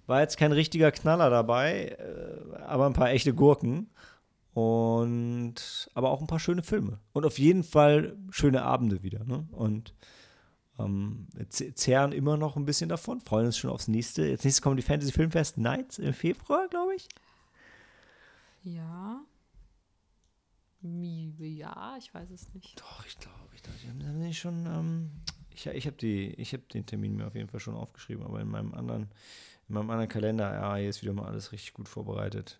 war 0.05 0.21
jetzt 0.21 0.37
kein 0.37 0.51
richtiger 0.51 0.91
Knaller 0.91 1.29
dabei, 1.29 1.97
äh, 1.99 2.55
aber 2.65 2.85
ein 2.85 2.93
paar 2.93 3.11
echte 3.11 3.33
Gurken. 3.33 3.89
Und 4.53 5.89
aber 5.95 6.11
auch 6.11 6.21
ein 6.21 6.27
paar 6.27 6.39
schöne 6.39 6.61
Filme. 6.61 6.99
Und 7.11 7.25
auf 7.25 7.39
jeden 7.39 7.63
Fall 7.63 8.15
schöne 8.29 8.61
Abende 8.61 9.01
wieder. 9.01 9.23
Ne? 9.23 9.47
Und 9.51 9.95
ähm, 10.77 11.27
zehren 11.49 12.11
immer 12.11 12.37
noch 12.37 12.55
ein 12.55 12.65
bisschen 12.65 12.89
davon, 12.89 13.19
freuen 13.19 13.47
uns 13.47 13.57
schon 13.57 13.71
aufs 13.71 13.87
nächste. 13.87 14.25
Jetzt 14.25 14.43
nächstes 14.43 14.61
kommen 14.61 14.77
die 14.77 14.83
Fantasy 14.83 15.11
Filmfest 15.11 15.57
Nights 15.57 15.97
im 15.97 16.13
Februar, 16.13 16.67
glaube 16.67 16.95
ich. 16.95 17.07
Ja. 18.63 19.25
Ja, 20.81 21.95
ich 21.97 22.13
weiß 22.13 22.29
es 22.31 22.53
nicht. 22.53 22.79
Doch, 22.79 23.05
ich 23.05 23.17
glaube, 23.17 23.37
ich 23.55 23.63
glaube, 23.63 24.07
haben 24.07 24.21
die 24.21 24.33
schon. 24.33 24.65
Ähm, 24.65 25.11
ich 25.49 25.65
ich 25.67 25.87
habe 25.87 26.35
hab 26.39 26.69
den 26.69 26.85
Termin 26.85 27.15
mir 27.15 27.27
auf 27.27 27.35
jeden 27.35 27.47
Fall 27.47 27.59
schon 27.59 27.75
aufgeschrieben, 27.75 28.25
aber 28.25 28.41
in 28.41 28.49
meinem 28.49 28.73
anderen, 28.73 29.03
in 29.69 29.75
meinem 29.75 29.89
anderen 29.89 30.09
Kalender, 30.09 30.53
ja, 30.53 30.75
hier 30.75 30.89
ist 30.89 31.01
wieder 31.01 31.13
mal 31.13 31.25
alles 31.25 31.51
richtig 31.51 31.73
gut 31.73 31.87
vorbereitet. 31.87 32.59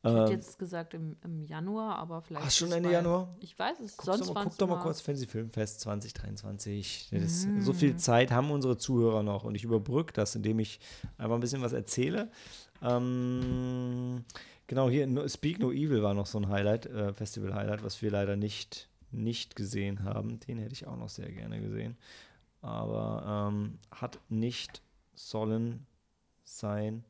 Ich 0.00 0.10
hätte 0.10 0.24
ähm, 0.26 0.30
jetzt 0.30 0.58
gesagt 0.58 0.94
im, 0.94 1.16
im 1.24 1.42
Januar, 1.42 1.96
aber 1.98 2.22
vielleicht. 2.22 2.46
Ach, 2.46 2.50
schon 2.50 2.70
Ende 2.70 2.92
Januar? 2.92 3.36
Ich 3.40 3.58
weiß 3.58 3.80
es. 3.80 3.96
Guck 3.96 4.06
sonst 4.06 4.28
doch, 4.28 4.34
mal, 4.34 4.44
guck 4.44 4.58
doch 4.58 4.68
mal 4.68 4.80
kurz 4.80 5.00
Fantasy 5.00 5.26
Filmfest 5.26 5.80
2023. 5.80 7.08
Das 7.10 7.46
Mm. 7.46 7.60
So 7.60 7.72
viel 7.72 7.96
Zeit 7.96 8.30
haben 8.30 8.50
unsere 8.50 8.76
Zuhörer 8.76 9.24
noch 9.24 9.42
und 9.42 9.56
ich 9.56 9.64
überbrücke 9.64 10.12
das, 10.12 10.36
indem 10.36 10.60
ich 10.60 10.78
einfach 11.16 11.34
ein 11.34 11.40
bisschen 11.40 11.62
was 11.62 11.72
erzähle. 11.72 12.30
Ähm, 12.82 14.24
genau, 14.66 14.88
hier 14.88 15.06
No- 15.06 15.26
Speak 15.28 15.58
No 15.58 15.70
Evil 15.72 16.02
war 16.02 16.14
noch 16.14 16.26
so 16.26 16.38
ein 16.38 16.48
Highlight, 16.48 16.86
äh, 16.86 17.12
Festival-Highlight, 17.12 17.82
was 17.84 18.00
wir 18.02 18.10
leider 18.10 18.36
nicht, 18.36 18.88
nicht 19.10 19.56
gesehen 19.56 20.04
haben. 20.04 20.40
Den 20.40 20.58
hätte 20.58 20.72
ich 20.74 20.86
auch 20.86 20.96
noch 20.96 21.08
sehr 21.08 21.30
gerne 21.30 21.60
gesehen. 21.60 21.96
Aber 22.60 23.50
ähm, 23.52 23.78
hat 23.90 24.18
nicht 24.28 24.82
sollen 25.14 25.86
sein. 26.44 27.04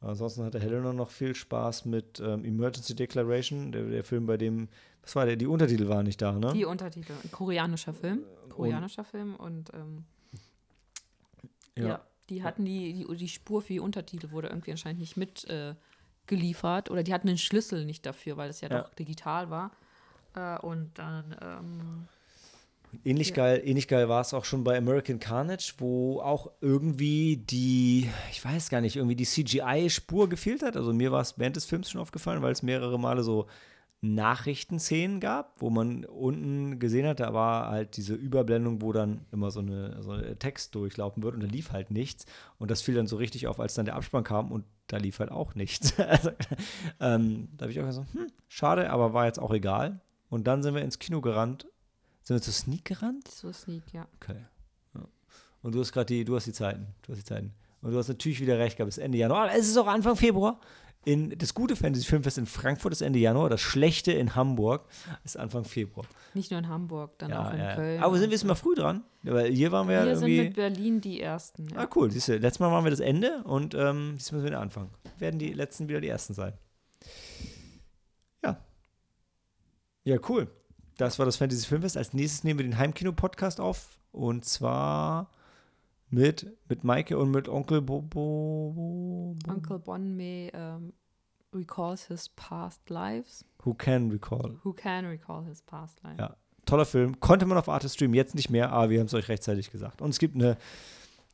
Ansonsten 0.00 0.44
hatte 0.44 0.58
Helena 0.58 0.92
noch 0.92 1.10
viel 1.10 1.34
Spaß 1.34 1.84
mit 1.84 2.20
ähm, 2.20 2.44
Emergency 2.44 2.94
Declaration, 2.96 3.70
der, 3.72 3.84
der 3.84 4.02
Film, 4.04 4.26
bei 4.26 4.36
dem, 4.36 4.68
was 5.02 5.14
war 5.14 5.26
der, 5.26 5.36
die 5.36 5.46
Untertitel 5.46 5.88
waren 5.88 6.04
nicht 6.06 6.20
da, 6.20 6.32
ne? 6.32 6.52
Die 6.54 6.64
Untertitel. 6.64 7.12
Ein 7.22 7.30
koreanischer 7.30 7.94
Film. 7.94 8.24
Koreanischer 8.48 9.04
Film 9.04 9.36
und 9.36 9.72
ähm, 9.74 10.04
ja. 11.76 11.86
Ja. 11.86 12.00
Die 12.30 12.42
hatten 12.42 12.64
die, 12.64 12.92
die, 13.06 13.16
die 13.16 13.28
Spur 13.28 13.62
für 13.62 13.72
die 13.72 13.80
Untertitel 13.80 14.30
wurde 14.30 14.48
irgendwie 14.48 14.70
anscheinend 14.70 15.00
nicht 15.00 15.16
mit 15.16 15.44
äh, 15.44 15.74
oder 16.30 17.02
die 17.02 17.12
hatten 17.12 17.26
den 17.26 17.36
Schlüssel 17.36 17.84
nicht 17.84 18.06
dafür, 18.06 18.36
weil 18.36 18.48
es 18.48 18.60
ja, 18.62 18.70
Ja. 18.70 18.82
doch 18.82 18.94
digital 18.94 19.50
war. 19.50 19.72
Äh, 20.34 20.58
und 20.60 20.90
dann 20.98 21.36
ähm, 21.42 22.08
Ähnlich 23.04 23.28
Ja. 23.30 23.34
geil, 23.36 23.62
ähnlich 23.64 23.88
geil 23.88 24.08
war 24.08 24.20
es 24.20 24.34
auch 24.34 24.44
schon 24.44 24.64
bei 24.64 24.76
American 24.76 25.18
Carnage, 25.18 25.74
wo 25.78 26.20
auch 26.20 26.50
irgendwie 26.60 27.38
die, 27.38 28.10
ich 28.30 28.44
weiß 28.44 28.68
gar 28.68 28.80
nicht, 28.82 28.96
irgendwie 28.96 29.16
die 29.16 29.24
CGI-Spur 29.24 30.28
gefehlt 30.28 30.62
hat. 30.62 30.76
Also 30.76 30.92
mir 30.92 31.10
war 31.10 31.22
es 31.22 31.38
während 31.38 31.56
des 31.56 31.64
Films 31.64 31.90
schon 31.90 32.00
aufgefallen, 32.00 32.42
weil 32.42 32.52
es 32.52 32.62
mehrere 32.62 32.98
Male 32.98 33.22
so 33.22 33.46
Nachrichtenszenen 34.04 35.20
gab, 35.20 35.60
wo 35.60 35.70
man 35.70 36.04
unten 36.04 36.80
gesehen 36.80 37.06
hat, 37.06 37.20
da 37.20 37.32
war 37.32 37.70
halt 37.70 37.96
diese 37.96 38.14
Überblendung, 38.14 38.82
wo 38.82 38.92
dann 38.92 39.24
immer 39.30 39.52
so 39.52 39.60
eine, 39.60 40.02
so 40.02 40.10
ein 40.10 40.38
Text 40.40 40.74
durchlaufen 40.74 41.22
wird 41.22 41.36
und 41.36 41.40
da 41.40 41.46
lief 41.46 41.70
halt 41.70 41.92
nichts. 41.92 42.26
Und 42.58 42.72
das 42.72 42.82
fiel 42.82 42.96
dann 42.96 43.06
so 43.06 43.16
richtig 43.16 43.46
auf, 43.46 43.60
als 43.60 43.74
dann 43.74 43.84
der 43.84 43.94
Abspann 43.94 44.24
kam 44.24 44.50
und 44.50 44.64
da 44.88 44.96
lief 44.96 45.20
halt 45.20 45.30
auch 45.30 45.54
nichts. 45.54 45.98
also, 46.00 46.32
ähm, 46.98 47.48
da 47.56 47.62
habe 47.62 47.72
ich 47.72 47.80
auch 47.80 47.86
gesagt, 47.86 48.12
hm, 48.12 48.26
schade, 48.48 48.90
aber 48.90 49.14
war 49.14 49.26
jetzt 49.26 49.38
auch 49.38 49.52
egal. 49.52 50.00
Und 50.28 50.48
dann 50.48 50.64
sind 50.64 50.74
wir 50.74 50.82
ins 50.82 50.98
Kino 50.98 51.20
gerannt. 51.20 51.68
Sind 52.22 52.36
wir 52.36 52.42
zu 52.42 52.52
Sneak 52.52 52.84
gerannt? 52.84 53.28
so 53.28 53.52
Sneak, 53.52 53.84
ja. 53.92 54.08
Okay. 54.16 54.44
Ja. 54.94 55.02
Und 55.62 55.76
du 55.76 55.80
hast 55.80 55.92
gerade 55.92 56.06
die, 56.06 56.24
du 56.24 56.34
hast 56.34 56.46
die 56.48 56.52
Zeiten. 56.52 56.88
Du 57.02 57.12
hast 57.12 57.18
die 57.18 57.24
Zeiten. 57.24 57.54
Und 57.82 57.92
du 57.92 57.98
hast 57.98 58.08
natürlich 58.08 58.40
wieder 58.40 58.58
recht 58.58 58.76
gehabt, 58.76 58.88
bis 58.88 58.98
Ende 58.98 59.18
Januar. 59.18 59.44
Aber 59.44 59.54
es 59.54 59.68
ist 59.68 59.76
auch 59.76 59.86
Anfang 59.86 60.16
Februar. 60.16 60.60
In, 61.04 61.36
das 61.36 61.52
gute 61.54 61.74
Fantasy 61.74 62.06
Filmfest 62.06 62.38
in 62.38 62.46
Frankfurt 62.46 62.92
ist 62.92 63.00
Ende 63.00 63.18
Januar, 63.18 63.50
das 63.50 63.60
schlechte 63.60 64.12
in 64.12 64.36
Hamburg 64.36 64.86
ist 65.24 65.36
Anfang 65.36 65.64
Februar. 65.64 66.06
Nicht 66.34 66.52
nur 66.52 66.60
in 66.60 66.68
Hamburg, 66.68 67.18
dann 67.18 67.32
auch 67.32 67.52
in 67.52 67.58
ja. 67.58 67.74
Köln. 67.74 68.02
Aber 68.02 68.16
sind 68.18 68.30
wir 68.30 68.36
jetzt 68.36 68.44
mal 68.44 68.54
früh 68.54 68.76
dran? 68.76 69.02
Weil 69.24 69.50
hier 69.50 69.72
waren 69.72 69.88
wir, 69.88 70.02
Wir 70.02 70.10
ja 70.10 70.16
sind 70.16 70.28
irgendwie. 70.28 70.44
mit 70.44 70.54
Berlin 70.54 71.00
die 71.00 71.20
Ersten. 71.20 71.68
Ja. 71.70 71.78
ah, 71.80 71.88
cool. 71.96 72.10
Siehst 72.10 72.28
du, 72.28 72.36
letztes 72.36 72.60
Mal 72.60 72.70
waren 72.70 72.84
wir 72.84 72.90
das 72.90 73.00
Ende 73.00 73.42
und 73.44 73.74
ähm, 73.74 74.14
diesmal 74.16 74.40
sind 74.40 74.44
wir 74.44 74.50
der 74.50 74.60
Anfang. 74.60 74.90
Werden 75.18 75.40
die 75.40 75.52
letzten 75.52 75.88
wieder 75.88 76.00
die 76.00 76.08
ersten 76.08 76.34
sein. 76.34 76.52
Ja. 78.44 78.60
Ja, 80.04 80.18
cool. 80.28 80.48
Das 80.98 81.18
war 81.18 81.26
das 81.26 81.36
Fantasy 81.36 81.66
Filmfest. 81.66 81.96
Als 81.96 82.12
nächstes 82.12 82.44
nehmen 82.44 82.60
wir 82.60 82.64
den 82.64 82.78
Heimkino-Podcast 82.78 83.60
auf. 83.60 83.98
Und 84.12 84.44
zwar 84.44 85.30
mit, 86.12 86.46
mit 86.68 86.84
Maike 86.84 87.18
und 87.18 87.30
mit 87.30 87.48
Onkel 87.48 87.80
Bobo. 87.80 88.72
Bo, 88.74 89.36
Bo, 89.44 89.52
Uncle 89.52 89.78
Bonme 89.78 90.50
ähm, 90.52 90.92
recalls 91.54 92.06
his 92.06 92.28
past 92.30 92.88
lives. 92.90 93.44
Who 93.64 93.74
can 93.74 94.10
recall? 94.10 94.58
Who 94.62 94.72
can 94.72 95.06
recall 95.06 95.44
his 95.44 95.62
past 95.62 96.02
lives? 96.02 96.18
Ja. 96.18 96.36
Toller 96.66 96.84
Film. 96.84 97.18
Konnte 97.18 97.46
man 97.46 97.58
auf 97.58 97.68
Arte 97.68 97.88
streamen, 97.88 98.14
jetzt 98.14 98.34
nicht 98.34 98.50
mehr, 98.50 98.70
aber 98.70 98.90
wir 98.90 99.00
haben 99.00 99.06
es 99.06 99.14
euch 99.14 99.28
rechtzeitig 99.28 99.70
gesagt. 99.70 100.00
Und 100.00 100.10
es 100.10 100.18
gibt 100.18 100.36
eine, 100.36 100.56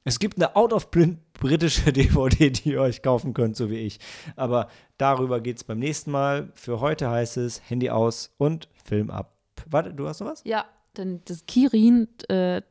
es 0.05 0.19
gibt 0.19 0.37
eine 0.39 0.57
out-of-print 0.57 1.33
britische 1.35 1.93
DVD, 1.93 2.51
die 2.51 2.71
ihr 2.71 2.81
euch 2.81 3.03
kaufen 3.03 3.35
könnt, 3.35 3.57
so 3.57 3.71
wie 3.71 3.79
ich. 3.79 3.99
Aber 4.37 4.69
darüber 4.97 5.41
geht 5.41 5.59
es 5.59 5.65
beim 5.65 5.81
nächsten 5.81 6.13
Mal. 6.13 6.51
Für 6.55 6.81
heute 6.81 7.11
heißt 7.11 7.37
es 7.37 7.69
Handy 7.69 7.91
aus 7.91 8.33
und 8.39 8.69
Film 8.85 9.11
ab. 9.11 9.37
Warte, 9.69 9.93
du 9.93 10.09
hast 10.09 10.21
noch 10.21 10.29
was? 10.29 10.43
Ja, 10.45 10.65
denn 10.97 11.21
das 11.27 11.45
Kirin, 11.47 12.09
äh, 12.29 12.63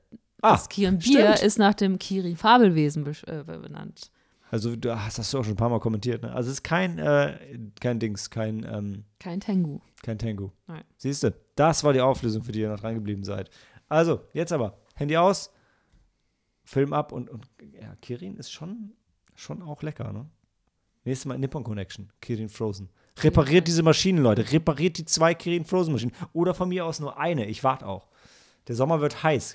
Ah, 0.41 0.51
das 0.53 0.69
Kirin 0.69 0.99
Bier 0.99 1.33
stimmt. 1.33 1.39
ist 1.47 1.57
nach 1.59 1.73
dem 1.73 1.97
Kirin 1.99 2.35
Fabelwesen 2.37 3.05
besch- 3.05 3.27
äh, 3.27 3.43
benannt. 3.43 4.11
Also 4.49 4.75
du 4.75 4.97
hast, 4.97 5.17
du 5.17 5.21
auch 5.37 5.43
schon 5.43 5.53
ein 5.53 5.57
paar 5.57 5.69
Mal 5.69 5.79
kommentiert. 5.79 6.21
Ne? 6.21 6.31
Also 6.31 6.47
es 6.49 6.57
ist 6.57 6.63
kein, 6.63 6.99
äh, 6.99 7.37
kein 7.81 7.99
Dings, 7.99 8.29
kein, 8.29 8.63
ähm, 8.63 9.03
Kein 9.19 9.39
Tengu. 9.41 9.79
kein. 10.03 10.17
Nein. 10.67 10.83
Siehst 10.97 11.23
du, 11.23 11.33
das 11.55 11.83
war 11.83 11.91
die 11.91 12.01
Auflösung, 12.01 12.43
für 12.43 12.51
die 12.53 12.61
ihr 12.61 12.69
noch 12.69 12.79
dran 12.79 12.95
geblieben 12.95 13.23
seid. 13.23 13.49
Also, 13.89 14.21
jetzt 14.33 14.51
aber, 14.53 14.77
Handy 14.95 15.17
aus, 15.17 15.51
Film 16.63 16.93
ab 16.93 17.11
und, 17.11 17.29
und 17.29 17.45
ja, 17.81 17.95
Kirin 18.01 18.37
ist 18.37 18.51
schon, 18.51 18.93
schon 19.35 19.61
auch 19.61 19.81
lecker, 19.81 20.11
ne? 20.13 20.29
Nächstes 21.03 21.25
Mal 21.25 21.37
Nippon 21.39 21.63
Connection, 21.63 22.11
Kirin 22.21 22.49
Frozen. 22.49 22.89
Repariert 23.19 23.65
diese 23.67 23.81
Maschinen, 23.81 24.21
Leute. 24.21 24.51
Repariert 24.51 24.97
die 24.97 25.05
zwei 25.05 25.33
Kirin 25.33 25.63
Frozen 25.63 25.93
Maschinen. 25.93 26.11
Oder 26.33 26.53
von 26.53 26.67
mir 26.69 26.85
aus 26.85 26.99
nur 26.99 27.17
eine. 27.17 27.45
Ich 27.47 27.63
warte 27.63 27.87
auch. 27.87 28.07
Der 28.67 28.75
Sommer 28.75 28.99
wird 28.99 29.23
heiß. 29.23 29.53